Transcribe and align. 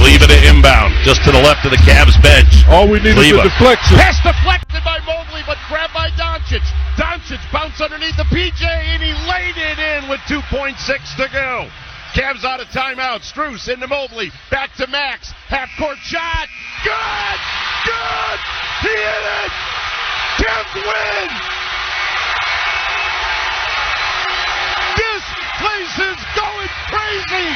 Leave 0.00 0.24
it 0.24 0.32
inbound, 0.48 0.96
just 1.04 1.22
to 1.24 1.30
the 1.30 1.42
left 1.44 1.64
of 1.64 1.70
the 1.70 1.82
Cavs 1.84 2.16
bench. 2.24 2.64
All 2.68 2.88
we 2.88 3.00
need 3.00 3.20
Leva. 3.20 3.44
is 3.44 3.46
a 3.46 3.48
deflection. 3.52 3.96
Pass 4.00 4.16
deflected 4.24 4.80
by 4.84 4.98
Mobley, 5.04 5.44
but 5.46 5.58
grabbed 5.68 5.92
by 5.92 6.08
Doncic. 6.16 6.64
Doncic 6.96 7.40
bounced 7.52 7.80
underneath 7.80 8.16
the 8.16 8.24
PJ, 8.32 8.64
and 8.64 9.02
he 9.02 9.12
laid 9.28 9.56
it 9.60 9.78
in 9.78 10.08
with 10.08 10.20
2.6 10.24 10.76
to 11.16 11.28
go. 11.32 11.68
Cavs 12.14 12.44
out 12.44 12.60
of 12.60 12.66
timeout. 12.68 13.22
Strus 13.22 13.68
into 13.68 13.86
Mobley. 13.86 14.32
Back 14.50 14.74
to 14.76 14.86
Max. 14.88 15.30
Half 15.46 15.68
court 15.78 15.98
shot. 16.02 16.48
Good! 16.82 17.38
Good! 17.86 18.38
He 18.82 18.88
hit 18.88 19.24
it! 19.44 19.52
Cavs 20.42 20.74
win! 20.74 21.28
This 24.96 25.24
place 25.60 25.96
is 26.08 26.20
going 26.34 26.72
crazy! 26.88 27.48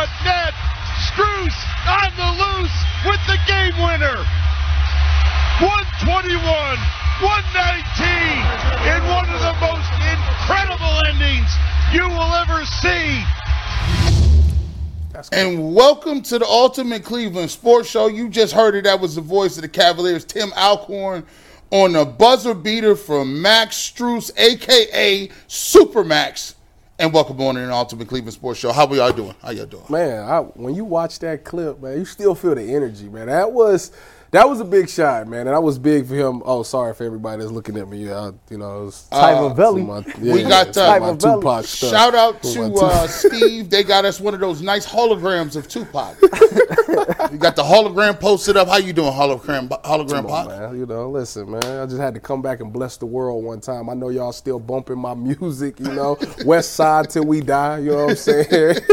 Nothing 0.00 0.16
but 0.24 0.24
net. 0.24 0.54
Strus 1.12 1.56
on 1.86 2.10
the 2.16 2.30
loose 2.40 2.72
with 3.04 3.20
the 3.26 3.36
game 3.46 3.76
winner. 3.84 4.16
121, 5.60 6.40
119 6.40 6.40
in 8.88 9.00
one 9.12 9.28
of 9.28 9.40
the 9.40 9.52
most 9.60 9.92
incredible 10.08 11.04
endings 11.06 11.52
you 11.92 12.08
will 12.08 12.32
ever 12.32 12.64
see. 12.80 13.22
And 15.32 15.74
welcome 15.74 16.22
to 16.22 16.38
the 16.38 16.46
Ultimate 16.46 17.04
Cleveland 17.04 17.50
Sports 17.50 17.90
Show. 17.90 18.06
You 18.06 18.30
just 18.30 18.54
heard 18.54 18.74
it. 18.76 18.84
That 18.84 19.00
was 19.00 19.16
the 19.16 19.20
voice 19.20 19.56
of 19.56 19.62
the 19.62 19.68
Cavaliers, 19.68 20.24
Tim 20.24 20.50
Alcorn, 20.56 21.26
on 21.70 21.92
the 21.92 22.06
buzzer 22.06 22.54
beater 22.54 22.96
from 22.96 23.42
Max 23.42 23.76
Strus, 23.76 24.30
aka 24.38 25.28
Supermax. 25.46 26.54
And 27.00 27.14
welcome 27.14 27.40
on 27.40 27.54
to 27.54 27.62
the 27.62 27.72
Ultimate 27.72 28.08
Cleveland 28.08 28.34
Sports 28.34 28.60
Show. 28.60 28.72
How 28.72 28.84
we 28.84 28.98
all 28.98 29.10
doing? 29.10 29.34
How 29.40 29.52
y'all 29.52 29.64
doing? 29.64 29.86
Man, 29.88 30.22
I, 30.22 30.40
when 30.40 30.74
you 30.74 30.84
watch 30.84 31.18
that 31.20 31.46
clip, 31.46 31.80
man, 31.80 31.96
you 31.96 32.04
still 32.04 32.34
feel 32.34 32.54
the 32.54 32.74
energy, 32.74 33.08
man. 33.08 33.28
That 33.28 33.50
was 33.50 33.90
that 34.32 34.48
was 34.48 34.60
a 34.60 34.64
big 34.64 34.88
shot, 34.88 35.26
man, 35.26 35.40
and 35.40 35.48
that 35.56 35.60
was 35.62 35.78
big 35.78 36.06
for 36.06 36.14
him. 36.14 36.40
Oh, 36.44 36.62
sorry 36.62 36.94
for 36.94 37.04
everybody 37.04 37.40
that's 37.42 37.50
looking 37.52 37.76
at 37.76 37.88
me. 37.88 38.08
Uh, 38.08 38.32
you 38.48 38.58
know, 38.58 38.82
it 38.82 38.84
was 38.86 39.08
Tyler 39.10 39.52
Valley. 39.54 39.82
my- 39.82 40.04
We 40.20 40.42
got, 40.44 40.68
it's 40.68 40.76
uh, 40.78 40.86
my 40.88 40.98
Tyler 40.98 41.14
Valley. 41.16 41.40
Tupac 41.40 41.64
stuff. 41.64 41.90
Shout 41.90 42.14
out 42.14 42.42
to 42.44 42.74
uh, 42.74 43.06
Steve. 43.08 43.70
They 43.70 43.82
got 43.82 44.04
us 44.04 44.20
one 44.20 44.34
of 44.34 44.40
those 44.40 44.62
nice 44.62 44.86
holograms 44.86 45.56
of 45.56 45.66
Tupac. 45.68 46.16
you 46.22 47.38
got 47.38 47.56
the 47.56 47.62
hologram 47.64 48.18
posted 48.20 48.56
up. 48.56 48.68
How 48.68 48.76
you 48.76 48.92
doing, 48.92 49.12
hologram? 49.12 49.68
Hologram 49.82 50.08
Come 50.22 50.26
on, 50.26 50.48
man. 50.48 50.78
You 50.78 50.86
know, 50.86 51.10
listen, 51.10 51.50
man. 51.50 51.64
I 51.64 51.86
just 51.86 52.00
had 52.00 52.14
to 52.14 52.20
come 52.20 52.40
back 52.42 52.60
and 52.60 52.72
bless 52.72 52.96
the 52.98 53.06
world 53.06 53.44
one 53.44 53.60
time. 53.60 53.90
I 53.90 53.94
know 53.94 54.10
y'all 54.10 54.32
still 54.32 54.60
bumping 54.60 54.98
my 54.98 55.14
music, 55.20 55.80
you 55.80 55.92
know. 55.92 56.16
West 56.44 56.74
Side 56.74 57.10
till 57.10 57.24
we 57.24 57.40
die, 57.40 57.78
you 57.80 57.90
know 57.90 58.04
what 58.06 58.10
I'm 58.10 58.16
saying? 58.16 58.76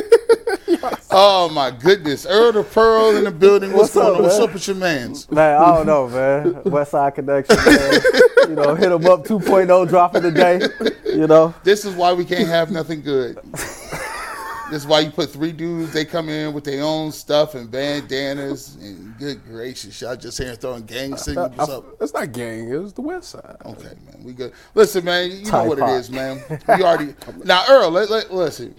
Oh 1.09 1.47
my 1.50 1.72
goodness, 1.72 2.25
Earl 2.25 2.51
the 2.51 2.63
Pearl 2.63 3.16
in 3.16 3.23
the 3.23 3.31
building. 3.31 3.72
What's, 3.72 3.95
What's 3.95 4.06
going 4.07 4.07
up, 4.07 4.18
on? 4.18 4.23
What's 4.23 4.40
up 4.40 4.53
with 4.53 4.68
your 4.68 4.75
man's? 4.75 5.29
Man, 5.31 5.62
I 5.62 5.75
don't 5.75 5.85
know, 5.85 6.07
man. 6.09 6.63
West 6.66 6.91
Side 6.91 7.16
Connection, 7.16 7.56
man. 7.56 8.01
you 8.50 8.56
know, 8.56 8.75
hit 8.75 8.90
them 8.90 9.06
up 9.06 9.23
2.0 9.23 9.88
dropping 9.88 10.22
today. 10.23 10.59
You 11.06 11.28
know, 11.28 11.53
This 11.63 11.85
is 11.85 11.96
why 11.96 12.13
we 12.13 12.25
can't 12.25 12.47
have 12.47 12.72
nothing 12.72 13.01
good. 13.01 13.38
this 13.53 14.81
is 14.81 14.85
why 14.85 15.00
you 15.00 15.09
put 15.12 15.31
three 15.31 15.53
dudes. 15.53 15.94
They 15.94 16.03
come 16.03 16.28
in 16.28 16.53
with 16.53 16.66
their 16.66 16.84
own 16.84 17.12
stuff 17.13 17.56
and 17.56 17.72
bandanas. 17.72 18.75
And 18.75 19.17
good 19.17 19.44
gracious, 19.46 20.00
y'all 20.01 20.17
just 20.17 20.38
here 20.38 20.56
throwing 20.56 20.85
gang 20.85 21.16
signals. 21.16 21.56
What's 21.56 21.72
up? 21.72 21.85
It's 22.01 22.13
not 22.13 22.31
gang. 22.34 22.69
It 22.69 22.78
was 22.78 22.91
the 22.94 23.01
West 23.01 23.29
Side. 23.29 23.56
Okay, 23.66 23.96
man, 24.06 24.23
we 24.23 24.34
good. 24.34 24.51
Listen, 24.75 25.06
man, 25.06 25.31
you 25.31 25.50
know 25.51 25.63
what 25.63 25.79
it 25.79 25.88
is, 25.90 26.09
man. 26.12 26.41
We 26.67 26.84
already 26.84 27.16
now, 27.46 27.63
Earl. 27.69 27.91
Let, 27.91 28.09
let, 28.09 28.34
listen. 28.34 28.75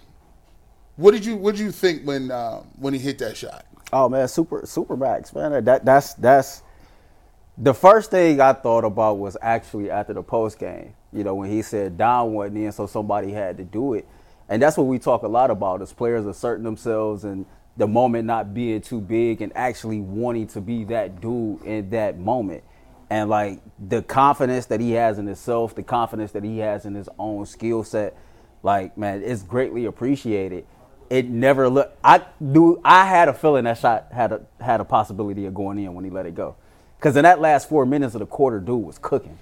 What 0.99 1.13
did 1.13 1.25
you 1.25 1.37
What 1.37 1.55
did 1.55 1.63
you 1.63 1.71
think 1.73 2.03
when 2.05 2.31
uh, 2.31 2.59
when 2.77 2.93
he 2.93 2.99
hit 2.99 3.19
that 3.21 3.37
shot? 3.37 3.65
oh 3.93 4.09
man, 4.09 4.29
super 4.29 4.67
super 4.67 4.97
max, 4.97 5.35
man. 5.35 5.65
That 5.65 5.85
that's 5.85 6.15
that's 6.15 6.63
the 7.57 7.73
first 7.73 8.11
thing 8.11 8.41
I 8.41 8.53
thought 8.53 8.85
about 8.85 9.19
was 9.19 9.37
actually 9.41 9.91
after 9.91 10.13
the 10.13 10.23
post 10.23 10.59
game. 10.59 10.95
You 11.13 11.25
know, 11.25 11.37
when 11.37 11.51
he 11.51 11.63
said 11.63 11.97
down 11.97 12.35
wasn't 12.35 12.59
in, 12.59 12.73
so 12.73 12.87
somebody 12.87 13.33
had 13.33 13.57
to 13.59 13.65
do 13.65 13.95
it, 13.95 14.07
and 14.49 14.61
that's 14.61 14.77
what 14.77 14.89
we 14.89 14.99
talk 14.99 15.23
a 15.23 15.29
lot 15.29 15.51
about 15.51 15.83
as 15.83 15.93
players 15.93 16.27
asserting 16.27 16.65
themselves 16.65 17.25
and 17.25 17.47
the 17.77 17.87
moment 17.87 18.27
not 18.27 18.53
being 18.53 18.81
too 18.81 19.01
big 19.01 19.41
and 19.41 19.53
actually 19.57 20.01
wanting 20.01 20.49
to 20.49 20.61
be 20.61 20.83
that 20.85 21.21
dude 21.21 21.63
in 21.63 21.91
that 21.91 22.19
moment. 22.19 22.65
And 23.09 23.31
like 23.31 23.61
the 23.79 24.03
confidence 24.03 24.67
that 24.67 24.81
he 24.81 24.93
has 24.93 25.19
in 25.19 25.27
himself, 25.27 25.77
the 25.77 25.85
confidence 25.85 26.33
that 26.33 26.43
he 26.43 26.59
has 26.59 26.85
in 26.85 26.95
his 26.95 27.09
own 27.21 27.47
skill 27.47 27.85
set, 27.85 28.17
like 28.65 28.99
man, 28.99 29.23
it's 29.23 29.43
greatly 29.43 29.85
appreciated. 29.87 30.67
It 31.11 31.29
never 31.29 31.69
looked. 31.69 31.99
I 32.05 32.23
knew 32.39 32.81
I 32.85 33.07
had 33.07 33.29
a 33.29 33.35
feeling 33.35 33.65
that 33.65 33.79
shot 33.79 34.09
had 34.13 34.33
a 34.33 34.41
had 34.61 34.81
a 34.81 34.85
possibility 34.85 35.47
of 35.47 35.55
going 35.55 35.79
in 35.79 35.95
when 35.95 36.05
he 36.05 36.11
let 36.11 36.27
it 36.27 36.35
go, 36.35 36.57
because 36.99 37.17
in 37.17 37.23
that 37.23 37.41
last 37.41 37.69
four 37.69 37.87
minutes 37.87 38.15
of 38.15 38.21
the 38.21 38.27
quarter, 38.27 38.61
dude 38.61 38.85
was 38.85 38.99
cooking. 38.99 39.39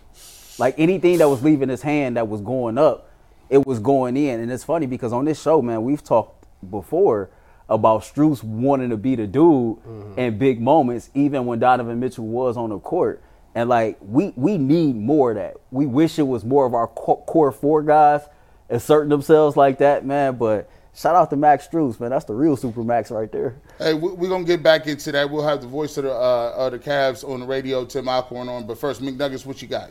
Like 0.59 0.75
anything 0.79 1.19
that 1.19 1.29
was 1.29 1.43
leaving 1.43 1.69
his 1.69 1.83
hand 1.83 2.17
that 2.17 2.29
was 2.29 2.41
going 2.41 2.79
up, 2.79 3.11
it 3.51 3.67
was 3.67 3.79
going 3.79 4.17
in. 4.17 4.41
And 4.41 4.51
it's 4.51 4.65
funny 4.65 4.87
because 4.87 5.13
on 5.13 5.25
this 5.25 5.43
show, 5.43 5.61
man, 5.61 5.83
we've 5.83 6.03
talked 6.03 6.47
before 6.71 7.31
about 7.69 8.03
Strus 8.03 8.43
wanting 8.43 8.91
to 8.91 8.97
be 8.97 9.17
the 9.17 9.27
dude 9.27 9.43
mm-hmm. 9.79 10.19
in 10.19 10.39
big 10.39 10.61
moments, 10.61 11.11
even 11.15 11.47
when 11.47 11.59
Donovan 11.59 11.99
Mitchell 11.99 12.27
was 12.27 12.57
on 12.57 12.71
the 12.71 12.79
court. 12.79 13.23
And 13.55 13.69
like 13.69 13.99
we 14.01 14.33
we 14.37 14.59
need 14.59 14.97
more 14.97 15.31
of 15.31 15.37
that. 15.37 15.57
We 15.71 15.87
wish 15.87 16.19
it 16.19 16.27
was 16.27 16.45
more 16.45 16.65
of 16.67 16.75
our 16.75 16.87
core 16.87 17.53
four 17.53 17.83
guys 17.83 18.23
asserting 18.69 19.09
themselves 19.09 19.57
like 19.57 19.79
that, 19.79 20.05
man. 20.05 20.37
But 20.37 20.71
shout 20.97 21.15
out 21.15 21.31
to 21.31 21.37
Max 21.37 21.69
Strus, 21.69 22.01
man. 22.01 22.11
That's 22.11 22.25
the 22.25 22.35
real 22.35 22.57
super 22.57 22.83
max 22.83 23.11
right 23.11 23.31
there. 23.31 23.57
Hey, 23.79 23.95
we- 23.95 24.13
we're 24.13 24.29
gonna 24.29 24.45
get 24.45 24.63
back 24.63 24.87
into 24.87 25.13
that. 25.13 25.31
We'll 25.31 25.47
have 25.47 25.61
the 25.61 25.69
voice 25.69 25.97
of 25.99 26.05
the 26.05 26.13
uh, 26.13 26.55
of 26.57 26.73
the 26.73 26.79
Cavs 26.79 27.29
on 27.29 27.41
the 27.41 27.47
radio, 27.47 27.85
Tim 27.85 28.09
Alcorn 28.09 28.49
on. 28.49 28.67
But 28.67 28.79
first, 28.79 29.03
McNuggets, 29.03 29.45
what 29.47 29.61
you 29.63 29.69
got? 29.69 29.91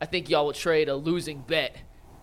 I 0.00 0.06
think 0.06 0.28
y'all 0.28 0.46
will 0.46 0.52
trade 0.52 0.88
a 0.88 0.94
losing 0.96 1.40
bet 1.40 1.76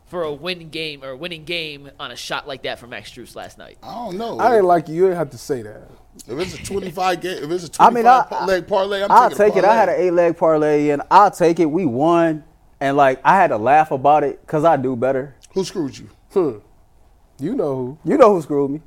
for 0.05 0.23
a 0.23 0.33
win 0.33 0.69
game 0.69 1.03
or 1.03 1.09
a 1.09 1.17
winning 1.17 1.43
game 1.45 1.89
on 1.99 2.11
a 2.11 2.15
shot 2.15 2.47
like 2.47 2.63
that 2.63 2.79
from 2.79 2.91
Max 2.91 3.11
Strus 3.11 3.35
last 3.35 3.57
night. 3.57 3.77
I 3.83 3.93
don't 3.93 4.17
know. 4.17 4.39
I 4.39 4.49
didn't 4.49 4.65
like 4.65 4.87
you. 4.87 4.95
You 4.95 5.01
didn't 5.03 5.17
have 5.17 5.29
to 5.31 5.37
say 5.37 5.61
that. 5.61 5.89
if 6.27 6.39
it's 6.39 6.53
a 6.55 6.63
25 6.63 7.21
game, 7.21 7.43
if 7.43 7.51
it's 7.51 7.63
a 7.65 7.69
25 7.69 7.93
mean, 7.93 8.05
I- 8.07 8.23
pa- 8.23 8.45
leg 8.45 8.67
parlay, 8.67 9.03
I'm 9.03 9.11
I'll 9.11 9.29
take 9.29 9.55
a 9.55 9.59
it. 9.59 9.65
I 9.65 9.75
had 9.75 9.89
an 9.89 9.95
eight 9.97 10.11
leg 10.11 10.37
parlay 10.37 10.89
and 10.89 11.01
I'll 11.11 11.31
take 11.31 11.59
it. 11.59 11.65
We 11.65 11.85
won. 11.85 12.43
And 12.81 12.95
like 12.95 13.19
I 13.25 13.35
had 13.35 13.47
to 13.47 13.57
laugh 13.57 13.91
about 13.91 14.23
it 14.23 14.39
because 14.41 14.63
I 14.63 14.77
do 14.77 14.95
better. 14.95 15.35
Who 15.53 15.63
screwed 15.65 15.97
you? 15.97 16.09
Hmm. 16.33 16.57
You 17.39 17.55
know 17.55 17.75
who? 17.75 17.97
You 18.05 18.17
know 18.17 18.33
who 18.33 18.41
screwed 18.41 18.71
me? 18.71 18.81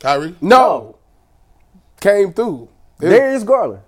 Kyrie? 0.00 0.34
No. 0.40 0.96
Came 2.04 2.34
through. 2.34 2.68
It- 3.00 3.08
Darius 3.08 3.44
Garland. 3.44 3.80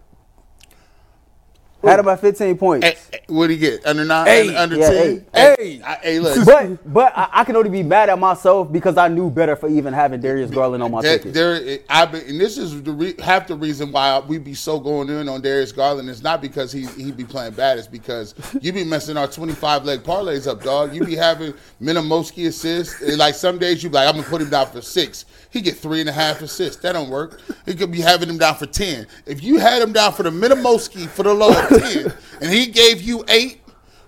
Had 1.84 2.00
him 2.00 2.08
at 2.08 2.18
15 2.18 2.56
points. 2.56 2.86
Hey, 2.86 2.96
hey, 3.28 3.34
what'd 3.34 3.50
he 3.50 3.56
get? 3.58 3.84
Under 3.86 4.04
nine? 4.04 4.28
Eight. 4.28 4.54
Under, 4.54 4.76
Yeah, 4.76 4.90
10? 4.90 5.06
eight. 5.06 5.22
Hey. 5.34 5.82
I, 5.84 5.94
hey, 6.02 6.18
look. 6.20 6.44
But 6.44 6.92
but 6.92 7.12
I, 7.16 7.28
I 7.32 7.44
can 7.44 7.56
only 7.56 7.70
be 7.70 7.82
mad 7.82 8.08
at 8.08 8.18
myself 8.18 8.70
because 8.72 8.96
I 8.96 9.08
knew 9.08 9.30
better 9.30 9.56
for 9.56 9.68
even 9.68 9.92
having 9.92 10.20
Darius 10.20 10.50
Garland 10.50 10.82
on 10.82 10.90
my 10.90 11.00
There, 11.02 11.18
ticket. 11.18 11.34
there, 11.34 11.78
I've 11.88 12.12
been, 12.12 12.26
and 12.28 12.40
this 12.40 12.58
is 12.58 12.82
the 12.82 12.92
re, 12.92 13.14
half 13.22 13.46
the 13.46 13.54
reason 13.56 13.92
why 13.92 14.18
we 14.20 14.38
be 14.38 14.54
so 14.54 14.78
going 14.80 15.08
in 15.08 15.28
on 15.28 15.40
Darius 15.40 15.72
Garland. 15.72 16.08
It's 16.08 16.22
not 16.22 16.40
because 16.40 16.72
he 16.72 16.86
he 16.86 17.12
be 17.12 17.24
playing 17.24 17.54
bad. 17.54 17.78
It's 17.78 17.86
because 17.88 18.34
you 18.60 18.72
be 18.72 18.84
messing 18.84 19.16
our 19.16 19.26
twenty 19.26 19.54
five 19.54 19.84
leg 19.84 20.00
parlays 20.00 20.46
up, 20.46 20.62
dog. 20.62 20.94
You 20.94 21.04
be 21.04 21.16
having 21.16 21.54
Minimoski 21.82 22.46
assists. 22.48 23.00
Like 23.16 23.34
some 23.34 23.58
days 23.58 23.82
you 23.82 23.90
be 23.90 23.94
like, 23.96 24.08
I'm 24.08 24.16
gonna 24.16 24.28
put 24.28 24.42
him 24.42 24.50
down 24.50 24.66
for 24.68 24.80
six. 24.82 25.24
He 25.50 25.60
get 25.60 25.76
three 25.76 26.00
and 26.00 26.08
a 26.08 26.12
half 26.12 26.42
assists. 26.42 26.82
That 26.82 26.92
don't 26.92 27.08
work. 27.10 27.40
He 27.64 27.74
could 27.74 27.90
be 27.90 28.00
having 28.00 28.28
him 28.28 28.38
down 28.38 28.56
for 28.56 28.66
ten. 28.66 29.06
If 29.26 29.42
you 29.42 29.58
had 29.58 29.80
him 29.82 29.92
down 29.92 30.12
for 30.12 30.22
the 30.22 30.30
Minimoski 30.30 31.08
for 31.08 31.22
the 31.22 31.32
low 31.32 31.50
of 31.50 31.68
ten, 31.68 32.12
and 32.40 32.50
he 32.50 32.66
gave 32.66 33.00
you 33.02 33.15
eight, 33.28 33.60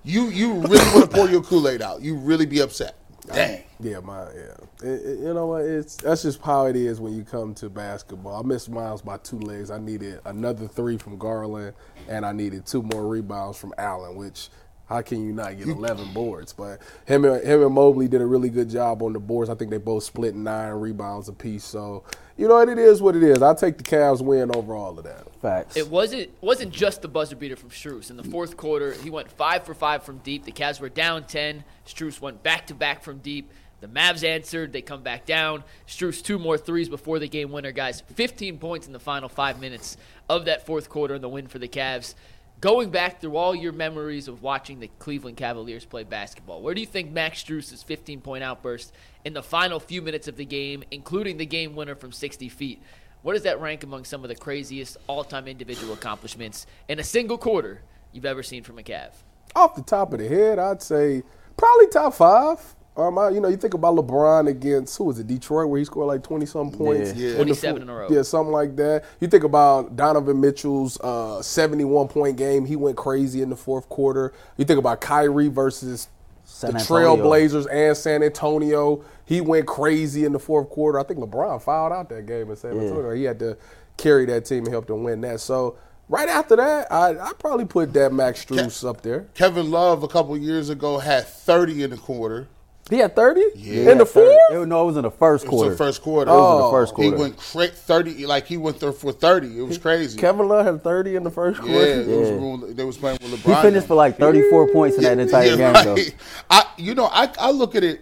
you 0.05 0.27
you 0.29 0.55
really 0.55 0.85
want 0.95 1.11
to 1.11 1.17
pour 1.17 1.29
your 1.29 1.43
Kool 1.43 1.69
Aid 1.69 1.83
out. 1.83 2.03
You 2.03 2.17
really 2.17 2.47
be 2.47 2.61
upset. 2.61 2.97
Dang. 3.27 3.63
Yeah, 3.81 4.01
my 4.01 4.23
yeah. 4.33 4.55
It- 4.89 5.07
it- 5.07 5.19
you 5.21 5.35
know 5.35 5.47
what? 5.47 5.65
It's 5.65 5.97
that's 5.97 6.23
just 6.23 6.41
how 6.43 6.67
it 6.67 6.77
is 6.77 7.01
when 7.01 7.15
you 7.15 7.25
come 7.25 7.55
to 7.57 7.69
basketball. 7.69 8.43
I 8.43 8.47
missed 8.47 8.71
Miles 8.71 9.03
by 9.03 9.19
two 9.19 9.39
legs. 9.39 9.71
I 9.71 9.79
needed 9.79 10.21
another 10.25 10.67
three 10.67 10.97
from 10.99 11.19
Garland, 11.19 11.75
and 12.09 12.25
I 12.27 12.33
needed 12.33 12.67
two 12.67 12.83
more 12.83 13.07
rebounds 13.07 13.59
from 13.59 13.75
Allen. 13.79 14.17
Which 14.17 14.49
how 14.89 15.03
can 15.03 15.25
you 15.25 15.33
not 15.33 15.59
get 15.59 15.69
eleven 15.69 16.13
boards? 16.13 16.53
But 16.53 16.81
him 17.05 17.25
and 17.25 17.45
him 17.45 17.63
and 17.63 17.75
Mobley 17.75 18.09
did 18.09 18.23
a 18.23 18.27
really 18.27 18.49
good 18.49 18.71
job 18.71 19.03
on 19.03 19.13
the 19.13 19.19
boards. 19.19 19.51
I 19.51 19.55
think 19.55 19.71
they 19.71 19.79
both 19.79 20.05
split 20.05 20.35
nine 20.35 20.73
rebounds 20.73 21.29
apiece. 21.29 21.65
So 21.65 22.05
you 22.37 22.49
know 22.49 22.55
what? 22.55 22.69
It 22.69 22.79
is 22.79 23.03
what 23.03 23.15
it 23.15 23.23
is. 23.23 23.43
I 23.43 23.55
take 23.55 23.77
the 23.77 23.85
Cavs 23.85 24.23
win 24.23 24.55
over 24.55 24.75
all 24.75 24.99
of 24.99 25.05
that. 25.05 25.33
Facts. 25.43 25.77
It 25.77 25.89
wasn't 25.89 26.31
wasn't 26.41 26.73
just 26.73 27.03
the 27.03 27.09
buzzer 27.09 27.37
beater 27.37 27.57
from 27.57 27.71
Strus. 27.71 28.11
In 28.11 28.17
the 28.17 28.25
fourth 28.25 28.57
quarter, 28.57 28.93
he 28.93 29.11
went 29.11 29.31
five 29.31 29.65
for 29.65 29.75
five 29.75 30.03
from 30.03 30.19
deep. 30.19 30.45
The 30.45 30.53
Cavs 30.53 30.81
were 30.81 30.89
down 30.89 31.25
ten. 31.25 31.65
Strus 31.87 32.21
went 32.21 32.43
back 32.43 32.67
to 32.69 32.75
back 32.75 33.03
from 33.03 33.19
deep. 33.19 33.51
The 33.81 33.87
Mavs 33.87 34.25
answered. 34.25 34.73
They 34.73 34.83
come 34.83 35.03
back 35.03 35.25
down. 35.25 35.63
Strus 35.87 36.23
two 36.23 36.39
more 36.39 36.59
threes 36.59 36.89
before 36.89 37.19
the 37.19 37.29
game 37.29 37.53
winner, 37.53 37.71
guys. 37.71 38.03
15 38.15 38.59
points 38.59 38.87
in 38.89 38.93
the 38.93 38.99
final 38.99 39.29
five 39.29 39.61
minutes 39.61 39.97
of 40.29 40.47
that 40.47 40.67
fourth 40.67 40.89
quarter 40.89 41.15
and 41.15 41.23
the 41.23 41.29
win 41.29 41.47
for 41.47 41.61
the 41.61 41.69
Cavs. 41.69 42.15
Going 42.61 42.91
back 42.91 43.21
through 43.21 43.37
all 43.37 43.55
your 43.55 43.71
memories 43.71 44.27
of 44.27 44.43
watching 44.43 44.81
the 44.81 44.91
Cleveland 44.99 45.37
Cavaliers 45.37 45.85
play 45.85 46.03
basketball, 46.03 46.61
where 46.61 46.75
do 46.75 46.81
you 46.81 46.89
think 46.89 47.13
Max 47.13 47.39
Strus's 47.39 47.85
15 47.85 48.21
point 48.21 48.43
outburst 48.43 48.93
in 49.25 49.33
the 49.33 49.45
final 49.45 49.79
few 49.79 50.03
minutes 50.03 50.27
of 50.27 50.37
the 50.37 50.45
game, 50.45 50.83
including 50.91 51.37
the 51.37 51.47
game 51.47 51.77
winner 51.77 51.95
from 51.95 52.11
60 52.11 52.49
feet, 52.49 52.83
what 53.23 53.35
does 53.35 53.45
that 53.45 53.61
rank 53.61 53.85
among 53.85 54.05
some 54.05 54.25
of 54.25 54.29
the 54.29 54.35
craziest 54.35 54.97
all-time 55.07 55.47
individual 55.47 55.93
accomplishments 55.93 56.67
in 56.89 56.99
a 56.99 57.05
single 57.05 57.39
quarter 57.39 57.83
you've 58.11 58.25
ever 58.25 58.43
seen 58.43 58.65
from 58.65 58.77
a 58.81 58.83
Cav? 58.83 59.11
Off 59.55 59.77
the 59.77 59.83
top 59.83 60.13
of 60.13 60.19
the 60.19 60.27
head, 60.27 60.59
I'd 60.59 60.83
say 60.83 61.23
probably 61.57 61.87
top 61.87 62.15
five. 62.15 62.75
Um, 62.99 63.17
I, 63.19 63.29
you 63.31 63.41
know, 63.41 63.47
you 63.49 63.57
think 63.57 63.75
about 63.75 63.95
LeBron 63.95 64.49
against 64.49 64.99
who 64.99 65.05
was 65.05 65.19
it, 65.21 65.29
Detroit, 65.29 65.69
where 65.69 65.79
he 65.79 65.85
scored 65.85 66.09
like 66.09 66.23
twenty 66.25 66.47
some 66.47 66.71
points. 66.73 67.15
Yeah. 67.15 67.31
the 67.31 67.37
27 67.37 67.77
fo- 67.79 67.83
in 67.83 67.89
a 67.89 67.95
row. 67.95 68.09
Yeah, 68.11 68.23
something 68.23 68.53
like 68.53 68.75
that. 68.77 69.05
You 69.21 69.29
think 69.29 69.45
about 69.45 69.95
Donovan 69.95 70.41
Mitchell's 70.41 70.99
uh, 71.01 71.41
seventy-one 71.41 72.09
point 72.09 72.37
game. 72.37 72.67
He 72.67 72.75
went 72.77 72.97
crazy 72.97 73.41
in 73.41 73.51
the 73.51 73.57
fourth 73.57 73.89
quarter. 73.89 74.33
You 74.57 74.65
think 74.65 74.81
about 74.81 75.01
Kyrie 75.01 75.47
versus 75.49 76.09
San 76.45 76.73
the 76.73 76.79
Trailblazers 76.81 77.67
and 77.71 77.97
San 77.97 78.23
Antonio. 78.23 79.05
He 79.25 79.41
went 79.41 79.67
crazy 79.67 80.25
in 80.25 80.33
the 80.33 80.39
fourth 80.41 80.69
quarter. 80.71 80.99
I 80.99 81.05
think 81.05 81.21
LeBron 81.21 81.63
fouled 81.63 81.93
out 81.93 82.09
that 82.09 82.27
game 82.27 82.51
in 82.51 82.57
San 82.57 82.75
Yeah. 82.75 82.83
Antonio. 82.83 83.11
He 83.13 83.25
had 83.25 83.39
to 83.41 83.57
carry 83.97 84.25
that 84.27 84.45
team 84.47 84.65
and 84.65 84.69
help 84.73 84.87
them 84.87 85.05
win 85.05 85.21
that. 85.21 85.41
So 85.41 85.77
right 86.09 86.29
after 86.29 86.57
that, 86.57 86.91
I 86.91 87.11
I 87.19 87.33
probably 87.39 87.67
put 87.67 87.93
that 87.93 88.13
Max 88.13 88.45
Strus 88.45 88.89
up 88.89 89.03
there. 89.03 89.29
Kevin 89.35 89.71
Love 89.71 90.03
a 90.03 90.09
couple 90.09 90.37
years 90.37 90.69
ago 90.69 90.99
had 90.99 91.27
30 91.29 91.85
in 91.85 91.91
the 91.91 91.97
quarter. 91.97 92.49
He 92.91 92.99
had 92.99 93.15
thirty 93.15 93.43
Yeah. 93.55 93.93
in 93.93 93.99
the 93.99 94.07
fourth. 94.07 94.35
It, 94.51 94.67
no, 94.67 94.83
it 94.83 94.87
was 94.87 94.97
in 94.97 95.03
the 95.03 95.11
first 95.11 95.47
quarter. 95.47 95.67
It 95.67 95.71
was 95.71 95.71
quarter. 95.71 95.71
the 95.71 95.77
first 95.77 96.03
quarter. 96.03 96.31
It 96.31 96.35
was 96.35 96.39
in 96.39 96.63
Oh. 96.63 96.67
the 96.67 96.71
first 96.73 96.97
He 96.97 97.11
went 97.11 97.37
cra- 97.37 97.69
30, 97.69 98.27
like 98.27 98.47
he 98.47 98.57
went 98.57 98.81
there 98.81 98.93
for 98.93 99.13
30. 99.13 99.59
It 99.59 99.63
was 99.63 99.77
crazy. 99.79 100.19
Kevin 100.19 100.49
Love 100.49 100.65
had 100.67 100.83
30 100.83 101.17
in 101.17 101.23
the 101.25 101.31
first 101.31 101.61
quarter. 101.61 101.75
it 101.75 102.07
was 102.07 102.29
Yeah. 102.31 102.35
rule- 102.37 102.59
they 102.69 102.85
was 102.85 102.97
playing 102.97 103.19
with 103.23 103.33
LeBron. 103.43 103.57
he 103.57 103.63
finished 103.63 103.87
for 103.87 103.95
like 103.95 104.19
34 104.19 104.69
points 104.73 104.97
in 104.97 105.03
that 105.05 105.19
entire 105.19 105.49
Yeah, 105.49 105.57
game, 105.57 105.73
right. 105.73 105.85
though. 105.85 105.97
I, 106.51 106.65
you 106.79 106.95
know, 106.95 107.07
I, 107.13 107.31
I 107.39 107.51
look 107.51 107.75
at 107.75 107.85
it. 107.85 108.01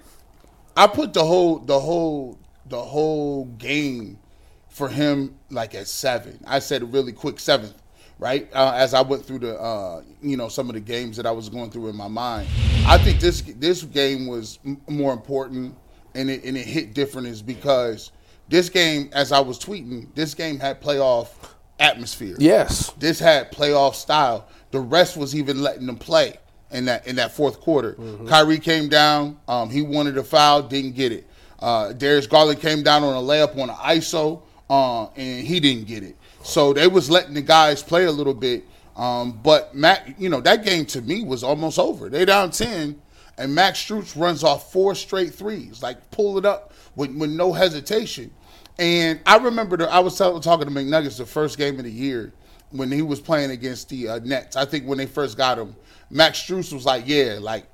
I 0.77 0.87
put 0.87 1.13
the 1.15 1.25
whole, 1.25 1.59
the 1.59 1.81
whole, 1.81 2.39
the 2.69 2.81
whole 2.81 3.47
game 3.59 4.19
for 4.69 4.89
him 4.89 5.35
like 5.51 5.75
at 5.75 5.89
seven. 5.89 6.39
I 6.47 6.59
said 6.59 6.93
really 6.93 7.13
quick 7.13 7.41
seventh, 7.41 7.75
right? 8.19 8.49
Uh, 8.55 8.73
as 8.75 8.95
I 8.95 9.03
went 9.03 9.25
through 9.25 9.41
the, 9.41 9.61
uh, 9.61 10.03
you 10.23 10.37
know, 10.37 10.49
some 10.49 10.69
of 10.69 10.75
the 10.75 10.81
games 10.81 11.17
that 11.17 11.27
I 11.27 11.31
was 11.31 11.49
going 11.49 11.71
through 11.71 11.89
in 11.89 11.97
my 11.97 12.09
mind. 12.09 12.49
I 12.87 12.99
think 12.99 13.21
this 13.21 13.43
this 13.43 13.83
game 13.83 14.27
was 14.27 14.59
m- 14.65 14.81
more 14.89 15.13
important 15.13 15.75
and 16.15 16.31
it 16.31 16.45
and 16.45 16.57
it 16.57 16.67
hit 16.67 16.95
different 16.95 17.27
is 17.27 17.43
because 17.43 18.13
this 18.49 18.69
game, 18.69 19.11
as 19.13 19.33
I 19.33 19.41
was 19.41 19.59
tweeting, 19.59 20.15
this 20.15 20.35
game 20.35 20.59
had 20.59 20.81
playoff 20.81 21.29
atmosphere. 21.79 22.37
Yes. 22.39 22.91
This 22.99 23.19
had 23.19 23.53
playoff 23.53 23.95
style. 23.95 24.47
The 24.71 24.81
rest 24.81 25.17
was 25.17 25.35
even 25.35 25.63
letting 25.63 25.87
them 25.87 25.97
play 25.97 26.35
in 26.71 26.85
that 26.87 27.07
in 27.07 27.17
that 27.17 27.33
fourth 27.33 27.61
quarter. 27.61 27.97
Kyrie 28.29 28.59
came 28.59 28.89
down. 28.89 29.39
Um, 29.49 29.69
he 29.71 29.83
wanted 29.83 30.17
a 30.19 30.25
foul, 30.25 30.63
didn't 30.63 30.95
get 30.95 31.13
it. 31.13 31.27
Uh, 31.59 31.93
Darius 31.93 32.27
Garland 32.27 32.61
came 32.61 32.83
down 32.83 33.03
on 33.03 33.15
a 33.15 33.27
layup 33.27 33.57
on 33.59 33.71
an 33.71 33.77
ISO, 33.77 34.43
uh, 34.69 35.07
and 35.17 35.47
he 35.47 35.59
didn't 35.59 35.87
get 35.87 36.03
it. 36.03 36.17
So 36.47 36.73
they 36.73 36.87
was 36.87 37.11
letting 37.11 37.35
the 37.35 37.43
guys 37.43 37.83
play 37.83 38.05
a 38.05 38.13
little 38.13 38.35
bit. 38.35 38.65
Um, 38.97 39.41
but 39.43 39.75
Mac, 39.75 40.15
you 40.19 40.29
know, 40.29 40.41
that 40.41 40.65
game 40.65 40.87
to 40.87 41.03
me 41.03 41.23
was 41.23 41.43
almost 41.43 41.79
over. 41.79 42.09
They 42.09 42.25
down 42.25 42.51
ten, 42.51 43.01
and 43.37 43.55
Max 43.55 43.85
Strus 43.85 44.19
runs 44.19 44.45
off 44.45 44.73
four 44.73 44.95
straight 44.95 45.35
threes, 45.35 45.83
like 45.83 46.11
pull 46.11 46.39
it 46.39 46.47
up 46.47 46.73
with, 46.95 47.15
with 47.17 47.31
no 47.31 47.53
hesitation. 47.53 48.33
And 48.79 49.21
I 49.27 49.39
remember 49.39 49.77
the, 49.77 49.91
I 49.91 49.99
was 49.99 50.17
talking 50.17 50.41
to 50.41 50.51
McNuggets 50.71 51.19
the 51.19 51.27
first 51.27 51.59
game 51.59 51.79
of 51.79 51.85
the 51.85 51.91
year 51.91 52.33
when 52.71 52.91
he 52.91 53.03
was 53.03 53.21
playing 53.21 53.51
against 53.51 53.89
the 53.89 54.09
uh, 54.09 54.19
Nets. 54.21 54.57
I 54.57 54.65
think 54.65 54.87
when 54.87 54.99
they 54.99 55.07
first 55.07 55.37
got 55.37 55.59
him, 55.59 55.75
Max 56.11 56.39
Strus 56.41 56.73
was 56.73 56.87
like, 56.87 57.05
"Yeah, 57.07 57.39
like 57.41 57.67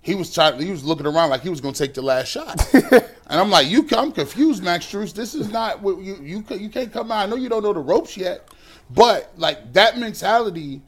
he 0.00 0.14
was 0.14 0.32
trying. 0.32 0.60
He 0.60 0.70
was 0.70 0.84
looking 0.84 1.06
around 1.06 1.30
like 1.30 1.42
he 1.42 1.48
was 1.50 1.60
going 1.60 1.74
to 1.74 1.78
take 1.82 1.94
the 1.94 2.02
last 2.02 2.28
shot." 2.28 2.74
and 2.74 3.04
I'm 3.28 3.50
like, 3.50 3.68
"You, 3.68 3.86
I'm 3.96 4.12
confused, 4.12 4.62
Max 4.62 4.86
Strus. 4.86 5.12
This 5.12 5.34
is 5.34 5.50
not 5.50 5.82
what 5.82 5.98
you 5.98 6.16
you 6.22 6.44
you 6.56 6.68
can't 6.68 6.92
come 6.92 7.12
out. 7.12 7.24
I 7.24 7.26
know 7.26 7.36
you 7.36 7.48
don't 7.48 7.62
know 7.62 7.72
the 7.72 7.80
ropes 7.80 8.16
yet, 8.16 8.48
but 8.90 9.32
like 9.36 9.72
that 9.72 9.98
mentality, 9.98 10.82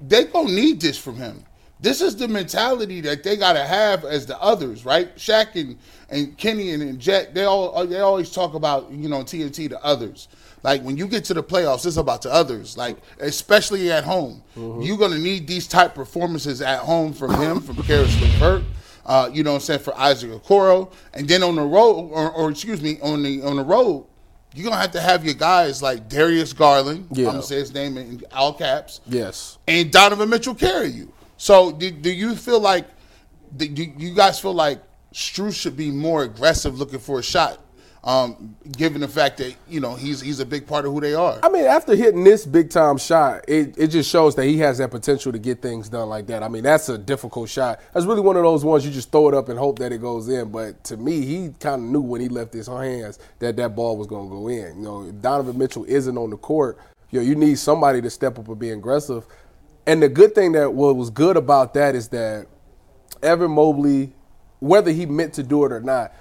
they 0.00 0.24
gonna 0.24 0.50
need 0.50 0.80
this 0.80 0.98
from 0.98 1.16
him." 1.16 1.44
This 1.78 2.00
is 2.00 2.16
the 2.16 2.26
mentality 2.26 3.02
that 3.02 3.22
they 3.22 3.36
got 3.36 3.52
to 3.52 3.64
have 3.64 4.04
as 4.04 4.24
the 4.24 4.40
others, 4.40 4.86
right? 4.86 5.14
Shaq 5.16 5.54
and, 5.60 5.78
and 6.08 6.36
Kenny 6.38 6.70
and, 6.72 6.82
and 6.82 6.98
Jet, 6.98 7.34
they 7.34 7.44
all 7.44 7.86
they 7.86 8.00
always 8.00 8.30
talk 8.30 8.54
about 8.54 8.90
you 8.90 9.08
know 9.08 9.22
TNT 9.22 9.68
the 9.68 9.82
others. 9.84 10.28
Like 10.66 10.82
when 10.82 10.96
you 10.96 11.06
get 11.06 11.22
to 11.26 11.34
the 11.34 11.44
playoffs, 11.44 11.86
it's 11.86 11.96
about 11.96 12.22
the 12.22 12.32
others. 12.32 12.76
Like 12.76 12.96
especially 13.20 13.92
at 13.92 14.02
home, 14.02 14.42
you're 14.56 14.98
gonna 14.98 15.16
need 15.16 15.46
these 15.46 15.68
type 15.68 15.94
performances 15.94 16.60
at 16.60 16.80
home 16.80 17.12
from 17.12 17.34
him, 17.40 17.60
from 17.60 17.76
Caris 17.84 18.20
LeVert. 18.20 18.64
Uh, 19.04 19.30
you 19.32 19.44
know 19.44 19.52
what 19.52 19.58
I'm 19.58 19.60
saying 19.62 19.78
for 19.78 19.96
Isaac 19.96 20.28
Okoro, 20.32 20.92
and 21.14 21.28
then 21.28 21.44
on 21.44 21.54
the 21.54 21.62
road, 21.62 22.10
or, 22.10 22.32
or 22.32 22.50
excuse 22.50 22.82
me, 22.82 22.98
on 23.00 23.22
the 23.22 23.42
on 23.42 23.54
the 23.54 23.62
road, 23.62 24.06
you're 24.56 24.64
gonna 24.68 24.80
have 24.82 24.90
to 24.90 25.00
have 25.00 25.24
your 25.24 25.34
guys 25.34 25.82
like 25.84 26.08
Darius 26.08 26.52
Garland. 26.52 27.06
Yeah. 27.12 27.26
I'm 27.28 27.34
gonna 27.34 27.42
say 27.44 27.58
his 27.60 27.72
name 27.72 27.96
in 27.96 28.24
all 28.32 28.52
caps 28.52 29.00
Yes. 29.06 29.58
and 29.68 29.92
Donovan 29.92 30.28
Mitchell 30.28 30.56
carry 30.56 30.88
you. 30.88 31.12
So 31.36 31.70
do, 31.70 31.92
do 31.92 32.10
you 32.10 32.34
feel 32.34 32.58
like 32.58 32.88
do 33.56 33.68
do 33.68 33.84
you 33.84 34.14
guys 34.16 34.40
feel 34.40 34.52
like 34.54 34.82
Strus 35.14 35.54
should 35.54 35.76
be 35.76 35.92
more 35.92 36.24
aggressive 36.24 36.76
looking 36.76 36.98
for 36.98 37.20
a 37.20 37.22
shot, 37.22 37.60
um, 38.06 38.54
given 38.70 39.00
the 39.00 39.08
fact 39.08 39.38
that 39.38 39.56
you 39.68 39.80
know 39.80 39.96
he's 39.96 40.20
he's 40.20 40.38
a 40.38 40.46
big 40.46 40.66
part 40.66 40.86
of 40.86 40.92
who 40.92 41.00
they 41.00 41.14
are. 41.14 41.40
I 41.42 41.48
mean, 41.48 41.64
after 41.64 41.96
hitting 41.96 42.22
this 42.22 42.46
big 42.46 42.70
time 42.70 42.98
shot, 42.98 43.44
it, 43.48 43.74
it 43.76 43.88
just 43.88 44.08
shows 44.08 44.36
that 44.36 44.44
he 44.44 44.58
has 44.58 44.78
that 44.78 44.92
potential 44.92 45.32
to 45.32 45.38
get 45.38 45.60
things 45.60 45.88
done 45.88 46.08
like 46.08 46.28
that. 46.28 46.44
I 46.44 46.48
mean, 46.48 46.62
that's 46.62 46.88
a 46.88 46.96
difficult 46.96 47.50
shot. 47.50 47.80
That's 47.92 48.06
really 48.06 48.20
one 48.20 48.36
of 48.36 48.44
those 48.44 48.64
ones 48.64 48.86
you 48.86 48.92
just 48.92 49.10
throw 49.10 49.28
it 49.28 49.34
up 49.34 49.48
and 49.48 49.58
hope 49.58 49.80
that 49.80 49.90
it 49.90 50.00
goes 50.00 50.28
in. 50.28 50.50
But 50.52 50.84
to 50.84 50.96
me, 50.96 51.22
he 51.22 51.52
kind 51.58 51.82
of 51.82 51.88
knew 51.88 52.00
when 52.00 52.20
he 52.20 52.28
left 52.28 52.54
his 52.54 52.68
hands 52.68 53.18
that 53.40 53.56
that 53.56 53.74
ball 53.74 53.96
was 53.96 54.06
going 54.06 54.28
to 54.28 54.34
go 54.34 54.48
in. 54.48 54.76
You 54.76 54.82
know, 54.82 55.10
Donovan 55.10 55.58
Mitchell 55.58 55.84
isn't 55.88 56.16
on 56.16 56.30
the 56.30 56.36
court. 56.36 56.78
You 57.10 57.20
know, 57.20 57.26
you 57.26 57.34
need 57.34 57.58
somebody 57.58 58.00
to 58.02 58.10
step 58.10 58.38
up 58.38 58.46
and 58.46 58.58
be 58.58 58.70
aggressive. 58.70 59.26
And 59.84 60.00
the 60.00 60.08
good 60.08 60.32
thing 60.32 60.52
that 60.52 60.72
what 60.72 60.94
was 60.94 61.10
good 61.10 61.36
about 61.36 61.74
that 61.74 61.96
is 61.96 62.08
that 62.08 62.46
Evan 63.20 63.50
Mobley, 63.50 64.12
whether 64.60 64.92
he 64.92 65.06
meant 65.06 65.34
to 65.34 65.42
do 65.42 65.64
it 65.64 65.72
or 65.72 65.80
not, 65.80 66.12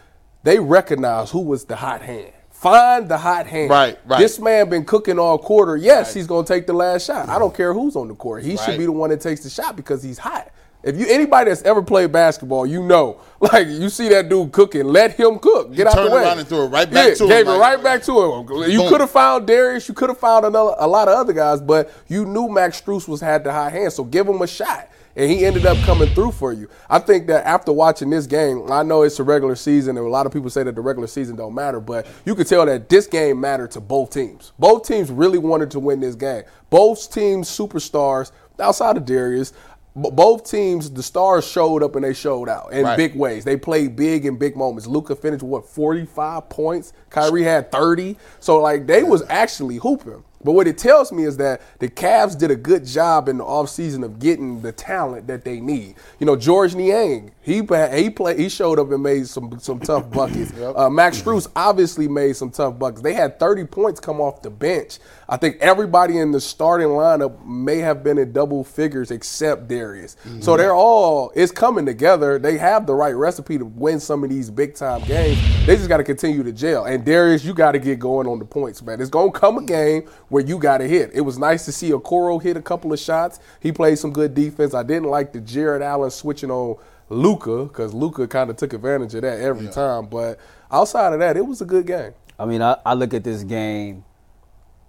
they 0.45 0.59
recognize 0.59 1.31
who 1.31 1.41
was 1.41 1.65
the 1.65 1.75
hot 1.75 2.01
hand. 2.01 2.31
Find 2.51 3.09
the 3.09 3.17
hot 3.17 3.47
hand. 3.47 3.69
Right, 3.71 3.97
right. 4.05 4.19
This 4.19 4.39
man 4.39 4.69
been 4.69 4.85
cooking 4.85 5.17
all 5.19 5.37
quarter. 5.39 5.75
Yes, 5.75 6.13
he's 6.13 6.27
gonna 6.27 6.47
take 6.47 6.67
the 6.67 6.73
last 6.73 7.07
shot. 7.07 7.27
I 7.29 7.37
don't 7.39 7.53
care 7.53 7.73
who's 7.73 7.95
on 7.95 8.07
the 8.07 8.15
court. 8.15 8.43
He 8.43 8.55
should 8.55 8.77
be 8.77 8.85
the 8.85 8.91
one 8.91 9.09
that 9.09 9.19
takes 9.21 9.41
the 9.43 9.49
shot 9.49 9.75
because 9.75 10.01
he's 10.03 10.19
hot. 10.19 10.51
If 10.83 10.97
you 10.97 11.07
anybody 11.09 11.49
that's 11.49 11.63
ever 11.63 11.81
played 11.81 12.11
basketball, 12.11 12.67
you 12.67 12.83
know, 12.83 13.19
like 13.39 13.67
you 13.67 13.89
see 13.89 14.07
that 14.09 14.29
dude 14.29 14.51
cooking, 14.51 14.83
let 14.83 15.13
him 15.13 15.39
cook. 15.39 15.73
Get 15.73 15.87
out 15.87 15.95
turned 15.95 16.11
the 16.11 16.15
way. 16.15 16.21
around 16.21 16.37
and 16.37 16.47
threw 16.47 16.65
it 16.65 16.67
right 16.67 16.89
back 16.89 17.07
yeah, 17.09 17.13
to 17.15 17.23
him, 17.23 17.29
Gave 17.29 17.47
it 17.47 17.49
like- 17.49 17.59
right 17.59 17.83
back 17.83 18.03
to 18.03 18.11
him. 18.21 18.69
You 18.69 18.87
could 18.87 19.01
have 19.01 19.09
found 19.09 19.47
Darius. 19.47 19.89
You 19.89 19.95
could 19.95 20.09
have 20.09 20.19
found 20.19 20.45
another, 20.45 20.75
a 20.77 20.87
lot 20.87 21.07
of 21.07 21.15
other 21.15 21.33
guys, 21.33 21.59
but 21.59 21.91
you 22.07 22.23
knew 22.25 22.47
Max 22.49 22.79
Strus 22.79 23.07
was 23.07 23.19
had 23.19 23.43
the 23.43 23.51
high 23.51 23.71
hand, 23.71 23.93
so 23.93 24.03
give 24.03 24.27
him 24.27 24.39
a 24.43 24.47
shot. 24.47 24.89
And 25.15 25.31
he 25.31 25.45
ended 25.45 25.65
up 25.65 25.77
coming 25.85 26.09
through 26.09 26.31
for 26.31 26.51
you. 26.51 26.67
I 26.89 26.99
think 26.99 27.27
that 27.27 27.45
after 27.45 27.71
watching 27.71 28.09
this 28.09 28.27
game, 28.27 28.69
I 28.71 28.83
know 28.83 29.03
it's 29.03 29.19
a 29.19 29.23
regular 29.23 29.55
season, 29.55 29.97
and 29.97 30.05
a 30.05 30.09
lot 30.09 30.25
of 30.25 30.33
people 30.33 30.49
say 30.49 30.63
that 30.63 30.75
the 30.75 30.81
regular 30.81 31.07
season 31.07 31.35
don't 31.37 31.53
matter, 31.55 31.79
but 31.79 32.05
you 32.25 32.35
could 32.35 32.47
tell 32.47 32.65
that 32.65 32.89
this 32.89 33.07
game 33.07 33.39
mattered 33.39 33.71
to 33.71 33.81
both 33.81 34.09
teams. 34.11 34.51
Both 34.59 34.87
teams 34.87 35.09
really 35.11 35.37
wanted 35.37 35.71
to 35.71 35.79
win 35.79 36.01
this 36.01 36.15
game. 36.15 36.43
Both 36.69 37.13
teams 37.13 37.47
superstars, 37.49 38.31
outside 38.59 38.97
of 38.97 39.05
Darius, 39.05 39.53
both 39.95 40.49
teams, 40.49 40.89
the 40.91 41.01
stars 41.01 41.47
showed 41.47 41.81
up 41.81 41.95
and 41.95 42.03
they 42.03 42.13
showed 42.13 42.49
out 42.49 42.73
in 42.73 42.83
Right. 42.83 42.97
big 42.97 43.15
ways. 43.15 43.45
They 43.45 43.55
played 43.55 43.95
big 43.95 44.25
in 44.25 44.35
big 44.35 44.57
moments. 44.57 44.87
Luka 44.87 45.15
finished 45.15 45.41
with, 45.41 45.49
what 45.49 45.69
45 45.69 46.49
points. 46.49 46.91
Kyrie 47.09 47.43
had 47.43 47.71
30. 47.71 48.17
So 48.41 48.59
like 48.59 48.87
they 48.87 49.03
was 49.03 49.23
actually 49.29 49.77
hooping. 49.77 50.25
But 50.45 50.51
what 50.51 50.67
it 50.67 50.77
tells 50.77 51.11
me 51.11 51.23
is 51.23 51.37
that 51.37 51.61
the 51.79 51.89
Cavs 51.89 52.37
did 52.37 52.51
a 52.51 52.55
good 52.55 52.85
job 52.85 53.27
in 53.27 53.39
the 53.39 53.43
offseason 53.43 54.03
of 54.03 54.19
getting 54.19 54.61
the 54.61 54.71
talent 54.71 55.25
that 55.25 55.43
they 55.43 55.59
need. 55.59 55.95
You 56.19 56.27
know, 56.27 56.35
George 56.35 56.75
Niang, 56.75 57.31
he 57.41 57.55
he 57.55 58.09
played, 58.11 58.39
he 58.39 58.47
showed 58.47 58.77
up 58.77 58.91
and 58.91 59.01
made 59.01 59.27
some 59.27 59.59
some 59.59 59.79
tough 59.79 60.09
buckets. 60.11 60.53
uh, 60.75 60.87
Max 60.87 61.19
Strus 61.19 61.47
obviously 61.55 62.07
made 62.07 62.35
some 62.35 62.51
tough 62.51 62.77
buckets. 62.77 63.01
They 63.01 63.13
had 63.13 63.39
30 63.39 63.65
points 63.65 63.99
come 63.99 64.21
off 64.21 64.43
the 64.43 64.51
bench. 64.51 64.99
I 65.27 65.37
think 65.37 65.57
everybody 65.61 66.19
in 66.19 66.31
the 66.31 66.39
starting 66.39 66.89
lineup 66.89 67.43
may 67.43 67.79
have 67.79 68.03
been 68.03 68.19
in 68.19 68.31
double 68.31 68.63
figures 68.63 69.09
except 69.09 69.67
Darius. 69.67 70.15
So 70.41 70.55
they're 70.57 70.75
all 70.75 71.31
it's 71.35 71.51
coming 71.51 71.87
together. 71.87 72.37
They 72.37 72.59
have 72.59 72.85
the 72.85 72.93
right 72.93 73.15
recipe 73.15 73.57
to 73.57 73.65
win 73.65 73.99
some 73.99 74.23
of 74.23 74.29
these 74.29 74.51
big 74.51 74.75
time 74.75 75.01
games. 75.05 75.39
They 75.65 75.75
just 75.75 75.89
got 75.89 75.97
to 75.97 76.03
continue 76.03 76.43
to 76.43 76.51
gel. 76.51 76.85
And 76.85 77.03
Darius, 77.03 77.43
you 77.43 77.55
got 77.55 77.71
to 77.71 77.79
get 77.79 77.97
going 77.97 78.27
on 78.27 78.37
the 78.37 78.45
points, 78.45 78.83
man. 78.83 79.01
It's 79.01 79.09
gonna 79.09 79.31
come 79.31 79.57
a 79.57 79.63
game 79.63 80.07
where 80.35 80.43
you 80.43 80.59
got 80.59 80.79
to 80.79 80.85
hit. 80.85 81.11
It 81.13 81.21
was 81.21 81.37
nice 81.37 81.63
to 81.63 81.71
see 81.71 81.91
Okoro 81.91 82.43
hit 82.43 82.57
a 82.57 82.61
couple 82.61 82.91
of 82.91 82.99
shots. 82.99 83.39
He 83.61 83.71
played 83.71 83.97
some 83.97 84.11
good 84.11 84.33
defense. 84.33 84.73
I 84.73 84.83
didn't 84.83 85.05
like 85.05 85.31
the 85.31 85.39
Jarrett 85.39 85.81
Allen 85.81 86.11
switching 86.11 86.51
on 86.51 86.75
Luka 87.07 87.63
because 87.63 87.93
Luka 87.93 88.27
kind 88.27 88.49
of 88.49 88.57
took 88.57 88.73
advantage 88.73 89.15
of 89.15 89.21
that 89.21 89.39
every 89.39 89.69
time. 89.69 90.07
But 90.07 90.37
outside 90.69 91.13
of 91.13 91.19
that, 91.19 91.37
it 91.37 91.47
was 91.47 91.61
a 91.61 91.65
good 91.65 91.87
game. 91.87 92.11
I 92.37 92.43
mean, 92.43 92.61
I, 92.61 92.75
I 92.85 92.95
look 92.95 93.13
at 93.13 93.23
this 93.23 93.43
game. 93.43 94.03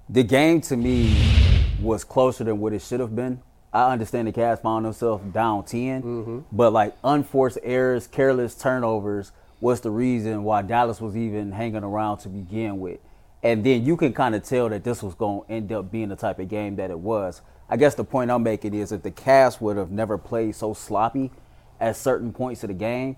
The 0.08 0.24
game 0.24 0.62
to 0.62 0.76
me 0.76 1.16
was 1.80 2.02
closer 2.02 2.42
than 2.42 2.58
what 2.58 2.72
it 2.72 2.82
should 2.82 2.98
have 2.98 3.14
been. 3.14 3.40
I 3.72 3.92
understand 3.92 4.26
the 4.26 4.32
Cavs 4.32 4.62
found 4.62 4.84
themselves 4.84 5.32
down 5.32 5.64
10, 5.64 6.02
mm-hmm. 6.02 6.38
but 6.50 6.72
like 6.72 6.96
unforced 7.04 7.58
errors, 7.62 8.08
careless 8.08 8.56
turnovers 8.56 9.30
was 9.60 9.80
the 9.80 9.92
reason 9.92 10.42
why 10.42 10.62
Dallas 10.62 11.00
was 11.00 11.16
even 11.16 11.52
hanging 11.52 11.84
around 11.84 12.18
to 12.18 12.28
begin 12.28 12.80
with. 12.80 12.98
And 13.46 13.62
then 13.62 13.86
you 13.86 13.96
can 13.96 14.12
kind 14.12 14.34
of 14.34 14.42
tell 14.42 14.68
that 14.70 14.82
this 14.82 15.04
was 15.04 15.14
going 15.14 15.46
to 15.46 15.52
end 15.52 15.70
up 15.70 15.88
being 15.88 16.08
the 16.08 16.16
type 16.16 16.40
of 16.40 16.48
game 16.48 16.74
that 16.76 16.90
it 16.90 16.98
was. 16.98 17.42
I 17.68 17.76
guess 17.76 17.94
the 17.94 18.02
point 18.02 18.28
I'm 18.28 18.42
making 18.42 18.74
is 18.74 18.90
if 18.90 19.02
the 19.04 19.12
Cavs 19.12 19.60
would 19.60 19.76
have 19.76 19.92
never 19.92 20.18
played 20.18 20.56
so 20.56 20.74
sloppy 20.74 21.30
at 21.78 21.94
certain 21.94 22.32
points 22.32 22.64
of 22.64 22.68
the 22.68 22.74
game, 22.74 23.14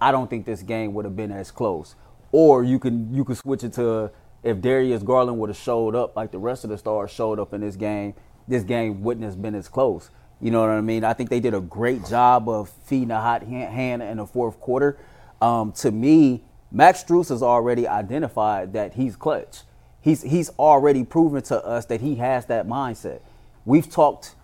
I 0.00 0.12
don't 0.12 0.30
think 0.30 0.46
this 0.46 0.62
game 0.62 0.94
would 0.94 1.04
have 1.04 1.16
been 1.16 1.32
as 1.32 1.50
close. 1.50 1.96
Or 2.30 2.62
you 2.62 2.78
can 2.78 3.12
you 3.12 3.24
could 3.24 3.38
switch 3.38 3.64
it 3.64 3.72
to 3.72 4.12
if 4.44 4.60
Darius 4.60 5.02
Garland 5.02 5.40
would 5.40 5.50
have 5.50 5.56
showed 5.56 5.96
up 5.96 6.14
like 6.14 6.30
the 6.30 6.38
rest 6.38 6.62
of 6.62 6.70
the 6.70 6.78
stars 6.78 7.10
showed 7.10 7.40
up 7.40 7.52
in 7.52 7.60
this 7.60 7.74
game, 7.74 8.14
this 8.46 8.62
game 8.62 9.02
wouldn't 9.02 9.26
have 9.26 9.42
been 9.42 9.56
as 9.56 9.66
close. 9.66 10.10
You 10.40 10.52
know 10.52 10.60
what 10.60 10.70
I 10.70 10.80
mean? 10.80 11.02
I 11.02 11.12
think 11.12 11.28
they 11.28 11.40
did 11.40 11.54
a 11.54 11.60
great 11.60 12.06
job 12.06 12.48
of 12.48 12.68
feeding 12.84 13.10
a 13.10 13.20
hot 13.20 13.42
hand, 13.42 13.74
hand 13.74 14.02
in 14.04 14.18
the 14.18 14.26
fourth 14.26 14.60
quarter. 14.60 14.96
Um, 15.40 15.72
to 15.72 15.90
me, 15.90 16.44
Max 16.70 17.02
Strus 17.02 17.30
has 17.30 17.42
already 17.42 17.88
identified 17.88 18.74
that 18.74 18.94
he's 18.94 19.16
clutch. 19.16 19.62
He's 20.02 20.22
he's 20.22 20.50
already 20.58 21.04
proven 21.04 21.42
to 21.44 21.64
us 21.64 21.86
that 21.86 22.00
he 22.00 22.16
has 22.16 22.46
that 22.46 22.66
mindset. 22.66 23.20
We've 23.64 23.88
talked 23.88 24.34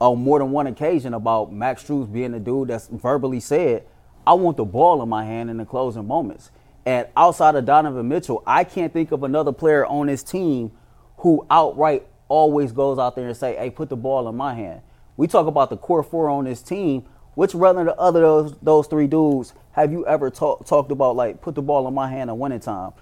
on 0.00 0.18
more 0.18 0.38
than 0.40 0.50
one 0.50 0.66
occasion 0.66 1.14
about 1.14 1.52
Max 1.52 1.84
Strus 1.84 2.12
being 2.12 2.34
a 2.34 2.40
dude 2.40 2.68
that's 2.68 2.88
verbally 2.88 3.38
said, 3.38 3.84
I 4.26 4.32
want 4.32 4.56
the 4.56 4.64
ball 4.64 5.02
in 5.02 5.08
my 5.08 5.24
hand 5.24 5.50
in 5.50 5.58
the 5.58 5.64
closing 5.64 6.06
moments. 6.06 6.50
And 6.84 7.06
outside 7.16 7.54
of 7.54 7.64
Donovan 7.64 8.08
Mitchell, 8.08 8.42
I 8.46 8.64
can't 8.64 8.92
think 8.92 9.12
of 9.12 9.22
another 9.22 9.52
player 9.52 9.86
on 9.86 10.08
this 10.08 10.24
team 10.24 10.72
who 11.18 11.46
outright 11.48 12.06
always 12.28 12.72
goes 12.72 12.98
out 12.98 13.14
there 13.14 13.28
and 13.28 13.36
say, 13.36 13.54
hey, 13.54 13.70
put 13.70 13.90
the 13.90 13.96
ball 13.96 14.28
in 14.28 14.36
my 14.36 14.54
hand. 14.54 14.80
We 15.16 15.28
talk 15.28 15.46
about 15.46 15.70
the 15.70 15.76
core 15.76 16.02
four 16.02 16.28
on 16.28 16.44
this 16.44 16.62
team. 16.62 17.04
Which 17.34 17.54
one 17.54 17.78
of 17.78 17.86
the 17.86 17.96
other 17.96 18.20
those, 18.20 18.58
those 18.60 18.86
three 18.88 19.06
dudes 19.06 19.54
have 19.72 19.92
you 19.92 20.06
ever 20.06 20.30
talk, 20.30 20.66
talked 20.66 20.90
about, 20.90 21.16
like, 21.16 21.40
put 21.40 21.54
the 21.54 21.62
ball 21.62 21.86
in 21.86 21.94
my 21.94 22.10
hand 22.10 22.28
at 22.28 22.36
winning 22.36 22.60
time? 22.60 22.92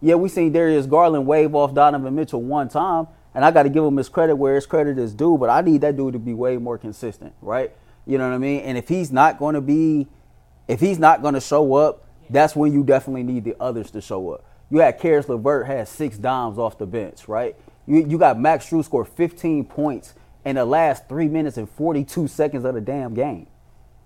Yeah, 0.00 0.14
we 0.14 0.28
seen 0.28 0.52
Darius 0.52 0.86
Garland 0.86 1.26
wave 1.26 1.54
off 1.54 1.74
Donovan 1.74 2.14
Mitchell 2.14 2.42
one 2.42 2.68
time, 2.68 3.08
and 3.34 3.44
I 3.44 3.50
got 3.50 3.64
to 3.64 3.68
give 3.68 3.84
him 3.84 3.96
his 3.96 4.08
credit 4.08 4.36
where 4.36 4.54
his 4.54 4.66
credit 4.66 4.98
is 4.98 5.12
due, 5.12 5.36
but 5.36 5.50
I 5.50 5.60
need 5.60 5.80
that 5.80 5.96
dude 5.96 6.12
to 6.12 6.18
be 6.18 6.34
way 6.34 6.56
more 6.56 6.78
consistent, 6.78 7.32
right? 7.42 7.72
You 8.06 8.18
know 8.18 8.28
what 8.28 8.34
I 8.34 8.38
mean? 8.38 8.60
And 8.60 8.78
if 8.78 8.88
he's 8.88 9.10
not 9.10 9.38
going 9.38 9.54
to 9.54 9.60
be, 9.60 10.06
if 10.68 10.80
he's 10.80 10.98
not 10.98 11.20
going 11.20 11.34
to 11.34 11.40
show 11.40 11.74
up, 11.74 12.06
that's 12.30 12.54
when 12.54 12.72
you 12.72 12.84
definitely 12.84 13.22
need 13.22 13.44
the 13.44 13.56
others 13.60 13.90
to 13.92 14.00
show 14.00 14.30
up. 14.30 14.44
You 14.70 14.78
had 14.78 14.98
Caris 14.98 15.28
LeVert 15.28 15.66
had 15.66 15.88
six 15.88 16.18
dimes 16.18 16.58
off 16.58 16.78
the 16.78 16.86
bench, 16.86 17.26
right? 17.26 17.56
You, 17.86 18.06
you 18.06 18.18
got 18.18 18.38
Max 18.38 18.68
Strus 18.68 18.84
score 18.84 19.04
15 19.04 19.64
points 19.64 20.14
in 20.44 20.56
the 20.56 20.64
last 20.64 21.08
three 21.08 21.28
minutes 21.28 21.56
and 21.56 21.68
42 21.68 22.28
seconds 22.28 22.64
of 22.64 22.74
the 22.74 22.80
damn 22.80 23.14
game. 23.14 23.46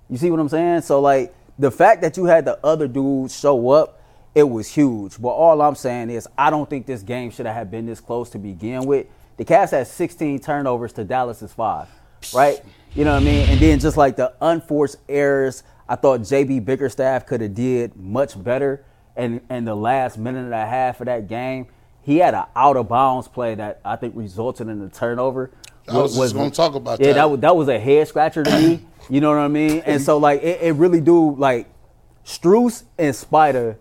You 0.09 0.17
see 0.17 0.31
what 0.31 0.41
I'm 0.41 0.49
saying? 0.49 0.83
So 0.83 1.01
like 1.01 1.35
the 1.59 1.71
fact 1.71 2.03
that 2.03 2.17
you 2.17 2.27
had 2.27 2.45
the 2.45 2.59
other 2.65 2.87
dudes 2.89 3.39
show 3.39 3.71
up, 3.71 4.02
it 4.35 4.45
was 4.45 4.69
huge. 4.69 5.21
But 5.21 5.29
all 5.29 5.61
I'm 5.61 5.75
saying 5.75 6.11
is 6.11 6.29
I 6.37 6.51
don't 6.51 6.69
think 6.69 6.87
this 6.87 7.03
game 7.03 7.31
should 7.31 7.47
have 7.47 7.71
been 7.71 7.87
this 7.87 8.01
close 8.01 8.31
to 8.31 8.39
begin 8.39 8.85
with. 8.85 9.07
The 9.37 9.45
Cavs 9.45 9.71
had 9.71 9.87
16 9.87 10.41
turnovers 10.41 10.93
to 10.95 11.05
Dallas's 11.05 11.53
five, 11.53 11.89
right? 12.35 12.63
You 12.95 13.05
know 13.05 13.15
what 13.15 13.23
I 13.23 13.25
mean? 13.25 13.49
And 13.49 13.61
then 13.61 13.79
just 13.79 13.97
like 13.97 14.17
the 14.17 14.35
unforced 14.41 14.97
errors, 15.09 15.63
I 15.89 15.97
thought 15.97 16.21
JB 16.21 16.65
Bickerstaff 16.65 17.27
could 17.27 17.41
have 17.41 17.55
did 17.55 17.97
much 17.97 18.43
better. 18.43 18.85
And 19.17 19.41
in 19.51 19.65
the 19.65 19.75
last 19.75 20.19
minute 20.19 20.45
and 20.45 20.55
a 20.55 20.67
half 20.67 21.01
of 21.01 21.07
that 21.07 21.29
game, 21.29 21.67
he 22.03 22.19
had 22.19 22.35
an 22.35 22.45
out 22.57 22.77
of 22.77 22.89
bounds 22.89 23.29
play 23.29 23.55
that 23.55 23.81
I 23.85 23.97
think 23.97 24.15
resulted 24.17 24.69
in 24.69 24.83
a 24.83 24.89
turnover. 24.89 25.51
I 25.89 25.99
was 25.99 26.17
just 26.17 26.35
gonna 26.35 26.51
talk 26.51 26.75
about 26.75 27.01
yeah, 27.01 27.09
that. 27.09 27.15
that 27.15 27.31
was 27.31 27.41
that 27.41 27.57
was 27.57 27.69
a 27.69 27.79
head 27.79 28.07
scratcher 28.09 28.45
to 28.45 28.51
me. 28.51 28.87
You 29.11 29.21
know 29.21 29.31
what 29.31 29.39
I 29.39 29.49
mean? 29.49 29.83
And 29.85 30.01
so 30.01 30.19
like 30.19 30.43
it, 30.43 30.63
it 30.63 30.73
really 30.75 31.01
do 31.01 31.35
like 31.35 31.67
Strus 32.25 32.85
and 32.99 33.15
Spider 33.15 33.77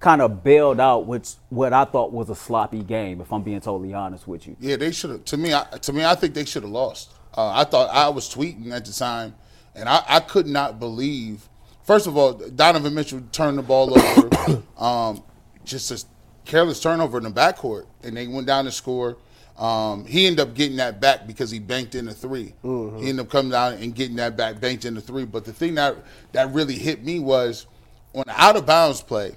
kind 0.00 0.22
of 0.22 0.44
bailed 0.44 0.80
out 0.80 1.06
which 1.06 1.34
what 1.48 1.72
I 1.72 1.84
thought 1.84 2.12
was 2.12 2.30
a 2.30 2.34
sloppy 2.36 2.82
game, 2.82 3.20
if 3.20 3.32
I'm 3.32 3.42
being 3.42 3.60
totally 3.60 3.94
honest 3.94 4.28
with 4.28 4.46
you. 4.46 4.56
Yeah, 4.60 4.76
they 4.76 4.92
should 4.92 5.10
have. 5.10 5.24
To 5.26 5.36
me, 5.36 5.52
I, 5.54 5.64
to 5.64 5.92
me, 5.92 6.04
I 6.04 6.14
think 6.14 6.34
they 6.34 6.44
should 6.44 6.62
have 6.62 6.72
lost. 6.72 7.12
Uh, 7.36 7.50
I 7.50 7.64
thought 7.64 7.90
I 7.90 8.08
was 8.08 8.32
tweeting 8.32 8.72
at 8.72 8.84
the 8.84 8.92
time 8.92 9.34
and 9.78 9.88
I, 9.88 10.02
I 10.08 10.20
could 10.20 10.46
not 10.46 10.78
believe. 10.78 11.48
First 11.84 12.06
of 12.06 12.16
all, 12.16 12.34
Donovan 12.34 12.94
Mitchell 12.94 13.22
turned 13.32 13.58
the 13.58 13.62
ball 13.62 13.98
over, 13.98 14.62
um, 14.78 15.22
just 15.64 15.90
a 15.90 16.04
careless 16.44 16.80
turnover 16.80 17.18
in 17.18 17.24
the 17.24 17.30
backcourt, 17.30 17.86
and 18.02 18.16
they 18.16 18.26
went 18.26 18.46
down 18.46 18.64
to 18.66 18.72
score. 18.72 19.16
Um, 19.56 20.04
he 20.04 20.26
ended 20.26 20.40
up 20.40 20.54
getting 20.54 20.76
that 20.76 21.00
back 21.00 21.26
because 21.26 21.50
he 21.50 21.58
banked 21.58 21.96
in 21.96 22.06
a 22.06 22.14
3 22.14 22.54
Mm-hmm. 22.62 22.98
He 22.98 23.08
ended 23.08 23.26
up 23.26 23.30
coming 23.30 23.50
down 23.50 23.74
and 23.74 23.94
getting 23.94 24.16
that 24.16 24.36
back, 24.36 24.60
banked 24.60 24.84
in 24.84 24.96
a 24.96 25.00
three. 25.00 25.24
But 25.24 25.44
the 25.44 25.52
thing 25.52 25.74
that 25.74 25.96
that 26.32 26.52
really 26.52 26.74
hit 26.74 27.02
me 27.02 27.18
was 27.18 27.66
on 28.14 28.24
the 28.26 28.40
out 28.40 28.56
of 28.56 28.66
bounds 28.66 29.00
play. 29.00 29.36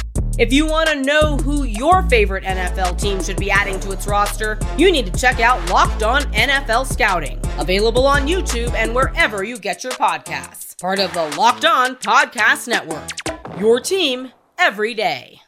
If 0.41 0.51
you 0.51 0.65
want 0.65 0.89
to 0.89 0.99
know 0.99 1.37
who 1.37 1.65
your 1.65 2.01
favorite 2.09 2.43
NFL 2.43 2.99
team 2.99 3.21
should 3.21 3.37
be 3.37 3.51
adding 3.51 3.79
to 3.81 3.91
its 3.91 4.07
roster, 4.07 4.57
you 4.75 4.91
need 4.91 5.05
to 5.05 5.11
check 5.11 5.39
out 5.39 5.69
Locked 5.69 6.01
On 6.01 6.23
NFL 6.33 6.91
Scouting, 6.91 7.39
available 7.59 8.07
on 8.07 8.25
YouTube 8.25 8.73
and 8.73 8.95
wherever 8.95 9.43
you 9.43 9.59
get 9.59 9.83
your 9.83 9.93
podcasts. 9.93 10.75
Part 10.81 10.97
of 10.97 11.13
the 11.13 11.29
Locked 11.37 11.63
On 11.63 11.95
Podcast 11.95 12.67
Network. 12.67 13.59
Your 13.59 13.79
team 13.79 14.31
every 14.57 14.95
day. 14.95 15.39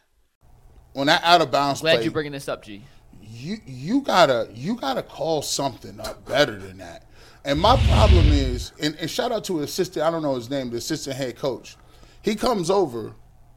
On 0.95 1.07
that 1.07 1.23
out 1.23 1.41
of 1.41 1.49
bounds 1.49 1.81
Glad 1.81 1.95
play, 1.95 2.03
you're 2.03 2.11
bringing 2.11 2.31
this 2.31 2.47
up, 2.47 2.63
G. 2.63 2.83
you 3.19 3.57
you 3.65 4.01
gotta 4.01 4.47
you 4.53 4.75
gotta 4.75 5.01
call 5.01 5.41
something 5.41 5.99
up 6.01 6.23
better 6.27 6.59
than 6.59 6.77
that. 6.77 7.09
And 7.45 7.59
my 7.59 7.77
problem 7.87 8.27
is, 8.27 8.73
and, 8.79 8.95
and 8.97 9.09
shout 9.09 9.31
out 9.31 9.43
to 9.45 9.57
an 9.57 9.63
assistant, 9.63 10.05
I 10.05 10.11
don't 10.11 10.21
know 10.21 10.35
his 10.35 10.51
name, 10.51 10.69
the 10.69 10.77
assistant 10.77 11.15
head 11.15 11.35
coach. 11.35 11.77
He 12.21 12.35
comes 12.35 12.69
over, 12.69 13.15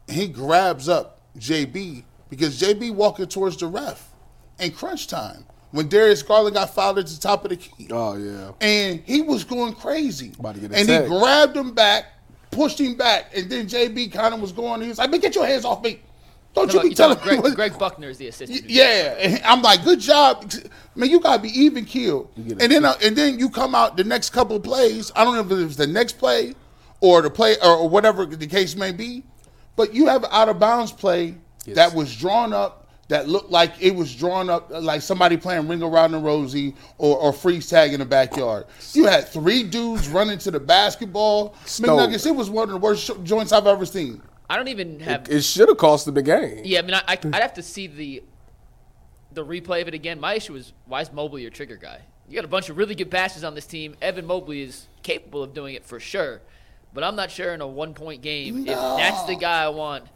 he 0.09 0.29
grabs 0.29 0.89
up 0.89 1.16
JB 1.39 2.05
because 2.31 2.61
JB 2.61 2.95
walking 2.95 3.27
towards 3.27 3.57
the 3.57 3.67
ref 3.67 4.11
in 4.59 4.73
crunch 4.73 5.07
time 5.09 5.45
when 5.71 5.89
Darius 5.89 6.23
Garland 6.23 6.55
got 6.55 6.75
fouled 6.75 6.99
at 6.99 7.07
the 7.07 7.19
top 7.21 7.45
of 7.45 7.51
the 7.51 7.57
key. 7.57 7.89
Oh 7.91 8.17
yeah. 8.17 8.53
And 8.61 9.01
he 9.05 9.23
was 9.23 9.45
going 9.45 9.75
crazy. 9.75 10.33
About 10.39 10.55
to 10.55 10.61
get 10.61 10.73
and 10.73 10.89
he 10.89 11.09
grabbed 11.09 11.57
him 11.57 11.73
back, 11.75 12.07
pushed 12.51 12.81
him 12.81 12.95
back, 12.95 13.37
and 13.37 13.51
then 13.51 13.67
JB 13.67 14.13
kind 14.13 14.35
of 14.35 14.41
was 14.41 14.53
going, 14.53 14.81
he 14.83 14.89
was 14.89 14.99
like, 14.99 15.11
man, 15.11 15.21
get 15.21 15.35
your 15.35 15.47
hands 15.47 15.65
off 15.65 15.83
me. 15.83 16.01
Don't 16.55 16.73
you 16.73 16.81
be 16.81 16.87
about- 16.89 16.97
telling 16.97 17.19
you're 17.19 17.27
me 17.27 17.33
about 17.39 17.43
Greg, 17.43 17.43
what- 17.43 17.55
Greg 17.55 17.79
Buckner 17.79 18.09
is 18.09 18.17
the 18.17 18.29
assistant. 18.29 18.65
Yeah, 18.71 19.15
and 19.19 19.43
I'm 19.45 19.61
like, 19.61 19.85
good 19.85 20.01
job, 20.01 20.51
man. 20.95 21.11
You 21.11 21.21
gotta 21.21 21.43
be 21.43 21.51
even 21.51 21.85
killed. 21.85 22.31
And 22.37 22.59
then, 22.59 22.85
uh, 22.87 22.95
and 23.03 23.15
then 23.15 23.39
you 23.39 23.51
come 23.51 23.75
out 23.75 23.99
the 23.99 24.05
next 24.05 24.31
couple 24.31 24.57
of 24.57 24.63
plays. 24.63 25.13
I 25.15 25.25
don't 25.25 25.35
know 25.35 25.41
if 25.43 25.51
it 25.61 25.65
was 25.65 25.77
the 25.77 25.87
next 25.87 26.15
play 26.19 26.55
or 27.03 27.21
the 27.21 27.29
play 27.29 27.57
or, 27.63 27.77
or 27.77 27.89
whatever 27.91 28.25
the 28.25 28.47
case 28.47 28.75
may 28.75 28.91
be, 28.91 29.23
but 29.77 29.95
you 29.95 30.07
have 30.07 30.25
an 30.25 30.31
out 30.33 30.49
of 30.49 30.59
bounds 30.59 30.93
play 30.93 31.37
that 31.67 31.95
was 31.95 32.15
drawn 32.17 32.53
up 32.53 32.89
that 33.09 33.29
looked 33.29 33.51
like 33.51 33.73
it 33.81 33.95
was 33.95 34.15
drawn 34.15 34.51
up 34.51 34.69
like 34.71 35.01
somebody 35.01 35.37
playing 35.37 35.69
Ring 35.69 35.83
Around 35.83 36.13
the 36.13 36.19
Rosie 36.19 36.75
or, 36.99 37.17
or 37.19 37.33
freeze 37.33 37.69
tag 37.69 37.93
in 37.93 38.01
the 38.01 38.07
backyard. 38.07 38.67
You 38.93 39.07
had 39.07 39.29
three 39.29 39.63
dudes 39.63 40.09
running 40.09 40.39
to 40.39 40.51
the 40.51 40.59
basketball. 40.59 41.55
Stole. 41.65 41.97
McNuggets, 41.99 42.27
it 42.27 42.35
was 42.35 42.51
one 42.51 42.65
of 42.65 42.71
the 42.71 42.79
worst 42.79 43.11
joints 43.23 43.53
I've 43.53 43.67
ever 43.67 43.87
seen. 43.87 44.23
I 44.51 44.57
don't 44.57 44.69
even 44.69 45.01
have. 45.01 45.29
It 45.29 45.43
should 45.43 45.69
have 45.69 45.79
cost 45.79 46.07
him 46.09 46.15
the 46.15 46.23
game. 46.23 46.63
yeah, 46.65 46.79
I 46.79 46.83
mean, 46.83 46.95
I, 46.95 47.03
I, 47.07 47.13
I'd 47.13 47.43
have 47.43 47.55
to 47.55 47.63
see 47.63 47.87
the 47.87 48.23
the 49.33 49.45
replay 49.45 49.83
of 49.83 49.89
it 49.89 49.95
again. 49.95 50.19
My 50.19 50.35
issue 50.35 50.55
is 50.55 50.73
why 50.87 51.03
is 51.03 51.13
Mobley 51.13 51.43
your 51.43 51.51
trigger 51.51 51.77
guy? 51.77 52.01
You 52.29 52.35
got 52.35 52.45
a 52.45 52.49
bunch 52.49 52.71
of 52.71 52.77
really 52.77 52.95
good 52.95 53.11
passes 53.11 53.45
on 53.45 53.55
this 53.55 53.67
team. 53.67 53.95
Evan 54.03 54.27
Mobley 54.27 54.63
is 54.63 54.87
capable 55.03 55.43
of 55.45 55.55
doing 55.55 55.75
it 55.75 55.85
for 55.85 56.01
sure, 56.01 56.41
but 56.97 57.05
I'm 57.05 57.15
not 57.15 57.31
sure 57.31 57.53
in 57.53 57.61
a 57.61 57.67
one 57.67 57.93
point 57.93 58.23
game 58.23 58.67
if 58.67 58.75
that's 58.75 59.25
the 59.25 59.37
guy 59.37 59.63
I 59.63 59.69
want 59.69 60.07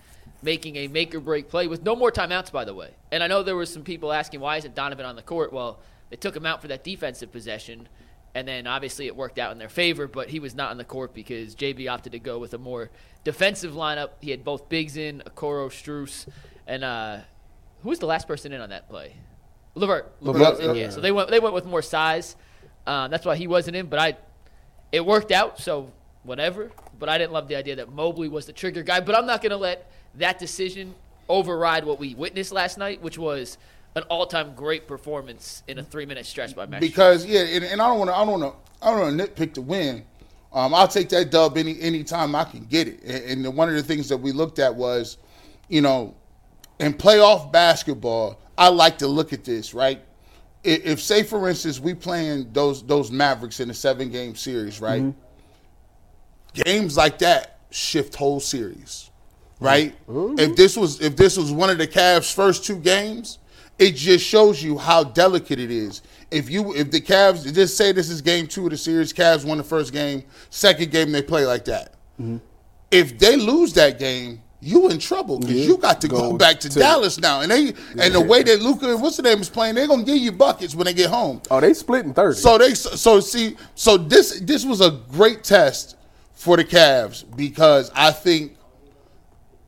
making 0.43 0.77
a 0.77 0.89
make 0.89 1.15
or 1.15 1.21
break 1.21 1.51
play 1.51 1.67
with 1.67 1.83
no 1.83 1.95
more 1.95 2.11
timeouts, 2.11 2.51
by 2.51 2.65
the 2.65 2.75
way. 2.75 2.95
And 3.13 3.23
I 3.23 3.27
know 3.27 3.43
there 3.43 3.55
were 3.55 3.67
some 3.67 3.85
people 3.85 4.11
asking 4.11 4.41
why 4.41 4.57
isn't 4.57 4.75
Donovan 4.75 5.05
on 5.05 5.15
the 5.15 5.23
court? 5.23 5.53
Well, 5.53 5.79
they 6.09 6.17
took 6.17 6.35
him 6.35 6.47
out 6.47 6.63
for 6.63 6.69
that 6.69 6.83
defensive 6.83 7.31
possession. 7.31 7.87
And 8.35 8.49
then 8.49 8.67
obviously 8.67 9.07
it 9.07 9.15
worked 9.15 9.39
out 9.39 9.53
in 9.53 9.59
their 9.59 9.69
favor, 9.69 10.09
but 10.09 10.31
he 10.31 10.41
was 10.41 10.55
not 10.55 10.71
on 10.71 10.79
the 10.79 10.85
court 10.85 11.13
because 11.13 11.55
JB 11.55 11.87
opted 11.91 12.13
to 12.13 12.19
go 12.19 12.39
with 12.39 12.55
a 12.55 12.59
more 12.59 12.89
defensive 13.25 13.75
lineup. 13.75 14.13
He 14.23 14.31
had 14.31 14.43
both 14.43 14.71
bigs 14.71 14.97
in, 14.97 15.23
Okoro, 15.27 15.69
Strus, 15.69 16.27
and 16.67 16.83
uh, 16.83 17.19
who 17.83 17.91
was 17.91 17.99
the 17.99 18.07
last 18.07 18.27
person 18.27 18.55
in 18.55 18.61
on 18.63 18.71
that 18.71 18.89
play? 18.89 19.17
Levert. 19.75 20.15
Levert, 20.23 20.41
was 20.41 20.61
in, 20.61 20.75
yeah. 20.75 20.85
yeah. 20.85 20.89
So 20.89 21.03
they 21.03 21.13
went 21.13 21.29
they 21.29 21.41
went 21.41 21.55
with 21.55 21.67
more 21.67 21.83
size. 21.83 22.37
Um, 22.87 23.11
that's 23.11 23.27
why 23.27 23.37
he 23.37 23.47
wasn't 23.47 23.77
in, 23.77 23.87
but 23.87 23.99
I 23.99 24.17
it 24.93 25.05
worked 25.05 25.31
out, 25.31 25.59
so 25.59 25.93
whatever. 26.23 26.71
But 26.99 27.09
I 27.09 27.19
didn't 27.19 27.33
love 27.33 27.49
the 27.49 27.57
idea 27.57 27.77
that 27.77 27.93
Mobley 27.93 28.29
was 28.29 28.47
the 28.47 28.53
trigger 28.53 28.83
guy. 28.83 29.01
But 29.01 29.15
I'm 29.15 29.27
not 29.27 29.43
going 29.43 29.51
to 29.51 29.57
let 29.57 29.91
that 30.17 30.39
decision 30.39 30.95
override 31.29 31.85
what 31.85 31.99
we 31.99 32.15
witnessed 32.15 32.53
last 32.53 32.77
night, 32.77 33.01
which 33.03 33.19
was 33.19 33.57
an 33.97 34.03
all-time 34.05 34.55
great 34.55 34.87
performance 34.87 35.63
in 35.67 35.79
a 35.79 35.83
three-minute 35.83 36.27
stretch 36.27 36.55
by 36.55 36.67
Max. 36.67 36.81
because 36.81 37.27
yeah, 37.27 37.41
and, 37.41 37.65
and 37.65 37.83
I 37.83 37.89
don't 37.89 37.99
want 37.99 38.11
to, 38.11 38.17
I 38.17 38.25
don't 38.25 38.41
want 38.41 38.55
to, 38.55 38.87
I 38.87 38.91
don't 38.91 39.01
want 39.01 39.19
to 39.19 39.27
nitpick 39.27 39.55
the 39.55 39.63
win. 39.63 40.05
Um, 40.53 40.75
I'll 40.75 40.89
take 40.89 41.09
that 41.11 41.31
dub 41.31 41.57
any 41.57 41.81
any 41.81 42.03
time 42.03 42.35
I 42.35 42.45
can 42.45 42.65
get 42.65 42.89
it. 42.89 43.03
And, 43.05 43.47
and 43.47 43.57
one 43.57 43.69
of 43.69 43.75
the 43.75 43.83
things 43.83 44.09
that 44.09 44.17
we 44.17 44.33
looked 44.33 44.59
at 44.59 44.75
was, 44.75 45.19
you 45.69 45.81
know, 45.81 46.15
in 46.81 46.95
playoff 46.95 47.53
basketball, 47.53 48.41
I 48.59 48.69
like 48.69 48.99
to 48.99 49.07
look 49.07 49.33
at 49.33 49.45
this 49.45 49.75
right. 49.75 50.01
If, 50.65 50.85
if 50.85 51.01
say 51.01 51.23
for 51.23 51.49
instance 51.49 51.79
we 51.79 51.95
playing 51.95 52.53
those 52.53 52.83
those 52.83 53.11
Mavericks 53.11 53.61
in 53.61 53.71
a 53.71 53.75
seven 53.75 54.11
game 54.11 54.35
series, 54.35 54.81
right? 54.81 55.03
Games 56.55 56.97
like 56.97 57.19
that 57.19 57.61
shift 57.71 58.15
whole 58.15 58.41
series, 58.41 59.11
mm-hmm. 59.57 59.65
right? 59.65 60.07
Mm-hmm. 60.09 60.39
If 60.39 60.57
this 60.57 60.77
was 60.77 61.01
if 61.01 61.17
this 61.17 61.37
was 61.37 61.53
one 61.53 61.71
of 61.71 61.79
the 61.79 61.87
Cavs' 61.87 62.33
first 62.33 62.65
two 62.65 62.77
games, 62.77 63.39
it 63.79 63.93
just 63.93 64.25
shows 64.25 64.63
you 64.63 64.79
how 64.79 65.05
delicate 65.05 65.59
it 65.59 65.71
is. 65.71 66.03
If 66.31 66.51
you 66.51 66.75
if 66.75 66.91
the 66.91 67.01
Cavs 67.01 67.53
just 67.53 67.77
say 67.77 67.93
this 67.93 68.11
is 68.11 68.21
game 68.21 68.47
two 68.47 68.65
of 68.65 68.71
the 68.71 68.77
series, 68.77 69.13
Cavs 69.13 69.45
won 69.45 69.59
the 69.59 69.65
first 69.65 69.93
game, 69.93 70.23
second 70.51 70.91
game 70.91 71.13
they 71.13 71.23
play 71.23 71.47
like 71.47 71.65
that. 71.67 71.95
Mm-hmm. 72.21 72.39
If 72.91 73.19
they 73.19 73.37
lose 73.37 73.73
that 73.75 73.99
game, 73.99 74.43
you 74.61 74.91
in 74.91 74.99
trouble 74.99 75.39
because 75.39 75.57
Yeah. 75.57 75.67
you 75.67 75.77
got 75.77 76.01
to 76.03 76.09
go, 76.09 76.33
Go 76.33 76.37
back 76.37 76.61
to, 76.61 76.69
to- 76.69 76.79
Dallas 76.79 77.19
now, 77.19 77.41
and 77.41 77.51
they 77.51 77.73
and 77.99 78.15
the 78.15 78.21
way 78.21 78.43
that 78.43 78.61
Luka 78.61 78.97
what's 78.97 79.17
the 79.17 79.23
name 79.23 79.41
is 79.41 79.49
playing, 79.49 79.75
they're 79.75 79.87
gonna 79.87 80.03
give 80.03 80.19
you 80.19 80.33
buckets 80.33 80.75
when 80.75 80.85
they 80.85 80.95
get 80.95 81.09
home. 81.11 81.41
Oh, 81.51 81.61
they 81.61 81.73
split 81.75 82.05
in 82.05 82.13
thirty. 82.13 82.39
So 82.39 82.59
they 82.59 82.75
so 82.75 83.21
see 83.21 83.57
so 83.75 83.97
this 83.97 84.41
this 84.41 84.65
was 84.65 84.81
a 84.81 84.91
great 85.11 85.43
test 85.45 85.97
for 86.41 86.57
the 86.57 86.65
Cavs 86.65 87.25
because 87.37 87.93
I 87.95 88.13
think 88.13 88.57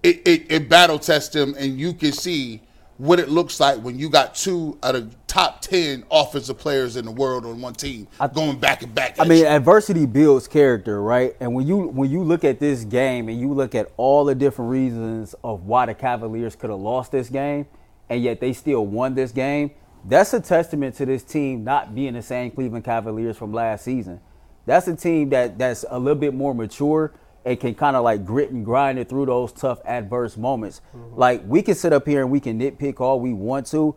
it, 0.03 0.27
it, 0.27 0.51
it 0.51 0.69
battle 0.71 0.99
tests 0.99 1.29
them 1.35 1.55
and 1.59 1.79
you 1.79 1.93
can 1.93 2.13
see 2.13 2.63
what 2.97 3.21
it 3.21 3.29
looks 3.29 3.61
like 3.61 3.77
when 3.81 3.99
you 3.99 4.09
got 4.09 4.35
two 4.35 4.79
out 4.83 4.97
of 4.97 5.15
top 5.27 5.61
ten 5.61 6.03
offensive 6.11 6.57
players 6.57 6.97
in 6.97 7.05
the 7.05 7.11
world 7.11 7.45
on 7.45 7.61
one 7.61 7.75
team 7.75 8.09
I, 8.19 8.27
going 8.27 8.59
back 8.59 8.83
and 8.83 8.95
back. 8.95 9.17
I 9.21 9.25
mean, 9.25 9.41
you. 9.41 9.47
adversity 9.49 10.07
builds 10.07 10.49
character, 10.49 11.03
right? 11.03 11.37
And 11.41 11.53
when 11.53 11.67
you 11.67 11.89
when 11.89 12.11
you 12.11 12.23
look 12.25 12.43
at 12.43 12.59
this 12.59 12.85
game 12.85 13.29
and 13.29 13.39
you 13.39 13.53
look 13.53 13.75
at 13.75 13.93
all 13.99 14.25
the 14.25 14.35
different 14.35 14.71
reasons 14.71 15.35
of 15.45 15.67
why 15.67 15.85
the 15.85 15.95
Cavaliers 15.95 16.57
could 16.57 16.71
have 16.71 16.81
lost 16.81 17.13
this 17.13 17.29
game, 17.29 17.67
and 18.09 18.23
yet 18.23 18.41
they 18.41 18.55
still 18.55 18.87
won 18.87 19.15
this 19.15 19.31
game, 19.31 19.73
that's 20.07 20.33
a 20.33 20.41
testament 20.41 20.95
to 20.95 21.05
this 21.05 21.23
team 21.23 21.65
not 21.65 21.95
being 21.95 22.15
the 22.15 22.23
same 22.23 22.51
Cleveland 22.51 22.87
Cavaliers 22.87 23.37
from 23.37 23.53
last 23.53 23.85
season. 23.85 24.21
That's 24.67 24.87
a 24.89 24.97
team 24.97 25.31
that 25.31 25.59
that's 25.59 25.85
a 25.89 25.99
little 25.99 26.19
bit 26.19 26.35
more 26.35 26.55
mature 26.55 27.13
and 27.45 27.59
can 27.59 27.75
kind 27.75 27.97
of 27.97 28.05
like 28.05 28.25
grit 28.25 28.51
and 28.51 28.65
grind 28.65 28.99
it 28.99 29.09
through 29.09 29.27
those 29.27 29.53
tough 29.53 29.81
adverse 29.85 30.37
moments. 30.37 30.81
Mm-hmm. 30.97 31.19
Like 31.19 31.43
we 31.47 31.63
can 31.63 31.75
sit 31.75 31.93
up 31.93 32.07
here 32.07 32.23
and 32.23 32.31
we 32.31 32.41
can 32.41 32.61
nitpick 32.61 33.01
all 33.01 33.19
we 33.19 33.33
want 33.33 33.67
to, 33.69 33.97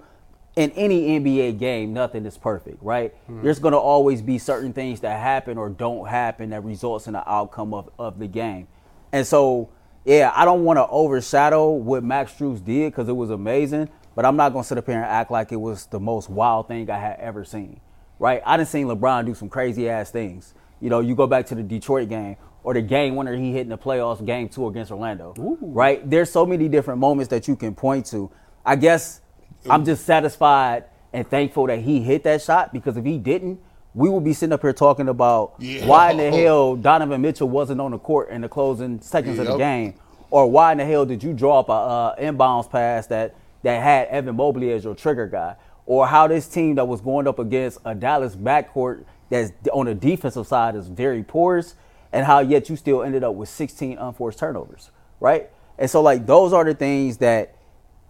in 0.56 0.72
any 0.72 1.20
NBA 1.20 1.60
game, 1.60 1.94
nothing 1.94 2.26
is 2.26 2.38
perfect, 2.38 2.82
right? 2.82 3.14
Mm-hmm. 3.26 3.44
There's 3.44 3.60
going 3.60 3.74
to 3.74 3.78
always 3.78 4.22
be 4.22 4.38
certain 4.38 4.74
things 4.74 5.02
that 5.02 5.20
happen 5.20 5.58
or 5.58 5.70
don't 5.70 6.08
happen 6.08 6.52
that 6.52 6.64
results 6.64 7.08
in 7.08 7.14
the 7.14 7.30
outcome 7.30 7.74
of, 7.74 7.90
of 8.00 8.20
the 8.20 8.28
game. 8.28 8.68
And 9.12 9.28
so, 9.28 9.70
yeah, 10.06 10.32
I 10.36 10.46
don't 10.46 10.64
want 10.64 10.78
to 10.78 10.88
overshadow 10.88 11.72
what 11.72 12.04
Max 12.04 12.34
Strus 12.34 12.64
did 12.64 12.92
because 12.92 13.10
it 13.10 13.16
was 13.16 13.30
amazing, 13.30 13.90
but 14.16 14.26
I'm 14.26 14.38
not 14.38 14.54
going 14.54 14.64
to 14.64 14.68
sit 14.68 14.78
up 14.78 14.86
here 14.86 14.96
and 14.96 15.06
act 15.06 15.30
like 15.30 15.52
it 15.52 15.58
was 15.58 15.88
the 15.88 16.00
most 16.00 16.30
wild 16.30 16.68
thing 16.68 16.90
I 16.90 17.00
had 17.00 17.20
ever 17.20 17.44
seen, 17.44 17.82
right? 18.20 18.42
I 18.46 18.58
done 18.58 18.66
seen 18.66 18.88
LeBron 18.88 19.26
do 19.26 19.34
some 19.36 19.50
crazy 19.50 19.90
ass 19.90 20.12
things. 20.12 20.54
You 20.82 20.90
know, 20.90 21.00
you 21.00 21.16
go 21.16 21.28
back 21.28 21.46
to 21.48 21.56
the 21.56 21.64
Detroit 21.64 22.10
game 22.10 22.36
or 22.64 22.74
the 22.74 22.82
game 22.82 23.16
winner 23.16 23.36
he 23.36 23.52
hit 23.52 23.62
in 23.62 23.70
the 23.70 23.78
playoffs, 23.78 24.26
game 24.26 24.50
two 24.50 24.68
against 24.68 24.92
Orlando, 24.92 25.34
right? 25.62 26.08
There's 26.10 26.32
so 26.32 26.46
many 26.46 26.68
different 26.68 27.00
moments 27.00 27.30
that 27.30 27.48
you 27.48 27.56
can 27.56 27.76
point 27.76 28.06
to. 28.08 28.32
I 28.66 28.76
guess 28.76 29.22
I'm 29.70 29.86
just 29.86 30.06
satisfied 30.06 30.86
and 31.14 31.28
thankful 31.28 31.68
that 31.68 31.80
he 31.80 32.02
hit 32.02 32.24
that 32.24 32.42
shot 32.42 32.74
because 32.74 32.98
if 32.98 33.06
he 33.06 33.18
didn't, 33.18 33.60
we 33.94 34.10
would 34.10 34.24
be 34.26 34.34
sitting 34.34 34.52
up 34.52 34.62
here 34.62 34.74
talking 34.74 35.08
about 35.08 35.54
Yeah. 35.60 35.86
why 35.88 36.12
in 36.12 36.18
the 36.18 36.30
hell 36.32 36.76
Donovan 36.76 37.22
Mitchell 37.22 37.48
wasn't 37.48 37.80
on 37.80 37.92
the 37.92 37.98
court 38.00 38.30
in 38.30 38.42
the 38.42 38.50
closing 38.50 39.00
seconds 39.00 39.40
of 39.40 39.48
the 39.48 39.58
game, 39.58 39.94
or 40.30 40.48
why 40.52 40.74
in 40.74 40.80
the 40.80 40.86
hell 40.86 41.06
did 41.06 41.24
you 41.24 41.32
draw 41.34 41.60
up 41.62 41.70
a 41.70 41.72
uh, 41.72 42.16
inbounds 42.18 42.70
pass 42.70 43.08
that 43.08 43.36
that 43.64 43.82
had 43.82 44.08
Evan 44.10 44.36
Mobley 44.36 44.72
as 44.74 44.84
your 44.84 44.94
trigger 44.96 45.28
guy, 45.28 45.56
or 45.86 46.08
how 46.08 46.28
this 46.28 46.48
team 46.48 46.76
that 46.76 46.88
was 46.88 47.02
going 47.02 47.28
up 47.28 47.40
against 47.40 47.80
a 47.86 47.94
Dallas 47.94 48.36
backcourt 48.36 49.06
that's 49.30 49.52
on 49.72 49.86
the 49.86 49.96
defensive 49.96 50.48
side 50.48 50.76
is 50.76 50.88
very 50.88 51.24
porous, 51.24 51.76
and 52.12 52.26
how 52.26 52.40
yet 52.40 52.70
you 52.70 52.76
still 52.76 53.04
ended 53.04 53.24
up 53.24 53.36
with 53.36 53.50
16 53.50 53.98
unforced 53.98 54.40
turnovers, 54.40 54.92
right? 55.20 55.50
And 55.78 55.90
so 55.90 56.02
like 56.02 56.26
those 56.26 56.54
are 56.54 56.64
the 56.64 56.74
things 56.74 57.18
that 57.18 57.56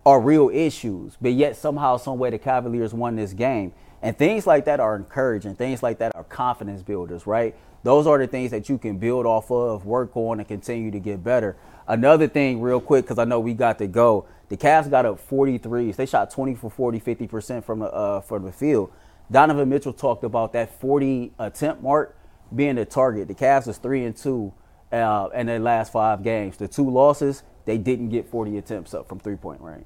are 0.05 0.19
real 0.19 0.49
issues, 0.53 1.17
but 1.19 1.33
yet 1.33 1.55
somehow, 1.55 1.97
some 1.97 2.19
way, 2.19 2.29
the 2.29 2.37
Cavaliers 2.37 2.93
won 2.93 3.15
this 3.15 3.33
game. 3.33 3.73
And 4.03 4.15
things 4.15 4.45
like 4.45 4.65
that 4.65 4.79
are 4.79 4.95
encouraging. 4.95 5.55
Things 5.55 5.81
like 5.81 5.97
that 5.97 6.15
are 6.15 6.23
confidence 6.25 6.83
builders, 6.83 7.25
right? 7.25 7.55
Those 7.81 8.05
are 8.05 8.19
the 8.19 8.27
things 8.27 8.51
that 8.51 8.69
you 8.69 8.77
can 8.77 8.99
build 8.99 9.25
off 9.25 9.49
of, 9.49 9.85
work 9.85 10.15
on, 10.15 10.39
and 10.39 10.47
continue 10.47 10.91
to 10.91 10.99
get 10.99 11.23
better. 11.23 11.55
Another 11.87 12.27
thing, 12.27 12.61
real 12.61 12.81
quick, 12.81 13.05
because 13.05 13.19
I 13.19 13.25
know 13.25 13.39
we 13.39 13.53
got 13.53 13.77
to 13.79 13.87
go. 13.87 14.27
The 14.49 14.57
Cavs 14.57 14.89
got 14.89 15.05
up 15.05 15.19
43s. 15.27 15.95
They 15.95 16.05
shot 16.05 16.31
20 16.31 16.55
for 16.55 16.69
40, 16.69 16.99
50% 16.99 17.63
from 17.63 17.79
the 17.79 17.85
uh, 17.91 18.21
from 18.21 18.43
the 18.43 18.51
field. 18.51 18.91
Donovan 19.31 19.69
Mitchell 19.69 19.93
talked 19.93 20.23
about 20.23 20.53
that 20.53 20.79
40 20.79 21.33
attempt 21.39 21.81
mark 21.81 22.17
being 22.55 22.75
the 22.75 22.85
target. 22.85 23.27
The 23.27 23.35
Cavs 23.35 23.67
is 23.67 23.77
three 23.77 24.05
and 24.05 24.15
two 24.15 24.53
uh, 24.91 25.29
in 25.33 25.47
their 25.47 25.59
last 25.59 25.91
five 25.91 26.23
games. 26.23 26.57
The 26.57 26.67
two 26.67 26.89
losses, 26.89 27.43
they 27.65 27.77
didn't 27.77 28.09
get 28.09 28.27
40 28.29 28.57
attempts 28.57 28.93
up 28.93 29.07
from 29.07 29.19
three 29.19 29.35
point 29.35 29.61
range. 29.61 29.85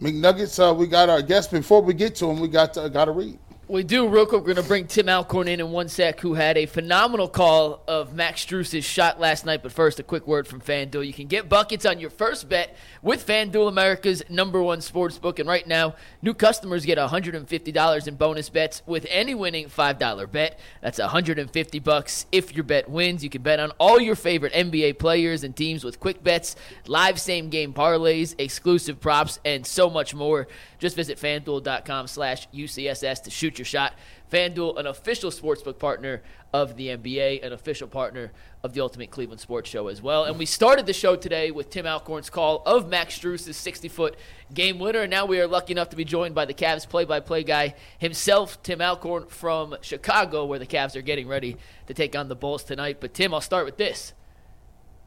McNuggets, 0.00 0.58
uh, 0.58 0.74
we 0.74 0.86
got 0.86 1.08
our 1.08 1.22
guest. 1.22 1.50
Before 1.50 1.80
we 1.80 1.94
get 1.94 2.14
to 2.16 2.30
him, 2.30 2.38
we 2.38 2.48
got 2.48 2.74
to, 2.74 2.88
got 2.90 3.06
to 3.06 3.12
read. 3.12 3.38
We 3.68 3.82
do. 3.82 4.06
Real 4.06 4.26
quick, 4.26 4.42
we're 4.42 4.54
going 4.54 4.62
to 4.62 4.68
bring 4.68 4.86
Tim 4.86 5.08
Alcorn 5.08 5.48
in 5.48 5.58
in 5.58 5.72
one 5.72 5.88
sec, 5.88 6.20
who 6.20 6.34
had 6.34 6.56
a 6.56 6.66
phenomenal 6.66 7.26
call 7.26 7.82
of 7.88 8.14
Max 8.14 8.42
Strus's 8.42 8.84
shot 8.84 9.18
last 9.18 9.44
night. 9.44 9.60
But 9.64 9.72
first, 9.72 9.98
a 9.98 10.04
quick 10.04 10.24
word 10.28 10.46
from 10.46 10.60
FanDuel. 10.60 11.04
You 11.04 11.12
can 11.12 11.26
get 11.26 11.48
buckets 11.48 11.84
on 11.84 11.98
your 11.98 12.10
first 12.10 12.48
bet 12.48 12.76
with 13.02 13.26
FanDuel, 13.26 13.66
America's 13.66 14.22
number 14.30 14.62
one 14.62 14.80
sports 14.80 15.18
book. 15.18 15.40
And 15.40 15.48
right 15.48 15.66
now, 15.66 15.96
new 16.22 16.32
customers 16.32 16.84
get 16.84 16.96
$150 16.96 18.06
in 18.06 18.14
bonus 18.14 18.48
bets 18.50 18.82
with 18.86 19.04
any 19.10 19.34
winning 19.34 19.66
$5 19.66 20.30
bet. 20.30 20.60
That's 20.80 21.00
150 21.00 21.78
bucks 21.80 22.26
if 22.30 22.54
your 22.54 22.62
bet 22.62 22.88
wins. 22.88 23.24
You 23.24 23.30
can 23.30 23.42
bet 23.42 23.58
on 23.58 23.72
all 23.80 23.98
your 23.98 24.14
favorite 24.14 24.52
NBA 24.52 25.00
players 25.00 25.42
and 25.42 25.56
teams 25.56 25.82
with 25.82 25.98
quick 25.98 26.22
bets, 26.22 26.54
live 26.86 27.20
same 27.20 27.50
game 27.50 27.72
parlays, 27.74 28.36
exclusive 28.38 29.00
props, 29.00 29.40
and 29.44 29.66
so 29.66 29.90
much 29.90 30.14
more. 30.14 30.46
Just 30.78 30.94
visit 30.94 31.18
fanduel.com 31.18 32.06
slash 32.06 32.46
UCSS 32.54 33.24
to 33.24 33.30
shoot 33.30 33.55
your 33.58 33.66
shot. 33.66 33.94
FanDuel, 34.30 34.78
an 34.78 34.86
official 34.86 35.30
sportsbook 35.30 35.78
partner 35.78 36.22
of 36.52 36.76
the 36.76 36.88
NBA, 36.88 37.44
an 37.44 37.52
official 37.52 37.86
partner 37.86 38.32
of 38.62 38.72
the 38.72 38.80
Ultimate 38.80 39.10
Cleveland 39.10 39.40
Sports 39.40 39.70
Show 39.70 39.88
as 39.88 40.02
well. 40.02 40.24
And 40.24 40.38
we 40.38 40.46
started 40.46 40.86
the 40.86 40.92
show 40.92 41.14
today 41.14 41.50
with 41.50 41.70
Tim 41.70 41.86
Alcorn's 41.86 42.30
call 42.30 42.62
of 42.66 42.88
Max 42.88 43.14
Strus's 43.14 43.56
60 43.56 43.88
foot 43.88 44.16
game 44.52 44.78
winner. 44.78 45.02
And 45.02 45.10
now 45.10 45.26
we 45.26 45.40
are 45.40 45.46
lucky 45.46 45.72
enough 45.72 45.90
to 45.90 45.96
be 45.96 46.04
joined 46.04 46.34
by 46.34 46.44
the 46.44 46.54
Cavs 46.54 46.88
play 46.88 47.04
by 47.04 47.20
play 47.20 47.44
guy 47.44 47.74
himself, 47.98 48.62
Tim 48.62 48.80
Alcorn 48.80 49.26
from 49.28 49.76
Chicago, 49.80 50.44
where 50.44 50.58
the 50.58 50.66
Cavs 50.66 50.96
are 50.96 51.02
getting 51.02 51.28
ready 51.28 51.56
to 51.86 51.94
take 51.94 52.16
on 52.16 52.28
the 52.28 52.36
Bulls 52.36 52.64
tonight. 52.64 52.98
But, 53.00 53.14
Tim, 53.14 53.32
I'll 53.32 53.40
start 53.40 53.64
with 53.64 53.76
this. 53.76 54.12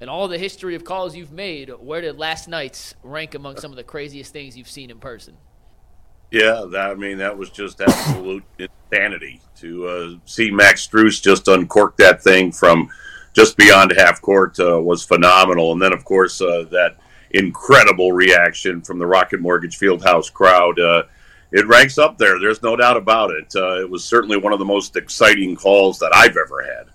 In 0.01 0.07
all 0.07 0.29
the 0.29 0.38
history 0.38 0.75
of 0.75 0.85
calls 0.85 1.13
you've 1.13 1.33
made, 1.33 1.69
where 1.69 1.99
did 1.99 2.17
last 2.17 2.47
night's 2.47 2.95
rank 3.03 3.35
among 3.35 3.57
some 3.57 3.71
of 3.71 3.75
the 3.75 3.83
craziest 3.83 4.31
things 4.31 4.57
you've 4.57 4.69
seen 4.69 4.89
in 4.89 4.99
person? 4.99 5.35
Yeah, 6.31 6.65
that, 6.71 6.91
I 6.91 6.95
mean 6.95 7.17
that 7.17 7.37
was 7.37 7.49
just 7.49 7.81
absolute 7.81 8.43
insanity 8.91 9.41
to 9.57 9.87
uh, 9.87 10.09
see 10.25 10.51
Max 10.51 10.87
Strus 10.87 11.21
just 11.21 11.47
uncork 11.47 11.97
that 11.97 12.21
thing 12.21 12.51
from 12.51 12.89
just 13.33 13.57
beyond 13.57 13.93
half 13.97 14.21
court 14.21 14.59
uh, 14.59 14.79
was 14.81 15.03
phenomenal, 15.03 15.71
and 15.71 15.81
then 15.81 15.93
of 15.93 16.05
course 16.05 16.41
uh, 16.41 16.65
that 16.71 16.97
incredible 17.31 18.11
reaction 18.11 18.81
from 18.81 18.99
the 18.99 19.05
Rocket 19.05 19.39
Mortgage 19.39 19.77
Fieldhouse 19.77 20.31
crowd. 20.31 20.79
Uh, 20.79 21.03
it 21.51 21.67
ranks 21.67 21.97
up 21.97 22.17
there. 22.17 22.39
There's 22.39 22.61
no 22.61 22.75
doubt 22.75 22.97
about 22.97 23.31
it. 23.31 23.51
Uh, 23.55 23.81
it 23.81 23.89
was 23.89 24.05
certainly 24.05 24.37
one 24.37 24.53
of 24.53 24.59
the 24.59 24.65
most 24.65 24.95
exciting 24.95 25.55
calls 25.55 25.97
that 25.99 26.11
I've 26.13 26.37
ever 26.37 26.63
had. 26.63 26.87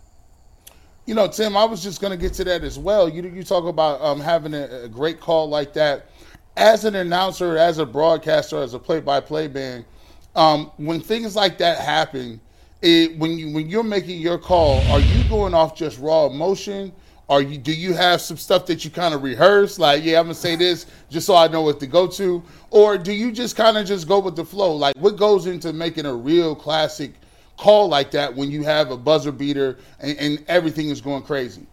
You 1.06 1.14
know, 1.14 1.28
Tim, 1.28 1.56
I 1.56 1.64
was 1.64 1.82
just 1.82 2.00
going 2.00 2.12
to 2.12 2.16
get 2.16 2.32
to 2.34 2.44
that 2.44 2.62
as 2.62 2.78
well. 2.78 3.08
You 3.08 3.22
you 3.22 3.42
talk 3.42 3.64
about 3.64 4.00
um, 4.00 4.20
having 4.20 4.54
a, 4.54 4.84
a 4.84 4.88
great 4.88 5.20
call 5.20 5.48
like 5.48 5.74
that 5.74 6.06
as 6.56 6.84
an 6.84 6.94
announcer, 6.94 7.56
as 7.56 7.78
a 7.78 7.86
broadcaster, 7.86 8.62
as 8.62 8.74
a 8.74 8.78
play-by-play 8.78 9.48
man, 9.48 9.84
um, 10.34 10.70
when 10.76 11.00
things 11.00 11.36
like 11.36 11.58
that 11.58 11.78
happen, 11.78 12.40
it, 12.82 13.16
when 13.18 13.38
you 13.38 13.52
when 13.52 13.68
you're 13.68 13.82
making 13.82 14.20
your 14.20 14.38
call, 14.38 14.80
are 14.92 15.00
you 15.00 15.24
going 15.28 15.54
off 15.54 15.74
just 15.74 15.98
raw 15.98 16.26
emotion? 16.26 16.92
Are 17.30 17.40
you 17.40 17.56
do 17.56 17.72
you 17.72 17.94
have 17.94 18.20
some 18.20 18.36
stuff 18.36 18.66
that 18.66 18.84
you 18.84 18.90
kind 18.90 19.14
of 19.14 19.22
rehearse, 19.22 19.78
like 19.78 20.04
yeah, 20.04 20.18
I'm 20.18 20.26
gonna 20.26 20.34
say 20.34 20.56
this 20.56 20.86
just 21.08 21.26
so 21.26 21.34
I 21.34 21.48
know 21.48 21.62
what 21.62 21.80
to 21.80 21.86
go 21.86 22.06
to, 22.08 22.42
or 22.70 22.98
do 22.98 23.12
you 23.12 23.32
just 23.32 23.56
kind 23.56 23.78
of 23.78 23.86
just 23.86 24.06
go 24.06 24.18
with 24.18 24.36
the 24.36 24.44
flow? 24.44 24.76
Like 24.76 24.94
what 24.98 25.16
goes 25.16 25.46
into 25.46 25.72
making 25.72 26.04
a 26.04 26.14
real 26.14 26.54
classic 26.54 27.14
call 27.56 27.88
like 27.88 28.10
that 28.10 28.34
when 28.34 28.50
you 28.50 28.64
have 28.64 28.90
a 28.90 28.96
buzzer 28.96 29.32
beater 29.32 29.78
and, 30.00 30.18
and 30.18 30.44
everything 30.48 30.90
is 30.90 31.00
going 31.00 31.22
crazy? 31.22 31.66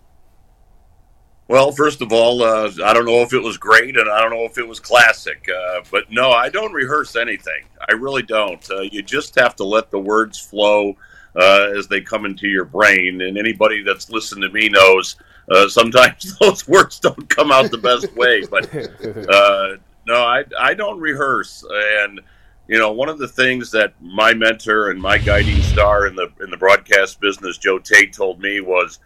Well, 1.51 1.73
first 1.73 2.01
of 2.01 2.13
all, 2.13 2.43
uh, 2.43 2.71
I 2.81 2.93
don't 2.93 3.03
know 3.03 3.23
if 3.23 3.33
it 3.33 3.43
was 3.43 3.57
great, 3.57 3.97
and 3.97 4.09
I 4.09 4.21
don't 4.21 4.29
know 4.29 4.45
if 4.45 4.57
it 4.57 4.65
was 4.65 4.79
classic. 4.79 5.49
Uh, 5.53 5.81
but 5.91 6.09
no, 6.09 6.31
I 6.31 6.47
don't 6.47 6.71
rehearse 6.71 7.17
anything. 7.17 7.65
I 7.89 7.91
really 7.91 8.21
don't. 8.21 8.65
Uh, 8.71 8.83
you 8.83 9.01
just 9.03 9.37
have 9.37 9.57
to 9.57 9.65
let 9.65 9.91
the 9.91 9.99
words 9.99 10.39
flow 10.39 10.95
uh, 11.35 11.71
as 11.75 11.89
they 11.89 11.99
come 11.99 12.23
into 12.23 12.47
your 12.47 12.63
brain. 12.63 13.19
And 13.19 13.37
anybody 13.37 13.83
that's 13.83 14.09
listened 14.09 14.43
to 14.43 14.49
me 14.49 14.69
knows 14.69 15.17
uh, 15.51 15.67
sometimes 15.67 16.37
those 16.39 16.69
words 16.69 17.01
don't 17.01 17.27
come 17.27 17.51
out 17.51 17.69
the 17.69 17.77
best 17.77 18.15
way. 18.15 18.45
But 18.45 18.73
uh, 19.29 19.75
no, 20.07 20.23
I 20.23 20.45
I 20.57 20.73
don't 20.73 21.01
rehearse. 21.01 21.65
And 21.69 22.21
you 22.69 22.79
know, 22.79 22.93
one 22.93 23.09
of 23.09 23.17
the 23.17 23.27
things 23.27 23.71
that 23.71 23.93
my 23.99 24.33
mentor 24.33 24.91
and 24.91 25.01
my 25.01 25.17
guiding 25.17 25.61
star 25.63 26.07
in 26.07 26.15
the 26.15 26.29
in 26.39 26.49
the 26.49 26.55
broadcast 26.55 27.19
business, 27.19 27.57
Joe 27.57 27.77
Tait, 27.77 28.13
told 28.13 28.39
me 28.39 28.61
was, 28.61 28.99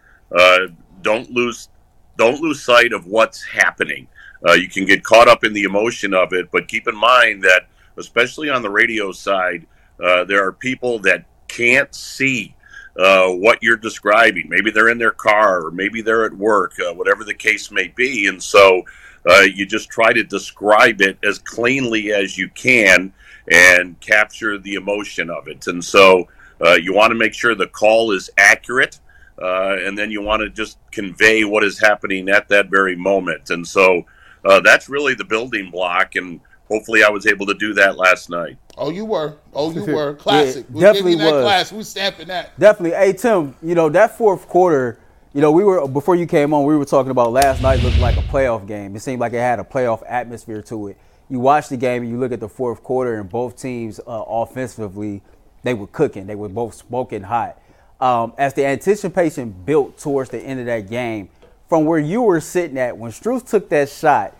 "Don't 1.02 1.28
lose." 1.32 1.70
Don't 2.16 2.40
lose 2.40 2.62
sight 2.62 2.92
of 2.92 3.06
what's 3.06 3.44
happening. 3.44 4.06
Uh, 4.46 4.52
you 4.52 4.68
can 4.68 4.84
get 4.84 5.02
caught 5.02 5.28
up 5.28 5.44
in 5.44 5.52
the 5.52 5.64
emotion 5.64 6.14
of 6.14 6.32
it, 6.32 6.50
but 6.50 6.68
keep 6.68 6.86
in 6.86 6.96
mind 6.96 7.42
that, 7.42 7.68
especially 7.96 8.50
on 8.50 8.62
the 8.62 8.70
radio 8.70 9.12
side, 9.12 9.66
uh, 10.02 10.24
there 10.24 10.44
are 10.44 10.52
people 10.52 10.98
that 11.00 11.24
can't 11.48 11.94
see 11.94 12.54
uh, 12.98 13.28
what 13.28 13.62
you're 13.62 13.76
describing. 13.76 14.48
Maybe 14.48 14.70
they're 14.70 14.88
in 14.88 14.98
their 14.98 15.10
car, 15.10 15.66
or 15.66 15.70
maybe 15.70 16.02
they're 16.02 16.24
at 16.24 16.34
work, 16.34 16.74
uh, 16.80 16.94
whatever 16.94 17.24
the 17.24 17.34
case 17.34 17.70
may 17.70 17.88
be. 17.88 18.26
And 18.26 18.42
so 18.42 18.82
uh, 19.28 19.40
you 19.42 19.66
just 19.66 19.90
try 19.90 20.12
to 20.12 20.22
describe 20.22 21.00
it 21.00 21.18
as 21.24 21.38
cleanly 21.38 22.12
as 22.12 22.38
you 22.38 22.48
can 22.50 23.12
and 23.50 23.98
capture 24.00 24.58
the 24.58 24.74
emotion 24.74 25.30
of 25.30 25.48
it. 25.48 25.66
And 25.66 25.84
so 25.84 26.28
uh, 26.64 26.74
you 26.74 26.94
want 26.94 27.10
to 27.10 27.18
make 27.18 27.34
sure 27.34 27.54
the 27.54 27.66
call 27.66 28.12
is 28.12 28.30
accurate 28.38 28.98
uh, 29.40 29.76
and 29.80 29.96
then 29.96 30.10
you 30.10 30.22
want 30.22 30.40
to 30.40 30.48
just 30.48 30.78
convey 30.90 31.44
what 31.44 31.64
is 31.64 31.78
happening 31.78 32.28
at 32.28 32.48
that 32.48 32.70
very 32.70 32.96
moment. 32.96 33.50
And 33.50 33.66
so 33.66 34.04
uh, 34.44 34.60
that's 34.60 34.88
really 34.88 35.14
the 35.14 35.24
building 35.24 35.70
block, 35.70 36.14
and 36.14 36.40
hopefully 36.68 37.02
I 37.02 37.10
was 37.10 37.26
able 37.26 37.46
to 37.46 37.54
do 37.54 37.74
that 37.74 37.96
last 37.96 38.30
night. 38.30 38.56
Oh, 38.78 38.90
you 38.90 39.04
were. 39.04 39.36
Oh, 39.52 39.72
you 39.72 39.84
were. 39.94 40.14
Classic. 40.14 40.64
yeah, 40.68 40.74
we 40.74 40.80
definitely 40.80 41.14
that 41.16 41.32
was. 41.32 41.42
class. 41.42 41.72
We 41.72 41.82
stamping 41.82 42.28
that. 42.28 42.58
Definitely. 42.58 42.96
Hey 42.96 43.12
Tim, 43.12 43.54
you 43.62 43.74
know 43.74 43.88
that 43.90 44.16
fourth 44.16 44.48
quarter. 44.48 44.98
You 45.32 45.42
know, 45.42 45.52
we 45.52 45.64
were 45.64 45.86
before 45.86 46.16
you 46.16 46.26
came 46.26 46.54
on. 46.54 46.64
We 46.64 46.76
were 46.76 46.86
talking 46.86 47.10
about 47.10 47.32
last 47.32 47.60
night 47.60 47.82
looked 47.82 47.98
like 47.98 48.16
a 48.16 48.22
playoff 48.22 48.66
game. 48.66 48.96
It 48.96 49.00
seemed 49.00 49.20
like 49.20 49.34
it 49.34 49.38
had 49.38 49.58
a 49.58 49.64
playoff 49.64 50.02
atmosphere 50.08 50.62
to 50.62 50.88
it. 50.88 50.96
You 51.28 51.40
watch 51.40 51.68
the 51.68 51.76
game 51.76 52.02
and 52.02 52.10
you 52.10 52.18
look 52.18 52.32
at 52.32 52.40
the 52.40 52.48
fourth 52.48 52.82
quarter, 52.82 53.20
and 53.20 53.28
both 53.28 53.60
teams 53.60 54.00
uh, 54.00 54.24
offensively, 54.26 55.22
they 55.62 55.74
were 55.74 55.88
cooking. 55.88 56.26
They 56.26 56.36
were 56.36 56.48
both 56.48 56.74
smoking 56.74 57.22
hot 57.24 57.60
um, 58.00 58.32
as 58.38 58.54
the 58.54 58.64
anticipation 58.64 59.54
built 59.64 59.98
towards 59.98 60.30
the 60.30 60.38
end 60.38 60.60
of 60.60 60.66
that 60.66 60.88
game, 60.90 61.28
from 61.68 61.84
where 61.84 61.98
you 61.98 62.22
were 62.22 62.40
sitting 62.40 62.78
at 62.78 62.96
when 62.96 63.10
Strus 63.10 63.48
took 63.48 63.68
that 63.70 63.88
shot, 63.88 64.36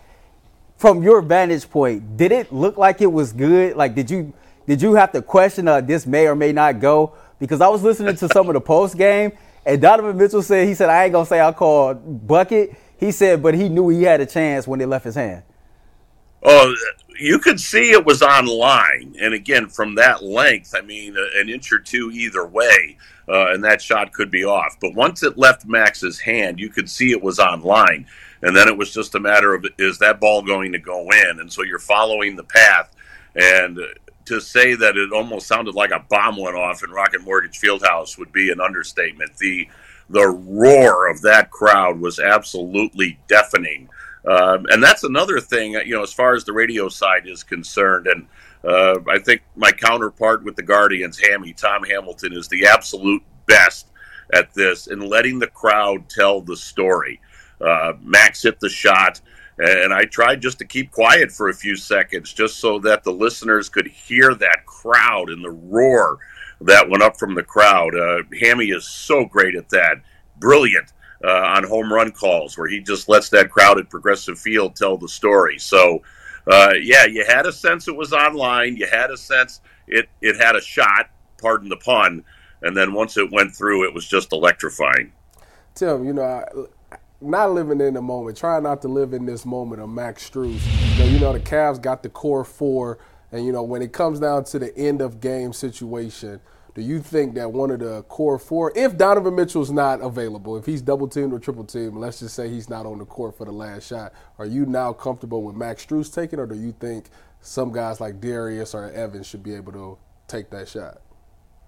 from 0.77 1.01
your 1.01 1.21
vantage 1.21 1.69
point, 1.69 2.17
did 2.17 2.31
it 2.31 2.53
look 2.53 2.77
like 2.77 3.01
it 3.01 3.11
was 3.11 3.33
good? 3.33 3.75
Like, 3.75 3.95
did 3.95 4.11
you 4.11 4.33
did 4.67 4.81
you 4.81 4.93
have 4.95 5.11
to 5.13 5.21
question 5.21 5.67
uh, 5.67 5.81
this 5.81 6.05
may 6.05 6.27
or 6.27 6.35
may 6.35 6.51
not 6.51 6.79
go? 6.79 7.13
Because 7.39 7.61
I 7.61 7.67
was 7.67 7.83
listening 7.83 8.15
to 8.17 8.27
some 8.29 8.47
of 8.47 8.53
the 8.53 8.61
post 8.61 8.97
game, 8.97 9.31
and 9.65 9.81
Donovan 9.81 10.17
Mitchell 10.17 10.41
said 10.41 10.67
he 10.67 10.75
said 10.75 10.89
I 10.89 11.05
ain't 11.05 11.13
gonna 11.13 11.25
say 11.25 11.41
I 11.41 11.51
called 11.51 12.27
bucket. 12.27 12.75
He 12.97 13.11
said, 13.11 13.43
but 13.43 13.53
he 13.53 13.69
knew 13.69 13.89
he 13.89 14.03
had 14.03 14.21
a 14.21 14.25
chance 14.25 14.67
when 14.67 14.81
it 14.81 14.87
left 14.87 15.05
his 15.05 15.15
hand. 15.15 15.43
Oh, 16.43 16.73
you 17.19 17.39
could 17.39 17.59
see 17.59 17.91
it 17.91 18.05
was 18.05 18.21
online, 18.21 19.15
and 19.19 19.33
again 19.33 19.67
from 19.67 19.95
that 19.95 20.23
length, 20.23 20.75
I 20.75 20.81
mean, 20.81 21.15
an 21.35 21.49
inch 21.49 21.71
or 21.71 21.79
two 21.79 22.11
either 22.11 22.45
way 22.45 22.97
uh, 23.29 23.47
and 23.51 23.63
that 23.63 23.81
shot 23.81 24.13
could 24.13 24.31
be 24.31 24.45
off. 24.45 24.77
But 24.79 24.95
once 24.95 25.23
it 25.23 25.37
left 25.37 25.65
Max's 25.65 26.19
hand, 26.19 26.59
you 26.59 26.69
could 26.69 26.89
see 26.89 27.11
it 27.11 27.21
was 27.21 27.39
online. 27.39 28.05
And 28.41 28.55
then 28.55 28.67
it 28.67 28.77
was 28.77 28.93
just 28.93 29.15
a 29.15 29.19
matter 29.19 29.53
of 29.53 29.65
is 29.77 29.97
that 29.99 30.19
ball 30.19 30.41
going 30.41 30.71
to 30.71 30.79
go 30.79 31.09
in? 31.09 31.39
And 31.39 31.51
so 31.51 31.63
you're 31.63 31.79
following 31.79 32.35
the 32.35 32.43
path. 32.43 32.95
And 33.35 33.79
to 34.25 34.39
say 34.39 34.75
that 34.75 34.95
it 34.95 35.11
almost 35.11 35.47
sounded 35.47 35.75
like 35.75 35.91
a 35.91 36.05
bomb 36.09 36.37
went 36.37 36.55
off 36.55 36.83
in 36.83 36.91
Rocket 36.91 37.21
Mortgage 37.23 37.59
Fieldhouse 37.59 38.17
would 38.17 38.31
be 38.31 38.51
an 38.51 38.61
understatement. 38.61 39.37
The 39.37 39.67
the 40.09 40.25
roar 40.25 41.09
of 41.09 41.21
that 41.23 41.51
crowd 41.51 41.99
was 41.99 42.17
absolutely 42.17 43.19
deafening. 43.27 43.89
Um, 44.27 44.65
and 44.69 44.83
that's 44.83 45.03
another 45.03 45.39
thing, 45.39 45.73
you 45.73 45.95
know, 45.95 46.03
as 46.03 46.11
far 46.11 46.35
as 46.35 46.43
the 46.43 46.53
radio 46.53 46.89
side 46.89 47.27
is 47.27 47.43
concerned. 47.43 48.07
And 48.07 48.27
uh, 48.63 48.99
I 49.09 49.19
think 49.19 49.41
my 49.55 49.71
counterpart 49.71 50.43
with 50.43 50.57
the 50.57 50.63
Guardians, 50.63 51.19
Hammy, 51.19 51.53
Tom 51.53 51.83
Hamilton, 51.83 52.33
is 52.33 52.49
the 52.49 52.65
absolute 52.65 53.23
best 53.45 53.87
at 54.33 54.53
this 54.53 54.87
in 54.87 54.99
letting 54.99 55.39
the 55.39 55.47
crowd 55.47 56.09
tell 56.09 56.41
the 56.41 56.57
story. 56.57 57.21
Uh, 57.61 57.93
Max 58.01 58.43
hit 58.43 58.59
the 58.59 58.69
shot, 58.69 59.21
and 59.59 59.93
I 59.93 60.03
tried 60.03 60.41
just 60.41 60.59
to 60.59 60.65
keep 60.65 60.91
quiet 60.91 61.31
for 61.31 61.47
a 61.47 61.53
few 61.53 61.77
seconds 61.77 62.33
just 62.33 62.57
so 62.57 62.79
that 62.79 63.05
the 63.05 63.13
listeners 63.13 63.69
could 63.69 63.87
hear 63.87 64.35
that 64.35 64.65
crowd 64.65 65.29
and 65.29 65.43
the 65.43 65.51
roar 65.51 66.19
that 66.59 66.89
went 66.89 67.01
up 67.03 67.17
from 67.17 67.33
the 67.33 67.43
crowd. 67.43 67.95
Uh, 67.95 68.23
Hammy 68.41 68.71
is 68.71 68.85
so 68.85 69.23
great 69.23 69.55
at 69.55 69.69
that. 69.69 70.01
Brilliant 70.37 70.91
uh, 71.27 71.53
on 71.55 71.63
home 71.65 71.91
run 71.91 72.11
calls 72.11 72.57
where 72.57 72.67
he 72.67 72.79
just 72.79 73.09
lets 73.09 73.29
that 73.29 73.51
crowd 73.51 73.77
at 73.77 73.89
Progressive 73.89 74.39
Field 74.39 74.75
tell 74.75 74.97
the 74.97 75.09
story. 75.09 75.59
So, 75.59 76.01
uh, 76.49 76.73
yeah, 76.81 77.05
you 77.05 77.25
had 77.27 77.45
a 77.45 77.51
sense 77.51 77.87
it 77.87 77.95
was 77.95 78.13
online. 78.13 78.77
You 78.77 78.87
had 78.87 79.11
a 79.11 79.17
sense 79.17 79.59
it, 79.87 80.07
it 80.21 80.37
had 80.37 80.55
a 80.55 80.61
shot, 80.61 81.09
pardon 81.41 81.67
the 81.67 81.77
pun. 81.77 82.23
And 82.61 82.75
then 82.75 82.93
once 82.93 83.17
it 83.17 83.31
went 83.31 83.53
through, 83.53 83.85
it 83.85 83.93
was 83.93 84.07
just 84.07 84.31
electrifying. 84.31 85.11
Tim, 85.75 86.05
you 86.05 86.13
know, 86.13 86.23
I, 86.23 86.97
not 87.21 87.51
living 87.51 87.81
in 87.81 87.95
the 87.95 88.01
moment, 88.01 88.37
trying 88.37 88.63
not 88.63 88.81
to 88.83 88.87
live 88.87 89.13
in 89.13 89.25
this 89.25 89.45
moment 89.45 89.81
of 89.81 89.89
Max 89.89 90.29
Strus. 90.29 90.59
You 90.97 91.03
know, 91.03 91.11
you 91.11 91.19
know, 91.19 91.33
the 91.33 91.39
Cavs 91.39 91.81
got 91.81 92.03
the 92.03 92.09
core 92.09 92.43
four, 92.43 92.99
and 93.31 93.45
you 93.45 93.51
know 93.51 93.63
when 93.63 93.81
it 93.81 93.91
comes 93.91 94.19
down 94.19 94.43
to 94.45 94.59
the 94.59 94.75
end 94.77 95.01
of 95.01 95.19
game 95.19 95.53
situation, 95.53 96.39
do 96.77 96.83
you 96.83 97.01
think 97.01 97.33
that 97.33 97.51
one 97.51 97.71
of 97.71 97.79
the 97.79 98.03
core 98.03 98.37
four, 98.37 98.71
if 98.75 98.95
Donovan 98.95 99.33
Mitchell's 99.33 99.71
not 99.71 99.99
available, 99.99 100.55
if 100.57 100.67
he's 100.67 100.83
double 100.83 101.07
teamed 101.07 101.33
or 101.33 101.39
triple 101.39 101.63
teamed, 101.63 101.95
let's 101.95 102.19
just 102.19 102.35
say 102.35 102.49
he's 102.49 102.69
not 102.69 102.85
on 102.85 102.99
the 102.99 103.05
court 103.05 103.35
for 103.35 103.45
the 103.45 103.51
last 103.51 103.87
shot, 103.87 104.13
are 104.37 104.45
you 104.45 104.63
now 104.63 104.93
comfortable 104.93 105.41
with 105.41 105.55
Max 105.55 105.83
Strus 105.83 106.13
taking, 106.13 106.37
or 106.37 106.45
do 106.45 106.53
you 106.53 106.75
think 106.79 107.09
some 107.41 107.71
guys 107.71 107.99
like 107.99 108.21
Darius 108.21 108.75
or 108.75 108.91
Evans 108.91 109.25
should 109.25 109.41
be 109.41 109.55
able 109.55 109.71
to 109.71 109.97
take 110.27 110.51
that 110.51 110.67
shot? 110.67 111.01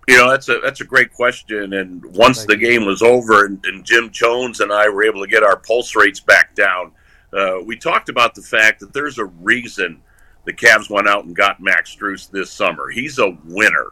You 0.08 0.16
know, 0.18 0.30
that's 0.30 0.48
a 0.48 0.60
that's 0.64 0.82
a 0.82 0.86
great 0.86 1.12
question. 1.12 1.74
And 1.74 2.06
once 2.16 2.46
Thank 2.46 2.50
the 2.50 2.60
you. 2.60 2.70
game 2.70 2.86
was 2.86 3.02
over, 3.02 3.48
and, 3.48 3.60
and, 3.66 3.84
Jim 3.84 4.12
Chones 4.12 4.60
and 4.60 4.72
I 4.72 4.90
were 4.90 5.04
able 5.04 5.24
to 5.24 5.28
get 5.28 5.42
our 5.42 5.58
pulse 5.58 5.96
rates 5.96 6.20
back 6.20 6.54
down, 6.54 6.92
uh, 7.34 7.56
we 7.66 7.76
talked 7.76 8.10
about 8.10 8.36
the 8.36 8.44
fact 8.44 8.80
that 8.82 8.94
there's 8.94 9.18
a 9.18 9.26
reason 9.26 10.04
the 10.46 10.54
Cavs 10.54 10.88
went 10.88 11.08
out 11.08 11.26
and 11.26 11.36
got 11.36 11.60
Max 11.60 11.96
Strus 11.96 12.30
this 12.30 12.52
summer. 12.52 12.92
He's 12.92 13.18
a 13.18 13.36
winner. 13.46 13.88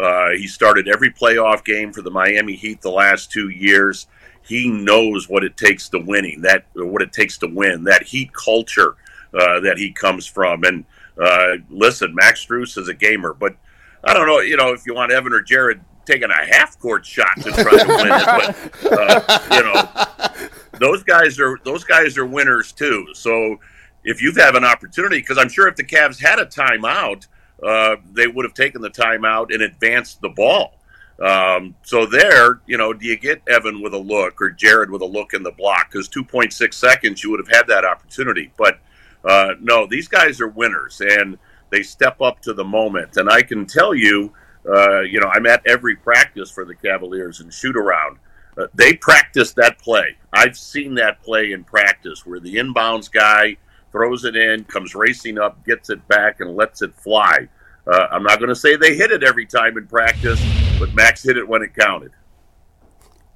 Uh, 0.00 0.30
he 0.30 0.46
started 0.46 0.88
every 0.88 1.10
playoff 1.10 1.64
game 1.64 1.92
for 1.92 2.02
the 2.02 2.10
Miami 2.10 2.54
Heat 2.54 2.80
the 2.80 2.90
last 2.90 3.30
two 3.30 3.50
years. 3.50 4.06
He 4.42 4.68
knows 4.68 5.28
what 5.28 5.44
it 5.44 5.56
takes 5.56 5.88
to 5.90 5.98
winning, 5.98 6.40
that 6.42 6.64
what 6.74 7.02
it 7.02 7.12
takes 7.12 7.36
to 7.38 7.46
win, 7.46 7.84
that 7.84 8.04
Heat 8.04 8.32
culture 8.32 8.96
uh, 9.34 9.60
that 9.60 9.76
he 9.76 9.92
comes 9.92 10.26
from. 10.26 10.64
And 10.64 10.84
uh, 11.20 11.56
listen, 11.68 12.14
Max 12.14 12.46
Strus 12.46 12.78
is 12.78 12.88
a 12.88 12.94
gamer, 12.94 13.34
but 13.34 13.54
I 14.02 14.14
don't 14.14 14.26
know, 14.26 14.40
you 14.40 14.56
know, 14.56 14.72
if 14.72 14.86
you 14.86 14.94
want 14.94 15.12
Evan 15.12 15.32
or 15.32 15.42
Jarrett 15.42 15.80
taking 16.06 16.30
a 16.30 16.54
half 16.54 16.78
court 16.78 17.04
shot 17.04 17.36
to 17.36 17.50
try 17.50 17.78
to 17.78 17.86
win 17.86 18.06
it, 18.10 18.80
but 18.82 18.92
uh, 18.92 19.38
you 19.54 19.62
know, 19.62 20.48
those 20.78 21.02
guys 21.02 21.38
are 21.38 21.58
those 21.64 21.84
guys 21.84 22.16
are 22.16 22.26
winners 22.26 22.72
too. 22.72 23.06
So 23.12 23.58
if 24.02 24.22
you 24.22 24.32
have 24.36 24.54
an 24.54 24.64
opportunity, 24.64 25.18
because 25.18 25.36
I'm 25.36 25.50
sure 25.50 25.68
if 25.68 25.76
the 25.76 25.84
Cavs 25.84 26.18
had 26.20 26.38
a 26.38 26.46
timeout 26.46 27.26
uh, 27.66 27.96
they 28.12 28.26
would 28.26 28.44
have 28.44 28.54
taken 28.54 28.80
the 28.80 28.90
timeout 28.90 29.52
and 29.52 29.62
advanced 29.62 30.20
the 30.20 30.28
ball. 30.28 30.74
Um, 31.20 31.74
so 31.82 32.06
there, 32.06 32.60
you 32.66 32.78
know, 32.78 32.92
do 32.94 33.06
you 33.06 33.16
get 33.16 33.42
Evan 33.46 33.82
with 33.82 33.92
a 33.92 33.98
look 33.98 34.40
or 34.40 34.50
Jarrett 34.50 34.90
with 34.90 35.02
a 35.02 35.06
look 35.06 35.34
in 35.34 35.42
the 35.42 35.50
block? 35.50 35.90
Because 35.90 36.08
2.6 36.08 36.72
seconds, 36.72 37.22
you 37.22 37.30
would 37.30 37.40
have 37.40 37.54
had 37.54 37.66
that 37.68 37.84
opportunity. 37.84 38.52
But 38.56 38.78
uh, 39.24 39.54
no, 39.60 39.86
these 39.86 40.08
guys 40.08 40.40
are 40.40 40.48
winners 40.48 41.00
and 41.02 41.38
they 41.70 41.82
step 41.82 42.20
up 42.22 42.40
to 42.42 42.54
the 42.54 42.64
moment. 42.64 43.18
And 43.18 43.28
I 43.28 43.42
can 43.42 43.66
tell 43.66 43.94
you, 43.94 44.32
uh, 44.66 45.00
you 45.00 45.20
know, 45.20 45.28
I'm 45.28 45.46
at 45.46 45.66
every 45.66 45.96
practice 45.96 46.50
for 46.50 46.64
the 46.64 46.74
Cavaliers 46.74 47.40
and 47.40 47.52
shoot 47.52 47.76
around. 47.76 48.18
Uh, 48.56 48.66
they 48.74 48.94
practice 48.94 49.52
that 49.54 49.78
play. 49.78 50.16
I've 50.32 50.56
seen 50.56 50.94
that 50.94 51.22
play 51.22 51.52
in 51.52 51.64
practice 51.64 52.24
where 52.24 52.40
the 52.40 52.56
inbounds 52.56 53.10
guy 53.10 53.56
throws 53.92 54.24
it 54.24 54.36
in, 54.36 54.64
comes 54.64 54.94
racing 54.94 55.38
up, 55.38 55.64
gets 55.64 55.90
it 55.90 56.06
back, 56.08 56.40
and 56.40 56.56
lets 56.56 56.82
it 56.82 56.94
fly. 56.94 57.48
Uh, 57.86 58.06
I'm 58.10 58.22
not 58.22 58.38
going 58.38 58.48
to 58.48 58.56
say 58.56 58.76
they 58.76 58.94
hit 58.94 59.10
it 59.10 59.22
every 59.22 59.46
time 59.46 59.76
in 59.76 59.86
practice, 59.86 60.40
but 60.78 60.94
Max 60.94 61.22
hit 61.22 61.36
it 61.36 61.46
when 61.46 61.62
it 61.62 61.74
counted. 61.74 62.12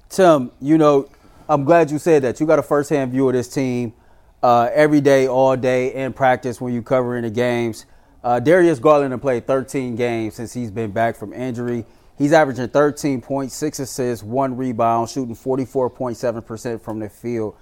Tim, 0.09 0.51
you 0.61 0.77
know, 0.77 1.09
I'm 1.49 1.63
glad 1.63 1.91
you 1.91 1.99
said 1.99 2.23
that. 2.23 2.39
You 2.39 2.45
got 2.45 2.59
a 2.59 2.63
firsthand 2.63 3.11
view 3.11 3.27
of 3.27 3.33
this 3.33 3.47
team 3.47 3.93
uh, 4.41 4.69
every 4.73 5.01
day, 5.01 5.27
all 5.27 5.55
day 5.57 5.93
in 5.93 6.13
practice 6.13 6.61
when 6.61 6.73
you 6.73 6.81
covering 6.81 7.23
the 7.23 7.29
games. 7.29 7.85
Uh, 8.23 8.39
Darius 8.39 8.79
Garland 8.79 9.11
has 9.11 9.21
played 9.21 9.45
13 9.45 9.95
games 9.95 10.35
since 10.35 10.53
he's 10.53 10.71
been 10.71 10.91
back 10.91 11.15
from 11.15 11.33
injury. 11.33 11.85
He's 12.17 12.31
averaging 12.31 12.69
13.6 12.69 13.79
assists, 13.79 14.23
one 14.23 14.55
rebound, 14.55 15.09
shooting 15.09 15.35
44.7% 15.35 16.81
from 16.81 16.99
the 16.99 17.09
field 17.09 17.55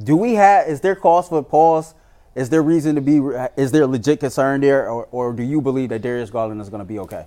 do 0.00 0.16
we 0.16 0.34
have 0.34 0.68
is 0.68 0.80
there 0.80 0.94
cause 0.94 1.28
for 1.28 1.42
pause? 1.42 1.94
Is 2.34 2.48
there 2.48 2.62
reason 2.62 2.94
to 2.94 3.00
be? 3.00 3.20
Is 3.56 3.72
there 3.72 3.86
legit 3.86 4.20
concern 4.20 4.62
there, 4.62 4.88
or, 4.88 5.06
or 5.10 5.32
do 5.34 5.42
you 5.42 5.60
believe 5.60 5.90
that 5.90 6.00
Darius 6.00 6.30
Garland 6.30 6.60
is 6.62 6.70
going 6.70 6.80
to 6.80 6.86
be 6.86 6.98
okay? 7.00 7.26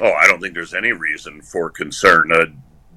Oh, 0.00 0.12
I 0.12 0.26
don't 0.26 0.40
think 0.40 0.54
there's 0.54 0.74
any 0.74 0.92
reason 0.92 1.42
for 1.42 1.70
concern. 1.70 2.30
Uh, 2.30 2.44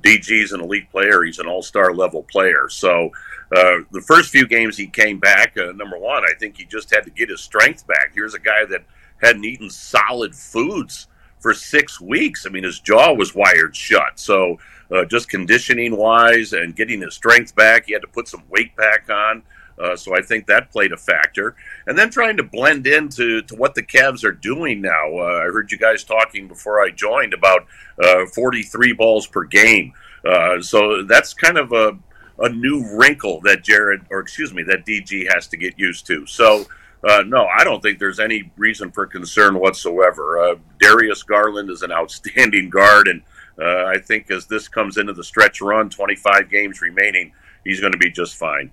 DG 0.01 0.29
is 0.43 0.51
an 0.51 0.61
elite 0.61 0.89
player. 0.91 1.23
He's 1.23 1.39
an 1.39 1.47
all-star 1.47 1.93
level 1.93 2.23
player. 2.23 2.67
So 2.69 3.09
uh, 3.55 3.77
the 3.91 4.03
first 4.05 4.29
few 4.29 4.47
games 4.47 4.77
he 4.77 4.87
came 4.87 5.19
back, 5.19 5.57
uh, 5.57 5.71
number 5.71 5.97
one, 5.97 6.23
I 6.23 6.33
think 6.39 6.57
he 6.57 6.65
just 6.65 6.93
had 6.93 7.05
to 7.05 7.09
get 7.09 7.29
his 7.29 7.41
strength 7.41 7.87
back. 7.87 8.11
Here's 8.13 8.33
a 8.33 8.39
guy 8.39 8.65
that 8.65 8.83
hadn't 9.21 9.45
eaten 9.45 9.69
solid 9.69 10.35
foods 10.35 11.07
for 11.39 11.53
six 11.53 11.99
weeks. 11.99 12.45
I 12.45 12.49
mean, 12.49 12.63
his 12.63 12.79
jaw 12.79 13.13
was 13.13 13.33
wired 13.33 13.75
shut. 13.75 14.19
So 14.19 14.57
uh, 14.91 15.05
just 15.05 15.29
conditioning 15.29 15.95
wise 15.95 16.53
and 16.53 16.75
getting 16.75 17.01
his 17.01 17.15
strength 17.15 17.55
back. 17.55 17.85
He 17.87 17.93
had 17.93 18.01
to 18.01 18.07
put 18.07 18.27
some 18.27 18.43
weight 18.49 18.75
back 18.75 19.09
on. 19.09 19.43
Uh, 19.79 19.95
so 19.95 20.15
I 20.15 20.21
think 20.21 20.45
that 20.47 20.71
played 20.71 20.91
a 20.91 20.97
factor. 20.97 21.55
And 21.87 21.97
then 21.97 22.09
trying 22.09 22.37
to 22.37 22.43
blend 22.43 22.85
into 22.85 23.41
to 23.43 23.55
what 23.55 23.75
the 23.75 23.83
Cavs 23.83 24.23
are 24.23 24.31
doing 24.31 24.81
now. 24.81 25.17
Uh, 25.17 25.41
I 25.41 25.45
heard 25.45 25.71
you 25.71 25.77
guys 25.77 26.03
talking 26.03 26.47
before 26.47 26.81
I 26.81 26.91
joined 26.91 27.33
about 27.33 27.65
uh, 28.03 28.25
43 28.25 28.93
balls 28.93 29.25
per 29.25 29.45
game. 29.45 29.93
Uh, 30.27 30.61
so 30.61 31.03
that's 31.03 31.33
kind 31.33 31.57
of 31.57 31.71
a, 31.71 31.97
a 32.39 32.49
new 32.49 32.97
wrinkle 32.97 33.39
that 33.41 33.63
Jarrett, 33.63 34.01
or 34.09 34.19
excuse 34.19 34.53
me, 34.53 34.63
that 34.63 34.85
DG 34.85 35.31
has 35.33 35.47
to 35.47 35.57
get 35.57 35.79
used 35.79 36.05
to. 36.07 36.25
So, 36.25 36.65
uh, 37.07 37.23
no, 37.25 37.47
I 37.57 37.63
don't 37.63 37.81
think 37.81 37.99
there's 37.99 38.19
any 38.19 38.51
reason 38.57 38.91
for 38.91 39.05
concern 39.05 39.57
whatsoever. 39.57 40.39
Uh, 40.39 40.55
Darius 40.79 41.23
Garland 41.23 41.69
is 41.69 41.83
an 41.83 41.93
outstanding 41.93 42.69
guard, 42.69 43.07
and 43.07 43.21
uh, 43.61 43.85
I 43.85 43.97
think 43.99 44.31
as 44.31 44.45
this 44.45 44.67
comes 44.67 44.97
into 44.97 45.13
the 45.13 45.23
stretch 45.23 45.61
run, 45.61 45.89
25 45.89 46.49
games 46.49 46.81
remaining, 46.81 47.33
he's 47.63 47.79
going 47.79 47.93
to 47.93 47.97
be 47.97 48.09
just 48.09 48.35
fine. 48.35 48.71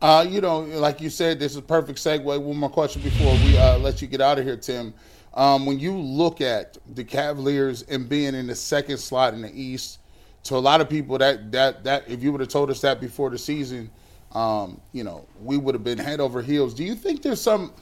Uh, 0.00 0.26
you 0.28 0.40
know, 0.40 0.60
like 0.60 1.00
you 1.00 1.08
said, 1.08 1.38
this 1.38 1.52
is 1.52 1.58
a 1.58 1.62
perfect 1.62 1.98
segue. 1.98 2.24
One 2.24 2.56
more 2.56 2.68
question 2.68 3.02
before 3.02 3.32
we 3.44 3.56
uh, 3.56 3.78
let 3.78 4.02
you 4.02 4.08
get 4.08 4.20
out 4.20 4.38
of 4.38 4.44
here, 4.44 4.56
Tim. 4.56 4.92
Um, 5.32 5.66
when 5.66 5.80
you 5.80 5.92
look 5.92 6.40
at 6.40 6.78
the 6.94 7.02
Cavaliers 7.02 7.82
and 7.82 8.08
being 8.08 8.34
in 8.34 8.46
the 8.46 8.54
second 8.54 8.98
slot 8.98 9.34
in 9.34 9.42
the 9.42 9.52
East, 9.52 9.98
to 10.44 10.56
a 10.56 10.58
lot 10.58 10.80
of 10.80 10.90
people, 10.90 11.16
that 11.18 11.50
that 11.52 11.84
that 11.84 12.04
if 12.06 12.22
you 12.22 12.30
would 12.30 12.40
have 12.40 12.50
told 12.50 12.70
us 12.70 12.80
that 12.82 13.00
before 13.00 13.30
the 13.30 13.38
season, 13.38 13.90
um, 14.32 14.80
you 14.92 15.02
know, 15.02 15.26
we 15.40 15.56
would 15.56 15.74
have 15.74 15.84
been 15.84 15.98
head 15.98 16.20
over 16.20 16.42
heels. 16.42 16.74
Do 16.74 16.84
you 16.84 16.94
think 16.94 17.22
there's 17.22 17.40
some, 17.40 17.72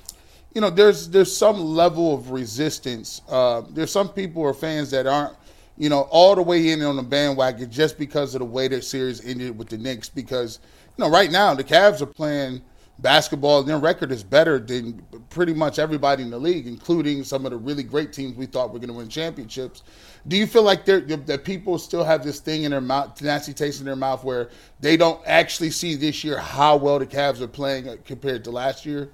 you 0.54 0.60
know, 0.60 0.70
there's 0.70 1.08
there's 1.08 1.36
some 1.36 1.60
level 1.60 2.14
of 2.14 2.30
resistance? 2.30 3.20
Uh, 3.28 3.62
there's 3.70 3.90
some 3.90 4.08
people 4.08 4.42
or 4.42 4.54
fans 4.54 4.90
that 4.92 5.06
aren't 5.06 5.34
you 5.76 5.88
know, 5.88 6.02
all 6.10 6.34
the 6.34 6.42
way 6.42 6.70
in 6.70 6.82
on 6.82 6.96
the 6.96 7.02
bandwagon 7.02 7.70
just 7.70 7.98
because 7.98 8.34
of 8.34 8.40
the 8.40 8.44
way 8.44 8.68
that 8.68 8.84
series 8.84 9.24
ended 9.24 9.56
with 9.56 9.68
the 9.68 9.78
Knicks. 9.78 10.08
Because, 10.08 10.60
you 10.96 11.04
know, 11.04 11.10
right 11.10 11.30
now 11.30 11.54
the 11.54 11.64
Cavs 11.64 12.00
are 12.00 12.06
playing 12.06 12.62
basketball. 12.98 13.62
Their 13.62 13.78
record 13.78 14.12
is 14.12 14.22
better 14.22 14.58
than 14.58 15.02
pretty 15.30 15.54
much 15.54 15.78
everybody 15.78 16.22
in 16.22 16.30
the 16.30 16.38
league, 16.38 16.66
including 16.66 17.24
some 17.24 17.44
of 17.44 17.50
the 17.50 17.56
really 17.56 17.82
great 17.82 18.12
teams 18.12 18.36
we 18.36 18.46
thought 18.46 18.72
were 18.72 18.78
going 18.78 18.90
to 18.90 18.94
win 18.94 19.08
championships. 19.08 19.82
Do 20.28 20.36
you 20.36 20.46
feel 20.46 20.62
like 20.62 20.84
that 20.84 21.42
people 21.44 21.78
still 21.78 22.04
have 22.04 22.22
this 22.22 22.38
thing 22.38 22.62
in 22.62 22.70
their 22.70 22.80
mouth, 22.80 23.20
nasty 23.20 23.52
taste 23.52 23.80
in 23.80 23.86
their 23.86 23.96
mouth, 23.96 24.22
where 24.22 24.50
they 24.80 24.96
don't 24.96 25.20
actually 25.26 25.70
see 25.70 25.96
this 25.96 26.22
year 26.22 26.38
how 26.38 26.76
well 26.76 26.98
the 26.98 27.06
Cavs 27.06 27.40
are 27.40 27.48
playing 27.48 27.88
uh, 27.88 27.96
compared 28.04 28.44
to 28.44 28.50
last 28.50 28.86
year? 28.86 29.10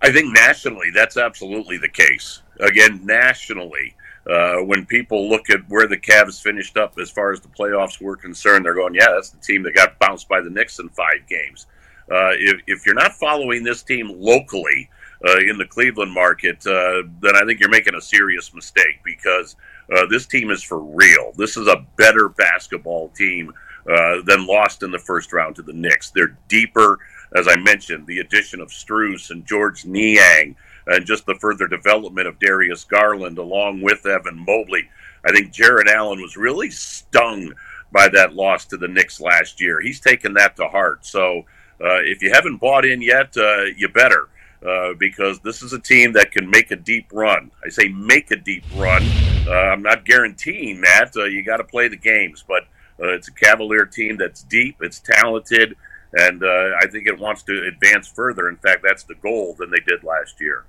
I 0.00 0.12
think 0.12 0.32
nationally, 0.32 0.90
that's 0.90 1.16
absolutely 1.16 1.76
the 1.78 1.88
case. 1.88 2.42
Again, 2.60 3.00
nationally, 3.04 3.94
uh, 4.30 4.56
when 4.56 4.84
people 4.86 5.28
look 5.28 5.50
at 5.50 5.60
where 5.68 5.86
the 5.86 5.96
Cavs 5.96 6.40
finished 6.42 6.76
up 6.76 6.98
as 6.98 7.10
far 7.10 7.32
as 7.32 7.40
the 7.40 7.48
playoffs 7.48 8.00
were 8.00 8.16
concerned, 8.16 8.64
they're 8.64 8.74
going, 8.74 8.94
yeah, 8.94 9.10
that's 9.12 9.30
the 9.30 9.38
team 9.38 9.62
that 9.62 9.74
got 9.74 9.98
bounced 9.98 10.28
by 10.28 10.40
the 10.40 10.50
Knicks 10.50 10.78
in 10.78 10.88
five 10.88 11.26
games. 11.28 11.66
Uh, 12.10 12.30
if, 12.38 12.60
if, 12.66 12.86
you're 12.86 12.94
not 12.94 13.12
following 13.12 13.62
this 13.62 13.82
team 13.82 14.08
locally 14.16 14.88
uh, 15.26 15.38
in 15.38 15.58
the 15.58 15.64
Cleveland 15.64 16.12
market, 16.12 16.64
uh, 16.66 17.02
then 17.20 17.36
I 17.36 17.44
think 17.44 17.60
you're 17.60 17.68
making 17.68 17.94
a 17.94 18.00
serious 18.00 18.54
mistake 18.54 19.00
because 19.04 19.56
uh, 19.96 20.06
this 20.06 20.26
team 20.26 20.50
is 20.50 20.62
for 20.62 20.80
real. 20.80 21.32
This 21.36 21.56
is 21.56 21.66
a 21.68 21.84
better 21.96 22.28
basketball 22.28 23.08
team 23.10 23.52
then 24.24 24.46
lost 24.46 24.82
in 24.82 24.90
the 24.90 24.98
first 24.98 25.32
round 25.32 25.54
to 25.56 25.62
the 25.62 25.72
Knicks. 25.72 26.10
They're 26.10 26.36
deeper, 26.48 26.98
as 27.36 27.46
I 27.48 27.56
mentioned, 27.56 28.06
the 28.06 28.18
addition 28.18 28.60
of 28.60 28.68
Strus 28.68 29.30
and 29.30 29.44
George 29.46 29.84
Niang, 29.84 30.56
and 30.86 31.06
just 31.06 31.26
the 31.26 31.34
further 31.34 31.66
development 31.66 32.28
of 32.28 32.38
Darius 32.38 32.84
Garland 32.84 33.38
along 33.38 33.82
with 33.82 34.06
Evan 34.06 34.38
Mobley. 34.38 34.88
I 35.24 35.32
think 35.32 35.52
Jarrett 35.52 35.88
Allen 35.88 36.20
was 36.20 36.36
really 36.36 36.70
stung 36.70 37.52
by 37.92 38.08
that 38.08 38.34
loss 38.34 38.64
to 38.66 38.76
the 38.76 38.88
Knicks 38.88 39.20
last 39.20 39.60
year. 39.60 39.80
He's 39.80 40.00
taken 40.00 40.34
that 40.34 40.56
to 40.56 40.68
heart. 40.68 41.04
So 41.04 41.44
uh, 41.80 42.02
if 42.02 42.22
you 42.22 42.32
haven't 42.32 42.58
bought 42.58 42.84
in 42.84 43.02
yet, 43.02 43.36
uh, 43.36 43.64
you 43.76 43.88
better. 43.88 44.28
Uh, 44.66 44.94
because 44.98 45.38
this 45.40 45.62
is 45.62 45.74
a 45.74 45.78
team 45.78 46.12
that 46.14 46.32
can 46.32 46.48
make 46.48 46.70
a 46.70 46.76
deep 46.76 47.06
run. 47.12 47.50
I 47.64 47.68
say 47.68 47.88
make 47.88 48.30
a 48.30 48.36
deep 48.36 48.64
run. 48.74 49.02
Uh, 49.46 49.52
I'm 49.52 49.82
not 49.82 50.04
guaranteeing 50.04 50.80
that. 50.80 51.12
Uh, 51.14 51.24
you 51.24 51.44
got 51.44 51.58
to 51.58 51.64
play 51.64 51.88
the 51.88 51.96
games, 51.96 52.42
but 52.48 52.62
uh, 53.00 53.12
it's 53.12 53.28
a 53.28 53.32
Cavalier 53.32 53.84
team 53.84 54.16
that's 54.16 54.42
deep, 54.42 54.78
it's 54.80 54.98
talented, 54.98 55.76
and 56.14 56.42
I 56.42 56.86
think 56.90 57.06
it 57.06 57.18
wants 57.18 57.42
to 57.44 57.66
advance 57.68 58.08
further. 58.08 58.48
In 58.48 58.56
fact, 58.56 58.82
that's 58.82 59.04
the 59.04 59.14
goal 59.16 59.54
than 59.58 59.70
they 59.70 59.80
did 59.86 60.02
last 60.02 60.40
year. 60.40 60.64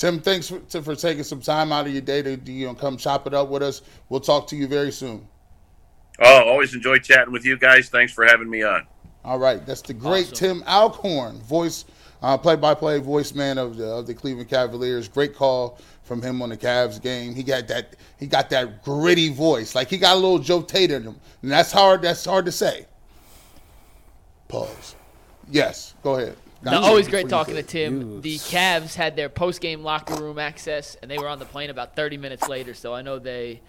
Tim, 0.00 0.18
thanks 0.18 0.48
for, 0.48 0.80
for 0.80 0.96
taking 0.96 1.24
some 1.24 1.42
time 1.42 1.72
out 1.72 1.86
of 1.86 1.92
your 1.92 2.00
day 2.00 2.22
to 2.22 2.50
you 2.50 2.66
know, 2.66 2.74
come 2.74 2.96
chop 2.96 3.26
it 3.26 3.34
up 3.34 3.50
with 3.50 3.62
us. 3.62 3.82
We'll 4.08 4.20
talk 4.20 4.46
to 4.46 4.56
you 4.56 4.66
very 4.66 4.90
soon. 4.90 5.28
Oh, 6.18 6.44
always 6.48 6.72
enjoy 6.72 7.00
chatting 7.00 7.34
with 7.34 7.44
you 7.44 7.58
guys. 7.58 7.90
Thanks 7.90 8.10
for 8.10 8.24
having 8.24 8.48
me 8.48 8.62
on. 8.62 8.86
All 9.26 9.38
right, 9.38 9.64
that's 9.66 9.82
the 9.82 9.92
great 9.92 10.32
awesome. 10.32 10.60
Tim 10.60 10.64
Alcorn, 10.66 11.42
voice, 11.42 11.84
uh, 12.22 12.38
play-by-play 12.38 13.00
voice 13.00 13.34
man 13.34 13.58
of 13.58 13.76
the, 13.76 13.88
of 13.88 14.06
the 14.06 14.14
Cleveland 14.14 14.48
Cavaliers. 14.48 15.06
Great 15.06 15.34
call 15.34 15.78
from 16.02 16.22
him 16.22 16.40
on 16.40 16.48
the 16.48 16.56
Cavs 16.56 16.98
game. 17.02 17.34
He 17.34 17.42
got 17.42 17.68
that 17.68 17.96
he 18.18 18.26
got 18.26 18.48
that 18.48 18.82
gritty 18.82 19.28
voice, 19.28 19.74
like 19.74 19.88
he 19.90 19.98
got 19.98 20.14
a 20.14 20.18
little 20.18 20.38
Joe 20.38 20.62
Tait 20.62 20.90
in 20.90 21.02
him, 21.02 21.20
and 21.42 21.52
that's 21.52 21.72
hard. 21.72 22.00
That's 22.00 22.24
hard 22.24 22.46
to 22.46 22.52
say. 22.52 22.86
Pause. 24.48 24.96
Yes, 25.50 25.92
go 26.02 26.14
ahead. 26.14 26.38
No, 26.62 26.80
always 26.80 27.08
great 27.08 27.28
talking 27.28 27.54
to 27.54 27.62
Tim. 27.62 28.20
The 28.20 28.36
Cavs 28.36 28.94
had 28.94 29.16
their 29.16 29.28
post-game 29.28 29.82
locker 29.82 30.14
room 30.14 30.38
access, 30.38 30.96
and 30.96 31.10
they 31.10 31.18
were 31.18 31.28
on 31.28 31.38
the 31.38 31.46
plane 31.46 31.70
about 31.70 31.96
30 31.96 32.18
minutes 32.18 32.48
later. 32.48 32.74
So 32.74 32.94
I 32.94 33.02
know 33.02 33.18
they 33.18 33.60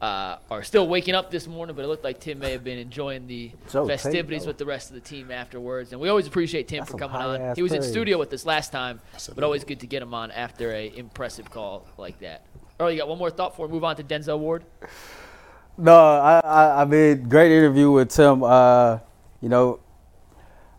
uh, 0.00 0.38
are 0.50 0.62
still 0.62 0.88
waking 0.88 1.14
up 1.14 1.30
this 1.30 1.46
morning, 1.46 1.76
but 1.76 1.84
it 1.84 1.88
looked 1.88 2.04
like 2.04 2.20
Tim 2.20 2.38
may 2.38 2.52
have 2.52 2.64
been 2.64 2.78
enjoying 2.78 3.26
the 3.26 3.52
Joe 3.70 3.86
festivities 3.86 4.46
with 4.46 4.58
the 4.58 4.64
rest 4.64 4.88
of 4.88 4.94
the 4.94 5.00
team 5.00 5.30
afterwards. 5.30 5.92
And 5.92 6.00
we 6.00 6.08
always 6.08 6.26
appreciate 6.26 6.68
Tim 6.68 6.80
That's 6.80 6.90
for 6.90 6.98
coming 6.98 7.16
on. 7.16 7.54
He 7.54 7.62
was 7.62 7.72
in 7.72 7.82
studio 7.82 8.18
with 8.18 8.32
us 8.32 8.44
last 8.46 8.72
time, 8.72 9.00
but 9.34 9.44
always 9.44 9.64
good 9.64 9.80
to 9.80 9.86
get 9.86 10.02
him 10.02 10.14
on 10.14 10.30
after 10.30 10.72
a 10.72 10.92
impressive 10.96 11.50
call 11.50 11.86
like 11.98 12.18
that. 12.20 12.42
Earl, 12.78 12.90
you 12.90 12.98
got 12.98 13.08
one 13.08 13.18
more 13.18 13.30
thought 13.30 13.50
before 13.50 13.66
we 13.66 13.72
move 13.74 13.84
on 13.84 13.96
to 13.96 14.02
Denzel 14.02 14.38
Ward? 14.38 14.64
No, 15.76 15.94
I, 15.94 16.40
I, 16.40 16.82
I 16.82 16.84
mean, 16.86 17.28
great 17.28 17.52
interview 17.52 17.90
with 17.90 18.08
Tim. 18.08 18.42
Uh, 18.42 18.98
you 19.42 19.50
know, 19.50 19.80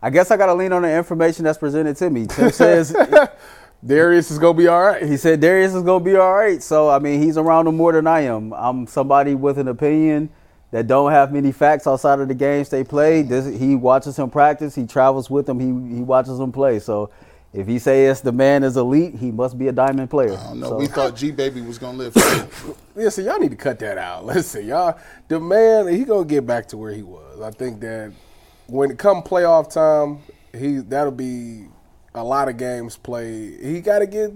I 0.02 0.10
guess 0.10 0.30
I 0.30 0.36
got 0.36 0.46
to 0.46 0.54
lean 0.54 0.72
on 0.72 0.82
the 0.82 0.94
information 0.94 1.44
that's 1.44 1.58
presented 1.58 1.96
to 1.96 2.10
me. 2.10 2.26
Tim 2.26 2.50
says 2.52 2.94
Darius 3.84 4.30
is 4.30 4.38
gonna 4.38 4.54
be 4.54 4.68
all 4.68 4.82
right. 4.82 5.02
He 5.02 5.16
said 5.16 5.40
Darius 5.40 5.74
is 5.74 5.82
gonna 5.82 6.04
be 6.04 6.16
all 6.16 6.32
right. 6.32 6.62
So 6.62 6.88
I 6.88 6.98
mean, 6.98 7.22
he's 7.22 7.36
around 7.36 7.66
him 7.66 7.76
more 7.76 7.92
than 7.92 8.06
I 8.06 8.20
am. 8.20 8.52
I'm 8.52 8.86
somebody 8.86 9.34
with 9.34 9.58
an 9.58 9.68
opinion 9.68 10.30
that 10.70 10.86
don't 10.86 11.10
have 11.10 11.32
many 11.32 11.52
facts 11.52 11.86
outside 11.86 12.20
of 12.20 12.28
the 12.28 12.34
games 12.34 12.68
they 12.68 12.84
play. 12.84 13.22
This, 13.22 13.58
he 13.58 13.74
watches 13.74 14.18
him 14.18 14.30
practice. 14.30 14.74
He 14.74 14.86
travels 14.86 15.28
with 15.30 15.48
him. 15.48 15.58
He 15.58 15.96
he 15.96 16.02
watches 16.02 16.38
him 16.38 16.52
play. 16.52 16.78
So 16.78 17.10
if 17.52 17.66
he 17.66 17.78
says 17.80 18.20
the 18.20 18.32
man 18.32 18.62
is 18.62 18.76
elite, 18.76 19.16
he 19.16 19.32
must 19.32 19.58
be 19.58 19.66
a 19.66 19.72
diamond 19.72 20.10
player. 20.10 20.38
I 20.38 20.44
don't 20.44 20.60
know. 20.60 20.68
So. 20.68 20.76
We 20.76 20.86
thought 20.86 21.16
G 21.16 21.32
Baby 21.32 21.60
was 21.60 21.78
gonna 21.78 21.98
live. 21.98 22.46
yeah, 22.96 23.08
so 23.08 23.20
y'all 23.20 23.38
need 23.40 23.50
to 23.50 23.56
cut 23.56 23.80
that 23.80 23.98
out. 23.98 24.24
Listen, 24.24 24.64
y'all, 24.64 24.96
the 25.26 25.40
man 25.40 25.88
he 25.88 26.04
gonna 26.04 26.24
get 26.24 26.46
back 26.46 26.68
to 26.68 26.76
where 26.76 26.92
he 26.92 27.02
was. 27.02 27.40
I 27.40 27.50
think 27.50 27.80
that 27.80 28.12
when 28.72 28.90
it 28.90 28.98
come 28.98 29.22
playoff 29.22 29.72
time, 29.72 30.20
he 30.58 30.78
that'll 30.78 31.12
be 31.12 31.66
a 32.14 32.24
lot 32.24 32.48
of 32.48 32.56
games 32.56 32.96
played. 32.96 33.60
He 33.62 33.80
got 33.80 33.98
to 33.98 34.06
get 34.06 34.32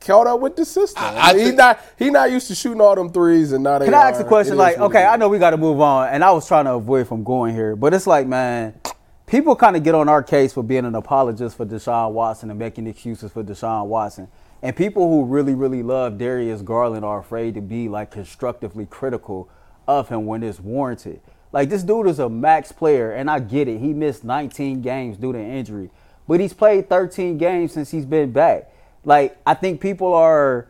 caught 0.00 0.28
up 0.28 0.40
with 0.40 0.54
the 0.54 0.64
system. 0.64 1.02
I, 1.02 1.30
I 1.30 1.32
mean, 1.34 1.46
he 1.46 1.52
not 1.52 1.80
he 1.98 2.10
not 2.10 2.30
used 2.30 2.46
to 2.48 2.54
shooting 2.54 2.80
all 2.80 2.94
them 2.94 3.10
threes, 3.10 3.52
and 3.52 3.64
not. 3.64 3.82
Can 3.82 3.92
I 3.92 4.10
ask 4.10 4.20
a 4.20 4.24
question? 4.24 4.56
Like, 4.56 4.78
okay, 4.78 5.04
I 5.04 5.16
know 5.16 5.28
we 5.28 5.38
got 5.38 5.50
to 5.50 5.56
move 5.56 5.80
on, 5.80 6.08
and 6.08 6.22
I 6.22 6.30
was 6.30 6.46
trying 6.46 6.66
to 6.66 6.74
avoid 6.74 7.08
from 7.08 7.24
going 7.24 7.54
here, 7.54 7.74
but 7.74 7.92
it's 7.92 8.06
like, 8.06 8.28
man, 8.28 8.80
people 9.26 9.56
kind 9.56 9.74
of 9.76 9.82
get 9.82 9.96
on 9.96 10.08
our 10.08 10.22
case 10.22 10.52
for 10.52 10.62
being 10.62 10.84
an 10.84 10.94
apologist 10.94 11.56
for 11.56 11.66
Deshaun 11.66 12.12
Watson 12.12 12.50
and 12.50 12.58
making 12.58 12.86
excuses 12.86 13.32
for 13.32 13.42
Deshaun 13.42 13.86
Watson. 13.86 14.28
And 14.62 14.74
people 14.74 15.08
who 15.08 15.24
really, 15.24 15.54
really 15.54 15.82
love 15.82 16.18
Darius 16.18 16.62
Garland 16.62 17.04
are 17.04 17.18
afraid 17.18 17.54
to 17.54 17.60
be 17.60 17.88
like 17.88 18.12
constructively 18.12 18.86
critical 18.86 19.48
of 19.86 20.08
him 20.08 20.24
when 20.24 20.42
it's 20.42 20.60
warranted. 20.60 21.20
Like 21.56 21.68
this 21.70 21.82
dude 21.82 22.06
is 22.06 22.18
a 22.18 22.28
max 22.28 22.70
player, 22.70 23.12
and 23.12 23.30
I 23.30 23.38
get 23.38 23.66
it. 23.66 23.78
He 23.78 23.92
missed 23.92 24.24
19 24.24 24.82
games 24.82 25.16
due 25.16 25.32
to 25.32 25.38
injury 25.38 25.90
but 26.28 26.40
he's 26.40 26.52
played 26.52 26.88
13 26.88 27.38
games 27.38 27.72
since 27.72 27.90
he's 27.90 28.04
been 28.04 28.32
back. 28.32 28.70
Like 29.04 29.36
I 29.46 29.54
think 29.54 29.80
people 29.80 30.12
are 30.12 30.66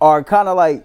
are 0.00 0.22
kind 0.22 0.48
of 0.48 0.56
like. 0.56 0.84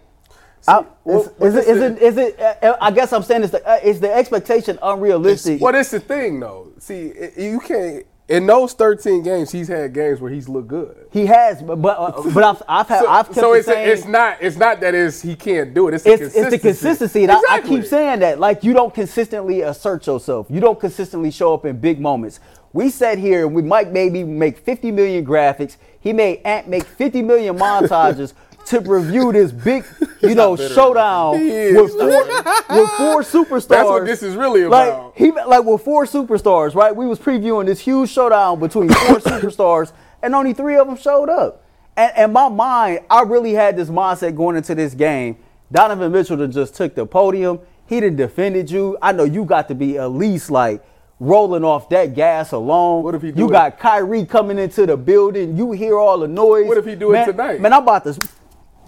See, 0.62 0.72
I, 0.72 0.86
is, 1.06 1.28
is, 1.42 1.56
it, 1.56 1.68
is, 1.68 1.82
it, 1.82 2.02
is 2.02 2.18
it? 2.18 2.40
Uh, 2.40 2.78
I 2.80 2.90
guess 2.92 3.12
I'm 3.12 3.24
saying 3.24 3.44
is 3.44 3.52
the 3.52 3.70
uh, 3.70 3.80
is 3.84 4.00
the 4.00 4.14
expectation 4.14 4.80
unrealistic? 4.82 5.60
What 5.60 5.76
is 5.76 5.92
the 5.92 6.00
thing 6.00 6.40
though? 6.40 6.72
See, 6.80 7.12
you 7.38 7.60
can't 7.60 8.06
in 8.30 8.46
those 8.46 8.74
13 8.74 9.22
games, 9.22 9.52
he's 9.52 9.68
had 9.68 9.94
games 9.94 10.22
where 10.22 10.32
he's 10.32 10.48
looked 10.48 10.70
good. 10.70 11.08
He 11.12 11.26
has, 11.26 11.62
but 11.62 11.82
but, 11.82 11.98
uh, 12.00 12.30
but 12.34 12.44
I've, 12.44 12.64
I've 12.68 12.88
had 12.88 13.02
so, 13.02 13.08
I've 13.08 13.26
kept 13.26 13.40
so 13.40 13.54
it's 13.54 13.68
saying, 13.68 13.90
a, 13.90 13.92
it's 13.92 14.06
not 14.06 14.38
it's 14.42 14.58
not 14.58 14.80
that 14.80 14.96
is 14.96 15.22
he 15.22 15.36
can't 15.36 15.74
do 15.74 15.90
it. 15.90 15.96
It's 15.96 16.04
the 16.04 16.14
it's, 16.14 16.22
consistency. 16.22 16.56
It's 16.56 16.64
the 16.64 16.70
consistency. 16.70 17.24
Exactly. 17.26 17.50
I, 17.50 17.56
I 17.56 17.62
keep 17.62 17.86
saying 17.86 18.20
that 18.20 18.40
like 18.40 18.64
you 18.64 18.74
don't 18.74 18.94
consistently 18.94 19.62
assert 19.62 20.08
yourself. 20.08 20.48
You 20.50 20.62
don't 20.62 20.80
consistently 20.80 21.32
show 21.32 21.54
up 21.54 21.66
in 21.66 21.80
big 21.80 22.00
moments. 22.00 22.40
We 22.72 22.90
sat 22.90 23.20
here 23.20 23.46
and 23.46 23.54
we 23.56 23.62
might 23.62 23.92
maybe 23.92 24.24
make 24.24 24.58
50 24.58 24.92
million 24.92 25.26
graphics. 25.26 25.78
He 26.00 26.12
may 26.12 26.42
make 26.66 26.86
50 26.86 27.22
million 27.22 27.58
montages 27.60 28.34
to 28.68 28.80
review 28.80 29.32
this 29.32 29.52
big, 29.52 29.86
you 30.22 30.36
know, 30.36 30.56
showdown 30.56 31.40
with 31.40 31.92
four, 31.92 32.26
with 32.28 32.90
four 32.92 33.22
superstars. 33.24 33.68
That's 33.68 33.90
what 33.90 34.06
this 34.06 34.24
is 34.24 34.36
really 34.36 34.64
about. 34.64 35.06
Like 35.06 35.16
he 35.16 35.32
like 35.32 35.64
with 35.64 35.82
four 35.82 36.06
superstars, 36.06 36.76
right? 36.76 36.96
We 36.96 37.06
was 37.06 37.20
previewing 37.20 37.66
this 37.66 37.80
huge 37.80 38.10
showdown 38.10 38.60
between 38.60 38.90
four 38.90 39.18
superstars, 39.20 39.92
and 40.22 40.34
only 40.36 40.54
three 40.54 40.78
of 40.78 40.88
them 40.88 40.98
showed 40.98 41.30
up. 41.30 41.64
And, 41.96 42.12
and 42.16 42.34
my 42.34 42.50
mind, 42.50 43.02
I 43.10 43.22
really 43.22 43.54
had 43.54 43.76
this 43.76 43.90
mindset 43.90 44.36
going 44.36 44.56
into 44.56 44.76
this 44.76 44.94
game. 44.94 45.38
Donovan 45.72 46.12
Mitchell 46.12 46.48
just 46.48 46.76
took 46.76 46.96
the 46.96 47.06
podium. 47.06 47.60
He 47.86 48.00
didn't 48.00 48.18
defended 48.18 48.72
you. 48.72 48.98
I 49.02 49.12
know 49.12 49.24
you 49.24 49.46
got 49.46 49.68
to 49.68 49.76
be 49.76 49.98
at 49.98 50.08
least 50.08 50.50
like 50.50 50.84
rolling 51.20 51.64
off 51.64 51.90
that 51.90 52.14
gas 52.14 52.52
alone. 52.52 53.04
What 53.04 53.16
if 53.16 53.22
he 53.22 53.32
You 53.32 53.48
it? 53.48 53.52
got 53.52 53.80
Kyrie 53.80 54.26
coming 54.26 54.58
into 54.58 54.86
the 54.86 54.98
building. 54.98 55.58
You 55.58 55.72
hear 55.72 55.98
all 55.98 56.20
the 56.20 56.28
noise. 56.28 56.68
What 56.68 56.78
if 56.78 56.86
he 56.86 56.96
do 56.96 57.12
man, 57.12 57.30
it 57.30 57.32
tonight? 57.32 57.62
Man, 57.62 57.74
I'm 57.74 57.84
about 57.84 58.04
to. 58.06 58.30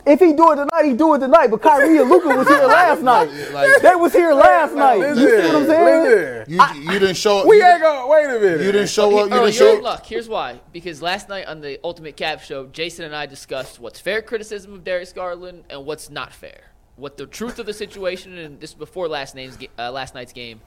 If 0.06 0.20
he 0.20 0.34
do 0.34 0.52
it 0.52 0.58
tonight, 0.58 0.86
he 0.86 0.94
do 0.94 1.16
it 1.16 1.20
tonight. 1.20 1.48
But 1.48 1.62
Kyrie 1.62 1.98
and 1.98 2.10
Luka 2.10 2.28
was 2.30 2.48
here 2.48 2.66
last 2.66 3.02
night. 3.04 3.30
Like, 3.52 3.82
they 3.82 3.96
was 3.96 4.14
here 4.14 4.34
last 4.34 4.74
night. 4.76 5.00
Listen, 5.00 5.24
you 5.24 5.30
see 5.30 5.48
what 5.48 5.56
I'm 5.56 5.68
saying? 5.68 6.46
You, 6.48 6.92
you 6.92 7.00
didn't 7.00 7.16
show 7.16 7.40
up. 7.40 7.48
We 7.48 7.62
ain't 7.62 7.82
going. 7.82 8.02
To. 8.02 8.08
Wait 8.08 8.26
a 8.26 8.40
minute. 8.40 8.66
You 8.66 8.72
didn't 8.72 8.90
show 8.90 9.18
up. 9.18 9.30
You 9.30 9.36
oh, 9.36 9.46
didn't 9.46 9.56
show. 9.56 9.78
up. 9.78 9.84
Luck. 9.84 10.06
Here's 10.06 10.30
why. 10.30 10.60
Because 10.72 11.02
last 11.02 11.28
night 11.28 11.48
on 11.48 11.62
the 11.62 11.80
Ultimate 11.84 12.18
Cav 12.18 12.42
Show, 12.42 12.68
Jason 12.68 13.06
and 13.06 13.16
I 13.16 13.26
discussed 13.26 13.80
what's 13.80 14.00
fair 14.00 14.22
criticism 14.22 14.74
of 14.74 14.84
Darius 14.84 15.12
Garland 15.12 15.64
and 15.70 15.86
what's 15.86 16.10
not 16.10 16.34
fair. 16.34 16.72
What 16.98 17.18
the 17.18 17.26
truth 17.26 17.60
of 17.60 17.66
the 17.66 17.74
situation, 17.74 18.38
and 18.38 18.60
this 18.60 18.74
before 18.74 19.08
last 19.08 19.36
name's 19.36 19.58
uh, 19.78 19.92
last 19.92 20.16
night's 20.16 20.34
game, 20.34 20.62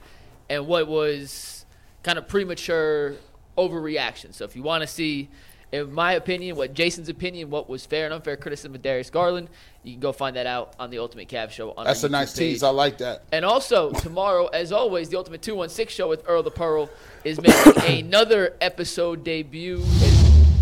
and 0.49 0.67
what 0.67 0.87
was 0.87 1.65
kind 2.03 2.17
of 2.17 2.27
premature 2.27 3.15
overreaction. 3.57 4.33
So 4.33 4.45
if 4.45 4.55
you 4.55 4.63
want 4.63 4.81
to 4.81 4.87
see, 4.87 5.29
in 5.71 5.93
my 5.93 6.13
opinion, 6.13 6.55
what 6.55 6.73
Jason's 6.73 7.09
opinion, 7.09 7.49
what 7.49 7.69
was 7.69 7.85
fair 7.85 8.05
and 8.05 8.13
unfair 8.13 8.35
criticism 8.37 8.73
of 8.73 8.81
Darius 8.81 9.09
Garland, 9.09 9.49
you 9.83 9.93
can 9.93 9.99
go 9.99 10.11
find 10.11 10.35
that 10.35 10.45
out 10.47 10.73
on 10.79 10.89
the 10.89 10.99
Ultimate 10.99 11.27
Cav 11.27 11.51
Show. 11.51 11.71
On 11.71 11.85
That's 11.85 12.03
a 12.03 12.09
nice 12.09 12.31
page. 12.31 12.53
tease. 12.53 12.63
I 12.63 12.69
like 12.69 12.97
that. 12.99 13.23
And 13.31 13.45
also 13.45 13.91
tomorrow, 13.91 14.47
as 14.47 14.71
always, 14.71 15.09
the 15.09 15.17
Ultimate 15.17 15.41
Two 15.41 15.55
One 15.55 15.69
Six 15.69 15.93
Show 15.93 16.09
with 16.09 16.23
Earl 16.27 16.43
the 16.43 16.51
Pearl 16.51 16.89
is 17.23 17.39
making 17.39 18.05
another 18.07 18.55
episode 18.61 19.23
debut. 19.23 19.83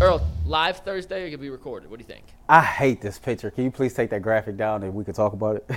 Earl, 0.00 0.24
live 0.46 0.78
Thursday 0.78 1.26
or 1.26 1.30
can 1.30 1.40
be 1.40 1.50
recorded? 1.50 1.90
What 1.90 1.98
do 1.98 2.02
you 2.02 2.06
think? 2.06 2.24
I 2.48 2.62
hate 2.62 3.00
this 3.00 3.18
picture. 3.18 3.50
Can 3.50 3.64
you 3.64 3.70
please 3.70 3.94
take 3.94 4.10
that 4.10 4.22
graphic 4.22 4.56
down 4.56 4.82
and 4.82 4.94
we 4.94 5.04
can 5.04 5.14
talk 5.14 5.32
about 5.32 5.56
it? 5.56 5.70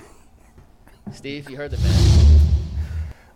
Steve, 1.13 1.49
you 1.49 1.57
heard 1.57 1.71
the 1.71 1.77
man. 1.77 2.39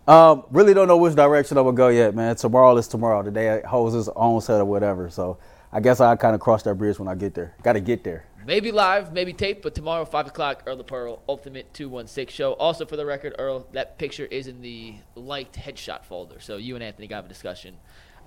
Um, 0.06 0.44
really 0.52 0.72
don't 0.72 0.86
know 0.86 0.96
which 0.98 1.16
direction 1.16 1.58
I'm 1.58 1.64
gonna 1.64 1.76
go 1.76 1.88
yet, 1.88 2.14
man. 2.14 2.36
Tomorrow 2.36 2.76
is 2.76 2.86
tomorrow. 2.86 3.22
The 3.24 3.32
day 3.32 3.60
holds 3.66 3.94
his 3.94 4.08
own 4.10 4.40
set 4.40 4.60
or 4.60 4.64
whatever. 4.64 5.10
So 5.10 5.38
I 5.72 5.80
guess 5.80 6.00
I 6.00 6.16
kind 6.16 6.34
of 6.34 6.40
cross 6.40 6.62
that 6.64 6.76
bridge 6.76 6.98
when 6.98 7.08
I 7.08 7.14
get 7.14 7.34
there. 7.34 7.54
Got 7.62 7.74
to 7.74 7.80
get 7.80 8.04
there. 8.04 8.24
Maybe 8.46 8.70
live, 8.70 9.12
maybe 9.12 9.32
tape, 9.32 9.62
but 9.62 9.74
tomorrow 9.74 10.04
five 10.04 10.28
o'clock, 10.28 10.62
Earl 10.66 10.76
the 10.76 10.84
Pearl 10.84 11.20
Ultimate 11.28 11.74
Two 11.74 11.88
One 11.88 12.06
Six 12.06 12.32
show. 12.32 12.52
Also 12.52 12.86
for 12.86 12.96
the 12.96 13.04
record, 13.04 13.34
Earl, 13.38 13.66
that 13.72 13.98
picture 13.98 14.26
is 14.26 14.46
in 14.46 14.62
the 14.62 14.94
liked 15.16 15.56
headshot 15.56 16.04
folder. 16.04 16.38
So 16.38 16.56
you 16.56 16.76
and 16.76 16.84
Anthony 16.84 17.08
got 17.08 17.24
a 17.24 17.28
discussion 17.28 17.76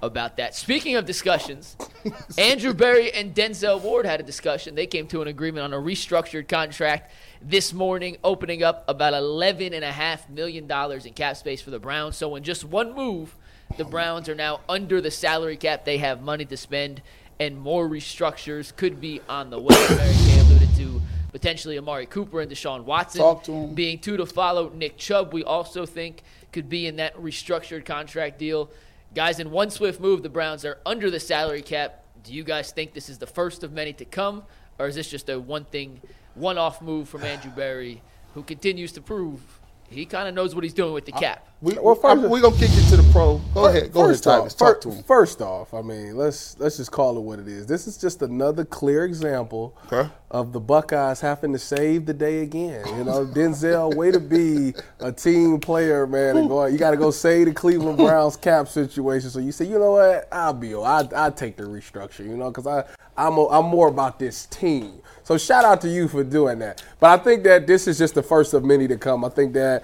about 0.02 0.38
that. 0.38 0.56
Speaking 0.56 0.96
of 0.96 1.06
discussions, 1.06 1.78
Andrew 2.38 2.74
Berry 2.74 3.14
and 3.14 3.34
Denzel 3.34 3.82
Ward 3.82 4.06
had 4.06 4.20
a 4.20 4.24
discussion. 4.24 4.76
They 4.76 4.88
came 4.88 5.08
to 5.08 5.22
an 5.22 5.28
agreement 5.28 5.64
on 5.64 5.74
a 5.74 5.78
restructured 5.78 6.48
contract 6.48 7.12
this 7.42 7.74
morning, 7.74 8.18
opening 8.24 8.64
up 8.64 8.84
about 8.88 9.14
$11.5 9.14 10.30
million 10.30 10.70
in 11.06 11.14
cap 11.14 11.38
space 11.38 11.62
for 11.62 11.72
the 11.72 11.80
Browns. 11.80 12.18
So, 12.18 12.36
in 12.36 12.44
just 12.44 12.64
one 12.64 12.94
move, 12.94 13.36
the 13.78 13.86
Browns 13.86 14.30
are 14.30 14.36
now 14.36 14.62
under 14.68 15.02
the 15.02 15.12
salary 15.12 15.58
cap. 15.58 15.86
They 15.86 15.98
have 15.98 16.22
money 16.22 16.46
to 16.46 16.58
spend, 16.58 17.02
and 17.40 17.58
more 17.58 17.88
restructures 17.88 18.76
could 18.76 19.00
be 19.00 19.22
on 19.30 19.50
the 19.50 19.60
way. 19.60 19.76
Mary 19.90 20.14
Kay 20.26 20.40
alluded 20.40 20.76
to 20.76 21.02
potentially 21.32 21.78
Amari 21.78 22.06
Cooper 22.06 22.42
and 22.42 22.52
Deshaun 22.52 22.84
Watson 22.84 23.22
Talk 23.22 23.44
to 23.44 23.52
him. 23.52 23.74
being 23.74 24.00
two 24.00 24.18
to 24.18 24.26
follow. 24.26 24.70
Nick 24.70 24.98
Chubb, 24.98 25.34
we 25.34 25.44
also 25.44 25.86
think, 25.86 26.24
could 26.52 26.70
be 26.70 26.88
in 26.88 26.98
that 26.98 27.16
restructured 27.16 27.86
contract 27.86 28.40
deal. 28.40 28.70
Guys, 29.16 29.40
in 29.40 29.52
one 29.52 29.70
swift 29.70 30.00
move, 30.00 30.22
the 30.24 30.30
Browns 30.30 30.66
are 30.66 30.80
under 30.86 31.10
the 31.10 31.20
salary 31.20 31.62
cap. 31.62 32.04
Do 32.24 32.34
you 32.34 32.44
guys 32.44 32.72
think 32.72 32.94
this 32.94 33.10
is 33.10 33.18
the 33.18 33.28
first 33.28 33.64
of 33.64 33.72
many 33.72 33.94
to 33.94 34.06
come, 34.06 34.44
or 34.78 34.88
is 34.88 34.96
this 34.96 35.10
just 35.10 35.30
a 35.30 35.40
one 35.40 35.66
thing, 35.66 36.02
one 36.36 36.58
off 36.58 36.82
move 36.82 37.08
from 37.08 37.24
Andrew 37.24 37.52
Berry, 37.52 38.02
who 38.34 38.44
continues 38.44 38.92
to 38.94 39.02
prove 39.02 39.59
he 39.90 40.06
kind 40.06 40.28
of 40.28 40.34
knows 40.36 40.56
what 40.56 40.64
he's 40.64 40.74
doing 40.74 40.94
with 40.94 41.06
the 41.06 41.14
uh, 41.14 41.20
cap? 41.20 41.46
We, 41.62 41.74
Well, 41.74 41.96
first- 41.96 42.22
we're 42.30 42.40
going 42.40 42.54
to 42.54 42.60
kick 42.60 42.70
it 42.72 42.90
to 42.90 42.98
the 42.98 43.12
pro. 43.12 43.40
Go 43.54 43.66
ahead. 43.66 43.92
Go 43.92 44.06
first 44.06 44.26
ahead, 44.26 44.40
off, 44.40 44.46
Tyvis. 44.48 44.58
Talk 44.58 44.76
fir- 44.76 44.80
to 44.82 44.92
him. 44.92 45.04
First 45.04 45.42
off, 45.42 45.74
I 45.74 45.82
mean, 45.82 46.16
let's 46.16 46.58
let's 46.60 46.78
just 46.78 46.92
call 46.92 47.18
it 47.18 47.22
what 47.22 47.40
it 47.40 47.48
is. 47.48 47.66
This 47.66 47.86
is 47.88 47.98
just 47.98 48.22
another 48.22 48.64
clear 48.64 49.04
example 49.04 49.76
Okay. 49.92 50.10
of 50.32 50.54
the 50.54 50.60
Buckeyes 50.62 51.20
having 51.20 51.52
to 51.54 51.60
save 51.60 52.06
the 52.06 52.14
day 52.14 52.40
again. 52.44 52.86
You 52.98 53.04
know, 53.04 53.26
Denzel, 53.26 53.94
way 53.96 54.10
to 54.12 54.20
be 54.22 54.74
a 55.02 55.12
team 55.12 55.60
player, 55.60 56.08
man. 56.08 56.38
And 56.38 56.48
go, 56.48 56.66
you 56.66 56.78
got 56.78 56.92
to 56.92 56.98
go 56.98 57.12
save 57.12 57.48
the 57.48 57.54
Cleveland 57.54 57.98
Browns 57.98 58.38
cap 58.38 58.68
situation. 58.70 59.30
So 59.30 59.40
you 59.40 59.52
say, 59.52 59.66
you 59.66 59.80
know 59.80 59.92
what? 59.92 60.28
I'll 60.32 60.54
be. 60.54 60.74
I 60.76 61.08
I 61.16 61.30
take 61.30 61.58
the 61.58 61.64
restructure. 61.64 62.20
You 62.26 62.38
know, 62.38 62.52
because 62.52 62.68
I 62.68 62.86
I'm 63.18 63.38
a, 63.38 63.48
I'm 63.50 63.66
more 63.66 63.90
about 63.90 64.18
this 64.18 64.46
team. 64.46 65.02
So 65.30 65.38
shout 65.38 65.64
out 65.64 65.80
to 65.82 65.88
you 65.88 66.08
for 66.08 66.24
doing 66.24 66.58
that. 66.58 66.84
But 67.00 67.20
I 67.20 67.24
think 67.24 67.44
that 67.44 67.68
this 67.68 67.88
is 67.88 68.00
just 68.00 68.16
the 68.16 68.24
first 68.24 68.56
of 68.56 68.66
many 68.66 68.88
to 68.88 68.98
come. 68.98 69.24
I 69.24 69.30
think 69.30 69.54
that. 69.54 69.84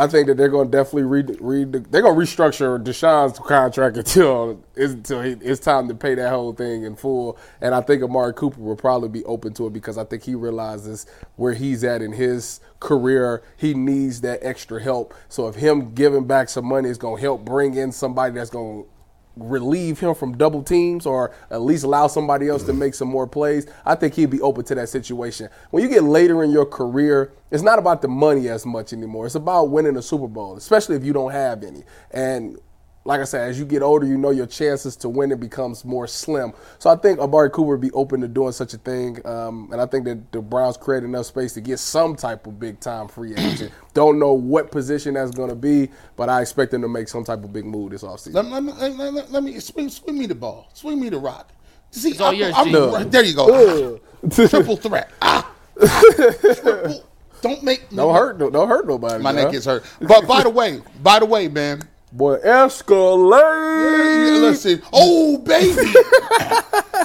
I 0.00 0.08
think 0.08 0.26
that 0.26 0.36
they're 0.36 0.48
going 0.48 0.68
to 0.68 0.76
definitely 0.76 1.04
read, 1.04 1.36
read 1.40 1.72
they're 1.72 2.02
going 2.02 2.18
to 2.18 2.20
restructure 2.20 2.82
Deshaun's 2.82 3.38
contract 3.38 3.96
until 3.96 4.60
until 4.74 5.22
he, 5.22 5.32
it's 5.40 5.60
time 5.60 5.86
to 5.86 5.94
pay 5.94 6.16
that 6.16 6.30
whole 6.30 6.52
thing 6.54 6.82
in 6.82 6.96
full. 6.96 7.38
And 7.60 7.72
I 7.72 7.82
think 7.82 8.02
Amari 8.02 8.32
Cooper 8.32 8.58
will 8.58 8.74
probably 8.74 9.10
be 9.10 9.22
open 9.26 9.52
to 9.54 9.66
it 9.68 9.74
because 9.74 9.96
I 9.96 10.02
think 10.02 10.24
he 10.24 10.34
realizes 10.34 11.06
where 11.36 11.54
he's 11.54 11.84
at 11.84 12.02
in 12.02 12.10
his 12.10 12.58
career. 12.80 13.44
He 13.56 13.74
needs 13.74 14.22
that 14.22 14.40
extra 14.42 14.82
help. 14.82 15.14
So 15.28 15.46
if 15.46 15.54
him 15.54 15.94
giving 15.94 16.26
back 16.26 16.48
some 16.48 16.64
money 16.64 16.88
is 16.88 16.98
going 16.98 17.18
to 17.18 17.22
help 17.22 17.44
bring 17.44 17.74
in 17.74 17.92
somebody 17.92 18.34
that's 18.34 18.50
going 18.50 18.82
to 18.82 18.90
relieve 19.36 20.00
him 20.00 20.14
from 20.14 20.36
double 20.36 20.62
teams 20.62 21.06
or 21.06 21.34
at 21.50 21.60
least 21.60 21.84
allow 21.84 22.06
somebody 22.06 22.48
else 22.48 22.62
to 22.64 22.72
make 22.72 22.94
some 22.94 23.08
more 23.08 23.26
plays, 23.26 23.66
I 23.84 23.94
think 23.94 24.14
he'd 24.14 24.30
be 24.30 24.40
open 24.40 24.64
to 24.66 24.74
that 24.76 24.88
situation. 24.88 25.48
When 25.70 25.82
you 25.82 25.88
get 25.88 26.02
later 26.02 26.42
in 26.42 26.50
your 26.50 26.66
career, 26.66 27.32
it's 27.50 27.62
not 27.62 27.78
about 27.78 28.02
the 28.02 28.08
money 28.08 28.48
as 28.48 28.66
much 28.66 28.92
anymore. 28.92 29.26
It's 29.26 29.34
about 29.34 29.70
winning 29.70 29.96
a 29.96 30.02
Super 30.02 30.26
Bowl, 30.26 30.56
especially 30.56 30.96
if 30.96 31.04
you 31.04 31.12
don't 31.12 31.32
have 31.32 31.62
any. 31.62 31.84
And 32.10 32.58
like 33.06 33.20
I 33.20 33.24
said, 33.24 33.48
as 33.48 33.58
you 33.58 33.64
get 33.64 33.82
older, 33.82 34.04
you 34.06 34.18
know 34.18 34.30
your 34.30 34.46
chances 34.46 34.96
to 34.96 35.08
win 35.08 35.30
it 35.32 35.40
becomes 35.40 35.84
more 35.84 36.06
slim. 36.06 36.52
So 36.78 36.90
I 36.90 36.96
think 36.96 37.18
Amari 37.20 37.50
Cooper 37.50 37.68
would 37.70 37.80
be 37.80 37.90
open 37.92 38.20
to 38.20 38.28
doing 38.28 38.52
such 38.52 38.74
a 38.74 38.78
thing, 38.78 39.24
um, 39.26 39.68
and 39.72 39.80
I 39.80 39.86
think 39.86 40.04
that 40.06 40.32
the 40.32 40.40
Browns 40.42 40.76
create 40.76 41.04
enough 41.04 41.26
space 41.26 41.54
to 41.54 41.60
get 41.60 41.78
some 41.78 42.16
type 42.16 42.46
of 42.46 42.58
big 42.58 42.80
time 42.80 43.08
free 43.08 43.34
agent. 43.36 43.72
Don't 43.94 44.18
know 44.18 44.32
what 44.32 44.70
position 44.70 45.14
that's 45.14 45.30
going 45.30 45.50
to 45.50 45.54
be, 45.56 45.88
but 46.16 46.28
I 46.28 46.40
expect 46.42 46.72
them 46.72 46.82
to 46.82 46.88
make 46.88 47.08
some 47.08 47.24
type 47.24 47.42
of 47.44 47.52
big 47.52 47.64
move 47.64 47.90
this 47.92 48.02
offseason. 48.02 48.34
Let, 48.34 48.44
let 48.46 48.62
me, 48.62 48.72
let, 48.72 49.12
let- 49.14 49.32
let 49.32 49.42
me 49.42 49.58
swing, 49.60 49.88
swing 49.88 50.18
me 50.18 50.26
the 50.26 50.34
ball. 50.34 50.68
Swing 50.74 51.00
me 51.00 51.08
the 51.08 51.18
rock. 51.18 51.50
See, 51.92 52.18
all 52.18 52.26
I'm- 52.26 52.34
yours, 52.34 52.54
I'm- 52.56 52.68
G. 52.68 52.76
right, 52.76 53.10
there 53.10 53.24
you 53.24 53.34
go. 53.34 54.00
Ah. 54.24 54.28
Triple 54.48 54.76
threat. 54.76 55.10
Ah. 55.22 55.52
Triple. 55.80 57.04
Don't 57.42 57.62
make 57.62 57.88
Don't 57.90 58.14
hurt, 58.14 58.38
no- 58.38 58.48
don't 58.50 58.66
hurt 58.68 58.88
nobody. 58.88 59.22
My 59.22 59.30
man. 59.30 59.44
neck 59.44 59.54
is 59.54 59.66
hurt. 59.66 59.84
But 60.00 60.26
by 60.26 60.42
the 60.42 60.48
way, 60.50 60.80
by 61.02 61.18
the 61.20 61.26
way, 61.26 61.48
man. 61.48 61.82
Boy, 62.12 62.38
escalate. 62.38 64.40
Listen, 64.40 64.82
oh 64.92 65.38
baby. 65.38 65.92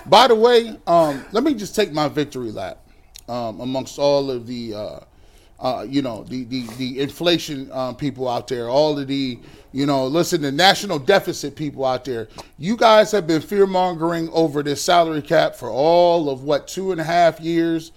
by 0.05 0.27
the 0.27 0.35
way, 0.35 0.77
um, 0.87 1.25
let 1.31 1.43
me 1.43 1.53
just 1.53 1.75
take 1.75 1.91
my 1.91 2.07
victory 2.07 2.51
lap 2.51 2.77
um, 3.27 3.59
amongst 3.61 3.97
all 3.97 4.29
of 4.29 4.45
the, 4.45 4.75
uh, 4.75 4.99
uh, 5.59 5.85
you 5.87 6.01
know, 6.01 6.23
the 6.23 6.43
the, 6.45 6.67
the 6.77 6.99
inflation 6.99 7.71
um, 7.71 7.95
people 7.95 8.29
out 8.29 8.47
there, 8.47 8.69
all 8.69 8.97
of 8.99 9.07
the, 9.07 9.39
you 9.71 9.85
know, 9.87 10.05
listen, 10.05 10.41
the 10.41 10.51
national 10.51 10.99
deficit 10.99 11.55
people 11.55 11.83
out 11.83 12.05
there. 12.05 12.27
You 12.59 12.77
guys 12.77 13.11
have 13.11 13.25
been 13.25 13.41
fear 13.41 13.65
mongering 13.65 14.29
over 14.29 14.61
this 14.61 14.83
salary 14.83 15.23
cap 15.23 15.55
for 15.55 15.69
all 15.69 16.29
of 16.29 16.43
what 16.43 16.67
two 16.67 16.91
and 16.91 17.01
a 17.01 17.05
half 17.05 17.39
years. 17.39 17.91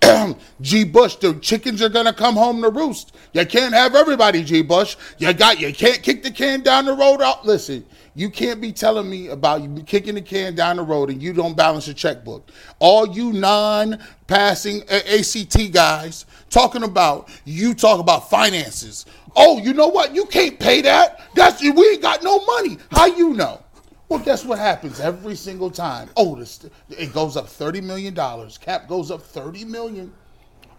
G. 0.60 0.84
Bush, 0.84 1.16
the 1.16 1.34
chickens 1.34 1.82
are 1.82 1.88
gonna 1.88 2.12
come 2.12 2.34
home 2.34 2.62
to 2.62 2.70
roost. 2.70 3.14
You 3.32 3.44
can't 3.46 3.74
have 3.74 3.94
everybody, 3.94 4.44
G. 4.44 4.62
Bush. 4.62 4.96
You 5.18 5.32
got 5.32 5.60
you 5.60 5.72
can't 5.72 6.02
kick 6.02 6.22
the 6.22 6.30
can 6.30 6.62
down 6.62 6.84
the 6.84 6.94
road. 6.94 7.20
Out. 7.20 7.44
Listen, 7.44 7.84
you 8.14 8.30
can't 8.30 8.60
be 8.60 8.72
telling 8.72 9.08
me 9.08 9.28
about 9.28 9.62
you 9.62 9.82
kicking 9.84 10.14
the 10.14 10.22
can 10.22 10.54
down 10.54 10.76
the 10.76 10.82
road 10.82 11.10
and 11.10 11.22
you 11.22 11.32
don't 11.32 11.56
balance 11.56 11.86
your 11.86 11.94
checkbook. 11.94 12.50
All 12.78 13.06
you 13.06 13.32
non-passing 13.32 14.82
ACT 14.88 15.72
guys 15.72 16.26
talking 16.50 16.82
about 16.82 17.28
you 17.44 17.74
talk 17.74 18.00
about 18.00 18.30
finances. 18.30 19.06
Oh, 19.36 19.58
you 19.58 19.72
know 19.72 19.88
what? 19.88 20.14
You 20.14 20.26
can't 20.26 20.58
pay 20.58 20.80
that. 20.82 21.20
That's 21.34 21.62
we 21.62 21.68
ain't 21.70 22.02
got 22.02 22.22
no 22.22 22.44
money. 22.44 22.78
How 22.90 23.06
you 23.06 23.34
know? 23.34 23.62
Well, 24.08 24.20
guess 24.20 24.44
what 24.44 24.58
happens 24.58 25.00
every 25.00 25.36
single 25.36 25.70
time? 25.70 26.08
Oh, 26.16 26.42
it 26.90 27.12
goes 27.12 27.36
up 27.36 27.46
thirty 27.46 27.82
million 27.82 28.14
dollars. 28.14 28.56
Cap 28.56 28.88
goes 28.88 29.10
up 29.10 29.20
thirty 29.20 29.64
million. 29.64 30.12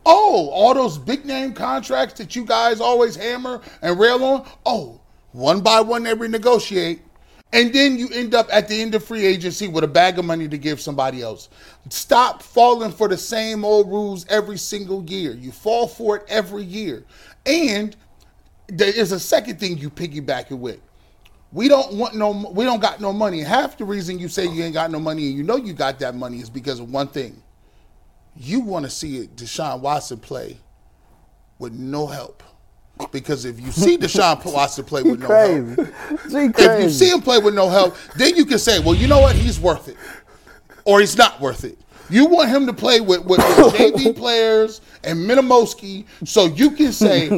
Oh, 0.05 0.49
all 0.49 0.73
those 0.73 0.97
big 0.97 1.25
name 1.25 1.53
contracts 1.53 2.15
that 2.15 2.35
you 2.35 2.43
guys 2.43 2.81
always 2.81 3.15
hammer 3.15 3.61
and 3.83 3.99
rail 3.99 4.23
on. 4.23 4.47
Oh, 4.65 4.99
one 5.33 5.61
by 5.61 5.81
one 5.81 6.03
they 6.03 6.15
renegotiate, 6.15 7.01
and 7.53 7.71
then 7.71 7.99
you 7.99 8.09
end 8.13 8.33
up 8.33 8.47
at 8.51 8.67
the 8.67 8.81
end 8.81 8.95
of 8.95 9.03
free 9.03 9.25
agency 9.25 9.67
with 9.67 9.83
a 9.83 9.87
bag 9.87 10.17
of 10.17 10.25
money 10.25 10.47
to 10.47 10.57
give 10.57 10.81
somebody 10.81 11.21
else. 11.21 11.49
Stop 11.89 12.41
falling 12.41 12.91
for 12.91 13.07
the 13.07 13.17
same 13.17 13.63
old 13.63 13.89
rules 13.89 14.25
every 14.29 14.57
single 14.57 15.03
year. 15.03 15.33
You 15.33 15.51
fall 15.51 15.87
for 15.87 16.17
it 16.17 16.23
every 16.29 16.63
year, 16.63 17.03
and 17.45 17.95
there 18.67 18.91
is 18.95 19.11
a 19.11 19.19
second 19.19 19.59
thing 19.59 19.77
you 19.77 19.91
piggyback 19.91 20.49
it 20.49 20.55
with. 20.55 20.79
We 21.51 21.67
don't 21.67 21.93
want 21.93 22.15
no. 22.15 22.51
We 22.53 22.63
don't 22.63 22.79
got 22.79 23.01
no 23.01 23.11
money. 23.11 23.41
Half 23.41 23.77
the 23.77 23.85
reason 23.85 24.19
you 24.19 24.27
say 24.27 24.45
you 24.47 24.63
ain't 24.63 24.73
got 24.73 24.91
no 24.91 24.99
money 24.99 25.27
and 25.27 25.37
you 25.37 25.43
know 25.43 25.55
you 25.55 25.73
got 25.73 25.99
that 25.99 26.15
money 26.15 26.39
is 26.39 26.49
because 26.49 26.79
of 26.79 26.91
one 26.91 27.07
thing. 27.07 27.41
You 28.35 28.59
want 28.59 28.85
to 28.85 28.91
see 28.91 29.27
Deshaun 29.35 29.81
Watson 29.81 30.19
play 30.19 30.57
with 31.57 31.73
no 31.73 32.07
help. 32.07 32.43
Because 33.11 33.45
if 33.45 33.59
you 33.59 33.71
see 33.71 33.97
Deshaun 33.97 34.43
Watson 34.53 34.85
play 34.85 35.03
with 35.03 35.21
no 35.21 35.27
crazy. 35.27 35.75
help, 35.75 36.59
if 36.59 36.83
you 36.83 36.89
see 36.89 37.09
him 37.09 37.21
play 37.21 37.39
with 37.39 37.55
no 37.55 37.69
help, 37.69 37.95
then 38.15 38.35
you 38.35 38.45
can 38.45 38.59
say, 38.59 38.79
well, 38.79 38.93
you 38.93 39.07
know 39.07 39.21
what? 39.21 39.35
He's 39.35 39.59
worth 39.59 39.87
it. 39.87 39.97
Or 40.85 40.99
he's 40.99 41.17
not 41.17 41.39
worth 41.39 41.63
it. 41.63 41.77
You 42.09 42.25
want 42.25 42.49
him 42.49 42.65
to 42.65 42.73
play 42.73 42.99
with, 43.01 43.23
with, 43.25 43.37
with 43.39 43.73
JV 43.73 44.15
players 44.15 44.81
and 45.03 45.19
Minimoski 45.29 46.05
so 46.25 46.47
you 46.47 46.71
can 46.71 46.91
say, 46.91 47.29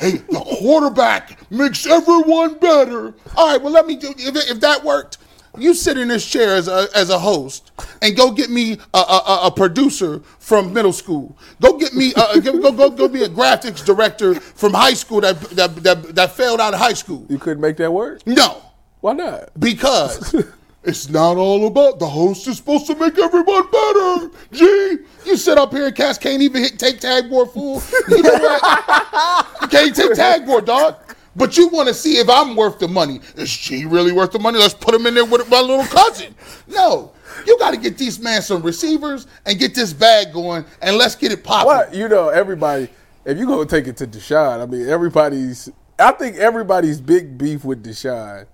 hey, 0.00 0.18
the 0.18 0.40
quarterback 0.60 1.50
makes 1.50 1.86
everyone 1.86 2.58
better. 2.58 3.14
All 3.36 3.52
right, 3.52 3.60
well, 3.62 3.72
let 3.72 3.86
me 3.86 3.96
do 3.96 4.10
if, 4.16 4.50
if 4.50 4.60
that 4.60 4.82
worked. 4.84 5.18
You 5.58 5.72
sit 5.72 5.96
in 5.96 6.08
this 6.08 6.26
chair 6.26 6.54
as 6.54 6.68
a, 6.68 6.86
as 6.94 7.08
a 7.08 7.18
host 7.18 7.70
and 8.02 8.14
go 8.14 8.30
get 8.30 8.50
me 8.50 8.72
a, 8.92 8.98
a, 8.98 9.40
a- 9.44 9.50
producer 9.50 10.20
from 10.38 10.74
middle 10.74 10.92
school. 10.92 11.38
Go 11.62 11.78
get 11.78 11.94
me 11.94 12.12
uh, 12.14 12.34
a, 12.34 12.40
go, 12.42 12.58
go 12.60 12.72
go 12.72 12.90
go 12.90 13.08
be 13.08 13.22
a 13.22 13.28
graphics 13.28 13.82
director 13.82 14.34
from 14.34 14.74
high 14.74 14.92
school 14.92 15.22
that 15.22 15.40
that, 15.52 15.74
that 15.76 16.14
that 16.14 16.32
failed 16.32 16.60
out 16.60 16.74
of 16.74 16.80
high 16.80 16.92
school. 16.92 17.24
You 17.30 17.38
couldn't 17.38 17.62
make 17.62 17.78
that 17.78 17.90
work? 17.90 18.26
No, 18.26 18.60
Why 19.00 19.14
not? 19.14 19.48
because 19.58 20.34
it's 20.86 21.08
not 21.08 21.36
all 21.36 21.66
about 21.66 21.98
the 21.98 22.06
host 22.06 22.46
is 22.46 22.58
supposed 22.58 22.86
to 22.86 22.94
make 22.94 23.18
everyone 23.18 23.70
better. 23.70 24.30
Gee, 24.52 24.98
you 25.24 25.36
sit 25.36 25.58
up 25.58 25.72
here 25.72 25.86
and 25.86 25.96
cats 25.96 26.16
can't 26.16 26.40
even 26.40 26.62
hit 26.62 26.78
take 26.78 27.00
tag 27.00 27.28
board 27.28 27.50
fool. 27.50 27.82
You 28.08 28.22
know 28.22 28.32
what? 28.32 29.46
you 29.62 29.68
can't 29.68 29.94
take 29.94 30.14
tag 30.14 30.46
board, 30.46 30.64
dog. 30.64 30.96
But 31.34 31.56
you 31.58 31.68
want 31.68 31.88
to 31.88 31.94
see 31.94 32.16
if 32.18 32.30
I'm 32.30 32.56
worth 32.56 32.78
the 32.78 32.88
money. 32.88 33.20
Is 33.36 33.54
G 33.54 33.84
really 33.84 34.12
worth 34.12 34.32
the 34.32 34.38
money? 34.38 34.58
Let's 34.58 34.74
put 34.74 34.94
him 34.94 35.06
in 35.06 35.14
there 35.14 35.24
with 35.24 35.48
my 35.50 35.60
little 35.60 35.84
cousin. 35.84 36.34
No. 36.66 37.12
You 37.46 37.58
got 37.58 37.72
to 37.72 37.76
get 37.76 37.98
these 37.98 38.18
man 38.18 38.40
some 38.40 38.62
receivers 38.62 39.26
and 39.44 39.58
get 39.58 39.74
this 39.74 39.92
bag 39.92 40.32
going, 40.32 40.64
and 40.80 40.96
let's 40.96 41.14
get 41.14 41.32
it 41.32 41.44
popping. 41.44 41.66
What 41.66 41.94
you 41.94 42.08
know, 42.08 42.28
everybody. 42.28 42.88
If 43.24 43.38
you 43.38 43.46
gonna 43.46 43.66
take 43.66 43.88
it 43.88 43.96
to 43.98 44.06
Deshaun, 44.06 44.62
I 44.62 44.66
mean, 44.66 44.88
everybody's. 44.88 45.68
I 45.98 46.12
think 46.12 46.36
everybody's 46.36 47.00
big 47.00 47.36
beef 47.36 47.64
with 47.64 47.84
Deshaun, 47.84 48.46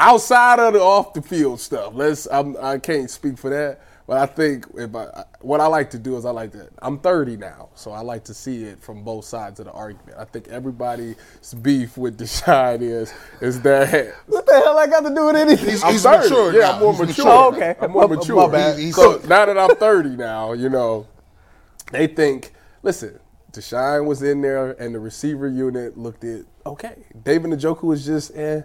outside 0.00 0.58
of 0.58 0.72
the 0.74 0.80
off 0.80 1.12
the 1.14 1.22
field 1.22 1.60
stuff. 1.60 1.92
Let's. 1.94 2.26
I'm, 2.30 2.56
I 2.60 2.78
can't 2.78 3.10
speak 3.10 3.38
for 3.38 3.50
that, 3.50 3.80
But 4.06 4.18
I 4.18 4.26
think 4.26 4.66
if 4.76 4.94
I, 4.96 5.24
what 5.40 5.60
I 5.60 5.66
like 5.66 5.90
to 5.90 5.98
do 5.98 6.16
is 6.16 6.24
I 6.24 6.30
like 6.30 6.52
to. 6.52 6.68
I'm 6.82 6.98
30 6.98 7.36
now, 7.36 7.68
so 7.74 7.92
I 7.92 8.00
like 8.00 8.24
to 8.24 8.34
see 8.34 8.64
it 8.64 8.82
from 8.82 9.04
both 9.04 9.24
sides 9.26 9.60
of 9.60 9.66
the 9.66 9.72
argument. 9.72 10.16
I 10.18 10.24
think 10.24 10.48
everybody's 10.48 11.16
beef 11.62 11.98
with 11.98 12.18
Deshaun 12.18 12.80
is 12.82 13.12
is 13.40 13.60
that 13.62 14.14
What 14.26 14.46
the 14.46 14.54
hell 14.54 14.78
I 14.78 14.86
got 14.86 15.00
to 15.08 15.14
do 15.14 15.26
with 15.26 15.36
anything? 15.36 15.70
He's, 15.70 15.84
I'm 15.84 15.94
30. 15.96 16.18
mature 16.30 16.52
Yeah, 16.54 16.60
now. 16.60 16.72
I'm 16.74 16.80
more 16.80 16.92
He's 16.94 17.06
mature. 17.18 17.28
Oh, 17.28 17.52
okay. 17.54 17.76
I'm 17.80 17.90
more 17.92 18.08
My- 18.08 18.16
mature. 18.16 18.48
my 18.48 18.52
bad. 18.52 18.94
So 18.94 19.20
now 19.28 19.46
that 19.46 19.58
I'm 19.58 19.76
30 19.76 20.10
now, 20.16 20.52
you 20.54 20.68
know, 20.70 21.06
they 21.92 22.06
think, 22.06 22.52
listen, 22.82 23.18
Deshaun 23.52 24.06
was 24.06 24.22
in 24.22 24.40
there 24.42 24.72
and 24.72 24.94
the 24.94 24.98
receiver 25.00 25.48
unit 25.48 25.98
looked 25.98 26.24
at 26.24 26.44
okay. 26.66 27.04
David 27.24 27.50
Njoku 27.50 27.82
was 27.84 28.04
just 28.06 28.34
eh. 28.36 28.62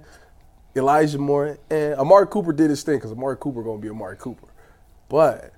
Elijah 0.75 1.17
Moore 1.17 1.57
and 1.69 1.95
Amari 1.95 2.27
Cooper 2.27 2.51
did 2.51 2.69
his 2.69 2.83
thing 2.83 2.97
because 2.97 3.11
Amari 3.11 3.37
Cooper 3.37 3.63
gonna 3.63 3.79
be 3.79 3.89
Amari 3.89 4.17
Cooper. 4.17 4.47
But 5.07 5.53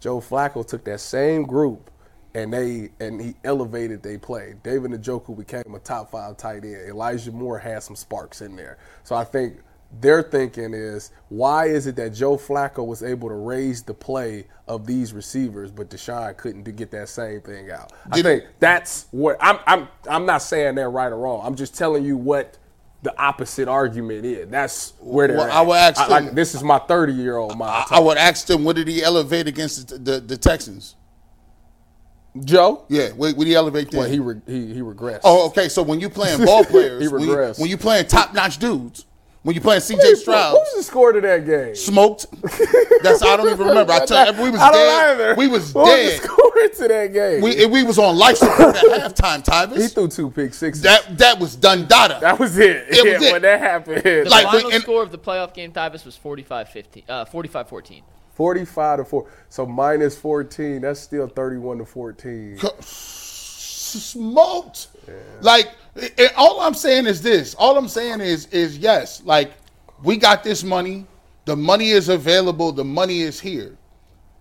Joe 0.00 0.20
Flacco 0.20 0.66
took 0.66 0.84
that 0.84 1.00
same 1.00 1.44
group 1.44 1.90
and 2.34 2.52
they 2.52 2.90
and 3.00 3.20
he 3.20 3.34
elevated 3.44 4.02
they 4.02 4.18
play. 4.18 4.54
David 4.62 4.90
Njoku 4.90 5.36
became 5.36 5.74
a 5.74 5.78
top 5.78 6.10
five 6.10 6.36
tight 6.36 6.64
end. 6.64 6.88
Elijah 6.88 7.32
Moore 7.32 7.58
had 7.58 7.82
some 7.82 7.96
sparks 7.96 8.40
in 8.42 8.56
there. 8.56 8.78
So 9.04 9.14
I 9.14 9.24
think 9.24 9.58
their 10.00 10.22
thinking 10.22 10.74
is 10.74 11.12
why 11.28 11.66
is 11.66 11.86
it 11.86 11.96
that 11.96 12.10
Joe 12.10 12.36
Flacco 12.36 12.84
was 12.84 13.02
able 13.02 13.28
to 13.28 13.36
raise 13.36 13.82
the 13.82 13.94
play 13.94 14.46
of 14.66 14.84
these 14.84 15.12
receivers, 15.12 15.70
but 15.70 15.88
Deshaun 15.88 16.36
couldn't 16.36 16.64
to 16.64 16.72
get 16.72 16.90
that 16.90 17.08
same 17.08 17.40
thing 17.40 17.70
out? 17.70 17.92
I 18.10 18.20
think 18.20 18.44
that's 18.58 19.06
what 19.12 19.36
I'm 19.40 19.58
I'm 19.66 19.88
I'm 20.10 20.26
not 20.26 20.42
saying 20.42 20.74
they're 20.74 20.90
right 20.90 21.12
or 21.12 21.18
wrong. 21.18 21.40
I'm 21.44 21.54
just 21.54 21.76
telling 21.76 22.04
you 22.04 22.16
what 22.16 22.58
the 23.06 23.16
opposite 23.22 23.68
argument 23.68 24.24
is. 24.26 24.48
That's 24.50 24.92
where 24.98 25.28
they're 25.28 25.36
Well, 25.36 25.46
at. 25.46 25.52
I 25.52 25.62
would 25.62 25.74
ask 25.76 26.00
I- 26.00 26.06
like, 26.08 26.24
them- 26.26 26.34
this 26.34 26.56
is 26.56 26.62
my 26.64 26.78
30 26.80 27.12
year 27.12 27.36
old 27.36 27.56
mind. 27.56 27.86
I, 27.90 27.98
I 27.98 28.00
would 28.00 28.18
ask 28.18 28.46
them, 28.48 28.64
what 28.64 28.74
did 28.74 28.88
he 28.88 29.00
elevate 29.02 29.46
against 29.46 29.88
the, 29.88 29.98
the, 29.98 30.20
the 30.20 30.36
Texans? 30.36 30.96
Joe? 32.44 32.84
Yeah, 32.88 33.10
what 33.12 33.38
did 33.38 33.46
he 33.46 33.54
elevate 33.54 33.90
them? 33.92 34.00
Well, 34.00 34.10
he 34.10 34.18
re- 34.18 34.40
he 34.46 34.74
he 34.74 34.80
regressed. 34.80 35.20
Oh, 35.24 35.46
okay. 35.46 35.68
So 35.70 35.82
when 35.82 36.00
you're 36.00 36.10
playing 36.10 36.44
ball 36.44 36.64
players, 36.66 37.00
He 37.00 37.08
when, 37.08 37.22
you, 37.22 37.28
regressed. 37.30 37.58
when 37.58 37.70
you 37.70 37.78
playing 37.78 38.08
top 38.08 38.34
notch 38.34 38.58
dudes, 38.58 39.05
when 39.46 39.54
you 39.54 39.60
playing 39.60 39.80
CJ 39.80 40.16
Stroud, 40.16 40.56
Who's 40.58 40.74
the 40.76 40.82
score 40.82 41.12
to 41.12 41.20
that 41.20 41.46
game? 41.46 41.74
smoked. 41.76 42.26
That's 43.02 43.22
I 43.22 43.36
don't 43.36 43.48
even 43.50 43.68
remember. 43.68 43.92
I 43.92 44.04
tell 44.04 44.34
you, 44.34 44.42
we 44.42 44.50
was 44.50 44.60
I 44.66 44.72
don't 44.72 44.80
dead. 44.80 45.10
either. 45.20 45.34
We 45.36 45.46
was 45.46 45.72
What 45.72 45.86
dead. 45.86 46.20
the 46.20 46.24
score 46.24 46.52
to 46.68 46.88
that 46.88 47.12
game? 47.12 47.40
We 47.42 47.64
we 47.66 47.82
was 47.84 47.96
on 47.98 48.16
life 48.18 48.38
support 48.38 48.74
at 48.76 49.14
halftime, 49.16 49.76
he 49.76 49.86
threw 49.86 50.08
two 50.08 50.30
pick 50.30 50.52
sixes. 50.52 50.82
That, 50.82 51.04
That 51.10 51.18
that 51.18 51.38
was 51.38 51.54
done 51.54 51.86
data. 51.86 52.18
that 52.20 52.38
was 52.40 52.58
it. 52.58 52.86
It 52.88 53.04
yeah, 53.06 53.12
was 53.18 53.22
it. 53.22 53.32
when 53.32 53.42
that 53.42 53.60
happened. 53.60 54.02
The 54.02 54.24
Like, 54.28 54.46
final 54.46 54.72
and- 54.72 54.82
score 54.82 55.02
of 55.02 55.12
the 55.12 55.18
playoff 55.18 55.54
game, 55.54 55.70
Tyvis, 55.72 56.04
was 56.04 56.18
45-15, 56.18 57.04
uh, 57.08 57.24
45-14. 57.26 58.02
45 58.34 58.98
to 58.98 59.04
4. 59.04 59.26
So 59.48 59.64
minus 59.64 60.18
14, 60.18 60.82
that's 60.82 60.98
still 61.00 61.28
31 61.28 61.78
to 61.78 61.84
14. 61.86 62.58
smoked. 63.96 64.88
Like, 65.40 65.70
and 65.96 66.30
all 66.36 66.60
I'm 66.60 66.74
saying 66.74 67.06
is 67.06 67.22
this. 67.22 67.54
All 67.54 67.76
I'm 67.76 67.88
saying 67.88 68.20
is, 68.20 68.46
is 68.46 68.78
yes. 68.78 69.22
Like, 69.24 69.52
we 70.02 70.16
got 70.16 70.44
this 70.44 70.62
money. 70.62 71.06
The 71.44 71.56
money 71.56 71.90
is 71.90 72.08
available. 72.08 72.72
The 72.72 72.84
money 72.84 73.20
is 73.20 73.40
here. 73.40 73.76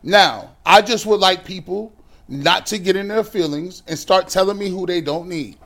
Now, 0.03 0.55
I 0.65 0.81
just 0.81 1.05
would 1.05 1.19
like 1.19 1.45
people 1.45 1.93
not 2.27 2.65
to 2.67 2.77
get 2.77 2.95
in 2.95 3.07
their 3.07 3.23
feelings 3.23 3.83
and 3.87 3.97
start 3.97 4.27
telling 4.27 4.57
me 4.57 4.69
who 4.69 4.85
they 4.85 5.01
don't 5.01 5.27
need. 5.29 5.57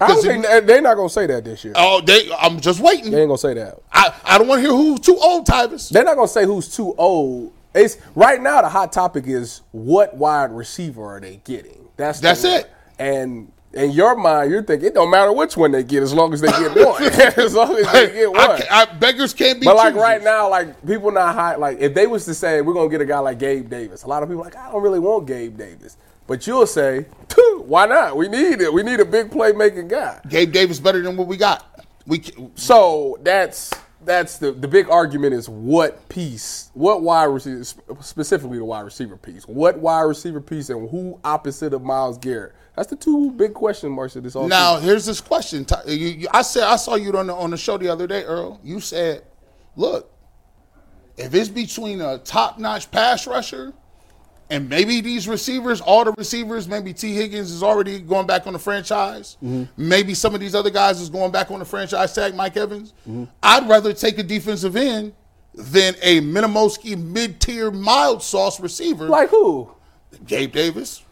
I 0.00 0.08
don't 0.08 0.22
think 0.22 0.44
that- 0.44 0.66
they're 0.66 0.80
not 0.80 0.94
going 0.94 1.08
to 1.08 1.12
say 1.12 1.26
that 1.26 1.44
this 1.44 1.62
year. 1.62 1.74
Oh, 1.76 2.00
they. 2.00 2.30
I'm 2.38 2.60
just 2.60 2.80
waiting. 2.80 3.10
They 3.10 3.20
ain't 3.20 3.28
going 3.28 3.36
to 3.36 3.38
say 3.38 3.54
that. 3.54 3.78
I, 3.92 4.14
I 4.24 4.38
don't 4.38 4.48
want 4.48 4.62
to 4.62 4.68
hear 4.68 4.76
who's 4.76 5.00
too 5.00 5.18
old, 5.20 5.46
Tyvis. 5.46 5.90
They're 5.90 6.04
not 6.04 6.16
going 6.16 6.26
to 6.28 6.32
say 6.32 6.46
who's 6.46 6.74
too 6.74 6.94
old. 6.96 7.52
It's 7.74 7.98
right 8.14 8.40
now 8.40 8.62
the 8.62 8.68
hot 8.68 8.92
topic 8.92 9.26
is 9.26 9.60
what 9.72 10.16
wide 10.16 10.50
receiver 10.52 11.04
are 11.04 11.20
they 11.20 11.36
getting? 11.44 11.88
That's 11.96 12.18
That's 12.20 12.44
it. 12.44 12.70
And 12.98 13.52
in 13.72 13.92
your 13.92 14.16
mind, 14.16 14.50
you're 14.50 14.62
thinking 14.62 14.88
it 14.88 14.94
don't 14.94 15.10
matter 15.10 15.32
which 15.32 15.56
one 15.56 15.70
they 15.70 15.84
get 15.84 16.02
as 16.02 16.12
long 16.12 16.32
as 16.32 16.40
they 16.40 16.48
get 16.48 16.74
one. 16.74 17.02
as 17.36 17.54
long 17.54 17.76
as 17.76 17.92
they 17.92 18.12
get 18.12 18.30
one. 18.30 18.40
I, 18.40 18.66
I, 18.70 18.84
beggars 18.86 19.32
can't 19.32 19.60
be. 19.60 19.66
But 19.66 19.76
like 19.76 19.92
choosers. 19.92 20.02
right 20.02 20.22
now, 20.22 20.50
like 20.50 20.84
people 20.84 21.12
not 21.12 21.34
high. 21.34 21.56
Like 21.56 21.78
if 21.78 21.94
they 21.94 22.06
was 22.06 22.24
to 22.24 22.34
say 22.34 22.62
we're 22.62 22.74
gonna 22.74 22.88
get 22.88 23.00
a 23.00 23.06
guy 23.06 23.20
like 23.20 23.38
Gabe 23.38 23.68
Davis, 23.68 24.02
a 24.02 24.08
lot 24.08 24.22
of 24.22 24.28
people 24.28 24.42
are 24.42 24.46
like 24.46 24.56
I 24.56 24.70
don't 24.70 24.82
really 24.82 24.98
want 24.98 25.26
Gabe 25.26 25.56
Davis. 25.56 25.96
But 26.26 26.46
you'll 26.46 26.66
say, 26.66 27.06
why 27.58 27.86
not? 27.86 28.16
We 28.16 28.28
need 28.28 28.60
it. 28.60 28.72
We 28.72 28.84
need 28.84 29.00
a 29.00 29.04
big 29.04 29.30
playmaking 29.30 29.88
guy. 29.88 30.20
Gabe 30.28 30.52
Davis 30.52 30.78
better 30.78 31.02
than 31.02 31.16
what 31.16 31.26
we 31.26 31.36
got. 31.36 31.84
We 32.06 32.22
So 32.54 33.18
that's 33.22 33.72
that's 34.04 34.38
the 34.38 34.52
the 34.52 34.68
big 34.68 34.88
argument 34.88 35.34
is 35.34 35.48
what 35.48 36.08
piece, 36.08 36.70
what 36.74 37.02
wide 37.02 37.24
receiver, 37.24 37.64
specifically 38.00 38.58
the 38.58 38.64
wide 38.64 38.80
receiver 38.80 39.16
piece, 39.16 39.46
what 39.46 39.78
wide 39.78 40.02
receiver 40.02 40.40
piece, 40.40 40.70
and 40.70 40.88
who 40.90 41.20
opposite 41.24 41.72
of 41.72 41.82
Myles 41.82 42.18
Garrett. 42.18 42.54
That's 42.76 42.88
the 42.88 42.96
two 42.96 43.32
big 43.32 43.54
question 43.54 43.90
marks 43.92 44.16
of 44.16 44.22
this 44.22 44.36
all. 44.36 44.48
Now 44.48 44.78
here's 44.78 45.04
this 45.04 45.20
question. 45.20 45.66
You, 45.86 45.94
you, 45.94 46.28
I 46.32 46.42
said 46.42 46.64
I 46.64 46.76
saw 46.76 46.94
you 46.94 47.16
on 47.16 47.26
the 47.26 47.34
on 47.34 47.50
the 47.50 47.56
show 47.56 47.76
the 47.76 47.88
other 47.88 48.06
day, 48.06 48.24
Earl. 48.24 48.60
You 48.62 48.80
said, 48.80 49.24
"Look, 49.76 50.10
if 51.16 51.34
it's 51.34 51.48
between 51.48 52.00
a 52.00 52.18
top 52.18 52.58
notch 52.58 52.90
pass 52.90 53.26
rusher 53.26 53.72
and 54.48 54.68
maybe 54.68 55.00
these 55.00 55.28
receivers, 55.28 55.80
all 55.80 56.04
the 56.04 56.12
receivers, 56.12 56.66
maybe 56.66 56.92
Tee 56.92 57.14
Higgins 57.14 57.50
is 57.50 57.62
already 57.62 58.00
going 58.00 58.26
back 58.26 58.46
on 58.46 58.52
the 58.52 58.58
franchise. 58.58 59.36
Mm-hmm. 59.42 59.64
Maybe 59.76 60.14
some 60.14 60.34
of 60.34 60.40
these 60.40 60.54
other 60.54 60.70
guys 60.70 61.00
is 61.00 61.08
going 61.08 61.30
back 61.30 61.50
on 61.50 61.60
the 61.60 61.64
franchise 61.64 62.14
tag. 62.14 62.34
Mike 62.34 62.56
Evans. 62.56 62.94
Mm-hmm. 63.02 63.24
I'd 63.42 63.68
rather 63.68 63.92
take 63.92 64.18
a 64.18 64.22
defensive 64.22 64.76
end 64.76 65.12
than 65.54 65.94
a 66.02 66.20
Minimowski 66.20 67.00
mid 67.00 67.40
tier 67.40 67.70
mild 67.70 68.22
sauce 68.22 68.60
receiver 68.60 69.06
like 69.08 69.30
who? 69.30 69.72
Gabe 70.26 70.52
Davis. 70.52 71.02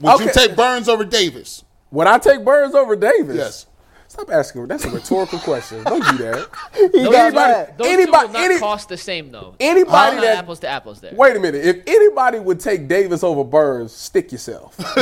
Would 0.00 0.20
you 0.20 0.30
take 0.32 0.56
Burns 0.56 0.88
over 0.88 1.04
Davis? 1.04 1.64
Would 1.90 2.06
I 2.06 2.18
take 2.18 2.44
Burns 2.44 2.74
over 2.74 2.96
Davis? 2.96 3.36
Yes. 3.36 3.66
Stop 4.08 4.30
asking. 4.30 4.66
That's 4.66 4.84
a 4.84 4.90
rhetorical 4.90 5.38
question. 5.38 5.82
Don't 5.84 6.04
do 6.10 6.18
that. 6.18 6.46
He 6.74 6.88
Those, 6.88 7.12
got 7.12 7.14
Anybody- 7.14 7.34
mad. 7.34 7.78
those 7.78 7.86
anybody- 7.86 8.26
two 8.26 8.26
will 8.26 8.32
not 8.40 8.44
any- 8.50 8.58
cost 8.58 8.88
the 8.90 8.96
same, 8.98 9.32
though. 9.32 9.54
Anybody 9.58 10.16
that 10.20 10.36
apples 10.36 10.60
to 10.60 10.68
apples 10.68 11.00
there. 11.00 11.14
wait 11.14 11.34
a 11.34 11.40
minute. 11.40 11.64
If 11.64 11.78
anybody 11.86 12.38
would 12.38 12.60
take 12.60 12.88
Davis 12.88 13.22
over 13.24 13.42
Burns, 13.42 13.92
stick 13.92 14.30
yourself. 14.30 14.76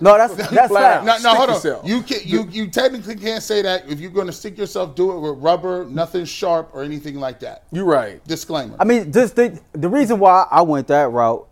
No, 0.00 0.16
that's 0.16 0.34
that's 0.34 0.68
Flat 0.68 1.04
fact. 1.04 1.04
No, 1.04 1.12
no, 1.12 1.18
Stick 1.18 1.64
hold 1.64 1.82
on. 1.82 1.86
You 1.88 2.02
can 2.02 2.18
you 2.24 2.48
you 2.50 2.66
technically 2.68 3.14
can't 3.16 3.42
say 3.42 3.62
that 3.62 3.88
if 3.88 4.00
you're 4.00 4.10
going 4.10 4.26
to 4.26 4.32
stick 4.32 4.56
yourself. 4.58 4.94
Do 4.96 5.12
it 5.12 5.20
with 5.20 5.38
rubber, 5.40 5.84
nothing 5.84 6.24
sharp 6.24 6.70
or 6.72 6.82
anything 6.82 7.16
like 7.20 7.38
that. 7.40 7.64
You're 7.72 7.84
right. 7.84 8.24
Disclaimer. 8.26 8.76
I 8.80 8.84
mean, 8.84 9.12
just 9.12 9.36
the 9.36 9.58
the 9.72 9.88
reason 9.88 10.18
why 10.18 10.46
I 10.50 10.62
went 10.62 10.88
that 10.88 11.10
route. 11.10 11.47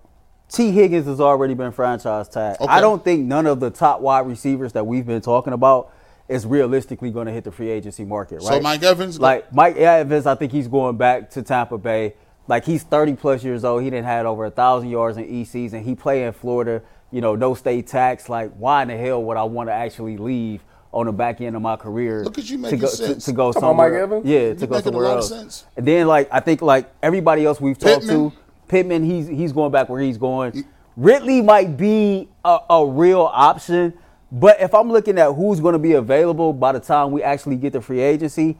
Tee 0.56 0.70
Higgins 0.70 1.06
has 1.06 1.20
already 1.20 1.54
been 1.54 1.72
franchise 1.72 2.28
tagged. 2.28 2.60
Okay. 2.62 2.72
I 2.72 2.80
don't 2.80 3.04
think 3.04 3.26
none 3.26 3.46
of 3.46 3.60
the 3.60 3.70
top 3.70 4.00
wide 4.00 4.26
receivers 4.26 4.72
that 4.72 4.86
we've 4.86 5.06
been 5.06 5.20
talking 5.20 5.52
about 5.52 5.92
is 6.28 6.46
realistically 6.46 7.10
going 7.10 7.26
to 7.26 7.32
hit 7.32 7.44
the 7.44 7.52
free 7.52 7.68
agency 7.70 8.04
market, 8.04 8.36
right? 8.36 8.54
So 8.54 8.60
Mike 8.60 8.82
Evans, 8.82 9.20
like 9.20 9.52
Mike 9.52 9.76
Evans, 9.76 10.26
I 10.26 10.34
think 10.34 10.52
he's 10.52 10.66
going 10.66 10.96
back 10.96 11.30
to 11.30 11.42
Tampa 11.42 11.78
Bay. 11.78 12.14
Like 12.48 12.64
he's 12.64 12.82
30 12.84 13.14
plus 13.14 13.44
years 13.44 13.64
old. 13.64 13.82
He 13.82 13.90
didn't 13.90 14.06
had 14.06 14.24
over 14.24 14.44
a 14.46 14.50
thousand 14.50 14.88
yards 14.90 15.18
in 15.18 15.26
each 15.26 15.48
season. 15.48 15.84
He 15.84 15.94
played 15.94 16.24
in 16.24 16.32
Florida. 16.32 16.82
You 17.12 17.20
know, 17.20 17.36
no 17.36 17.54
state 17.54 17.86
tax. 17.86 18.28
Like, 18.28 18.52
why 18.56 18.82
in 18.82 18.88
the 18.88 18.96
hell 18.96 19.22
would 19.24 19.36
I 19.36 19.44
want 19.44 19.68
to 19.68 19.72
actually 19.72 20.16
leave 20.16 20.64
on 20.92 21.06
the 21.06 21.12
back 21.12 21.40
end 21.40 21.54
of 21.54 21.62
my 21.62 21.76
career? 21.76 22.24
Look 22.24 22.38
at 22.38 22.44
you 22.50 22.56
to 22.56 22.62
making 22.62 22.78
go, 22.80 22.86
sense. 22.88 23.24
To, 23.24 23.30
to 23.30 23.36
go 23.36 23.52
Talking 23.52 23.58
about 23.68 23.76
Mike 23.76 23.86
somewhere. 23.88 24.02
Evans? 24.02 24.26
Yeah, 24.26 24.38
You're 24.38 24.54
to 24.54 24.66
go 24.66 24.74
making 24.74 24.76
a 24.76 24.82
somewhere 24.82 25.04
lot 25.04 25.12
of 25.12 25.18
else. 25.18 25.28
sense. 25.28 25.64
And 25.76 25.86
then 25.86 26.06
like 26.08 26.28
I 26.32 26.40
think 26.40 26.62
like 26.62 26.90
everybody 27.02 27.44
else 27.44 27.60
we've 27.60 27.78
talked 27.78 28.06
to, 28.06 28.32
Pittman, 28.68 29.02
he's 29.04 29.26
he's 29.28 29.52
going 29.52 29.72
back 29.72 29.88
where 29.88 30.00
he's 30.00 30.18
going. 30.18 30.64
Ridley 30.96 31.42
might 31.42 31.76
be 31.76 32.28
a, 32.44 32.58
a 32.70 32.86
real 32.86 33.22
option, 33.32 33.92
but 34.32 34.60
if 34.60 34.74
I'm 34.74 34.90
looking 34.90 35.18
at 35.18 35.32
who's 35.32 35.60
going 35.60 35.74
to 35.74 35.78
be 35.78 35.92
available 35.92 36.52
by 36.54 36.72
the 36.72 36.80
time 36.80 37.10
we 37.12 37.22
actually 37.22 37.56
get 37.56 37.74
the 37.74 37.82
free 37.82 38.00
agency, 38.00 38.56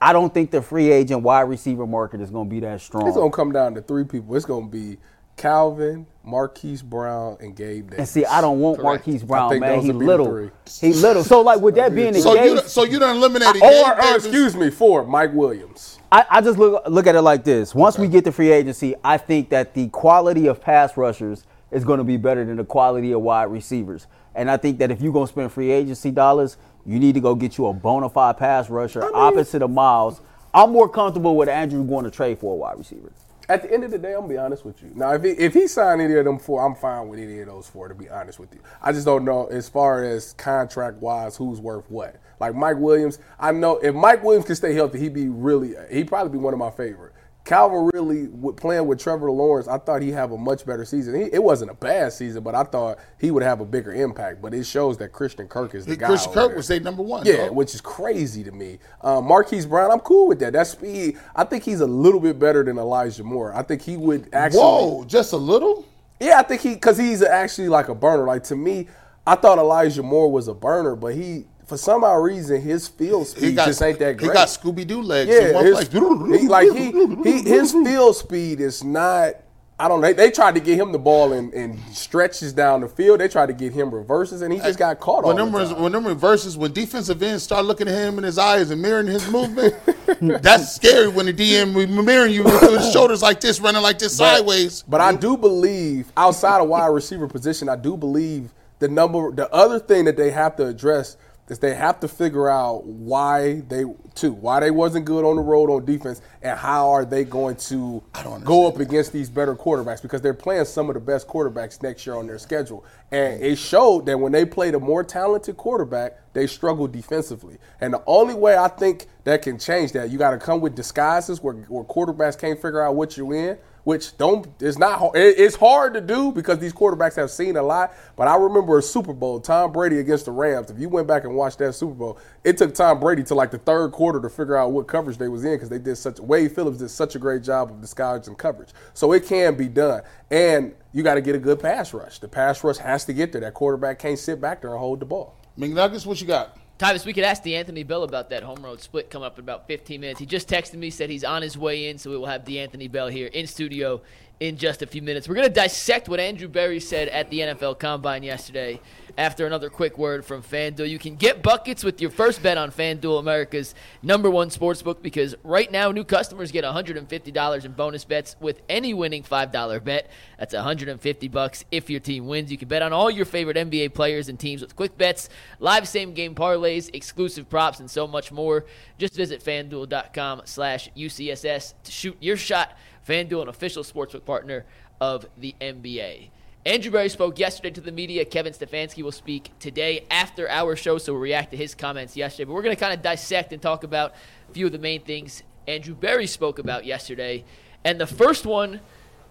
I 0.00 0.12
don't 0.12 0.32
think 0.32 0.50
the 0.52 0.62
free 0.62 0.90
agent 0.92 1.22
wide 1.22 1.42
receiver 1.42 1.86
market 1.86 2.20
is 2.20 2.30
going 2.30 2.48
to 2.48 2.50
be 2.50 2.60
that 2.60 2.80
strong. 2.80 3.06
It's 3.08 3.16
gonna 3.16 3.30
come 3.30 3.52
down 3.52 3.74
to 3.74 3.82
three 3.82 4.04
people. 4.04 4.36
It's 4.36 4.44
gonna 4.44 4.66
be 4.68 4.98
Calvin, 5.36 6.06
Marquise 6.22 6.82
Brown, 6.82 7.36
and 7.40 7.56
Gabe 7.56 7.86
Davis. 7.90 7.98
and 7.98 8.08
see, 8.08 8.24
I 8.26 8.40
don't 8.40 8.60
want 8.60 8.76
Correct. 8.78 9.06
Marquise 9.06 9.22
I 9.22 9.26
Brown, 9.26 9.50
think 9.50 9.60
man. 9.62 9.76
those 9.76 9.84
He 9.84 9.92
would 9.92 9.98
be 10.00 10.04
the 10.06 10.10
little. 10.10 10.26
three. 10.26 10.50
He 10.80 10.92
little. 10.92 11.24
So 11.24 11.40
like 11.40 11.60
with 11.60 11.74
that 11.76 11.94
being 11.94 12.12
the 12.12 12.20
so 12.20 12.34
you 12.42 12.56
case, 12.60 12.70
so 12.72 12.84
you 12.84 12.98
done 12.98 13.16
eliminated 13.16 13.56
Or, 13.62 13.68
Gabe 13.70 13.86
or 13.98 14.00
Davis. 14.02 14.24
excuse 14.26 14.54
me, 14.56 14.70
four, 14.70 15.04
Mike 15.06 15.32
Williams. 15.32 15.98
I, 16.12 16.26
I 16.28 16.40
just 16.40 16.58
look 16.58 16.82
look 16.88 17.06
at 17.06 17.14
it 17.14 17.22
like 17.22 17.44
this. 17.44 17.72
Once 17.74 17.96
we 17.96 18.08
get 18.08 18.24
to 18.24 18.32
free 18.32 18.50
agency, 18.50 18.96
I 19.04 19.16
think 19.16 19.50
that 19.50 19.74
the 19.74 19.88
quality 19.90 20.48
of 20.48 20.60
pass 20.60 20.96
rushers 20.96 21.46
is 21.70 21.84
going 21.84 21.98
to 21.98 22.04
be 22.04 22.16
better 22.16 22.44
than 22.44 22.56
the 22.56 22.64
quality 22.64 23.12
of 23.12 23.20
wide 23.20 23.44
receivers. 23.44 24.08
And 24.34 24.50
I 24.50 24.56
think 24.56 24.78
that 24.78 24.90
if 24.90 25.00
you're 25.00 25.12
going 25.12 25.26
to 25.26 25.32
spend 25.32 25.52
free 25.52 25.70
agency 25.70 26.10
dollars, 26.10 26.56
you 26.84 26.98
need 26.98 27.14
to 27.14 27.20
go 27.20 27.36
get 27.36 27.58
you 27.58 27.66
a 27.66 27.72
bona 27.72 28.08
fide 28.08 28.38
pass 28.38 28.68
rusher 28.68 29.04
opposite 29.14 29.62
of 29.62 29.70
Myles. 29.70 30.20
I'm 30.52 30.72
more 30.72 30.88
comfortable 30.88 31.36
with 31.36 31.48
Andrew 31.48 31.84
going 31.84 32.04
to 32.04 32.10
trade 32.10 32.38
for 32.40 32.54
a 32.54 32.56
wide 32.56 32.78
receiver. 32.78 33.12
At 33.48 33.62
the 33.62 33.72
end 33.72 33.82
of 33.82 33.90
the 33.90 33.98
day, 33.98 34.12
I'm 34.14 34.20
gonna 34.20 34.28
be 34.28 34.38
honest 34.38 34.64
with 34.64 34.80
you. 34.80 34.92
Now, 34.94 35.12
if 35.12 35.24
he, 35.24 35.30
if 35.30 35.54
he 35.54 35.66
signed 35.66 36.00
any 36.00 36.14
of 36.14 36.24
them 36.24 36.38
four, 36.38 36.64
I'm 36.64 36.76
fine 36.76 37.08
with 37.08 37.18
any 37.18 37.40
of 37.40 37.48
those 37.48 37.66
four. 37.66 37.88
To 37.88 37.96
be 37.96 38.08
honest 38.08 38.38
with 38.38 38.54
you, 38.54 38.60
I 38.80 38.92
just 38.92 39.04
don't 39.04 39.24
know 39.24 39.46
as 39.46 39.68
far 39.68 40.04
as 40.04 40.34
contract 40.34 40.98
wise 40.98 41.36
who's 41.36 41.60
worth 41.60 41.90
what. 41.90 42.14
Like 42.40 42.54
Mike 42.54 42.78
Williams, 42.78 43.18
I 43.38 43.52
know 43.52 43.76
if 43.76 43.94
Mike 43.94 44.24
Williams 44.24 44.46
can 44.46 44.56
stay 44.56 44.74
healthy, 44.74 44.98
he'd 44.98 45.14
be 45.14 45.28
really. 45.28 45.74
He'd 45.92 46.08
probably 46.08 46.32
be 46.32 46.38
one 46.38 46.54
of 46.54 46.58
my 46.58 46.70
favorite. 46.70 47.12
Calvin 47.44 47.90
really 47.94 48.28
playing 48.52 48.86
with 48.86 49.00
Trevor 49.00 49.30
Lawrence, 49.30 49.66
I 49.66 49.78
thought 49.78 50.02
he'd 50.02 50.12
have 50.12 50.30
a 50.30 50.38
much 50.38 50.66
better 50.66 50.84
season. 50.84 51.14
He, 51.14 51.22
it 51.32 51.42
wasn't 51.42 51.70
a 51.70 51.74
bad 51.74 52.12
season, 52.12 52.42
but 52.42 52.54
I 52.54 52.64
thought 52.64 52.98
he 53.18 53.30
would 53.30 53.42
have 53.42 53.60
a 53.60 53.64
bigger 53.64 53.92
impact. 53.92 54.42
But 54.42 54.52
it 54.54 54.64
shows 54.64 54.98
that 54.98 55.12
Christian 55.12 55.48
Kirk 55.48 55.74
is 55.74 55.86
the 55.86 55.96
guy. 55.96 56.06
Christian 56.06 56.32
Kirk 56.32 56.48
there. 56.48 56.56
was 56.56 56.68
their 56.68 56.80
number 56.80 57.02
one. 57.02 57.24
Yeah, 57.24 57.46
dog. 57.46 57.56
which 57.56 57.74
is 57.74 57.80
crazy 57.80 58.44
to 58.44 58.52
me. 58.52 58.78
Um, 59.00 59.26
Marquise 59.26 59.66
Brown, 59.66 59.90
I'm 59.90 60.00
cool 60.00 60.28
with 60.28 60.38
that. 60.40 60.52
That 60.52 60.66
speed, 60.66 61.18
I 61.34 61.44
think 61.44 61.64
he's 61.64 61.80
a 61.80 61.86
little 61.86 62.20
bit 62.20 62.38
better 62.38 62.62
than 62.62 62.78
Elijah 62.78 63.24
Moore. 63.24 63.54
I 63.54 63.62
think 63.62 63.82
he 63.82 63.96
would 63.96 64.28
actually. 64.32 64.60
Whoa, 64.60 65.04
just 65.04 65.32
a 65.32 65.38
little? 65.38 65.86
Yeah, 66.20 66.38
I 66.38 66.42
think 66.42 66.60
he 66.60 66.74
because 66.74 66.98
he's 66.98 67.22
actually 67.22 67.68
like 67.68 67.88
a 67.88 67.94
burner. 67.94 68.26
Like 68.26 68.44
to 68.44 68.56
me, 68.56 68.88
I 69.26 69.34
thought 69.34 69.58
Elijah 69.58 70.02
Moore 70.02 70.30
was 70.30 70.46
a 70.46 70.54
burner, 70.54 70.94
but 70.94 71.14
he 71.14 71.46
for 71.70 71.76
some 71.76 72.02
odd 72.02 72.16
reason 72.16 72.60
his 72.60 72.88
field 72.88 73.28
speed 73.28 73.54
got, 73.54 73.66
just 73.66 73.80
ain't 73.80 74.00
that 74.00 74.16
great. 74.16 74.28
He 74.28 74.34
got 74.34 74.48
Scooby 74.48 74.84
Doo 74.84 75.00
legs. 75.00 75.30
Yeah, 75.30 75.62
his, 75.62 75.72
like, 75.72 75.92
he, 76.40 76.48
like 76.48 76.72
he, 76.72 76.90
he 77.22 77.48
his 77.48 77.72
field 77.72 78.16
speed 78.16 78.60
is 78.60 78.82
not. 78.82 79.34
I 79.78 79.88
don't 79.88 80.02
know. 80.02 80.08
They, 80.08 80.12
they 80.12 80.30
tried 80.30 80.56
to 80.56 80.60
get 80.60 80.78
him 80.78 80.92
the 80.92 80.98
ball 80.98 81.32
and, 81.32 81.54
in 81.54 81.80
stretches 81.94 82.52
down 82.52 82.80
the 82.80 82.88
field. 82.88 83.20
They 83.20 83.28
tried 83.28 83.46
to 83.46 83.52
get 83.52 83.72
him 83.72 83.94
reverses, 83.94 84.42
and 84.42 84.52
he 84.52 84.58
just 84.58 84.78
got 84.80 84.98
caught 84.98 85.24
when 85.24 85.38
all 85.38 85.46
them, 85.46 85.52
the 85.52 85.58
res- 85.58 85.72
when 85.72 85.92
them 85.92 86.06
reverses, 86.06 86.58
when 86.58 86.72
defensive 86.72 87.22
ends 87.22 87.44
start 87.44 87.64
looking 87.64 87.86
at 87.86 87.94
him 87.94 88.18
in 88.18 88.24
his 88.24 88.36
eyes 88.36 88.70
and 88.70 88.82
mirroring 88.82 89.06
his 89.06 89.30
movement, 89.30 89.74
that's 90.42 90.74
scary 90.74 91.08
when 91.08 91.26
the 91.26 91.32
DM 91.32 92.04
mirroring 92.04 92.34
you 92.34 92.42
with 92.42 92.60
his 92.60 92.92
shoulders 92.92 93.22
like 93.22 93.40
this, 93.40 93.60
running 93.60 93.80
like 93.80 94.00
this 94.00 94.16
sideways. 94.16 94.82
But 94.82 95.00
I 95.00 95.14
do 95.14 95.36
believe 95.36 96.12
outside 96.16 96.60
of 96.60 96.68
wide 96.68 96.88
receiver 96.88 97.28
position, 97.28 97.68
I 97.68 97.76
do 97.76 97.96
believe 97.96 98.52
the 98.80 98.88
number. 98.88 99.30
The 99.30 99.48
other 99.54 99.78
thing 99.78 100.06
that 100.06 100.16
they 100.16 100.32
have 100.32 100.56
to 100.56 100.66
address 100.66 101.16
is 101.50 101.58
they 101.58 101.74
have 101.74 101.98
to 102.00 102.08
figure 102.08 102.48
out 102.48 102.86
why 102.86 103.60
they 103.68 103.84
too 104.14 104.32
why 104.32 104.60
they 104.60 104.70
wasn't 104.70 105.04
good 105.04 105.24
on 105.24 105.36
the 105.36 105.42
road 105.42 105.68
on 105.68 105.84
defense 105.84 106.22
and 106.42 106.58
how 106.58 106.88
are 106.90 107.04
they 107.04 107.24
going 107.24 107.56
to 107.56 108.02
go 108.44 108.68
up 108.68 108.78
against 108.78 109.12
these 109.12 109.28
better 109.28 109.54
quarterbacks 109.54 110.00
because 110.00 110.22
they're 110.22 110.32
playing 110.32 110.64
some 110.64 110.88
of 110.88 110.94
the 110.94 111.00
best 111.00 111.26
quarterbacks 111.26 111.82
next 111.82 112.06
year 112.06 112.14
on 112.14 112.26
their 112.26 112.38
schedule. 112.38 112.84
And 113.10 113.42
it 113.42 113.56
showed 113.56 114.06
that 114.06 114.18
when 114.18 114.32
they 114.32 114.44
played 114.44 114.74
a 114.74 114.80
more 114.80 115.02
talented 115.02 115.56
quarterback 115.56 116.16
they 116.32 116.46
struggled 116.46 116.92
defensively. 116.92 117.58
And 117.80 117.92
the 117.92 118.02
only 118.06 118.34
way 118.34 118.56
I 118.56 118.68
think 118.68 119.06
that 119.24 119.42
can 119.42 119.58
change 119.58 119.92
that 119.92 120.10
you 120.10 120.18
got 120.18 120.30
to 120.30 120.38
come 120.38 120.60
with 120.60 120.76
disguises 120.76 121.42
where, 121.42 121.54
where 121.54 121.84
quarterbacks 121.84 122.38
can't 122.38 122.60
figure 122.60 122.80
out 122.80 122.94
what 122.94 123.16
you're 123.16 123.34
in 123.34 123.58
which 123.90 124.16
don't 124.18 124.46
it's 124.60 124.78
not. 124.78 125.10
It's 125.16 125.56
hard 125.56 125.94
to 125.94 126.00
do 126.00 126.30
because 126.30 126.60
these 126.60 126.72
quarterbacks 126.72 127.16
have 127.16 127.28
seen 127.28 127.56
a 127.56 127.62
lot. 127.64 127.92
But 128.14 128.28
I 128.28 128.36
remember 128.36 128.78
a 128.78 128.82
Super 128.82 129.12
Bowl, 129.12 129.40
Tom 129.40 129.72
Brady 129.72 129.98
against 129.98 130.26
the 130.26 130.30
Rams. 130.30 130.70
If 130.70 130.78
you 130.78 130.88
went 130.88 131.08
back 131.08 131.24
and 131.24 131.34
watched 131.34 131.58
that 131.58 131.72
Super 131.72 131.94
Bowl, 131.94 132.18
it 132.44 132.56
took 132.56 132.72
Tom 132.72 133.00
Brady 133.00 133.24
to 133.24 133.34
like 133.34 133.50
the 133.50 133.58
third 133.58 133.90
quarter 133.90 134.20
to 134.20 134.30
figure 134.30 134.56
out 134.56 134.70
what 134.70 134.86
coverage 134.86 135.18
they 135.18 135.26
was 135.26 135.44
in 135.44 135.54
because 135.54 135.70
they 135.70 135.80
did 135.80 135.96
such. 135.96 136.20
Wade 136.20 136.52
Phillips 136.52 136.78
did 136.78 136.88
such 136.88 137.16
a 137.16 137.18
great 137.18 137.42
job 137.42 137.72
of 137.72 137.80
disguising 137.80 138.36
coverage, 138.36 138.68
so 138.94 139.10
it 139.10 139.26
can 139.26 139.56
be 139.56 139.66
done. 139.66 140.02
And 140.30 140.72
you 140.92 141.02
got 141.02 141.16
to 141.16 141.20
get 141.20 141.34
a 141.34 141.40
good 141.40 141.58
pass 141.58 141.92
rush. 141.92 142.20
The 142.20 142.28
pass 142.28 142.62
rush 142.62 142.76
has 142.76 143.04
to 143.06 143.12
get 143.12 143.32
there. 143.32 143.40
That 143.40 143.54
quarterback 143.54 143.98
can't 143.98 144.20
sit 144.20 144.40
back 144.40 144.60
there 144.60 144.70
and 144.70 144.78
hold 144.78 145.00
the 145.00 145.06
ball. 145.06 145.34
McNuggets, 145.58 146.06
what 146.06 146.20
you 146.20 146.28
got? 146.28 146.56
Tyvis, 146.80 147.04
we 147.04 147.12
could 147.12 147.24
ask 147.24 147.42
D'Anthony 147.42 147.82
Bell 147.82 148.04
about 148.04 148.30
that 148.30 148.42
home 148.42 148.64
road 148.64 148.80
split 148.80 149.10
coming 149.10 149.26
up 149.26 149.36
in 149.36 149.44
about 149.44 149.66
15 149.66 150.00
minutes. 150.00 150.18
He 150.18 150.24
just 150.24 150.48
texted 150.48 150.76
me, 150.76 150.88
said 150.88 151.10
he's 151.10 151.24
on 151.24 151.42
his 151.42 151.58
way 151.58 151.90
in, 151.90 151.98
so 151.98 152.08
we 152.08 152.16
will 152.16 152.24
have 152.24 152.46
D'Anthony 152.46 152.88
Bell 152.88 153.08
here 153.08 153.26
in 153.26 153.46
studio 153.46 154.00
in 154.40 154.56
just 154.56 154.80
a 154.80 154.86
few 154.86 155.02
minutes. 155.02 155.28
We're 155.28 155.34
going 155.34 155.48
to 155.48 155.54
dissect 155.54 156.08
what 156.08 156.18
Andrew 156.18 156.48
Berry 156.48 156.80
said 156.80 157.08
at 157.08 157.28
the 157.30 157.40
NFL 157.40 157.78
Combine 157.78 158.22
yesterday 158.22 158.80
after 159.18 159.46
another 159.46 159.68
quick 159.68 159.98
word 159.98 160.24
from 160.24 160.42
FanDuel. 160.42 160.88
You 160.88 160.98
can 160.98 161.16
get 161.16 161.42
buckets 161.42 161.84
with 161.84 162.00
your 162.00 162.10
first 162.10 162.42
bet 162.42 162.56
on 162.56 162.70
FanDuel, 162.70 163.18
America's 163.20 163.74
number 164.02 164.30
one 164.30 164.48
sportsbook, 164.48 165.02
because 165.02 165.34
right 165.44 165.70
now 165.70 165.92
new 165.92 166.04
customers 166.04 166.50
get 166.50 166.64
$150 166.64 167.64
in 167.64 167.72
bonus 167.72 168.04
bets 168.06 168.36
with 168.40 168.62
any 168.70 168.94
winning 168.94 169.22
$5 169.22 169.84
bet. 169.84 170.10
That's 170.38 170.54
150 170.54 171.28
bucks 171.28 171.66
if 171.70 171.90
your 171.90 172.00
team 172.00 172.26
wins. 172.26 172.50
You 172.50 172.56
can 172.56 172.68
bet 172.68 172.80
on 172.80 172.94
all 172.94 173.10
your 173.10 173.26
favorite 173.26 173.58
NBA 173.58 173.92
players 173.92 174.30
and 174.30 174.40
teams 174.40 174.62
with 174.62 174.74
quick 174.74 174.96
bets, 174.96 175.28
live 175.58 175.86
same 175.86 176.14
game 176.14 176.34
parlays, 176.34 176.88
exclusive 176.94 177.50
props, 177.50 177.80
and 177.80 177.90
so 177.90 178.06
much 178.06 178.32
more. 178.32 178.64
Just 178.96 179.14
visit 179.14 179.44
fanduel.com 179.44 180.42
slash 180.46 180.88
UCSS 180.96 181.74
to 181.84 181.92
shoot 181.92 182.16
your 182.20 182.38
shot. 182.38 182.74
FanDuel, 183.10 183.42
an 183.42 183.48
official 183.48 183.82
sportsbook 183.82 184.24
partner 184.24 184.64
of 185.00 185.26
the 185.36 185.56
NBA. 185.60 186.30
Andrew 186.64 186.92
Berry 186.92 187.08
spoke 187.08 187.40
yesterday 187.40 187.70
to 187.70 187.80
the 187.80 187.90
media. 187.90 188.24
Kevin 188.24 188.52
Stefanski 188.52 189.02
will 189.02 189.10
speak 189.10 189.50
today 189.58 190.06
after 190.10 190.48
our 190.48 190.76
show, 190.76 190.96
so 190.96 191.12
we'll 191.12 191.22
react 191.22 191.50
to 191.50 191.56
his 191.56 191.74
comments 191.74 192.16
yesterday. 192.16 192.44
But 192.44 192.52
we're 192.52 192.62
going 192.62 192.76
to 192.76 192.80
kind 192.80 192.94
of 192.94 193.02
dissect 193.02 193.52
and 193.52 193.60
talk 193.60 193.82
about 193.82 194.14
a 194.48 194.52
few 194.52 194.66
of 194.66 194.72
the 194.72 194.78
main 194.78 195.02
things 195.02 195.42
Andrew 195.66 195.94
Berry 195.94 196.28
spoke 196.28 196.60
about 196.60 196.84
yesterday. 196.84 197.44
And 197.82 198.00
the 198.00 198.06
first 198.06 198.46
one 198.46 198.78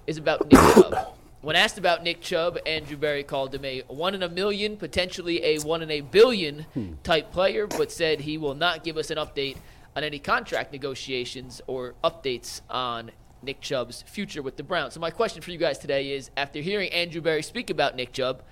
is 0.08 0.18
about 0.18 0.52
Nick 0.52 0.60
Chubb. 0.60 1.14
When 1.42 1.56
asked 1.56 1.78
about 1.78 2.04
Nick 2.04 2.20
Chubb, 2.20 2.58
Andrew 2.66 2.98
Berry 2.98 3.24
called 3.24 3.56
him 3.56 3.64
a 3.64 3.84
one 3.88 4.14
in 4.14 4.24
a 4.24 4.30
million, 4.30 4.76
potentially 4.76 5.42
a 5.46 5.60
one 5.60 5.82
in 5.82 5.90
a 5.90 6.02
billion 6.02 6.66
type 7.04 7.32
player, 7.32 7.66
but 7.66 7.94
said 7.94 8.20
he 8.22 8.38
will 8.38 8.56
not 8.56 8.84
give 8.84 8.98
us 8.98 9.10
an 9.10 9.18
update 9.18 9.56
on 9.96 10.04
any 10.04 10.20
contract 10.20 10.74
negotiations 10.74 11.62
or 11.66 11.94
updates 12.04 12.60
on 12.70 13.12
Nick 13.42 13.62
Chubb's 13.62 14.04
future 14.04 14.42
with 14.42 14.58
the 14.58 14.64
Browns. 14.64 14.94
So 14.94 15.00
my 15.00 15.12
question 15.12 15.42
for 15.42 15.52
you 15.52 15.58
guys 15.58 15.78
today 15.78 16.12
is 16.12 16.30
after 16.36 16.60
hearing 16.60 16.92
Andrew 16.92 17.22
Berry 17.22 17.44
speak 17.44 17.70
about 17.70 17.96
Nick 17.96 18.14
Chubb, 18.14 18.44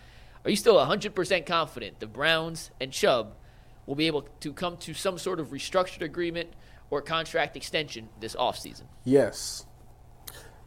are 0.45 0.49
you 0.49 0.55
still 0.55 0.75
100% 0.75 1.45
confident 1.45 1.99
the 1.99 2.07
Browns 2.07 2.71
and 2.79 2.91
Chubb 2.91 3.33
will 3.85 3.95
be 3.95 4.07
able 4.07 4.23
to 4.41 4.53
come 4.53 4.77
to 4.77 4.93
some 4.93 5.17
sort 5.17 5.39
of 5.39 5.49
restructured 5.49 6.01
agreement 6.01 6.49
or 6.89 7.01
contract 7.01 7.57
extension 7.57 8.09
this 8.19 8.35
offseason? 8.35 8.83
Yes. 9.03 9.65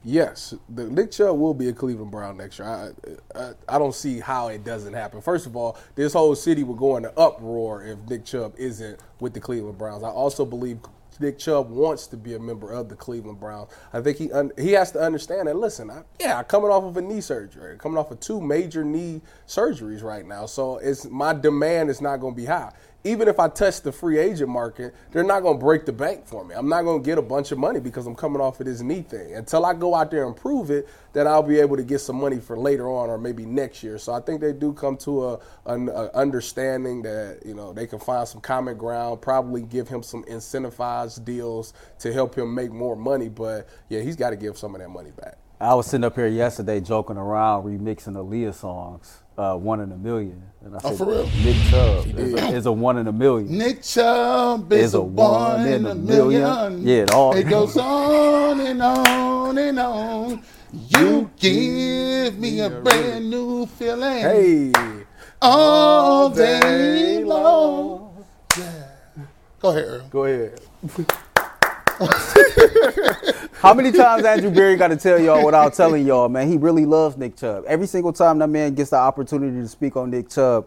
Yes, 0.03 0.55
the 0.69 0.85
Nick 0.85 1.11
Chubb 1.11 1.39
will 1.39 1.53
be 1.53 1.69
a 1.69 1.75
Cleveland 1.75 2.11
Brown 2.11 2.39
next 2.39 2.59
year. 2.59 2.69
I, 2.69 3.39
I 3.39 3.53
I 3.69 3.79
don't 3.79 3.95
see 3.95 4.19
how 4.19 4.49
it 4.49 4.65
doesn't 4.65 4.95
happen. 4.95 5.21
First 5.21 5.47
of 5.47 5.57
all, 5.57 5.77
this 5.95 6.15
whole 6.15 6.35
city 6.35 6.63
would 6.63 6.79
go 6.79 6.97
into 6.97 7.13
uproar 7.19 7.85
if 7.85 7.99
Nick 8.09 8.25
Chubb 8.25 8.55
isn't 8.57 8.99
with 9.21 9.35
the 9.35 9.41
Cleveland 9.41 9.77
Browns. 9.77 10.03
I 10.03 10.09
also 10.09 10.47
believe 10.47 10.79
Nick 11.21 11.39
Chubb 11.39 11.71
wants 11.71 12.07
to 12.09 12.17
be 12.17 12.35
a 12.35 12.39
member 12.39 12.73
of 12.73 12.89
the 12.89 12.97
Cleveland 12.97 13.39
Browns. 13.39 13.71
I 13.93 14.01
think 14.01 14.17
he 14.19 14.33
un- 14.33 14.53
he 14.59 14.73
has 14.73 14.91
to 14.93 15.01
understand 15.01 15.49
that. 15.49 15.57
Listen, 15.57 15.91
I, 15.91 16.03
yeah, 16.19 16.43
coming 16.43 16.71
off 16.71 16.85
of 16.85 16.97
a 16.97 17.03
knee 17.03 17.21
surgery, 17.21 17.77
coming 17.79 17.99
off 17.99 18.11
of 18.11 18.21
two 18.21 18.41
major 18.41 18.85
knee 18.85 19.21
surgeries 19.47 20.03
right 20.03 20.27
now, 20.27 20.47
so 20.47 20.79
it's 20.79 21.05
my 21.07 21.33
demand 21.33 21.91
is 21.91 22.01
not 22.01 22.19
going 22.19 22.35
to 22.35 22.41
be 22.41 22.47
high. 22.47 22.73
Even 23.03 23.29
if 23.29 23.41
I 23.41 23.49
touch 23.49 23.81
the 23.81 23.93
free 23.93 24.19
agent 24.19 24.51
market, 24.51 24.95
they're 25.11 25.25
not 25.25 25.41
going 25.41 25.59
to 25.59 25.65
break 25.65 25.87
the 25.87 25.93
bank 25.93 26.27
for 26.27 26.45
me. 26.45 26.55
I'm 26.55 26.69
not 26.69 26.83
going 26.83 27.03
to 27.03 27.07
get 27.07 27.17
a 27.17 27.23
bunch 27.23 27.51
of 27.51 27.57
money 27.59 27.81
because 27.81 28.07
I'm 28.07 28.15
coming 28.15 28.43
off 28.43 28.61
of 28.61 28.67
this 28.67 28.83
knee 28.83 29.01
thing. 29.01 29.35
Until 29.35 29.65
I 29.65 29.73
go 29.73 29.95
out 29.95 30.11
there 30.11 30.27
and 30.27 30.37
prove 30.37 30.71
it, 30.71 30.87
then 31.15 31.27
I'll 31.27 31.43
be 31.43 31.59
able 31.61 31.79
to 31.79 31.83
get 31.83 32.01
some 32.01 32.21
money 32.21 32.39
for 32.39 32.59
later 32.59 32.91
on 32.91 33.09
or 33.09 33.17
maybe 33.17 33.47
next 33.47 33.83
year. 33.83 33.97
So 33.97 34.13
I 34.13 34.21
think 34.21 34.43
they 34.43 34.53
do 34.53 34.75
come 34.75 34.99
to 34.99 35.29
a, 35.29 35.41
an 35.65 35.89
a 35.89 36.11
understanding 36.15 37.01
that 37.03 37.41
you 37.45 37.55
know 37.55 37.73
they 37.73 37.87
can 37.87 37.99
find 37.99 38.29
some 38.29 38.43
common 38.43 38.77
ground. 38.77 39.23
Probably 39.23 39.63
give 39.63 39.89
him 39.89 40.03
some 40.03 40.23
incentivized 40.25 41.25
deals 41.25 41.73
to 42.01 42.13
help 42.13 42.37
him 42.37 42.55
make 42.55 42.71
more 42.71 42.97
money. 42.97 43.31
But 43.31 43.67
yeah, 43.89 44.01
he's 44.01 44.17
got 44.17 44.31
to 44.31 44.37
give 44.37 44.59
some 44.59 44.75
of 44.75 44.83
that 44.83 44.91
money 44.91 45.11
back. 45.11 45.39
I 45.61 45.75
was 45.75 45.87
sitting 45.87 46.05
up 46.05 46.15
here 46.15 46.27
yesterday 46.27 46.81
joking 46.81 47.17
around, 47.19 47.65
remixing 47.65 48.15
Aaliyah 48.15 48.55
songs, 48.55 49.19
uh, 49.37 49.55
"One 49.57 49.81
in 49.81 49.93
a 49.93 49.97
Million. 49.97 50.43
and 50.65 50.75
I 50.75 50.81
Oh, 50.83 50.89
said, 50.89 50.99
for 50.99 51.05
real? 51.07 51.29
Nick 51.45 51.57
Chubb 51.69 52.07
is 52.19 52.33
a, 52.35 52.49
is 52.57 52.67
a 52.67 52.73
one 52.73 52.97
in 52.99 53.07
a 53.09 53.13
million. 53.13 53.59
Nick 53.59 53.83
Chubb 53.83 54.73
is, 54.73 54.85
Is 54.87 54.95
a 54.95 54.99
a 54.99 55.03
one 55.03 55.67
in 55.67 55.85
a 55.87 55.95
million. 55.95 56.83
Yeah, 56.87 57.03
it 57.03 57.11
all- 57.13 57.35
It 57.37 57.45
goes 57.49 57.77
on 57.79 58.61
and 58.61 58.81
on 58.83 59.59
and 59.59 59.79
on. 59.79 60.43
You 60.73 61.31
give 61.39 62.39
me 62.39 62.61
a 62.61 62.71
brand 62.71 63.29
new 63.29 63.67
feeling 63.67 64.19
Hey, 64.21 64.73
all 65.43 66.31
day 66.31 67.23
long. 67.25 68.25
Yeah. 68.59 68.85
Go 69.61 69.69
ahead, 69.71 69.85
Earl. 69.85 70.07
go 70.11 70.25
ahead. 70.25 70.61
How 73.61 73.75
many 73.75 73.93
times 73.93 74.25
Andrew 74.25 74.51
Berry 74.51 74.77
got 74.77 74.89
to 74.89 74.97
tell 74.97 75.21
y'all 75.21 75.45
without 75.45 75.75
telling 75.75 76.07
y'all, 76.07 76.31
man? 76.31 76.49
He 76.49 76.57
really 76.57 76.87
loves 76.87 77.19
Nick 77.19 77.37
Chubb. 77.37 77.65
Every 77.67 77.87
single 77.87 78.11
time 78.11 78.39
that 78.39 78.49
man 78.49 78.75
gets 78.75 78.89
the 78.89 78.97
opportunity 78.97 79.61
to 79.61 79.69
speak 79.69 79.99
on 79.99 80.09
Nick 80.09 80.31
Chubb, 80.31 80.67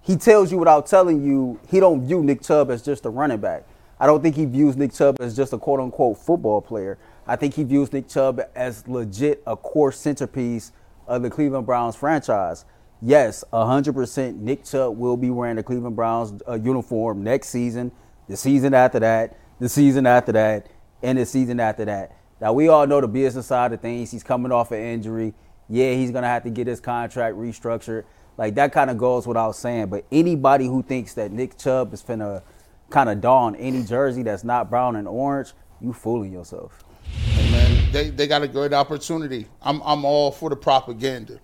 he 0.00 0.16
tells 0.16 0.50
you 0.50 0.56
without 0.56 0.86
telling 0.86 1.22
you 1.22 1.60
he 1.68 1.78
don't 1.78 2.06
view 2.06 2.22
Nick 2.22 2.40
Chubb 2.40 2.70
as 2.70 2.80
just 2.80 3.04
a 3.04 3.10
running 3.10 3.36
back. 3.36 3.64
I 4.00 4.06
don't 4.06 4.22
think 4.22 4.34
he 4.34 4.46
views 4.46 4.78
Nick 4.78 4.94
Chubb 4.94 5.18
as 5.20 5.36
just 5.36 5.52
a 5.52 5.58
quote 5.58 5.78
unquote 5.78 6.16
football 6.16 6.62
player. 6.62 6.96
I 7.26 7.36
think 7.36 7.52
he 7.52 7.64
views 7.64 7.92
Nick 7.92 8.08
Chubb 8.08 8.40
as 8.54 8.88
legit 8.88 9.42
a 9.46 9.54
core 9.54 9.92
centerpiece 9.92 10.72
of 11.06 11.20
the 11.20 11.28
Cleveland 11.28 11.66
Browns 11.66 11.96
franchise. 11.96 12.64
Yes, 13.02 13.44
100% 13.52 14.38
Nick 14.38 14.64
Chubb 14.64 14.96
will 14.96 15.18
be 15.18 15.28
wearing 15.28 15.56
the 15.56 15.62
Cleveland 15.62 15.96
Browns 15.96 16.40
uh, 16.48 16.54
uniform 16.54 17.22
next 17.22 17.48
season, 17.50 17.92
the 18.26 18.38
season 18.38 18.72
after 18.72 19.00
that, 19.00 19.36
the 19.60 19.68
season 19.68 20.06
after 20.06 20.32
that, 20.32 20.66
and 21.06 21.18
the 21.18 21.24
season 21.24 21.60
after 21.60 21.84
that. 21.84 22.16
Now, 22.40 22.52
we 22.52 22.66
all 22.68 22.84
know 22.86 23.00
the 23.00 23.06
business 23.06 23.46
side 23.46 23.72
of 23.72 23.80
things. 23.80 24.10
He's 24.10 24.24
coming 24.24 24.50
off 24.50 24.72
an 24.72 24.80
injury. 24.80 25.34
Yeah, 25.68 25.94
he's 25.94 26.10
to 26.10 26.22
have 26.22 26.42
to 26.42 26.50
get 26.50 26.66
his 26.66 26.80
contract 26.80 27.36
restructured. 27.36 28.04
Like, 28.36 28.56
that 28.56 28.72
kind 28.72 28.90
of 28.90 28.98
goes 28.98 29.26
without 29.26 29.52
saying. 29.52 29.86
But 29.86 30.04
anybody 30.10 30.66
who 30.66 30.82
thinks 30.82 31.14
that 31.14 31.30
Nick 31.30 31.56
Chubb 31.58 31.94
is 31.94 32.02
finna 32.02 32.42
kind 32.90 33.08
of 33.08 33.20
don 33.20 33.54
any 33.56 33.84
jersey 33.84 34.24
that's 34.24 34.42
not 34.42 34.68
brown 34.68 34.96
and 34.96 35.06
orange, 35.06 35.52
you 35.80 35.92
fooling 35.92 36.32
yourself. 36.32 36.84
Man, 37.52 37.92
they 37.92 38.10
they 38.10 38.26
got 38.26 38.42
a 38.42 38.48
great 38.48 38.72
opportunity. 38.72 39.46
I'm 39.62 39.80
I'm 39.82 40.04
all 40.04 40.30
for 40.30 40.50
the 40.50 40.56
propaganda. 40.56 41.38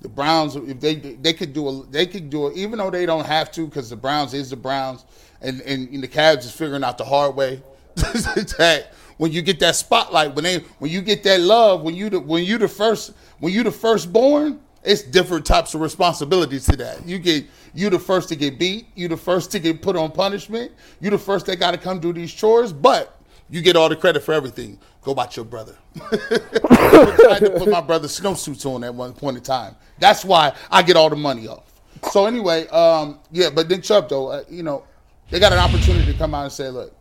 The 0.00 0.08
Browns, 0.08 0.56
if 0.56 0.80
they 0.80 0.96
they 0.96 1.32
could 1.32 1.52
do 1.52 1.68
a, 1.68 1.86
they 1.86 2.06
could 2.06 2.28
do 2.28 2.48
it, 2.48 2.56
even 2.56 2.78
though 2.78 2.90
they 2.90 3.06
don't 3.06 3.26
have 3.26 3.52
to, 3.52 3.66
because 3.66 3.88
the 3.88 3.96
Browns 3.96 4.34
is 4.34 4.50
the 4.50 4.56
Browns, 4.56 5.04
and, 5.40 5.60
and 5.62 5.88
and 5.88 6.02
the 6.02 6.08
Cavs 6.08 6.38
is 6.38 6.50
figuring 6.50 6.82
out 6.82 6.98
the 6.98 7.04
hard 7.04 7.36
way 7.36 7.62
that 7.94 8.88
when 9.22 9.30
you 9.30 9.40
get 9.40 9.60
that 9.60 9.76
spotlight, 9.76 10.34
when 10.34 10.42
they 10.42 10.58
when 10.80 10.90
you 10.90 11.00
get 11.00 11.22
that 11.22 11.40
love, 11.40 11.82
when 11.82 11.94
you 11.94 12.10
the, 12.10 12.18
when 12.18 12.42
you 12.42 12.58
the 12.58 12.66
first 12.66 13.12
when 13.38 13.52
you 13.52 13.62
the 13.62 13.70
firstborn, 13.70 14.58
it's 14.82 15.02
different 15.02 15.46
types 15.46 15.74
of 15.74 15.80
responsibilities 15.80 16.66
to 16.66 16.74
that. 16.78 17.06
You 17.06 17.20
get 17.20 17.44
you 17.72 17.88
the 17.88 18.00
first 18.00 18.28
to 18.30 18.34
get 18.34 18.58
beat, 18.58 18.88
you 18.96 19.06
the 19.06 19.16
first 19.16 19.52
to 19.52 19.60
get 19.60 19.80
put 19.80 19.94
on 19.94 20.10
punishment, 20.10 20.72
you 21.00 21.08
the 21.08 21.18
first 21.18 21.46
that 21.46 21.60
got 21.60 21.70
to 21.70 21.78
come 21.78 22.00
do 22.00 22.12
these 22.12 22.34
chores, 22.34 22.72
but 22.72 23.16
you 23.48 23.62
get 23.62 23.76
all 23.76 23.88
the 23.88 23.94
credit 23.94 24.24
for 24.24 24.32
everything. 24.32 24.76
Go 25.02 25.12
about 25.12 25.36
your 25.36 25.44
brother. 25.44 25.76
I 26.00 27.28
had 27.30 27.38
to 27.42 27.54
put 27.56 27.68
my 27.68 27.80
brother's 27.80 28.18
snowsuits 28.18 28.66
on 28.66 28.82
at 28.82 28.92
one 28.92 29.12
point 29.12 29.36
in 29.36 29.44
time. 29.44 29.76
That's 30.00 30.24
why 30.24 30.52
I 30.68 30.82
get 30.82 30.96
all 30.96 31.10
the 31.10 31.14
money 31.14 31.46
off. 31.46 31.72
So 32.10 32.26
anyway, 32.26 32.66
um, 32.70 33.20
yeah, 33.30 33.50
but 33.50 33.68
then 33.68 33.82
Chubb 33.82 34.08
though, 34.08 34.32
uh, 34.32 34.42
you 34.50 34.64
know, 34.64 34.82
they 35.30 35.38
got 35.38 35.52
an 35.52 35.60
opportunity 35.60 36.10
to 36.10 36.18
come 36.18 36.34
out 36.34 36.42
and 36.42 36.52
say, 36.52 36.70
look, 36.70 36.92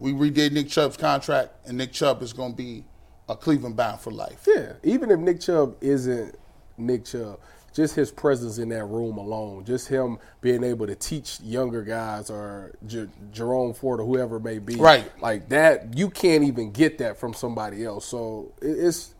we 0.00 0.12
redid 0.12 0.50
Nick 0.52 0.68
Chubb's 0.68 0.96
contract, 0.96 1.50
and 1.66 1.78
Nick 1.78 1.92
Chubb 1.92 2.22
is 2.22 2.32
going 2.32 2.52
to 2.52 2.56
be 2.56 2.84
a 3.28 3.36
Cleveland 3.36 3.76
bound 3.76 4.00
for 4.00 4.10
life. 4.10 4.46
Yeah, 4.52 4.72
even 4.82 5.10
if 5.10 5.20
Nick 5.20 5.40
Chubb 5.40 5.76
isn't 5.80 6.34
Nick 6.78 7.04
Chubb, 7.04 7.38
just 7.72 7.94
his 7.94 8.10
presence 8.10 8.58
in 8.58 8.70
that 8.70 8.84
room 8.86 9.18
alone, 9.18 9.64
just 9.64 9.86
him 9.86 10.18
being 10.40 10.64
able 10.64 10.86
to 10.88 10.96
teach 10.96 11.38
younger 11.40 11.82
guys 11.84 12.28
or 12.30 12.72
J- 12.86 13.06
Jerome 13.30 13.74
Ford 13.74 14.00
or 14.00 14.04
whoever 14.06 14.38
it 14.38 14.42
may 14.42 14.58
be, 14.58 14.74
Right. 14.74 15.08
Like 15.22 15.48
that, 15.50 15.96
you 15.96 16.10
can't 16.10 16.42
even 16.42 16.72
get 16.72 16.98
that 16.98 17.16
from 17.16 17.32
somebody 17.32 17.84
else. 17.84 18.06
So 18.06 18.50
it's 18.60 19.14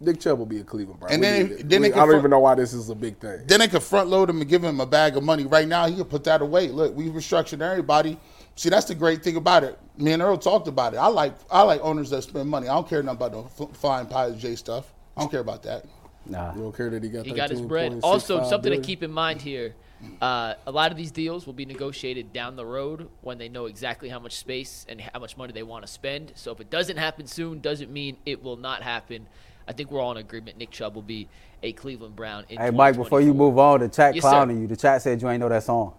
Nick 0.00 0.20
Chubb 0.20 0.38
will 0.38 0.44
be 0.46 0.58
a 0.60 0.64
Cleveland 0.64 1.00
Brown. 1.00 1.12
And 1.12 1.20
We 1.22 1.26
then- 1.26 1.68
then 1.68 1.80
We- 1.82 1.86
I 1.86 1.90
don't 1.90 1.92
confront- 2.00 2.18
even 2.18 2.30
know 2.32 2.38
why 2.40 2.54
this 2.56 2.74
is 2.74 2.90
a 2.90 2.94
big 2.94 3.18
thing. 3.18 3.40
Then 3.46 3.60
they 3.60 3.68
could 3.68 3.82
front 3.82 4.08
load 4.10 4.28
him 4.28 4.40
and 4.40 4.50
give 4.50 4.62
him 4.64 4.80
a 4.80 4.86
bag 4.86 5.16
of 5.16 5.22
money 5.22 5.44
right 5.46 5.68
now. 5.68 5.86
He 5.86 5.94
could 5.96 6.10
put 6.10 6.24
that 6.24 6.42
away. 6.42 6.68
Look, 6.68 6.94
we 6.94 7.08
restructured 7.08 7.62
everybody. 7.62 8.18
See, 8.56 8.68
that's 8.68 8.86
the 8.86 8.94
great 8.94 9.22
thing 9.22 9.36
about 9.36 9.64
it. 9.64 9.78
Me 9.96 10.12
and 10.12 10.22
Earl 10.22 10.38
talked 10.38 10.68
about 10.68 10.94
it. 10.94 10.98
I 10.98 11.08
like 11.08 11.34
I 11.50 11.62
like 11.62 11.80
owners 11.82 12.10
that 12.10 12.22
spend 12.22 12.48
money. 12.48 12.68
I 12.68 12.74
don't 12.74 12.88
care 12.88 13.02
nothing 13.02 13.26
about 13.26 13.56
the 13.58 13.64
f- 13.64 13.76
flying 13.76 14.06
Pilot 14.06 14.38
J 14.38 14.54
stuff. 14.54 14.92
I 15.16 15.20
don't 15.20 15.30
care 15.30 15.40
about 15.40 15.62
that. 15.64 15.86
Nah. 16.26 16.54
You 16.54 16.62
don't 16.62 16.76
care 16.76 16.90
that 16.90 17.02
he 17.02 17.08
got 17.08 17.26
He 17.26 17.32
got 17.32 17.50
his 17.50 17.60
bread. 17.60 18.00
Also, 18.02 18.42
something 18.44 18.72
to 18.72 18.80
keep 18.80 19.02
in 19.02 19.10
mind 19.10 19.42
here: 19.42 19.74
uh, 20.22 20.54
a 20.66 20.72
lot 20.72 20.90
of 20.90 20.96
these 20.96 21.10
deals 21.10 21.46
will 21.46 21.52
be 21.52 21.66
negotiated 21.66 22.32
down 22.32 22.56
the 22.56 22.64
road 22.64 23.08
when 23.20 23.38
they 23.38 23.48
know 23.48 23.66
exactly 23.66 24.08
how 24.08 24.18
much 24.18 24.36
space 24.36 24.86
and 24.88 25.00
how 25.00 25.18
much 25.18 25.36
money 25.36 25.52
they 25.52 25.62
want 25.62 25.84
to 25.84 25.92
spend. 25.92 26.32
So 26.34 26.52
if 26.52 26.60
it 26.60 26.70
doesn't 26.70 26.96
happen 26.96 27.26
soon, 27.26 27.60
doesn't 27.60 27.90
mean 27.92 28.16
it 28.24 28.42
will 28.42 28.56
not 28.56 28.82
happen. 28.82 29.26
I 29.66 29.72
think 29.72 29.90
we're 29.90 30.00
all 30.00 30.12
in 30.12 30.18
agreement. 30.18 30.58
Nick 30.58 30.70
Chubb 30.70 30.94
will 30.94 31.02
be 31.02 31.28
a 31.62 31.72
Cleveland 31.72 32.16
Brown. 32.16 32.44
In 32.48 32.58
Hey, 32.58 32.70
Mike, 32.70 32.96
before 32.96 33.20
you 33.20 33.34
move 33.34 33.58
on, 33.58 33.80
the 33.80 33.88
chat 33.88 34.14
Yes, 34.14 34.22
sir. 34.22 34.28
clowning 34.28 34.60
you. 34.60 34.66
The 34.66 34.76
chat 34.76 35.02
said 35.02 35.20
you 35.20 35.28
ain't 35.28 35.40
know 35.40 35.48
that 35.48 35.62
song. 35.62 35.94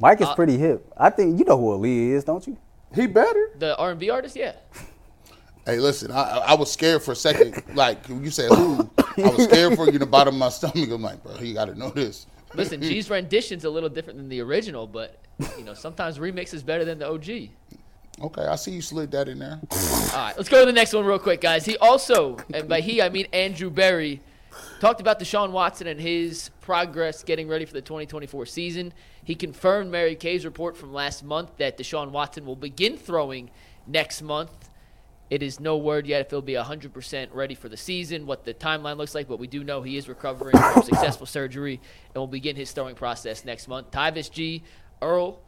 Mike 0.00 0.20
is 0.20 0.28
Uh, 0.28 0.34
pretty 0.34 0.56
hip. 0.56 0.90
I 0.96 1.10
think 1.10 1.38
you 1.38 1.44
know 1.44 1.58
who 1.58 1.76
Aaliyah 1.78 2.12
is, 2.16 2.24
don't 2.24 2.46
you? 2.46 2.56
He 2.94 3.06
better. 3.06 3.50
the 3.58 3.76
R&B 3.76 4.08
artist, 4.10 4.36
yeah. 4.36 4.52
Hey, 5.66 5.78
listen, 5.78 6.10
I, 6.10 6.22
I- 6.38 6.38
I 6.50 6.54
was 6.54 6.70
scared 6.72 7.02
for 7.02 7.12
a 7.12 7.16
second. 7.16 7.62
Like 7.74 8.06
when 8.06 8.24
you 8.24 8.30
said 8.30 8.50
who, 8.50 8.88
I 8.98 9.28
was 9.28 9.44
scared 9.44 9.76
for 9.76 9.86
you 9.86 9.92
in 9.92 9.98
the 9.98 10.06
bottom 10.06 10.34
of 10.34 10.38
my 10.38 10.48
stomach. 10.48 10.88
I'm 10.90 11.02
like, 11.02 11.22
bro, 11.22 11.36
you 11.40 11.52
got 11.54 11.66
to 11.66 11.74
know 11.78 11.90
this. 11.90 12.26
Listen, 12.54 12.80
G's 12.80 13.10
rendition's 13.18 13.64
a 13.64 13.70
little 13.70 13.90
different 13.90 14.18
than 14.18 14.28
the 14.30 14.40
original, 14.40 14.86
but 14.86 15.18
you 15.58 15.64
know 15.64 15.74
sometimes 15.74 16.18
remix 16.18 16.54
is 16.54 16.62
better 16.62 16.84
than 16.84 16.98
the 16.98 17.06
OG. 17.08 17.50
Okay, 18.20 18.42
I 18.46 18.56
see 18.56 18.70
you 18.72 18.80
slid 18.80 19.10
that 19.12 19.28
in 19.28 19.38
there. 19.38 19.60
All 19.70 19.78
right, 20.14 20.34
let's 20.36 20.48
go 20.48 20.60
to 20.60 20.66
the 20.66 20.72
next 20.72 20.92
one 20.94 21.04
real 21.04 21.18
quick, 21.18 21.40
guys. 21.42 21.66
He 21.66 21.76
also, 21.76 22.38
and 22.54 22.66
by 22.68 22.80
he 22.80 23.02
I 23.02 23.10
mean 23.10 23.26
Andrew 23.34 23.68
Berry, 23.70 24.22
talked 24.80 25.00
about 25.02 25.20
Deshaun 25.20 25.50
Watson 25.50 25.86
and 25.86 26.00
his 26.00 26.50
progress 26.62 27.22
getting 27.22 27.46
ready 27.46 27.66
for 27.66 27.74
the 27.74 27.82
2024 27.82 28.46
season. 28.46 28.92
He 29.28 29.34
confirmed 29.34 29.90
Mary 29.90 30.14
Kay's 30.14 30.46
report 30.46 30.74
from 30.74 30.94
last 30.94 31.22
month 31.22 31.58
that 31.58 31.76
Deshaun 31.76 32.12
Watson 32.12 32.46
will 32.46 32.56
begin 32.56 32.96
throwing 32.96 33.50
next 33.86 34.22
month. 34.22 34.70
It 35.28 35.42
is 35.42 35.60
no 35.60 35.76
word 35.76 36.06
yet 36.06 36.22
if 36.22 36.30
he'll 36.30 36.40
be 36.40 36.54
100% 36.54 37.34
ready 37.34 37.54
for 37.54 37.68
the 37.68 37.76
season, 37.76 38.24
what 38.24 38.46
the 38.46 38.54
timeline 38.54 38.96
looks 38.96 39.14
like, 39.14 39.28
but 39.28 39.38
we 39.38 39.46
do 39.46 39.62
know 39.62 39.82
he 39.82 39.98
is 39.98 40.08
recovering 40.08 40.56
from 40.56 40.82
successful 40.82 41.26
surgery 41.26 41.78
and 42.06 42.16
will 42.16 42.26
begin 42.26 42.56
his 42.56 42.72
throwing 42.72 42.94
process 42.94 43.44
next 43.44 43.68
month. 43.68 43.90
Tyvis 43.90 44.32
G, 44.32 44.62
Earl, 45.02 45.42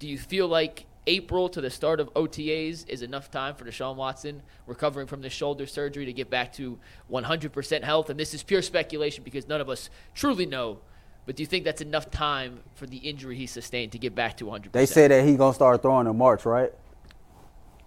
do 0.00 0.08
you 0.08 0.18
feel 0.18 0.48
like 0.48 0.86
April 1.06 1.48
to 1.50 1.60
the 1.60 1.70
start 1.70 2.00
of 2.00 2.12
OTAs 2.14 2.88
is 2.88 3.00
enough 3.00 3.30
time 3.30 3.54
for 3.54 3.64
Deshaun 3.64 3.94
Watson 3.94 4.42
recovering 4.66 5.06
from 5.06 5.22
the 5.22 5.30
shoulder 5.30 5.66
surgery 5.66 6.04
to 6.04 6.12
get 6.12 6.30
back 6.30 6.52
to 6.54 6.80
100% 7.08 7.84
health? 7.84 8.10
And 8.10 8.18
this 8.18 8.34
is 8.34 8.42
pure 8.42 8.60
speculation 8.60 9.22
because 9.22 9.46
none 9.46 9.60
of 9.60 9.68
us 9.68 9.88
truly 10.14 10.46
know. 10.46 10.80
But 11.26 11.36
do 11.36 11.42
you 11.42 11.46
think 11.46 11.64
that's 11.64 11.80
enough 11.80 12.10
time 12.10 12.60
for 12.74 12.86
the 12.86 12.96
injury 12.96 13.36
he 13.36 13.46
sustained 13.46 13.92
to 13.92 13.98
get 13.98 14.14
back 14.14 14.36
to 14.38 14.46
100%? 14.46 14.72
They 14.72 14.86
said 14.86 15.10
that 15.10 15.24
he 15.24 15.36
gonna 15.36 15.54
start 15.54 15.82
throwing 15.82 16.06
in 16.06 16.16
March, 16.16 16.44
right? 16.44 16.72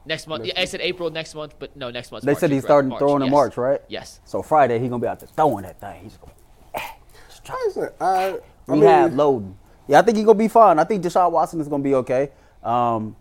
next 0.05 0.27
month. 0.27 0.45
Yeah, 0.45 0.59
I 0.59 0.65
said 0.65 0.81
April 0.81 1.09
next 1.09 1.35
month, 1.35 1.55
but 1.59 1.75
no, 1.75 1.89
next 1.89 2.11
month. 2.11 2.23
They 2.23 2.35
said 2.35 2.51
he's 2.51 2.63
starting 2.63 2.95
throwing 2.97 3.23
in. 3.23 3.31
March, 3.31 3.57
right? 3.57 3.81
Yes. 3.87 4.19
So 4.25 4.41
Friday 4.41 4.79
he 4.79 4.87
gonna 4.87 5.01
be 5.01 5.07
out 5.07 5.19
there 5.19 5.29
throwing 5.35 5.63
that 5.63 5.79
thing. 5.79 6.03
He's 6.03 6.17
gonna 6.17 6.33
Listen, 7.65 7.89
I, 7.99 8.05
I 8.05 8.39
rehab 8.67 9.09
mean, 9.09 9.17
loading. 9.17 9.57
Yeah, 9.87 9.99
I 9.99 10.01
think 10.01 10.17
he's 10.17 10.25
gonna 10.25 10.39
be 10.39 10.47
fine. 10.47 10.79
I 10.79 10.85
think 10.85 11.03
Deshaun 11.03 11.31
Watson 11.31 11.59
is 11.59 11.67
gonna 11.67 11.83
be 11.83 11.95
okay. 11.95 12.31
Um, 12.63 13.15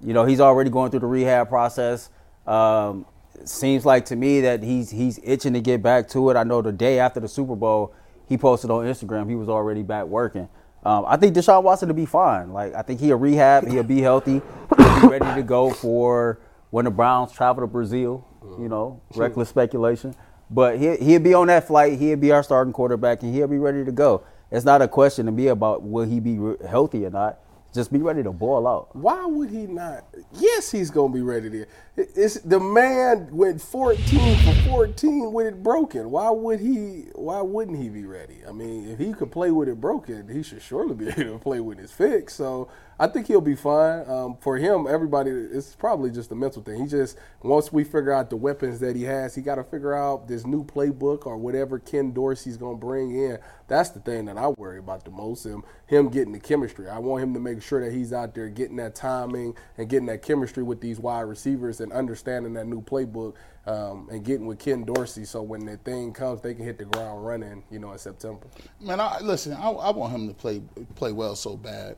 you 0.00 0.12
know, 0.12 0.24
he's 0.24 0.40
already 0.40 0.70
going 0.70 0.90
through 0.90 1.00
the 1.00 1.06
rehab 1.06 1.48
process. 1.48 2.10
Um, 2.46 3.06
seems 3.44 3.84
like 3.84 4.06
to 4.06 4.16
me 4.16 4.40
that 4.42 4.62
he's 4.62 4.90
he's 4.90 5.20
itching 5.22 5.52
to 5.52 5.60
get 5.60 5.82
back 5.82 6.08
to 6.08 6.30
it. 6.30 6.36
I 6.36 6.42
know 6.42 6.62
the 6.62 6.72
day 6.72 6.98
after 6.98 7.20
the 7.20 7.28
Super 7.28 7.54
Bowl, 7.54 7.94
he 8.34 8.38
posted 8.38 8.68
on 8.68 8.84
Instagram 8.84 9.28
he 9.28 9.36
was 9.36 9.48
already 9.48 9.84
back 9.84 10.06
working. 10.06 10.48
Um, 10.84 11.04
I 11.06 11.16
think 11.16 11.36
Deshaun 11.36 11.62
Watson 11.62 11.88
will 11.88 11.94
be 11.94 12.04
fine. 12.04 12.52
Like 12.52 12.74
I 12.74 12.82
think 12.82 12.98
he'll 12.98 13.16
rehab, 13.16 13.68
he'll 13.68 13.84
be 13.84 14.00
healthy, 14.00 14.42
he'll 14.76 15.00
be 15.00 15.06
ready 15.06 15.40
to 15.40 15.42
go 15.42 15.70
for 15.70 16.40
when 16.70 16.84
the 16.84 16.90
Browns 16.90 17.32
travel 17.32 17.62
to 17.62 17.68
Brazil. 17.68 18.26
You 18.58 18.68
know, 18.68 19.00
reckless 19.14 19.48
speculation. 19.48 20.14
But 20.50 20.78
he 20.78 20.96
he'll 20.96 21.20
be 21.20 21.32
on 21.32 21.46
that 21.46 21.66
flight. 21.66 21.98
He'll 21.98 22.16
be 22.16 22.32
our 22.32 22.42
starting 22.42 22.72
quarterback, 22.72 23.22
and 23.22 23.32
he'll 23.34 23.48
be 23.48 23.58
ready 23.58 23.84
to 23.84 23.92
go. 23.92 24.24
It's 24.50 24.64
not 24.64 24.82
a 24.82 24.88
question 24.88 25.26
to 25.26 25.32
me 25.32 25.46
about 25.46 25.82
will 25.82 26.04
he 26.04 26.20
be 26.20 26.38
healthy 26.68 27.06
or 27.06 27.10
not. 27.10 27.38
Just 27.74 27.92
be 27.92 27.98
ready 27.98 28.22
to 28.22 28.30
ball 28.30 28.68
out. 28.68 28.94
Why 28.94 29.26
would 29.26 29.50
he 29.50 29.66
not? 29.66 30.04
Yes, 30.32 30.70
he's 30.70 30.90
gonna 30.92 31.12
be 31.12 31.22
ready 31.22 31.50
to. 31.50 31.66
It's 31.96 32.34
the 32.34 32.60
man 32.60 33.28
went 33.32 33.60
14 33.60 34.36
for 34.44 34.70
14 34.70 35.32
with 35.32 35.46
it 35.48 35.62
broken. 35.62 36.08
Why 36.12 36.30
would 36.30 36.60
he? 36.60 37.06
Why 37.16 37.40
wouldn't 37.40 37.76
he 37.76 37.88
be 37.88 38.04
ready? 38.04 38.42
I 38.48 38.52
mean, 38.52 38.88
if 38.88 39.00
he 39.00 39.12
could 39.12 39.32
play 39.32 39.50
with 39.50 39.68
it 39.68 39.80
broken, 39.80 40.28
he 40.28 40.44
should 40.44 40.62
surely 40.62 40.94
be 40.94 41.08
able 41.16 41.32
to 41.32 41.38
play 41.40 41.58
with 41.58 41.80
his 41.80 41.90
fix. 41.90 42.34
So 42.34 42.68
I 42.98 43.08
think 43.08 43.26
he'll 43.26 43.40
be 43.40 43.56
fine. 43.56 44.08
Um, 44.08 44.36
for 44.40 44.56
him, 44.56 44.86
everybody, 44.88 45.30
it's 45.30 45.74
probably 45.74 46.10
just 46.10 46.30
a 46.30 46.34
mental 46.34 46.62
thing. 46.62 46.82
He 46.82 46.86
just 46.86 47.18
once 47.42 47.72
we 47.72 47.84
figure 47.84 48.12
out 48.12 48.30
the 48.30 48.36
weapons 48.36 48.80
that 48.80 48.94
he 48.94 49.02
has, 49.02 49.34
he 49.34 49.42
got 49.42 49.56
to 49.56 49.64
figure 49.64 49.94
out 49.94 50.28
this 50.28 50.46
new 50.46 50.64
playbook 50.64 51.26
or 51.26 51.36
whatever 51.36 51.78
Ken 51.78 52.12
Dorsey's 52.12 52.56
gonna 52.56 52.76
bring 52.76 53.14
in. 53.14 53.38
That's 53.66 53.90
the 53.90 54.00
thing 54.00 54.26
that 54.26 54.36
I 54.36 54.48
worry 54.48 54.78
about 54.78 55.04
the 55.04 55.10
most. 55.10 55.44
Him, 55.44 55.64
him 55.86 56.08
getting 56.08 56.32
the 56.32 56.38
chemistry. 56.38 56.88
I 56.88 56.98
want 56.98 57.22
him 57.22 57.34
to 57.34 57.40
make 57.40 57.62
sure 57.62 57.84
that 57.84 57.92
he's 57.92 58.12
out 58.12 58.34
there 58.34 58.48
getting 58.48 58.76
that 58.76 58.94
timing 58.94 59.54
and 59.76 59.88
getting 59.88 60.06
that 60.06 60.22
chemistry 60.22 60.62
with 60.62 60.80
these 60.80 61.00
wide 61.00 61.22
receivers 61.22 61.80
and 61.80 61.92
understanding 61.92 62.54
that 62.54 62.66
new 62.66 62.82
playbook 62.82 63.34
um, 63.66 64.08
and 64.10 64.24
getting 64.24 64.46
with 64.46 64.58
Ken 64.58 64.84
Dorsey. 64.84 65.24
So 65.24 65.42
when 65.42 65.64
the 65.64 65.78
thing 65.78 66.12
comes, 66.12 66.42
they 66.42 66.54
can 66.54 66.64
hit 66.64 66.78
the 66.78 66.84
ground 66.84 67.24
running. 67.24 67.64
You 67.70 67.78
know, 67.78 67.92
in 67.92 67.98
September. 67.98 68.46
Man, 68.80 69.00
I, 69.00 69.18
listen, 69.20 69.54
I, 69.54 69.70
I 69.70 69.90
want 69.90 70.12
him 70.12 70.28
to 70.28 70.34
play 70.34 70.62
play 70.94 71.12
well 71.12 71.34
so 71.34 71.56
bad. 71.56 71.96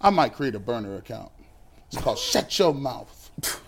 I 0.00 0.10
might 0.10 0.34
create 0.34 0.54
a 0.54 0.58
burner 0.58 0.96
account. 0.96 1.32
It's 1.90 2.00
called 2.00 2.18
Shut 2.18 2.58
Your 2.58 2.74
Mouth. 2.74 3.62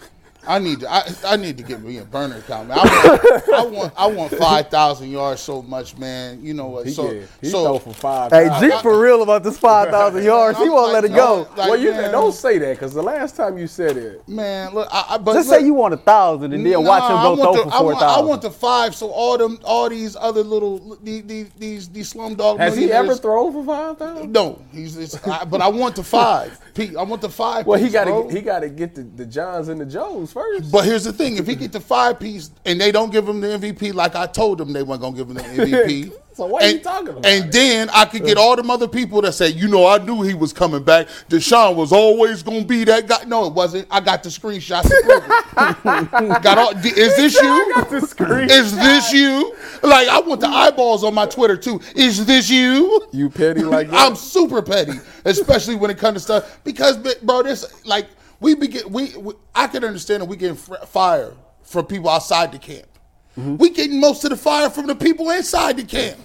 I 0.48 0.58
need 0.58 0.80
to, 0.80 0.90
I, 0.90 1.02
I 1.26 1.36
need 1.36 1.58
to 1.58 1.62
get 1.62 1.82
me 1.82 1.98
a 1.98 2.04
burner 2.04 2.38
account, 2.38 2.68
man. 2.68 2.78
I 2.78 2.84
want 2.84 3.48
I 3.52 3.66
want, 3.66 3.92
I 3.98 4.06
want 4.06 4.34
five 4.34 4.68
thousand 4.68 5.10
yards 5.10 5.42
so 5.42 5.60
much, 5.62 5.96
man. 5.98 6.42
You 6.42 6.54
know 6.54 6.66
what? 6.68 6.86
He 6.86 6.92
So 6.92 7.10
did. 7.10 7.28
He 7.42 7.50
so 7.50 7.78
for 7.78 7.92
five. 7.92 8.32
Hey, 8.32 8.48
thousand. 8.48 8.70
G 8.70 8.76
for 8.82 8.98
real 9.00 9.22
about 9.22 9.44
this 9.44 9.58
five 9.58 9.90
thousand 9.90 10.24
yards. 10.34 10.58
He 10.58 10.68
won't 10.68 10.92
let 10.92 11.04
it 11.04 11.14
go. 11.14 11.46
like, 11.56 11.68
well, 11.70 11.76
you 11.76 11.90
man, 11.90 12.10
don't 12.12 12.32
say 12.32 12.56
that 12.58 12.72
because 12.76 12.94
the 12.94 13.02
last 13.02 13.36
time 13.36 13.58
you 13.58 13.66
said 13.66 13.96
it, 13.98 14.26
man. 14.26 14.72
Look, 14.74 14.88
I, 14.90 15.04
I, 15.10 15.18
but 15.18 15.34
Just 15.34 15.50
look, 15.50 15.58
say 15.60 15.66
you 15.66 15.74
want 15.74 15.92
a 15.94 15.98
thousand 15.98 16.52
and 16.54 16.64
then 16.64 16.82
watch 16.84 17.02
him 17.02 17.08
go 17.10 17.16
I 17.16 17.28
want 17.28 17.40
throw 17.40 17.52
the, 17.52 17.62
for 17.70 17.74
I 17.74 17.78
four 17.78 17.92
want, 17.92 18.02
I 18.02 18.20
want 18.20 18.42
the 18.42 18.50
five. 18.50 18.94
So 18.94 19.10
all 19.10 19.36
them, 19.36 19.58
all 19.64 19.88
these 19.90 20.16
other 20.16 20.42
little, 20.42 20.96
these 21.02 21.24
these 21.24 21.50
these, 21.58 21.88
these 21.90 22.12
slumdog. 22.12 22.58
has 22.58 22.74
he 22.76 22.84
ever 22.84 22.92
millionaires- 23.08 23.20
thrown 23.20 23.52
for 23.52 23.64
five 23.66 23.98
thousand? 23.98 24.32
No, 24.32 24.62
he's. 24.72 24.96
It's, 24.96 25.26
I, 25.26 25.44
but 25.44 25.60
I 25.60 25.68
want 25.68 25.96
the 25.96 26.02
five. 26.04 26.58
Pete, 26.74 26.96
I 26.96 27.02
want 27.02 27.20
the 27.20 27.28
five. 27.28 27.66
Well, 27.66 27.78
he 27.78 27.90
got 27.90 28.04
to 28.04 28.34
he 28.34 28.40
got 28.40 28.60
to 28.60 28.68
get 28.68 28.94
the, 28.94 29.02
the 29.02 29.26
Johns 29.26 29.68
and 29.68 29.80
the 29.80 29.86
Joes 29.86 30.32
first. 30.38 30.72
But 30.72 30.84
here's 30.84 31.04
the 31.04 31.12
thing: 31.12 31.36
if 31.36 31.46
he 31.46 31.54
get 31.54 31.72
the 31.72 31.80
five 31.80 32.20
piece 32.20 32.50
and 32.64 32.80
they 32.80 32.92
don't 32.92 33.10
give 33.10 33.28
him 33.28 33.40
the 33.40 33.48
MVP, 33.48 33.94
like 33.94 34.14
I 34.14 34.26
told 34.26 34.58
them 34.58 34.72
they 34.72 34.82
weren't 34.82 35.00
gonna 35.00 35.16
give 35.16 35.28
him 35.28 35.34
the 35.34 35.42
MVP, 35.42 36.12
So 36.38 36.46
what 36.46 36.62
are 36.62 36.70
you 36.70 36.78
talking 36.78 37.08
about? 37.08 37.26
And 37.26 37.52
then 37.52 37.90
I 37.90 38.04
could 38.04 38.24
get 38.24 38.38
all 38.38 38.54
them 38.54 38.70
other 38.70 38.86
people 38.86 39.20
that 39.22 39.32
say, 39.32 39.48
you 39.48 39.66
know, 39.66 39.88
I 39.88 39.98
knew 39.98 40.22
he 40.22 40.34
was 40.34 40.52
coming 40.52 40.84
back. 40.84 41.08
Deshaun 41.28 41.74
was 41.74 41.90
always 41.90 42.44
gonna 42.44 42.64
be 42.64 42.84
that 42.84 43.08
guy. 43.08 43.24
No, 43.24 43.48
it 43.48 43.54
wasn't. 43.54 43.88
I 43.90 43.98
got 43.98 44.22
the 44.22 44.28
screenshots. 44.28 44.82
to 44.88 45.78
prove 45.82 46.30
it. 46.30 46.42
got 46.44 46.56
all. 46.56 46.76
Is 46.76 47.16
this 47.16 47.34
you? 47.42 47.74
got 47.74 47.90
the 47.90 48.00
screen. 48.02 48.48
Is 48.50 48.76
this 48.76 49.12
you? 49.12 49.52
Like 49.82 50.06
I 50.06 50.20
want 50.20 50.40
the 50.40 50.46
eyeballs 50.46 51.02
on 51.02 51.12
my 51.12 51.26
Twitter 51.26 51.56
too. 51.56 51.80
Is 51.96 52.24
this 52.24 52.48
you? 52.48 53.04
You 53.10 53.30
petty 53.30 53.64
like 53.64 53.90
that? 53.90 53.96
I'm 53.96 54.14
super 54.14 54.62
petty, 54.62 54.92
especially 55.24 55.74
when 55.74 55.90
it 55.90 55.98
comes 55.98 56.14
to 56.14 56.20
stuff 56.20 56.60
because, 56.62 56.98
bro, 57.20 57.42
this 57.42 57.84
like 57.84 58.06
we 58.40 58.54
begin. 58.54 58.90
We, 58.90 59.16
we 59.16 59.34
I 59.54 59.66
can 59.66 59.84
understand 59.84 60.22
that 60.22 60.26
we 60.26 60.36
get 60.36 60.56
fire 60.56 61.32
from 61.62 61.86
people 61.86 62.08
outside 62.08 62.52
the 62.52 62.58
camp. 62.58 62.86
Mm-hmm. 63.38 63.56
We 63.56 63.70
getting 63.70 64.00
most 64.00 64.24
of 64.24 64.30
the 64.30 64.36
fire 64.36 64.70
from 64.70 64.86
the 64.86 64.94
people 64.94 65.30
inside 65.30 65.76
the 65.76 65.84
camp. 65.84 66.18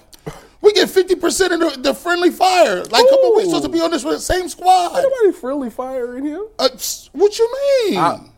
We 0.62 0.72
get 0.74 0.90
fifty 0.90 1.16
percent 1.16 1.54
of 1.54 1.60
the, 1.60 1.82
the 1.82 1.94
friendly 1.94 2.32
fire. 2.32 2.78
Like, 2.84 2.92
come 3.10 3.20
on, 3.20 3.38
we 3.38 3.44
supposed 3.46 3.66
to 3.66 3.70
be 3.70 3.82
on 3.82 3.92
this 3.92 4.26
same 4.26 4.48
squad. 4.48 4.96
Ain't 4.96 5.04
nobody 5.04 5.38
friendly 5.38 5.70
fire 5.70 6.18
in 6.18 6.26
here. 6.26 6.46
Uh, 6.58 6.70
what 7.12 7.38
you 7.38 7.54
mean? 7.90 7.98
I- 7.98 8.30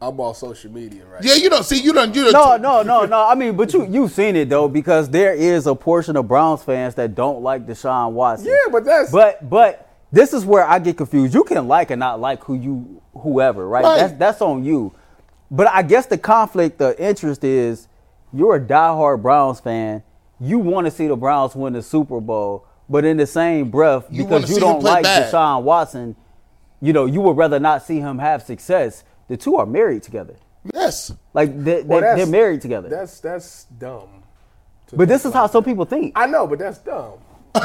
I'm 0.00 0.20
on 0.20 0.34
social 0.34 0.70
media 0.70 1.06
right 1.06 1.24
yeah, 1.24 1.34
you 1.34 1.48
don't 1.48 1.62
see. 1.64 1.80
You 1.80 1.92
don't. 1.92 2.14
You 2.14 2.30
don't. 2.30 2.60
No, 2.60 2.82
no, 2.82 2.82
no, 2.82 3.06
no. 3.06 3.26
I 3.28 3.34
mean, 3.34 3.56
but 3.56 3.72
you 3.72 3.86
you've 3.86 4.12
seen 4.12 4.36
it 4.36 4.48
though, 4.50 4.68
because 4.68 5.08
there 5.08 5.32
is 5.32 5.66
a 5.66 5.74
portion 5.74 6.16
of 6.16 6.28
Browns 6.28 6.62
fans 6.62 6.94
that 6.96 7.14
don't 7.14 7.42
like 7.42 7.66
Deshaun 7.66 8.12
Watson. 8.12 8.48
Yeah, 8.48 8.70
but 8.70 8.84
that's 8.84 9.10
But 9.10 9.48
but 9.48 9.93
this 10.14 10.32
is 10.32 10.44
where 10.44 10.64
I 10.66 10.78
get 10.78 10.96
confused. 10.96 11.34
You 11.34 11.44
can 11.44 11.66
like 11.68 11.90
and 11.90 11.98
not 12.00 12.20
like 12.20 12.44
who 12.44 12.54
you 12.54 13.02
whoever, 13.14 13.68
right? 13.68 13.84
Right. 13.84 13.98
That's 13.98 14.12
that's 14.14 14.40
on 14.42 14.64
you. 14.64 14.94
But 15.50 15.68
I 15.68 15.82
guess 15.82 16.06
the 16.06 16.18
conflict 16.18 16.80
of 16.80 16.98
interest 16.98 17.44
is 17.44 17.88
you're 18.32 18.56
a 18.56 18.60
diehard 18.60 19.22
Browns 19.22 19.60
fan. 19.60 20.02
You 20.40 20.58
want 20.58 20.86
to 20.86 20.90
see 20.90 21.06
the 21.06 21.16
Browns 21.16 21.54
win 21.54 21.72
the 21.74 21.82
Super 21.82 22.20
Bowl, 22.20 22.66
but 22.88 23.04
in 23.04 23.16
the 23.16 23.26
same 23.26 23.70
breath, 23.70 24.06
You 24.10 24.24
because 24.24 24.50
you 24.50 24.58
don't 24.60 24.82
like 24.82 25.04
bad. 25.04 25.32
Deshaun 25.32 25.62
Watson, 25.62 26.16
you 26.80 26.92
know, 26.92 27.06
you 27.06 27.20
would 27.20 27.36
rather 27.36 27.60
not 27.60 27.82
see 27.84 28.00
him 28.00 28.18
have 28.18 28.42
success. 28.42 29.04
The 29.28 29.36
two 29.36 29.56
are 29.56 29.66
married 29.66 30.02
together. 30.02 30.34
Yes. 30.72 31.12
Like 31.32 31.54
they, 31.56 31.76
they, 31.76 31.82
Well, 31.82 32.00
that's- 32.00 32.16
they're 32.18 32.26
married 32.26 32.60
together. 32.62 32.88
that's 32.88 33.20
that's 33.20 33.64
dumb. 33.64 34.22
But 34.92 35.08
this 35.08 35.22
think 35.22 35.32
is 35.32 35.34
how 35.34 35.42
like 35.42 35.52
some 35.52 35.64
people 35.64 35.84
think. 35.84 36.12
I 36.16 36.26
know, 36.26 36.46
but 36.46 36.58
that's 36.58 36.78
dumb. 36.78 37.18
I 37.54 37.60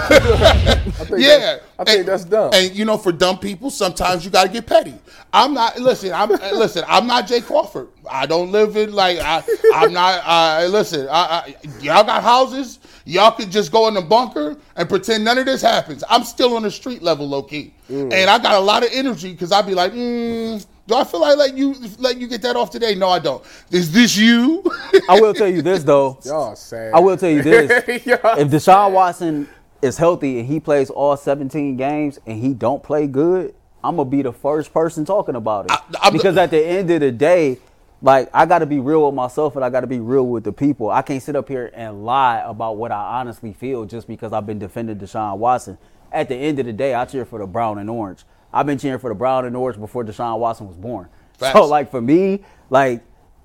think 1.06 1.22
Yeah, 1.22 1.38
that's- 1.38 1.62
I 1.80 1.84
think 1.84 2.00
and, 2.00 2.08
that's 2.08 2.26
dumb. 2.26 2.52
And 2.54 2.76
you 2.76 2.86
know, 2.86 2.98
for 2.98 3.12
dumb 3.12 3.40
people, 3.40 3.70
sometimes 3.70 4.24
you 4.26 4.32
got 4.32 4.44
to 4.44 4.50
get 4.50 4.66
petty. 4.68 4.94
I'm 5.34 5.54
not. 5.54 5.80
Listen, 5.80 6.12
I'm 6.14 6.30
listen. 6.30 6.84
I'm 6.88 7.08
not 7.08 7.28
Jay 7.28 7.42
Crawford. 7.42 7.88
I 8.10 8.26
don't 8.26 8.52
live 8.52 8.76
in 8.78 8.94
like. 8.94 9.20
I, 9.20 9.44
I'm 9.74 9.94
not. 9.94 10.22
Uh, 10.26 10.68
listen, 10.68 11.08
I, 11.10 11.14
I, 11.14 11.56
y'all 11.82 12.04
got 12.04 12.24
houses. 12.24 12.80
Y'all 13.06 13.32
could 13.32 13.50
just 13.50 13.72
go 13.72 13.88
in 13.88 13.94
the 13.96 14.02
bunker 14.02 14.56
and 14.76 14.88
pretend 14.88 15.24
none 15.24 15.38
of 15.38 15.46
this 15.46 15.62
happens. 15.62 16.04
I'm 16.10 16.24
still 16.24 16.56
on 16.56 16.64
the 16.64 16.70
street 16.72 17.02
level, 17.02 17.28
low 17.28 17.42
key, 17.42 17.74
Mm. 17.90 18.14
and 18.14 18.30
I 18.30 18.38
got 18.38 18.54
a 18.56 18.60
lot 18.60 18.84
of 18.84 18.90
energy 18.94 19.32
because 19.32 19.52
I'd 19.52 19.66
be 19.66 19.74
like, 19.74 19.94
mm, 19.94 20.64
do 20.86 20.94
I 20.96 21.04
feel 21.04 21.22
like 21.22 21.38
let 21.38 21.58
you 21.58 21.76
let 21.98 22.18
you 22.18 22.28
get 22.28 22.42
that 22.44 22.56
off 22.56 22.70
today? 22.70 22.94
No, 22.96 23.10
I 23.10 23.18
don't. 23.20 23.44
Is 23.72 23.92
this 23.92 24.16
you? 24.16 24.64
I 25.10 25.20
will 25.20 25.34
tell 25.34 25.48
you 25.48 25.62
this 25.64 25.84
though. 25.84 26.20
Y'all 26.26 26.56
sad. 26.56 26.94
I 26.94 27.00
will 27.00 27.18
tell 27.18 27.32
you 27.32 27.42
this: 27.42 27.70
Y'all 28.06 28.38
if 28.38 28.48
Deshaun 28.50 28.92
Watson 28.92 29.48
is 29.82 29.98
healthy 29.98 30.40
and 30.40 30.48
he 30.48 30.60
plays 30.60 30.90
all 30.90 31.16
17 31.16 31.78
games 31.78 32.20
and 32.26 32.42
he 32.42 32.54
don't 32.54 32.84
play 32.84 33.08
good, 33.08 33.54
I'm 33.84 33.96
gonna 33.96 34.10
be 34.10 34.22
the 34.22 34.34
first 34.34 34.74
person 34.74 35.06
talking 35.06 35.36
about 35.36 35.66
it. 35.66 35.72
I- 36.02 36.10
because 36.10 36.36
at 36.38 36.52
the 36.52 36.64
end 36.66 36.90
of 36.92 37.00
the 37.00 37.12
day, 37.12 37.58
like 38.02 38.30
I 38.34 38.46
got 38.46 38.60
to 38.60 38.66
be 38.66 38.80
real 38.80 39.06
with 39.06 39.14
myself 39.16 39.56
and 39.58 39.66
I 39.66 39.70
got 39.70 39.82
to 39.82 39.88
be 39.88 40.00
real 40.00 40.26
with 40.26 40.44
the 40.46 40.52
people. 40.54 40.90
I 40.90 41.02
can't 41.02 41.22
sit 41.22 41.36
up 41.36 41.48
here 41.50 41.70
and 41.74 42.06
lie 42.06 42.42
about 42.46 42.78
what 42.78 42.92
I 42.94 43.20
honestly 43.20 43.52
feel 43.54 43.84
just 43.86 44.08
because 44.08 44.32
I've 44.32 44.46
been 44.46 44.60
defending 44.60 44.98
Deshaun 44.98 45.38
Watson. 45.38 45.78
At 46.12 46.30
the 46.30 46.36
end 46.36 46.60
of 46.60 46.66
the 46.66 46.74
day, 46.74 46.94
I 46.94 47.04
cheer 47.06 47.26
for 47.26 47.40
the 47.40 47.46
brown 47.46 47.78
and 47.78 47.90
orange. 47.90 48.24
I've 48.54 48.66
been 48.66 48.78
cheering 48.78 49.00
for 49.00 49.10
the 49.10 49.16
brown 49.16 49.46
and 49.46 49.56
orange 49.56 49.80
before 49.80 50.04
Deshaun 50.06 50.40
Watson 50.40 50.68
was 50.68 50.78
born. 50.78 51.08
Facts. 51.38 51.54
So 51.54 51.66
like 51.66 51.92
for 51.92 52.02
me, 52.02 52.44
like 52.70 53.02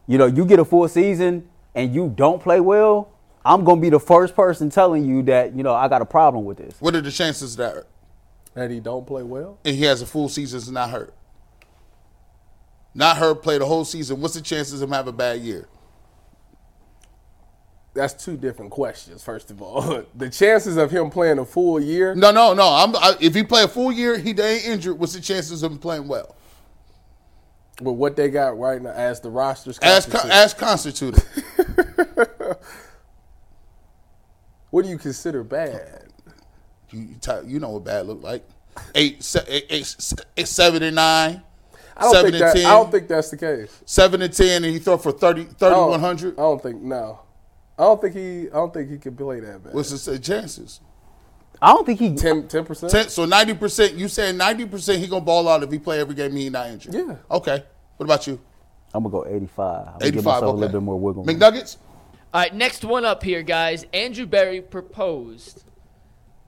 you 0.07 0.19
know, 0.19 0.27
you 0.27 0.45
get 0.45 0.59
a 0.61 0.65
full 0.65 0.87
season 0.89 1.49
and 1.75 1.93
you 1.95 2.13
don't 2.15 2.41
play 2.41 2.61
well, 2.61 3.09
I'm 3.45 3.65
gonna 3.65 3.81
be 3.81 3.91
the 3.91 4.01
first 4.01 4.35
person 4.35 4.71
telling 4.71 5.05
you 5.05 5.23
that 5.25 5.55
you 5.55 5.63
know 5.63 5.75
I 5.75 5.89
got 5.89 6.03
a 6.03 6.07
problem 6.07 6.45
with 6.45 6.59
this. 6.59 6.75
what 6.81 6.95
are 6.95 7.01
the 7.01 7.11
chances 7.13 7.57
that 7.57 7.85
that 8.55 8.71
he 8.71 8.81
don't 8.81 9.07
play 9.07 9.23
well. 9.23 9.59
and 9.65 9.77
he 9.77 9.83
has 9.85 10.01
a 10.01 10.07
full 10.07 10.29
season 10.29 10.59
is 10.59 10.71
not 10.71 10.91
hurt? 10.91 11.13
Not 12.95 13.17
hurt, 13.17 13.43
play 13.43 13.59
the 13.59 13.67
whole 13.67 13.85
season. 13.85 14.21
What's 14.21 14.35
the 14.35 14.41
chances 14.41 14.81
of 14.81 14.89
him 14.89 14.95
have 14.95 15.09
a 15.09 15.13
bad 15.13 15.41
year? 15.41 15.69
That's 17.93 18.15
two 18.15 18.37
different 18.37 18.71
questions. 18.71 19.23
First 19.23 19.51
of 19.51 19.61
all, 19.61 20.05
the 20.15 20.31
chances 20.31 20.77
of 20.77 20.91
him 20.91 21.11
playing 21.11 21.39
a 21.39 21.45
full 21.45 21.81
year. 21.81 22.15
No, 22.15 22.31
no, 22.31 22.55
no. 22.55 22.69
I'm, 22.69 22.95
I, 22.97 23.17
if 23.21 23.35
he 23.35 23.43
play 23.43 23.65
a 23.65 23.69
full 23.69 23.93
year, 23.93 24.19
he 24.19 24.31
ain't 24.31 24.67
injured. 24.67 24.99
What's 24.99 25.15
the 25.15 25.21
chances 25.21 25.63
of 25.63 25.73
him 25.73 25.79
playing 25.79 26.09
well? 26.09 26.37
With 27.81 27.97
what 27.97 28.15
they 28.15 28.31
got 28.31 28.59
right 28.59 28.81
now 28.81 28.91
as 28.91 29.21
the 29.21 29.31
rosters. 29.31 29.79
As 29.81 30.07
con- 30.07 30.31
as 30.31 30.55
constituted. 30.55 31.25
what 34.75 34.85
do 34.85 34.91
you 34.91 34.99
consider 34.99 35.45
bad? 35.45 36.03
you, 36.91 37.09
you 37.47 37.61
know 37.61 37.71
what 37.71 37.85
bad 37.85 38.07
look 38.07 38.21
like. 38.25 38.45
Eight, 38.97 39.23
se- 39.23 39.45
eight, 39.47 39.67
eight, 39.71 39.83
s- 39.83 40.15
eight, 40.37 40.49
seven 40.49 40.83
and 40.83 40.97
nine. 40.97 41.43
I 41.97 42.03
don't 42.03 42.13
seven 42.13 42.33
think 42.33 42.43
and 42.43 42.51
that. 42.51 42.57
ten. 42.57 42.67
I 42.67 42.71
don't 42.71 42.91
think 42.91 43.07
that's 43.07 43.31
the 43.31 43.37
case. 43.37 43.81
seven 43.87 44.21
and 44.21 44.33
ten, 44.33 44.65
and 44.65 44.73
he 44.73 44.81
throw 44.81 44.99
for 44.99 45.13
30, 45.13 45.43
I 45.43 45.45
don't- 45.45 45.55
3,100. 45.59 46.35
I 46.35 46.43
don't 46.43 46.61
think 46.61 46.83
no. 46.83 47.21
I 47.79 47.85
don't 47.85 48.01
think 48.01 48.15
he. 48.17 48.49
I 48.51 48.55
don't 48.55 48.75
think 48.75 48.91
he 48.91 48.99
can 48.99 49.15
play 49.15 49.39
that 49.39 49.63
bad. 49.63 49.75
What's 49.75 50.05
the 50.05 50.19
chances? 50.19 50.81
I 51.63 51.73
don't 51.73 51.87
think 51.87 52.01
he. 52.01 52.13
10 52.17 52.49
percent. 52.49 52.91
10, 52.91 53.09
so 53.11 53.25
ninety 53.27 53.55
percent. 53.55 53.95
You 53.95 54.09
saying 54.09 54.37
ninety 54.37 54.65
percent 54.67 54.99
he 55.01 55.07
gonna 55.07 55.25
ball 55.25 55.49
out 55.49 55.63
if 55.63 55.71
he 55.71 55.79
play 55.79 56.01
every 56.01 56.17
game 56.17 56.35
he 56.35 56.51
not 56.51 56.67
injured? 56.69 56.95
Yeah. 56.95 57.15
Okay. 57.31 57.63
What 57.97 58.07
about 58.07 58.27
you? 58.27 58.41
I'm 58.93 59.05
gonna 59.05 59.13
go 59.13 59.25
85. 59.25 59.59
I'm 59.69 59.85
gonna 59.85 59.99
give 59.99 60.07
Eighty-five. 60.09 60.25
myself 60.25 60.43
Okay. 60.43 60.51
a 60.51 60.55
little 60.55 60.81
bit 60.81 60.83
more 60.85 60.99
wiggle. 60.99 61.23
room. 61.25 61.37
McNuggets. 61.39 61.77
All 62.35 62.41
right, 62.41 62.53
next 62.53 62.85
one 62.85 63.05
up 63.05 63.23
here, 63.23 63.45
guys. 63.45 63.87
Andrew 63.93 64.27
Berry 64.27 64.61
proposed 64.61 65.63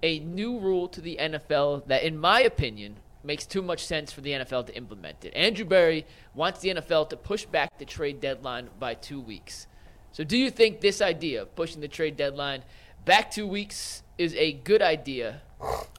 a 0.03 0.18
new 0.18 0.59
rule 0.59 0.89
to 0.89 1.01
the 1.01 1.16
NFL 1.20 1.87
that, 1.87 2.03
in 2.03 2.18
my 2.18 2.41
opinion, 2.41 2.97
makes 3.22 3.47
too 3.47 3.62
much 3.62 3.87
sense 3.87 4.11
for 4.11 4.20
the 4.20 4.32
NFL 4.32 4.66
to 4.66 4.74
implement 4.74 5.24
it. 5.24 5.32
Andrew 5.37 5.64
Berry 5.64 6.05
wants 6.34 6.59
the 6.59 6.70
NFL 6.70 7.11
to 7.11 7.16
push 7.16 7.45
back 7.45 7.78
the 7.78 7.84
trade 7.84 8.18
deadline 8.18 8.68
by 8.80 8.95
two 8.95 9.20
weeks. 9.20 9.68
So, 10.11 10.24
do 10.24 10.37
you 10.37 10.51
think 10.51 10.80
this 10.80 11.01
idea 11.01 11.43
of 11.43 11.55
pushing 11.55 11.80
the 11.80 11.87
trade 11.87 12.16
deadline 12.16 12.64
back 13.05 13.30
two 13.30 13.47
weeks 13.47 14.03
is 14.18 14.34
a 14.34 14.55
good 14.55 14.82
idea? 14.82 15.43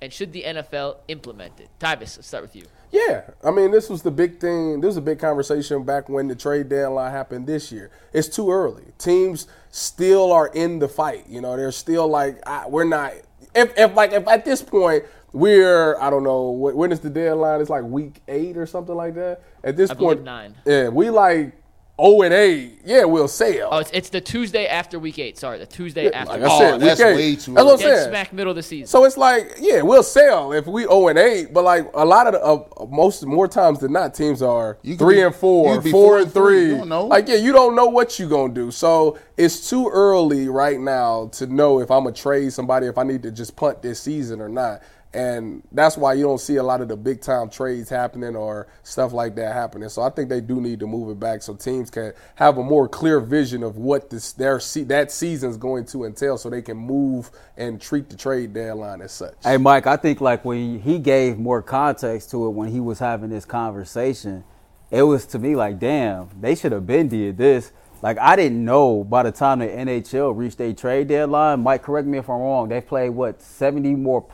And 0.01 0.13
should 0.13 0.31
the 0.31 0.43
NFL 0.43 0.97
implement 1.07 1.59
it? 1.59 1.69
Tyvis, 1.79 2.17
let's 2.17 2.27
start 2.27 2.43
with 2.43 2.55
you. 2.55 2.63
Yeah, 2.91 3.23
I 3.43 3.51
mean, 3.51 3.71
this 3.71 3.89
was 3.89 4.01
the 4.01 4.11
big 4.11 4.39
thing. 4.39 4.79
This 4.79 4.89
was 4.89 4.97
a 4.97 5.01
big 5.01 5.19
conversation 5.19 5.83
back 5.83 6.07
when 6.07 6.27
the 6.27 6.35
trade 6.35 6.69
deadline 6.69 7.11
happened 7.11 7.47
this 7.47 7.71
year. 7.71 7.91
It's 8.13 8.27
too 8.27 8.51
early. 8.51 8.85
Teams 8.97 9.47
still 9.71 10.31
are 10.31 10.47
in 10.47 10.79
the 10.79 10.87
fight. 10.87 11.25
You 11.27 11.41
know, 11.41 11.57
they're 11.57 11.71
still 11.71 12.07
like, 12.07 12.39
I, 12.47 12.67
we're 12.67 12.85
not. 12.85 13.13
If, 13.53 13.77
if 13.77 13.95
like 13.95 14.13
if 14.13 14.27
at 14.27 14.45
this 14.45 14.61
point 14.61 15.03
we're, 15.33 15.99
I 15.99 16.09
don't 16.09 16.23
know, 16.23 16.51
when 16.51 16.91
is 16.91 16.99
the 17.01 17.09
deadline? 17.09 17.59
It's 17.59 17.69
like 17.69 17.83
week 17.83 18.21
eight 18.27 18.55
or 18.55 18.65
something 18.65 18.95
like 18.95 19.15
that. 19.15 19.41
At 19.63 19.75
this 19.75 19.89
I 19.89 19.95
point, 19.95 20.23
nine. 20.23 20.55
Yeah, 20.65 20.89
we 20.89 21.09
like 21.09 21.53
zero 21.99 22.21
and 22.21 22.33
eight. 22.33 22.79
Yeah, 22.85 23.03
we'll 23.05 23.27
sail. 23.27 23.69
Oh, 23.71 23.79
it's, 23.79 23.91
it's 23.91 24.09
the 24.09 24.21
Tuesday 24.21 24.67
after 24.67 24.97
week 24.99 25.19
eight. 25.19 25.37
Sorry, 25.37 25.57
the 25.59 25.65
Tuesday 25.65 26.09
after 26.11 26.33
like 26.33 26.41
week 26.41 26.49
I 26.49 26.53
Oh, 26.53 26.59
said, 26.59 26.79
that's 26.81 26.99
week 26.99 27.07
eight. 27.07 27.15
way 27.15 27.35
too 27.35 27.53
That's 27.53 27.65
what 27.65 27.73
I'm 27.73 27.79
saying. 27.79 28.09
smack 28.09 28.33
middle 28.33 28.51
of 28.51 28.55
the 28.55 28.63
season. 28.63 28.87
So 28.87 29.03
it's 29.03 29.17
like, 29.17 29.55
yeah, 29.59 29.81
we'll 29.81 30.03
sell 30.03 30.53
if 30.53 30.67
we 30.67 30.83
0 30.83 31.07
and 31.09 31.19
8, 31.19 31.53
but 31.53 31.63
like 31.63 31.89
a 31.93 32.05
lot 32.05 32.27
of 32.27 32.33
the 32.33 32.41
uh, 32.43 32.85
most 32.85 33.25
more 33.25 33.47
times 33.47 33.79
than 33.79 33.91
not, 33.93 34.13
teams 34.13 34.41
are 34.41 34.77
You 34.83 34.95
three 34.95 35.15
be- 35.15 35.21
and 35.21 35.35
four, 35.35 35.69
you 35.69 35.75
could 35.79 35.83
be 35.85 35.91
four 35.91 36.03
four 36.05 36.15
and 36.17 36.25
and 36.25 36.33
three. 36.33 36.43
three. 36.61 36.69
You 36.71 36.77
don't 36.77 36.89
know. 36.89 37.05
Like, 37.07 37.27
yeah, 37.27 37.35
you 37.35 37.51
don't 37.51 37.75
know 37.75 37.87
what 37.87 38.19
you're 38.19 38.29
gonna 38.29 38.53
do. 38.53 38.71
So 38.71 39.17
it's 39.35 39.69
too 39.69 39.89
early 39.91 40.47
right 40.49 40.79
now 40.79 41.27
to 41.33 41.47
know 41.47 41.79
if 41.81 41.91
I'm 41.91 42.03
gonna 42.03 42.15
trade 42.15 42.53
somebody, 42.53 42.87
if 42.87 42.97
I 42.97 43.03
need 43.03 43.23
to 43.23 43.31
just 43.31 43.55
punt 43.55 43.81
this 43.81 43.99
season 43.99 44.39
or 44.39 44.49
not. 44.49 44.81
And 45.17 45.63
that's 45.71 45.97
why 45.97 46.13
you 46.13 46.25
don't 46.25 46.39
see 46.39 46.57
a 46.57 46.63
lot 46.63 46.79
of 46.79 46.89
the 46.89 46.95
big 46.95 47.21
time 47.21 47.49
trades 47.49 47.89
happening 47.89 48.35
or 48.35 48.67
stuff 48.83 49.13
like 49.13 49.33
that 49.37 49.51
happening. 49.51 49.89
So 49.89 50.03
I 50.03 50.11
think 50.11 50.29
they 50.29 50.41
do 50.41 50.61
need 50.61 50.79
to 50.81 50.85
move 50.85 51.09
it 51.09 51.19
back 51.19 51.41
so 51.41 51.55
teams 51.55 51.89
can 51.89 52.13
have 52.35 52.59
a 52.59 52.63
more 52.63 52.87
clear 52.87 53.19
vision 53.19 53.63
of 53.63 53.77
what 53.77 54.11
this 54.11 54.33
their 54.33 54.59
that 54.85 55.11
season 55.11 55.49
is 55.49 55.57
going 55.57 55.85
to 55.87 56.05
entail, 56.05 56.37
so 56.37 56.51
they 56.51 56.61
can 56.61 56.77
move 56.77 57.31
and 57.57 57.81
treat 57.81 58.11
the 58.11 58.15
trade 58.15 58.53
deadline 58.53 59.01
as 59.01 59.11
such. 59.11 59.33
Hey, 59.41 59.57
Mike, 59.57 59.87
I 59.87 59.97
think 59.97 60.21
like 60.21 60.45
when 60.45 60.81
he 60.81 60.99
gave 60.99 61.39
more 61.39 61.63
context 61.63 62.29
to 62.31 62.45
it 62.45 62.51
when 62.51 62.69
he 62.69 62.79
was 62.79 62.99
having 62.99 63.31
this 63.31 63.43
conversation, 63.43 64.43
it 64.91 65.01
was 65.01 65.25
to 65.27 65.39
me 65.39 65.55
like, 65.55 65.79
damn, 65.79 66.29
they 66.39 66.53
should 66.53 66.73
have 66.73 66.85
been 66.85 67.07
did 67.07 67.39
this. 67.39 67.71
Like 68.01 68.19
I 68.19 68.35
didn't 68.35 68.63
know 68.63 69.03
by 69.03 69.23
the 69.23 69.31
time 69.31 69.59
the 69.59 69.67
NHL 69.67 70.37
reached 70.37 70.61
a 70.61 70.73
trade 70.73 71.07
deadline. 71.07 71.61
Mike, 71.61 71.81
correct 71.81 72.07
me 72.07 72.19
if 72.19 72.29
I'm 72.29 72.39
wrong. 72.39 72.69
They 72.69 72.81
played 72.81 73.09
what 73.09 73.41
seventy 73.41 73.95
more, 73.95 74.27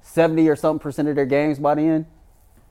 seventy 0.00 0.48
or 0.48 0.56
something 0.56 0.80
percent 0.80 1.08
of 1.08 1.16
their 1.16 1.26
games 1.26 1.58
by 1.58 1.74
the 1.74 1.82
end. 1.82 2.06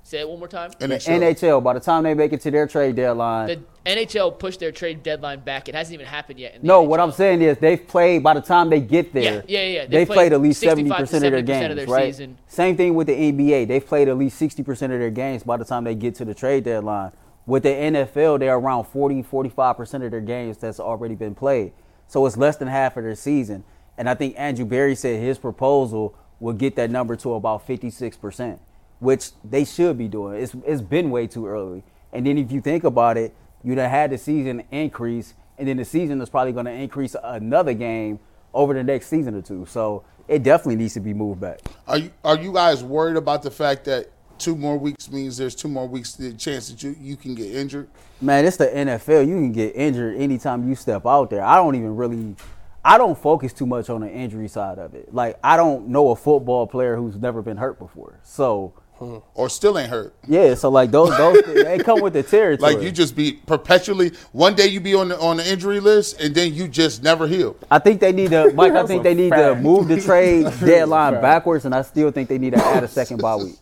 Say 0.04 0.22
it 0.22 0.30
one 0.30 0.40
more 0.40 0.48
time. 0.48 0.72
The 0.80 0.88
NHL. 0.88 1.36
NHL, 1.36 1.64
by 1.64 1.74
the 1.74 1.80
time 1.80 2.04
they 2.04 2.14
make 2.16 2.34
it 2.34 2.42
to 2.42 2.50
their 2.52 2.66
trade 2.66 2.96
deadline, 2.96 3.48
The 3.48 3.62
NHL 3.86 4.40
pushed 4.40 4.60
their 4.60 4.72
trade 4.72 5.04
deadline 5.04 5.42
back. 5.42 5.70
It 5.70 5.76
hasn't 5.76 5.94
even 5.94 6.08
happened 6.08 6.40
yet. 6.40 6.56
in 6.56 6.62
the 6.62 6.68
no, 6.68 6.82
what 6.82 7.00
I'm 7.00 7.12
saying 7.12 7.42
is 7.42 7.58
they've 7.60 7.86
played 7.86 8.24
by 8.24 8.34
the 8.34 8.42
time 8.42 8.70
they 8.72 8.80
get 8.80 9.14
there. 9.14 9.44
Yeah, 9.48 9.62
yeah, 9.62 9.66
yeah. 9.66 9.82
They've 9.82 9.92
They've 9.92 10.08
played, 10.08 10.16
played 10.16 10.34
at 10.34 10.42
least 10.42 10.62
seventy 10.62 10.90
percent 10.90 11.26
of 11.26 11.32
their 11.32 11.42
games, 11.44 11.70
of 11.70 11.78
their 11.78 11.86
right? 11.86 12.06
season. 12.08 12.40
Same 12.48 12.76
thing 12.76 12.96
with 12.96 13.08
the 13.08 13.14
NBA. 13.14 13.68
They've 13.68 13.86
played 13.86 14.08
at 14.08 14.18
least 14.18 14.38
60 14.40 14.64
percent 14.64 14.94
of 14.94 15.00
their 15.00 15.12
games 15.12 15.44
by 15.44 15.58
the 15.58 15.66
time 15.66 15.84
they 15.84 15.96
get 15.96 16.16
to 16.16 16.26
the 16.26 16.34
trade 16.34 16.64
deadline. 16.64 17.12
With 17.46 17.64
the 17.64 17.70
NFL, 17.70 18.40
they're 18.40 18.56
around 18.56 18.86
40, 18.86 19.22
45 19.22 19.78
percent 19.78 20.04
of 20.04 20.12
their 20.12 20.22
games 20.22 20.58
that's 20.58 20.80
already 20.80 21.16
been 21.16 21.36
played. 21.36 21.74
So 22.08 22.26
it's 22.26 22.38
less 22.38 22.56
than 22.58 22.68
half 22.68 22.98
of 22.98 23.04
their 23.04 23.14
season. 23.16 23.64
And 23.98 24.10
I 24.10 24.16
think 24.16 24.34
Andrew 24.38 24.66
Berry 24.66 24.96
said 24.96 25.20
his 25.22 25.38
proposal 25.38 26.16
will 26.40 26.54
get 26.54 26.76
that 26.76 26.90
number 26.90 27.16
to 27.18 27.34
about 27.34 27.66
56 27.66 28.18
percent, 28.18 28.60
which 29.00 29.32
they 29.44 29.66
should 29.66 29.98
be 29.98 30.08
doing. 30.08 30.42
It's 30.42 30.56
it's 30.66 30.82
been 30.82 31.12
way 31.12 31.28
too 31.28 31.48
early. 31.48 31.84
And 32.12 32.26
then 32.26 32.38
if 32.38 32.52
you 32.52 32.62
think 32.62 32.84
about 32.84 33.18
it, 33.18 33.36
you'd 33.64 33.78
have 33.78 33.92
had 33.92 34.12
the 34.12 34.18
season 34.18 34.64
increase, 34.72 35.34
and 35.58 35.68
then 35.68 35.78
the 35.78 35.86
season 35.86 36.22
is 36.22 36.30
probably 36.30 36.54
going 36.54 36.66
to 36.66 36.72
increase 36.72 37.16
another 37.24 37.74
game 37.74 38.20
over 38.54 38.74
the 38.74 38.84
next 38.84 39.08
season 39.08 39.36
or 39.36 39.42
two. 39.42 39.66
So 39.68 40.04
it 40.28 40.44
definitely 40.44 40.78
needs 40.78 40.94
to 40.96 41.00
be 41.00 41.14
moved 41.14 41.42
back. 41.42 41.60
Are 41.88 41.98
you 41.98 42.12
are 42.24 42.38
you 42.38 42.54
guys 42.54 42.84
worried 42.84 43.18
about 43.18 43.44
the 43.44 43.52
fact 43.52 43.86
that 43.86 44.10
two 44.40 44.56
more 44.56 44.78
weeks 44.78 45.12
means 45.12 45.38
there's 45.38 45.54
two 45.54 45.68
more 45.68 45.88
weeks 45.88 46.14
the 46.14 46.34
chance 46.34 46.70
that 46.70 46.82
you, 46.82 46.96
you 47.00 47.16
can 47.16 47.36
get 47.36 47.54
injured? 47.54 47.90
Man, 48.22 48.46
it's 48.46 48.58
the 48.58 48.68
NFL. 48.68 49.28
You 49.28 49.36
can 49.36 49.52
get 49.52 49.76
injured 49.76 50.18
anytime 50.18 50.68
you 50.68 50.76
step 50.76 51.06
out 51.06 51.30
there. 51.30 51.44
I 51.44 51.56
don't 51.56 51.76
even 51.76 51.96
really, 51.96 52.36
I 52.84 52.98
don't 52.98 53.18
focus 53.18 53.54
too 53.54 53.66
much 53.66 53.90
on 53.90 54.02
the 54.02 54.10
injury 54.10 54.48
side 54.48 54.80
of 54.80 54.94
it. 54.94 55.14
Like 55.14 55.38
I 55.44 55.58
don't 55.58 55.90
know 55.90 56.12
a 56.12 56.16
football 56.16 56.68
player 56.68 56.96
who's 56.96 57.18
never 57.18 57.42
been 57.42 57.58
hurt 57.58 57.80
before. 57.80 58.20
So 58.24 58.74
hmm. 58.98 59.18
Or 59.34 59.50
still 59.50 59.78
ain't 59.78 59.90
hurt? 59.90 60.16
yeah, 60.28 60.54
so 60.56 60.70
like 60.70 60.92
those 60.92 61.16
those 61.18 61.42
they 61.46 61.78
come 61.84 62.02
with 62.02 62.14
the 62.14 62.24
territory. 62.24 62.74
Like 62.74 62.84
you 62.84 62.92
just 62.92 63.16
be 63.16 63.34
perpetually 63.34 64.12
one 64.32 64.56
day 64.56 64.68
you 64.68 64.80
be 64.80 64.96
on 64.96 65.10
the 65.10 65.20
on 65.20 65.38
the 65.38 65.52
injury 65.52 65.80
list 65.80 66.22
and 66.22 66.34
then 66.34 66.54
you 66.54 66.68
just 66.68 67.04
never 67.04 67.28
heal. 67.28 67.56
I 67.70 67.80
think 67.80 68.00
they 68.00 68.12
need 68.12 68.32
to, 68.32 68.54
Mike. 68.54 68.74
I 68.74 68.86
think 68.86 69.04
they 69.04 69.16
need 69.16 69.32
to 69.32 69.56
move 69.56 69.88
the 69.88 70.02
trade 70.02 70.44
deadline 70.60 71.16
backwards, 71.22 71.66
and 71.66 71.76
I 71.76 71.82
still 71.82 72.12
think 72.12 72.30
they 72.30 72.38
need 72.38 72.54
to 72.54 72.64
add 72.64 72.84
a 72.84 72.88
second 72.88 73.22
bye 73.22 73.36
week. 73.36 73.56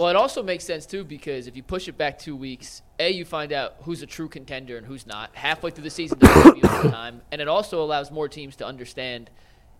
Well, 0.00 0.08
it 0.08 0.16
also 0.16 0.42
makes 0.42 0.64
sense 0.64 0.86
too 0.86 1.04
because 1.04 1.46
if 1.46 1.56
you 1.56 1.62
push 1.62 1.86
it 1.86 1.98
back 1.98 2.18
two 2.18 2.34
weeks, 2.34 2.80
a 2.98 3.10
you 3.10 3.26
find 3.26 3.52
out 3.52 3.74
who's 3.82 4.00
a 4.00 4.06
true 4.06 4.30
contender 4.30 4.78
and 4.78 4.86
who's 4.86 5.06
not 5.06 5.28
halfway 5.34 5.70
through 5.70 5.84
the 5.84 5.90
season. 5.90 6.18
Doesn't 6.18 6.54
give 6.54 6.56
you 6.56 6.62
enough 6.62 6.90
time, 6.90 7.20
and 7.30 7.38
it 7.38 7.48
also 7.48 7.82
allows 7.82 8.10
more 8.10 8.26
teams 8.26 8.56
to 8.56 8.66
understand, 8.66 9.28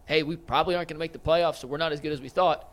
hey, 0.04 0.22
we 0.22 0.36
probably 0.36 0.74
aren't 0.74 0.90
going 0.90 0.96
to 0.96 1.00
make 1.00 1.14
the 1.14 1.18
playoffs, 1.18 1.56
so 1.56 1.68
we're 1.68 1.78
not 1.78 1.92
as 1.92 2.00
good 2.00 2.12
as 2.12 2.20
we 2.20 2.28
thought. 2.28 2.70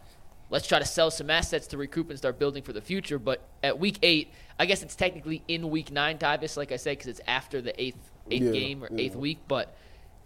Let's 0.50 0.68
try 0.68 0.80
to 0.80 0.86
sell 0.86 1.10
some 1.10 1.30
assets 1.30 1.68
to 1.68 1.78
recoup 1.78 2.10
and 2.10 2.20
start 2.20 2.38
building 2.38 2.64
for 2.64 2.74
the 2.74 2.82
future. 2.82 3.18
But 3.18 3.48
at 3.64 3.80
week 3.80 4.00
eight, 4.04 4.34
I 4.60 4.66
guess 4.66 4.84
it's 4.84 4.98
technically 4.98 5.42
in 5.48 5.70
week 5.70 5.90
nine, 5.90 6.18
Tyvis, 6.18 6.58
like 6.58 6.74
I 6.74 6.76
said, 6.76 6.98
because 6.98 7.08
it's 7.08 7.22
after 7.28 7.62
the 7.62 7.82
eighth 7.82 8.12
eighth 8.30 8.44
Yeah, 8.44 8.52
game 8.52 8.84
or 8.84 8.90
yeah. 8.92 9.06
eighth 9.06 9.16
week. 9.16 9.40
But 9.48 9.74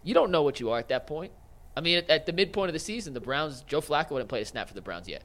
you 0.01 0.15
don't 0.15 0.32
know 0.32 0.41
what 0.41 0.59
you 0.59 0.72
are 0.72 0.80
at 0.80 0.88
that 0.88 1.05
point. 1.05 1.34
I 1.78 1.82
mean, 1.82 1.99
at, 1.99 2.09
at 2.09 2.26
the 2.26 2.34
midpoint 2.34 2.69
of 2.69 2.74
the 2.74 2.80
season, 2.80 3.13
the 3.13 3.22
Browns, 3.22 3.61
Joe 3.61 3.80
Flacco 3.80 4.09
wouldn't 4.09 4.30
play 4.30 4.41
a 4.41 4.45
snap 4.45 4.67
for 4.67 4.74
the 4.74 4.82
Browns 4.82 5.07
yet. 5.07 5.24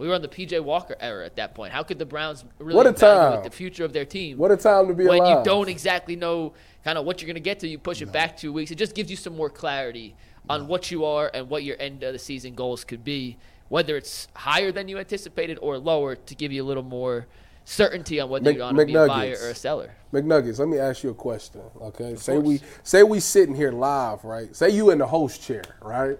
We 0.00 0.08
were 0.08 0.14
on 0.14 0.22
the 0.22 0.28
PJ 0.28 0.64
Walker 0.64 0.96
era 0.98 1.26
at 1.26 1.36
that 1.36 1.54
point. 1.54 1.74
How 1.74 1.82
could 1.82 1.98
the 1.98 2.06
Browns 2.06 2.46
really 2.58 2.74
What 2.74 2.86
a 2.86 2.92
time. 2.92 3.44
the 3.44 3.50
future 3.50 3.84
of 3.84 3.92
their 3.92 4.06
team 4.06 4.38
What 4.38 4.50
a 4.50 4.56
time 4.56 4.88
to 4.88 4.94
be 4.94 5.06
when 5.06 5.18
alive. 5.20 5.38
you 5.40 5.44
don't 5.44 5.68
exactly 5.68 6.16
know 6.16 6.54
kind 6.82 6.96
of 6.96 7.04
what 7.04 7.20
you're 7.20 7.26
going 7.26 7.34
to 7.34 7.40
get 7.40 7.60
to? 7.60 7.68
You 7.68 7.76
push 7.78 8.00
it 8.00 8.10
back 8.10 8.34
two 8.38 8.50
weeks. 8.50 8.70
It 8.70 8.76
just 8.76 8.94
gives 8.94 9.10
you 9.10 9.16
some 9.16 9.36
more 9.36 9.50
clarity 9.50 10.16
on 10.48 10.68
what 10.68 10.90
you 10.90 11.04
are 11.04 11.30
and 11.34 11.50
what 11.50 11.64
your 11.64 11.76
end 11.78 12.02
of 12.02 12.14
the 12.14 12.18
season 12.18 12.54
goals 12.54 12.82
could 12.82 13.04
be, 13.04 13.36
whether 13.68 13.94
it's 13.98 14.26
higher 14.34 14.72
than 14.72 14.88
you 14.88 14.96
anticipated 14.98 15.58
or 15.60 15.76
lower, 15.76 16.16
to 16.16 16.34
give 16.34 16.50
you 16.50 16.62
a 16.62 16.66
little 16.66 16.82
more 16.82 17.26
certainty 17.66 18.18
on 18.20 18.30
whether 18.30 18.44
Mc- 18.44 18.56
you're 18.56 18.72
going 18.72 18.76
to 18.78 18.86
be 18.86 18.94
a 18.94 19.06
buyer 19.06 19.36
or 19.42 19.50
a 19.50 19.54
seller. 19.54 19.92
McNuggets, 20.14 20.58
let 20.58 20.68
me 20.68 20.78
ask 20.78 21.04
you 21.04 21.10
a 21.10 21.14
question. 21.14 21.60
Okay. 21.82 22.16
say 22.16 22.32
course. 22.32 22.44
we 22.46 22.60
say 22.82 23.02
we 23.02 23.20
sitting 23.20 23.54
here 23.54 23.70
live, 23.70 24.24
right? 24.24 24.56
Say 24.56 24.70
you 24.70 24.88
in 24.88 24.96
the 24.98 25.06
host 25.06 25.42
chair, 25.42 25.62
right? 25.82 26.16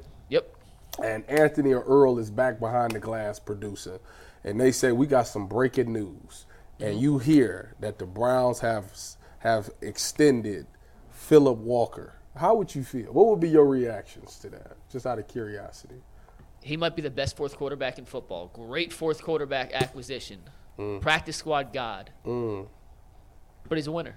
And 1.03 1.29
Anthony 1.29 1.73
or 1.73 1.83
Earl 1.83 2.19
is 2.19 2.31
back 2.31 2.59
behind 2.59 2.93
the 2.93 2.99
glass 2.99 3.39
producing, 3.39 3.99
and 4.45 4.61
they 4.61 4.73
say 4.73 4.93
we 4.93 5.07
got 5.07 5.27
some 5.27 5.47
breaking 5.47 5.93
news, 5.93 6.47
and 6.79 7.01
you 7.01 7.19
hear 7.19 7.75
that 7.81 7.99
the 7.99 8.07
Browns 8.07 8.61
have 8.61 8.93
have 9.41 9.71
extended 9.81 10.67
Philip 11.11 11.59
Walker. 11.59 12.15
How 12.37 12.55
would 12.55 12.75
you 12.75 12.85
feel? 12.85 13.13
What 13.13 13.27
would 13.29 13.41
be 13.41 13.49
your 13.49 13.67
reactions 13.67 14.39
to 14.41 14.51
that? 14.51 14.77
Just 14.91 15.07
out 15.07 15.19
of 15.19 15.29
curiosity. 15.29 16.03
He 16.63 16.77
might 16.77 16.95
be 16.95 17.03
the 17.03 17.11
best 17.11 17.37
fourth 17.37 17.57
quarterback 17.57 17.99
in 17.99 18.05
football. 18.05 18.51
Great 18.53 18.93
fourth 18.93 19.23
quarterback 19.23 19.73
acquisition. 19.73 20.41
Mm. 20.79 21.01
Practice 21.01 21.37
squad 21.37 21.73
god. 21.73 22.11
Mm. 22.27 22.67
But 23.69 23.79
he's 23.79 23.87
a 23.87 23.93
winner. 23.93 24.17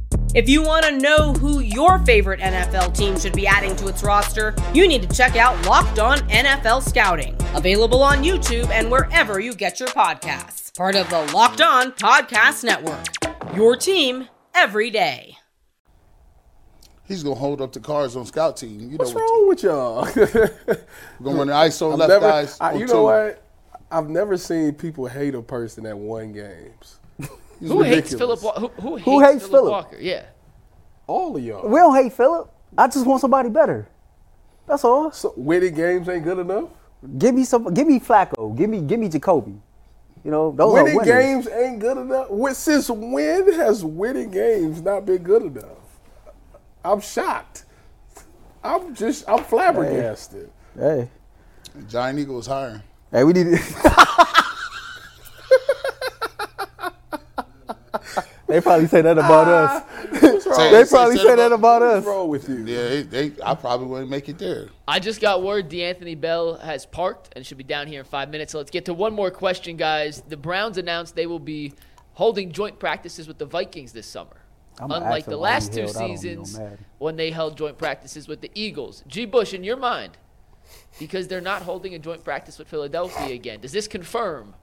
If 0.33 0.47
you 0.47 0.63
want 0.63 0.85
to 0.85 0.97
know 0.97 1.33
who 1.33 1.59
your 1.59 1.99
favorite 1.99 2.39
NFL 2.39 2.95
team 2.95 3.19
should 3.19 3.33
be 3.33 3.45
adding 3.45 3.75
to 3.75 3.89
its 3.89 4.01
roster, 4.01 4.55
you 4.73 4.87
need 4.87 5.01
to 5.01 5.13
check 5.13 5.35
out 5.35 5.65
Locked 5.65 5.99
On 5.99 6.19
NFL 6.29 6.87
Scouting, 6.87 7.35
available 7.53 8.01
on 8.01 8.23
YouTube 8.23 8.69
and 8.69 8.89
wherever 8.89 9.41
you 9.41 9.53
get 9.53 9.81
your 9.81 9.89
podcasts. 9.89 10.73
Part 10.77 10.95
of 10.95 11.09
the 11.09 11.19
Locked 11.33 11.59
On 11.59 11.91
Podcast 11.91 12.63
Network. 12.63 13.07
Your 13.57 13.75
team 13.75 14.29
every 14.55 14.89
day. 14.89 15.35
He's 17.03 17.23
gonna 17.23 17.35
hold 17.35 17.61
up 17.61 17.73
the 17.73 17.81
cards 17.81 18.15
on 18.15 18.25
scout 18.25 18.55
team. 18.55 18.79
You 18.79 18.87
know 18.91 18.95
What's 18.99 19.13
what? 19.13 19.19
wrong 19.19 19.47
with 19.49 19.63
y'all? 19.63 20.05
We're 20.15 21.25
gonna 21.25 21.37
run 21.39 21.47
the 21.47 21.53
ISO 21.53 21.91
I've 21.91 21.99
left 21.99 22.09
never, 22.09 22.29
guys. 22.29 22.57
I, 22.61 22.71
on 22.71 22.79
you 22.79 22.87
two. 22.87 22.93
know 22.93 23.03
what? 23.03 23.43
I've 23.91 24.09
never 24.09 24.37
seen 24.37 24.75
people 24.75 25.07
hate 25.07 25.35
a 25.35 25.41
person 25.41 25.83
that 25.83 25.97
won 25.97 26.31
games. 26.31 27.00
It's 27.61 27.69
Who 27.69 27.81
hates. 27.83 28.13
Philip? 28.15 28.41
Wa- 28.41 28.59
who, 28.59 28.67
who 28.67 28.95
hates, 28.95 29.05
Who 29.05 29.19
hates 29.21 29.41
Philip, 29.45 29.51
Phillip? 29.51 29.71
Walker? 29.71 29.97
Yeah. 29.99 30.25
All 31.07 31.35
of 31.37 31.43
y'all. 31.43 31.67
We 31.67 31.75
don't 31.77 31.95
hate 31.95 32.11
Philip. 32.13 32.51
I 32.77 32.87
just 32.87 33.05
want 33.05 33.21
somebody 33.21 33.49
better. 33.49 33.87
That's 34.67 34.83
all. 34.83 35.11
So 35.11 35.33
winning 35.37 35.73
games 35.75 36.07
ain't 36.09 36.23
good 36.23 36.39
enough. 36.39 36.69
Give 37.17 37.35
me 37.35 37.43
some. 37.43 37.73
Give 37.73 37.87
me 37.87 37.99
Flacco. 37.99 38.55
Give 38.57 38.69
me. 38.69 38.81
Give 38.81 38.99
me 38.99 39.09
Jacoby. 39.09 39.59
You 40.23 40.29
know 40.31 40.51
those 40.51 40.71
are 40.77 40.83
winning 40.83 40.97
winners. 40.97 41.07
games 41.45 41.47
ain't 41.49 41.79
good 41.79 41.97
enough. 41.97 42.29
When- 42.29 42.53
Since 42.55 42.89
when 42.89 43.51
has 43.53 43.83
winning 43.83 44.29
games 44.31 44.81
not 44.81 45.05
been 45.05 45.23
good 45.23 45.41
enough? 45.43 45.77
I'm 46.85 46.99
shocked. 47.01 47.65
I'm 48.63 48.93
just 48.95 49.27
I'm 49.27 49.43
flabbergasted. 49.43 50.49
Hey, 50.77 51.09
Giant 51.89 52.19
Eagle 52.19 52.39
is 52.39 52.45
hiring. 52.47 52.81
hey, 53.11 53.23
we 53.23 53.33
need. 53.33 53.47
they 58.51 58.59
probably 58.61 58.87
say 58.87 59.01
that 59.01 59.17
about 59.17 59.47
ah, 59.47 59.85
us. 59.85 60.43
Say- 60.43 60.71
They 60.71 60.85
probably 60.85 61.17
say 61.17 61.23
say 61.23 61.35
that 61.35 61.51
about- 61.51 61.81
about 61.81 61.81
What's 61.81 61.97
us. 61.99 62.05
wrong 62.05 62.27
with 62.27 62.49
you? 62.49 62.65
Yeah, 62.65 62.89
they, 62.89 63.03
they 63.03 63.31
I 63.43 63.55
probably 63.55 63.87
wouldn't 63.87 64.09
make 64.09 64.27
it 64.27 64.37
there. 64.37 64.69
I 64.87 64.99
just 64.99 65.21
got 65.21 65.41
word 65.41 65.69
D'Anthony 65.69 66.15
Bell 66.15 66.55
has 66.57 66.85
parked 66.85 67.29
and 67.35 67.45
should 67.45 67.57
be 67.57 67.63
down 67.63 67.87
here 67.87 67.99
in 67.99 68.05
five 68.05 68.29
minutes. 68.29 68.51
So 68.51 68.57
let's 68.57 68.71
get 68.71 68.85
to 68.85 68.93
one 68.93 69.13
more 69.13 69.31
question, 69.31 69.77
guys. 69.77 70.21
The 70.27 70.37
Browns 70.37 70.77
announced 70.77 71.15
they 71.15 71.27
will 71.27 71.39
be 71.39 71.73
holding 72.13 72.51
joint 72.51 72.79
practices 72.79 73.27
with 73.27 73.37
the 73.37 73.45
Vikings 73.45 73.93
this 73.93 74.07
summer. 74.07 74.35
I'ma 74.79 74.95
Unlike 74.95 75.25
the 75.25 75.37
last 75.37 75.73
two 75.73 75.81
held 75.81 75.95
out 75.95 76.01
on 76.01 76.07
me 76.07 76.11
on 76.11 76.17
seasons 76.17 76.59
when 76.97 77.15
they 77.15 77.31
held 77.31 77.57
joint 77.57 77.77
practices 77.77 78.27
with 78.27 78.41
the 78.41 78.51
Eagles. 78.55 79.03
G. 79.07 79.25
Bush, 79.25 79.53
in 79.53 79.63
your 79.63 79.77
mind, 79.77 80.17
because 80.99 81.27
they're 81.27 81.41
not 81.41 81.61
holding 81.61 81.93
a 81.93 81.99
joint 81.99 82.23
practice 82.23 82.57
with 82.57 82.67
Philadelphia 82.67 83.33
again, 83.33 83.59
does 83.61 83.71
this 83.71 83.87
confirm 83.87 84.55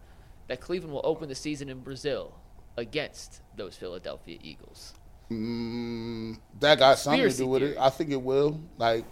that 0.48 0.60
Cleveland 0.60 0.92
will 0.92 1.02
open 1.04 1.28
the 1.28 1.34
season 1.34 1.68
in 1.68 1.80
Brazil 1.80 2.34
against 2.76 3.40
those 3.58 3.76
Philadelphia 3.76 4.38
Eagles? 4.42 4.94
Mm, 5.30 6.38
that 6.60 6.78
got 6.78 6.98
something 6.98 7.28
to 7.28 7.36
do 7.36 7.46
with 7.46 7.62
it. 7.62 7.76
I 7.78 7.90
think 7.90 8.10
it 8.10 8.20
will. 8.20 8.60
Like 8.78 9.04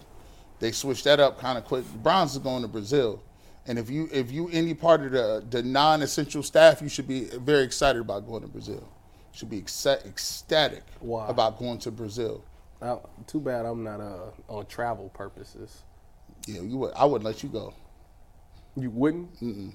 they 0.59 0.73
switched 0.73 1.05
that 1.05 1.21
up 1.21 1.39
kind 1.39 1.59
of 1.59 1.65
quick. 1.65 1.85
The 1.93 1.99
Browns 1.99 2.33
is 2.33 2.39
going 2.39 2.63
to 2.63 2.69
Brazil, 2.69 3.23
and 3.67 3.79
if 3.79 3.91
you 3.91 4.09
if 4.13 4.33
you 4.33 4.49
any 4.51 4.75
part 4.75 5.03
of 5.03 5.13
the 5.13 5.45
the 5.51 5.63
non-essential 5.63 6.43
staff, 6.43 6.81
you 6.81 6.89
should 6.89 7.07
be 7.07 7.25
very 7.25 7.65
excited 7.65 8.01
about 8.01 8.27
going 8.27 8.43
to 8.43 8.49
Brazil. 8.49 8.89
You 9.33 9.39
should 9.39 9.51
be 9.51 9.61
ecsta- 9.61 10.07
ecstatic 10.07 10.85
Why? 11.01 11.29
about 11.29 11.59
going 11.59 11.79
to 11.81 11.91
Brazil. 11.91 12.43
Uh, 12.81 12.97
too 13.27 13.41
bad 13.41 13.67
I'm 13.67 13.83
not 13.85 14.01
uh, 14.01 14.31
on 14.49 14.67
travel 14.67 15.11
purposes. 15.11 15.83
Yeah, 16.47 16.63
you 16.63 16.79
would. 16.79 16.95
I 16.95 17.05
wouldn't 17.05 17.25
let 17.25 17.43
you 17.43 17.49
go. 17.51 17.75
You 18.77 18.91
wouldn't? 18.91 19.75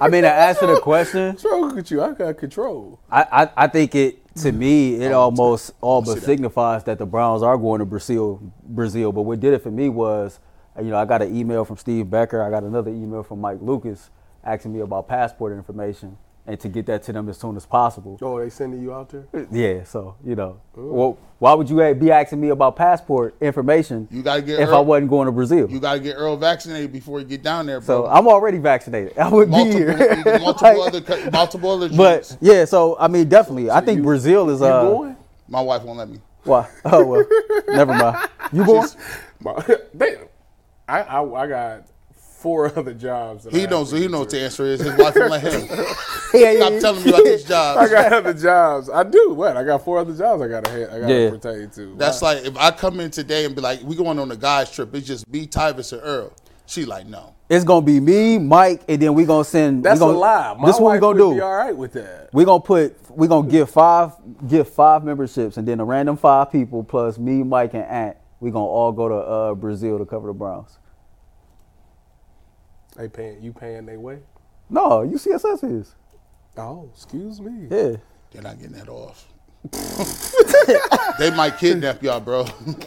I 0.00 0.08
mean, 0.08 0.22
to 0.22 0.32
answer 0.32 0.66
the 0.66 0.80
question, 0.80 1.28
What's 1.32 1.44
wrong 1.44 1.74
with 1.74 1.90
you? 1.90 2.02
I 2.02 2.12
got 2.12 2.38
control. 2.38 3.00
I, 3.10 3.22
I, 3.22 3.64
I 3.64 3.66
think 3.66 3.94
it 3.94 4.34
to 4.36 4.52
mm. 4.52 4.56
me 4.56 4.94
it 4.94 5.12
almost 5.12 5.72
all 5.80 6.02
but 6.02 6.22
signifies 6.22 6.84
that 6.84 6.98
the 6.98 7.06
Browns 7.06 7.42
are 7.42 7.56
going 7.56 7.80
to 7.80 7.84
Brazil. 7.84 8.40
Brazil, 8.62 9.12
but 9.12 9.22
what 9.22 9.40
did 9.40 9.52
it 9.52 9.62
for 9.62 9.70
me 9.70 9.88
was, 9.88 10.38
you 10.78 10.84
know, 10.84 10.96
I 10.96 11.04
got 11.04 11.22
an 11.22 11.36
email 11.36 11.64
from 11.64 11.76
Steve 11.76 12.08
Becker. 12.08 12.42
I 12.42 12.50
got 12.50 12.62
another 12.62 12.90
email 12.90 13.22
from 13.22 13.40
Mike 13.40 13.58
Lucas 13.60 14.10
asking 14.44 14.72
me 14.72 14.80
about 14.80 15.08
passport 15.08 15.52
information 15.52 16.16
and 16.50 16.60
to 16.60 16.68
get 16.68 16.86
that 16.86 17.02
to 17.04 17.12
them 17.12 17.28
as 17.28 17.38
soon 17.38 17.56
as 17.56 17.64
possible. 17.64 18.18
Oh, 18.20 18.38
they 18.40 18.50
sending 18.50 18.82
you 18.82 18.92
out 18.92 19.08
there? 19.10 19.26
Yeah, 19.50 19.84
so 19.84 20.16
you 20.24 20.34
know, 20.34 20.60
well, 20.74 21.16
why 21.38 21.54
would 21.54 21.70
you 21.70 21.94
be 21.94 22.10
asking 22.10 22.40
me 22.40 22.48
about 22.50 22.76
passport 22.76 23.34
information 23.40 24.08
You 24.10 24.22
gotta 24.22 24.42
get 24.42 24.60
if 24.60 24.68
Earl- 24.68 24.76
I 24.76 24.80
wasn't 24.80 25.10
going 25.10 25.26
to 25.26 25.32
Brazil? 25.32 25.70
You 25.70 25.80
got 25.80 25.94
to 25.94 26.00
get 26.00 26.14
Earl 26.14 26.36
vaccinated 26.36 26.92
before 26.92 27.20
you 27.20 27.24
get 27.26 27.42
down 27.42 27.66
there, 27.66 27.80
so. 27.80 28.06
I'm 28.06 28.26
already 28.28 28.58
vaccinated. 28.58 29.16
I 29.16 29.28
would 29.28 29.48
multiple, 29.48 29.78
be 29.78 29.84
here. 29.84 30.38
multiple 30.40 30.80
Like, 30.84 30.94
other, 31.10 31.30
multiple 31.30 31.70
other. 31.70 31.88
but 31.96 32.36
yeah, 32.40 32.64
so 32.64 32.96
I 32.98 33.08
mean, 33.08 33.28
definitely, 33.28 33.70
I 33.70 33.80
think 33.80 33.98
you- 33.98 34.02
Brazil 34.04 34.50
is 34.50 34.60
You 34.60 34.66
uh. 34.66 34.82
going? 34.82 35.16
my 35.48 35.60
wife 35.60 35.82
won't 35.82 35.98
let 35.98 36.08
me. 36.08 36.18
Why? 36.44 36.68
Oh 36.84 37.04
well, 37.04 37.24
never 37.68 37.94
mind. 37.94 38.28
You 38.52 38.64
going? 38.66 38.88
My- 39.40 39.62
Damn. 39.96 40.16
I, 40.88 41.00
I 41.02 41.22
I 41.44 41.46
got 41.46 41.82
four 42.40 42.66
other 42.78 42.94
jobs. 42.94 43.46
He 43.50 43.66
knows. 43.66 43.92
He 43.92 44.08
knows 44.08 44.20
what 44.20 44.30
the 44.30 44.40
answer 44.40 44.64
is. 44.64 44.80
His 44.80 44.96
wife 44.96 45.14
won't 45.14 45.30
let 45.30 45.42
him. 45.42 45.68
Yeah, 46.32 46.54
Stop 46.56 46.80
telling 46.80 47.04
me 47.04 47.10
about 47.10 47.24
these 47.24 47.44
jobs. 47.54 47.78
I 47.78 47.88
got 47.92 48.12
other 48.12 48.34
jobs. 48.34 48.88
I 48.90 49.02
do. 49.04 49.34
What? 49.34 49.56
I 49.56 49.64
got 49.64 49.84
four 49.84 49.98
other 49.98 50.16
jobs 50.16 50.42
I 50.42 50.48
gotta 50.48 50.70
hit. 50.70 50.88
I 50.90 51.00
gotta 51.00 51.14
Yeah. 51.24 51.30
pertain 51.30 51.70
to. 51.70 51.94
That's 51.96 52.22
like 52.22 52.44
if 52.44 52.56
I 52.56 52.70
come 52.70 53.00
in 53.00 53.10
today 53.10 53.44
and 53.44 53.54
be 53.54 53.60
like, 53.60 53.82
"We 53.82 53.96
going 53.96 54.18
on 54.18 54.30
a 54.30 54.36
guys 54.36 54.70
trip." 54.70 54.94
It's 54.94 55.06
just 55.06 55.28
me, 55.28 55.46
Tyvis, 55.46 55.92
and 55.92 56.00
Earl. 56.02 56.32
She 56.66 56.84
like, 56.84 57.06
no. 57.08 57.34
It's 57.48 57.64
gonna 57.64 57.84
be 57.84 57.98
me, 57.98 58.38
Mike, 58.38 58.82
and 58.88 59.02
then 59.02 59.12
we 59.14 59.24
gonna 59.24 59.42
send. 59.42 59.82
That's 59.84 59.98
we 59.98 60.06
gonna, 60.06 60.18
a 60.18 60.20
lie. 60.20 60.56
My 60.56 60.66
this 60.66 60.76
is 60.76 60.80
what 60.80 60.90
we 60.90 60.94
wife 60.94 61.00
gonna 61.00 61.24
would 61.24 61.30
do. 61.30 61.34
Be 61.34 61.40
all 61.40 61.52
right 61.56 61.76
with 61.76 61.92
that. 61.94 62.30
We 62.32 62.44
gonna 62.44 62.60
put. 62.62 62.96
We 63.10 63.26
gonna 63.26 63.48
give 63.48 63.68
five. 63.70 64.12
Give 64.48 64.68
five 64.68 65.02
memberships, 65.02 65.56
and 65.56 65.66
then 65.66 65.80
a 65.80 65.84
random 65.84 66.16
five 66.16 66.52
people 66.52 66.84
plus 66.84 67.18
me, 67.18 67.42
Mike, 67.42 67.74
and 67.74 67.82
Ant. 67.84 68.16
We 68.38 68.52
gonna 68.52 68.64
all 68.64 68.92
go 68.92 69.08
to 69.08 69.14
uh, 69.16 69.54
Brazil 69.56 69.98
to 69.98 70.06
cover 70.06 70.28
the 70.28 70.32
Browns. 70.32 70.78
They 73.00 73.08
paying 73.08 73.42
you 73.42 73.54
paying 73.54 73.86
their 73.86 73.98
way. 73.98 74.18
No, 74.68 75.00
UCSS 75.00 75.64
is. 75.80 75.94
Oh, 76.58 76.90
excuse 76.94 77.40
me. 77.40 77.66
Yeah. 77.70 77.96
They're 78.30 78.42
not 78.42 78.58
getting 78.58 78.72
that 78.76 78.90
off. 78.90 79.26
they 81.18 81.30
might 81.30 81.56
kidnap 81.56 82.02
y'all, 82.02 82.20
bro. 82.20 82.44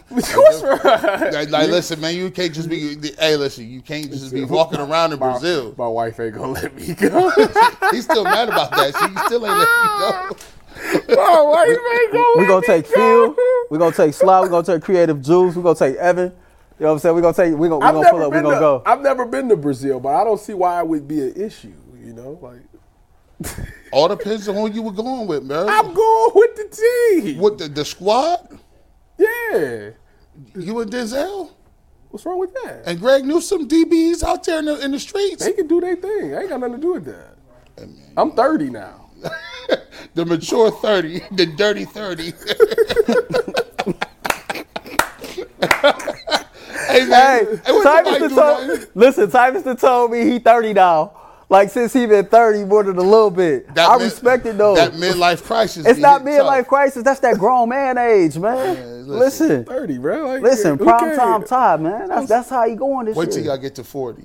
What's 0.08 0.32
wrong? 0.62 0.78
like, 0.84 1.50
like, 1.50 1.68
listen, 1.68 2.00
man, 2.00 2.14
you 2.14 2.30
can't 2.30 2.54
just 2.54 2.68
be. 2.68 2.96
Hey, 3.18 3.36
listen, 3.36 3.68
you 3.68 3.80
can't 3.80 4.08
just 4.08 4.32
be 4.32 4.44
walking 4.44 4.78
around 4.78 5.12
in 5.12 5.18
My- 5.18 5.32
Brazil. 5.32 5.74
My 5.76 5.88
wife 5.88 6.20
ain't 6.20 6.34
gonna 6.36 6.52
let 6.52 6.72
me 6.76 6.94
go. 6.94 7.30
He's 7.90 8.04
still 8.04 8.22
mad 8.24 8.48
about 8.48 8.70
that. 8.70 8.94
She 8.94 9.26
still 9.26 9.44
ain't 9.46 9.58
let 9.58 9.68
me 9.68 9.88
go. 9.98 11.16
My 11.16 11.42
wife 11.42 11.68
ain't 11.68 12.12
gonna 12.12 12.24
We 12.36 12.42
let 12.42 12.48
gonna 12.48 12.60
me 12.60 12.66
take 12.68 12.84
go. 12.94 12.94
Phil. 13.34 13.36
We 13.70 13.76
are 13.76 13.80
gonna 13.80 13.96
take 13.96 14.14
Sly. 14.14 14.40
We 14.42 14.46
are 14.46 14.50
gonna 14.50 14.64
take 14.66 14.82
Creative 14.82 15.20
Juice. 15.20 15.56
We 15.56 15.60
are 15.60 15.64
gonna 15.64 15.74
take 15.76 15.96
Evan. 15.96 16.32
You 16.84 16.88
know 16.88 16.92
what 16.92 16.96
I'm 16.96 17.00
saying? 17.00 17.14
We're 17.14 17.22
gonna 17.22 17.34
take. 17.34 17.58
We 17.58 17.68
gonna. 17.70 17.78
We 17.78 17.86
I've 17.86 17.94
gonna 17.94 18.10
pull 18.10 18.22
up. 18.24 18.30
We 18.30 18.36
been 18.36 18.42
gonna 18.42 18.56
to, 18.56 18.60
go. 18.60 18.82
I've 18.84 19.00
never 19.00 19.24
been 19.24 19.48
to 19.48 19.56
Brazil, 19.56 20.00
but 20.00 20.10
I 20.10 20.22
don't 20.22 20.38
see 20.38 20.52
why 20.52 20.80
it 20.80 20.86
would 20.86 21.08
be 21.08 21.18
an 21.22 21.32
issue. 21.34 21.72
You 21.98 22.12
know, 22.12 22.38
like 22.42 22.60
All 23.90 24.06
depends 24.06 24.46
on 24.50 24.56
who 24.56 24.70
you 24.70 24.82
were 24.82 24.92
going 24.92 25.26
with, 25.26 25.44
man. 25.44 25.66
I'm 25.66 25.94
going 25.94 26.32
with 26.34 26.56
the 26.56 27.22
team. 27.22 27.38
With 27.38 27.56
the, 27.56 27.68
the 27.68 27.86
squad, 27.86 28.58
Yeah. 29.16 29.92
you 30.54 30.78
and 30.80 30.92
Denzel 30.92 31.52
What's 32.10 32.26
wrong 32.26 32.38
with 32.38 32.52
that? 32.62 32.82
and 32.84 33.00
Greg 33.00 33.24
Newsome, 33.24 33.66
DBs 33.66 34.22
out 34.22 34.44
there 34.44 34.58
in 34.58 34.66
the, 34.66 34.84
in 34.84 34.90
the 34.90 35.00
streets. 35.00 35.42
They 35.42 35.54
can 35.54 35.66
do 35.66 35.80
their 35.80 35.96
thing. 35.96 36.34
I 36.34 36.40
ain't 36.40 36.50
got 36.50 36.60
nothing 36.60 36.76
to 36.76 36.82
do 36.82 36.92
with 36.92 37.06
that. 37.06 37.38
I'm 38.18 38.32
30 38.32 38.68
now. 38.68 39.10
The 40.12 40.24
mature 40.24 40.70
30, 40.70 41.22
the 41.32 41.46
dirty 41.46 41.86
30. 41.86 42.34
hey, 46.86 47.06
man. 47.06 47.46
Hey, 47.46 47.56
hey, 47.66 47.72
what 47.72 47.86
Tyvis 47.86 48.04
somebody 48.04 48.18
done 48.20 48.28
do 48.28 48.34
told, 48.34 48.68
nothing? 48.68 48.88
listen, 48.94 49.30
Tyvis 49.30 49.64
done 49.64 49.76
told 49.76 50.10
me 50.10 50.24
he 50.30 50.38
30 50.38 50.72
now. 50.74 51.12
Like 51.50 51.70
since 51.70 51.92
he 51.92 52.06
been 52.06 52.24
30 52.26 52.64
more 52.64 52.82
than 52.82 52.96
a 52.96 53.02
little 53.02 53.30
bit. 53.30 53.72
That 53.74 53.88
I 53.90 53.96
mid- 53.98 54.04
respect 54.04 54.46
it 54.46 54.56
though. 54.56 54.74
That 54.74 54.92
midlife 54.92 55.42
crisis. 55.42 55.86
it's 55.86 56.00
not 56.00 56.22
midlife 56.22 56.60
tough. 56.60 56.68
crisis. 56.68 57.02
That's 57.02 57.20
that 57.20 57.38
grown 57.38 57.68
man 57.68 57.98
age, 57.98 58.38
man. 58.38 59.06
listen. 59.06 59.18
listen, 59.48 59.64
30, 59.66 59.98
bro. 59.98 60.26
Like, 60.26 60.42
listen, 60.42 60.78
who 60.78 60.84
prime 60.84 61.14
time 61.16 61.44
time, 61.44 61.82
man. 61.82 62.08
That's 62.08 62.28
that's 62.28 62.48
how 62.50 62.64
you 62.64 62.76
going 62.76 63.06
this 63.06 63.16
Wait 63.16 63.30
till 63.30 63.42
year. 63.42 63.48
y'all 63.52 63.58
get 63.58 63.74
to 63.76 63.84
40. 63.84 64.24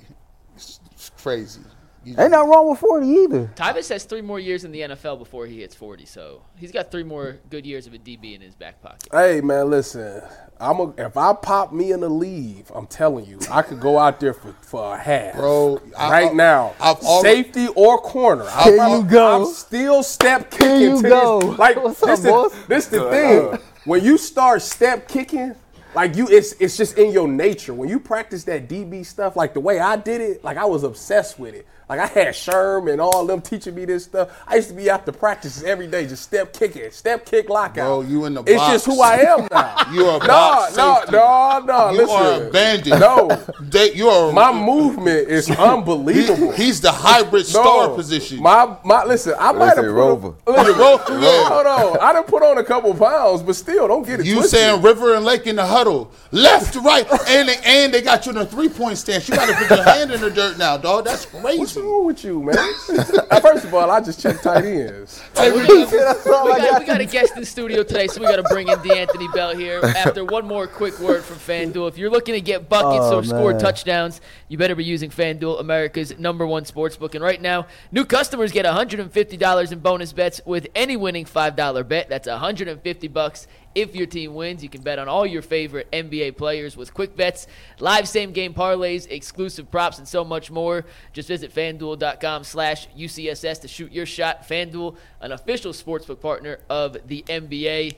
It's, 0.56 0.80
it's 0.92 1.10
crazy. 1.10 1.60
You 2.02 2.14
Ain't 2.18 2.30
nothing 2.30 2.48
wrong 2.48 2.70
with 2.70 2.78
40 2.78 3.06
either. 3.06 3.50
Tyvis 3.56 3.90
has 3.90 4.04
three 4.04 4.22
more 4.22 4.40
years 4.40 4.64
in 4.64 4.72
the 4.72 4.80
NFL 4.80 5.18
before 5.18 5.46
he 5.46 5.60
hits 5.60 5.74
40, 5.74 6.06
so 6.06 6.42
he's 6.56 6.72
got 6.72 6.90
three 6.90 7.02
more 7.02 7.38
good 7.50 7.66
years 7.66 7.86
of 7.86 7.92
a 7.92 7.98
DB 7.98 8.34
in 8.34 8.40
his 8.40 8.54
back 8.54 8.80
pocket. 8.80 9.06
Hey 9.12 9.42
man, 9.42 9.68
listen. 9.68 10.22
I'm 10.58 10.80
a, 10.80 10.94
if 10.96 11.16
I 11.18 11.34
pop 11.34 11.72
me 11.74 11.92
in 11.92 12.00
the 12.00 12.08
leave, 12.08 12.70
I'm 12.74 12.86
telling 12.86 13.26
you, 13.26 13.38
I 13.50 13.60
could 13.62 13.80
go 13.80 13.98
out 13.98 14.18
there 14.20 14.32
for, 14.34 14.52
for 14.62 14.94
a 14.94 14.98
half, 14.98 15.34
Bro, 15.34 15.82
I- 15.96 16.10
right 16.10 16.30
I- 16.30 16.34
now, 16.34 16.74
I've 16.80 16.96
already- 16.98 17.42
safety 17.44 17.68
or 17.76 17.98
corner. 17.98 18.48
Here 18.64 18.78
I'm, 18.80 19.04
you 19.04 19.10
go. 19.10 19.42
I'm 19.42 19.52
still 19.52 20.02
step 20.02 20.50
kicking. 20.50 20.66
Here 20.68 20.78
you 20.96 21.02
to 21.02 21.08
go. 21.08 21.40
This, 21.40 21.58
like 21.58 21.76
What's 21.82 22.00
this, 22.00 22.24
up, 22.24 22.30
boss? 22.30 22.52
the, 22.52 22.68
this 22.68 22.86
the 22.86 23.10
thing. 23.10 23.58
When 23.84 24.02
you 24.04 24.16
start 24.18 24.62
step 24.62 25.06
kicking, 25.08 25.54
like 25.94 26.14
you, 26.16 26.28
it's 26.28 26.52
it's 26.60 26.76
just 26.76 26.96
in 26.98 27.10
your 27.12 27.26
nature. 27.28 27.74
When 27.74 27.88
you 27.88 27.98
practice 27.98 28.44
that 28.44 28.68
DB 28.68 29.04
stuff, 29.04 29.36
like 29.36 29.54
the 29.54 29.60
way 29.60 29.80
I 29.80 29.96
did 29.96 30.20
it, 30.20 30.44
like 30.44 30.56
I 30.56 30.64
was 30.66 30.82
obsessed 30.82 31.38
with 31.38 31.54
it. 31.54 31.66
Like 31.90 31.98
I 31.98 32.06
had 32.06 32.28
Sherm 32.28 32.88
and 32.92 33.00
all 33.00 33.26
them 33.26 33.40
teaching 33.40 33.74
me 33.74 33.84
this 33.84 34.04
stuff. 34.04 34.30
I 34.46 34.54
used 34.54 34.68
to 34.68 34.74
be 34.74 34.88
out 34.88 35.04
to 35.06 35.12
practices 35.12 35.64
every 35.64 35.88
day, 35.88 36.06
just 36.06 36.22
step 36.22 36.52
kicking, 36.52 36.88
step 36.92 37.26
kick 37.26 37.48
lockout. 37.48 37.74
Bro, 37.74 38.02
you 38.02 38.26
in 38.26 38.34
the 38.34 38.44
It's 38.44 38.54
box. 38.58 38.72
just 38.74 38.86
who 38.86 39.02
I 39.02 39.16
am 39.16 39.48
now. 39.50 39.76
You 39.92 40.06
are 40.06 40.18
a 40.18 40.20
no, 40.20 40.26
box 40.28 40.76
no, 40.76 40.94
safety. 41.00 41.12
no, 41.16 41.62
no. 41.66 41.90
You 41.90 41.96
listen, 41.98 42.16
are 42.16 42.46
a 42.46 42.50
bandit. 42.52 43.00
No, 43.00 43.28
They, 43.60 43.92
you 43.94 44.08
are 44.08 44.32
my 44.32 44.52
movement 44.52 45.28
is 45.28 45.50
unbelievable. 45.58 46.52
He, 46.52 46.66
he's 46.66 46.80
the 46.80 46.92
hybrid 46.92 47.46
No, 47.46 47.60
star 47.62 47.88
position. 47.88 48.40
My 48.40 48.76
my 48.84 49.04
listen, 49.04 49.34
I 49.36 49.50
might 49.50 49.66
have 49.66 49.74
say 49.76 49.80
put 49.82 49.90
Rover. 49.90 50.34
A, 50.46 50.50
listen, 50.52 50.78
Rover, 50.78 51.20
yeah. 51.20 51.48
Hold 51.48 51.66
on, 51.66 51.98
I 52.00 52.12
done 52.12 52.22
put 52.24 52.44
on 52.44 52.58
a 52.58 52.64
couple 52.64 52.94
pounds, 52.94 53.42
but 53.42 53.56
still, 53.56 53.88
don't 53.88 54.06
get 54.06 54.20
it 54.20 54.26
you 54.26 54.34
twisted. 54.36 54.60
saying 54.60 54.80
River 54.82 55.16
and 55.16 55.24
Lake 55.24 55.48
in 55.48 55.56
the 55.56 55.66
huddle, 55.66 56.12
left 56.30 56.72
to 56.74 56.80
right, 56.82 57.04
and 57.26 57.48
they, 57.48 57.56
and 57.64 57.92
they 57.92 58.00
got 58.00 58.26
you 58.26 58.30
in 58.32 58.38
a 58.38 58.46
three 58.46 58.68
point 58.68 58.96
stance. 58.96 59.28
You 59.28 59.34
got 59.34 59.48
to 59.48 59.54
put 59.56 59.70
your 59.76 59.84
hand 59.84 60.12
in 60.12 60.20
the 60.20 60.30
dirt 60.30 60.56
now, 60.56 60.76
dog. 60.76 61.04
That's 61.04 61.24
What's 61.32 61.74
crazy. 61.74 61.79
Wrong 61.82 62.06
with 62.06 62.24
you, 62.24 62.42
man? 62.42 62.54
First 63.42 63.64
of 63.64 63.74
all, 63.74 63.90
I 63.90 64.00
just 64.00 64.20
check 64.20 64.40
tight 64.42 64.64
ends. 64.64 65.22
Hey, 65.36 65.50
We 65.52 65.60
we- 65.62 65.66
got, 65.66 65.92
we, 65.92 65.98
got, 66.30 66.80
we 66.80 66.86
got 66.86 67.00
a 67.00 67.04
guest 67.06 67.36
in 67.36 67.44
studio 67.44 67.82
today, 67.82 68.06
so 68.06 68.20
we 68.20 68.26
got 68.26 68.36
to 68.36 68.42
bring 68.44 68.68
in 68.68 68.80
D'Anthony 68.82 69.28
Bell 69.34 69.54
here. 69.56 69.80
After 69.96 70.24
one 70.24 70.46
more 70.46 70.66
quick 70.66 70.98
word 70.98 71.22
from 71.24 71.36
FanDuel, 71.36 71.88
if 71.88 71.98
you're 71.98 72.10
looking 72.10 72.34
to 72.34 72.40
get 72.40 72.68
buckets 72.68 73.04
Oh, 73.06 73.18
or 73.18 73.24
score 73.24 73.50
man. 73.52 73.60
touchdowns, 73.60 74.20
you 74.48 74.58
better 74.58 74.74
be 74.74 74.84
using 74.84 75.10
FanDuel, 75.10 75.60
America's 75.60 76.18
number 76.18 76.46
one 76.46 76.64
sportsbook. 76.64 77.14
And 77.14 77.22
right 77.24 77.40
now, 77.40 77.66
new 77.92 78.04
customers 78.04 78.52
get 78.52 78.64
$150 78.66 79.72
in 79.72 79.78
bonus 79.80 80.12
bets 80.12 80.40
with 80.44 80.66
any 80.74 80.96
winning 80.96 81.24
$5 81.24 81.88
bet. 81.88 82.08
That's 82.08 82.28
150 82.28 83.08
bucks. 83.08 83.46
If 83.74 83.94
your 83.94 84.06
team 84.06 84.34
wins, 84.34 84.62
you 84.62 84.68
can 84.68 84.82
bet 84.82 84.98
on 84.98 85.08
all 85.08 85.26
your 85.26 85.42
favorite 85.42 85.90
NBA 85.92 86.36
players 86.36 86.76
with 86.76 86.92
quick 86.92 87.16
bets, 87.16 87.46
live 87.78 88.08
same 88.08 88.32
game 88.32 88.52
parlays, 88.52 89.06
exclusive 89.10 89.70
props, 89.70 89.98
and 89.98 90.08
so 90.08 90.24
much 90.24 90.50
more. 90.50 90.84
Just 91.12 91.28
visit 91.28 91.54
fanduel.com 91.54 92.44
slash 92.44 92.88
UCSS 92.96 93.60
to 93.62 93.68
shoot 93.68 93.92
your 93.92 94.06
shot. 94.06 94.48
FanDuel, 94.48 94.96
an 95.20 95.32
official 95.32 95.72
sportsbook 95.72 96.20
partner 96.20 96.58
of 96.68 96.96
the 97.06 97.22
NBA. 97.28 97.94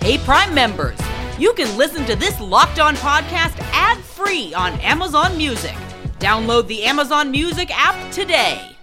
Hey, 0.00 0.18
Prime 0.18 0.54
members, 0.54 0.98
you 1.38 1.52
can 1.52 1.76
listen 1.76 2.06
to 2.06 2.16
this 2.16 2.40
Locked 2.40 2.80
On 2.80 2.96
podcast 2.96 3.58
ad 3.72 3.98
free 3.98 4.54
on 4.54 4.72
Amazon 4.80 5.36
Music. 5.36 5.74
Download 6.18 6.66
the 6.66 6.84
Amazon 6.84 7.30
Music 7.30 7.70
app 7.72 8.10
today. 8.10 8.74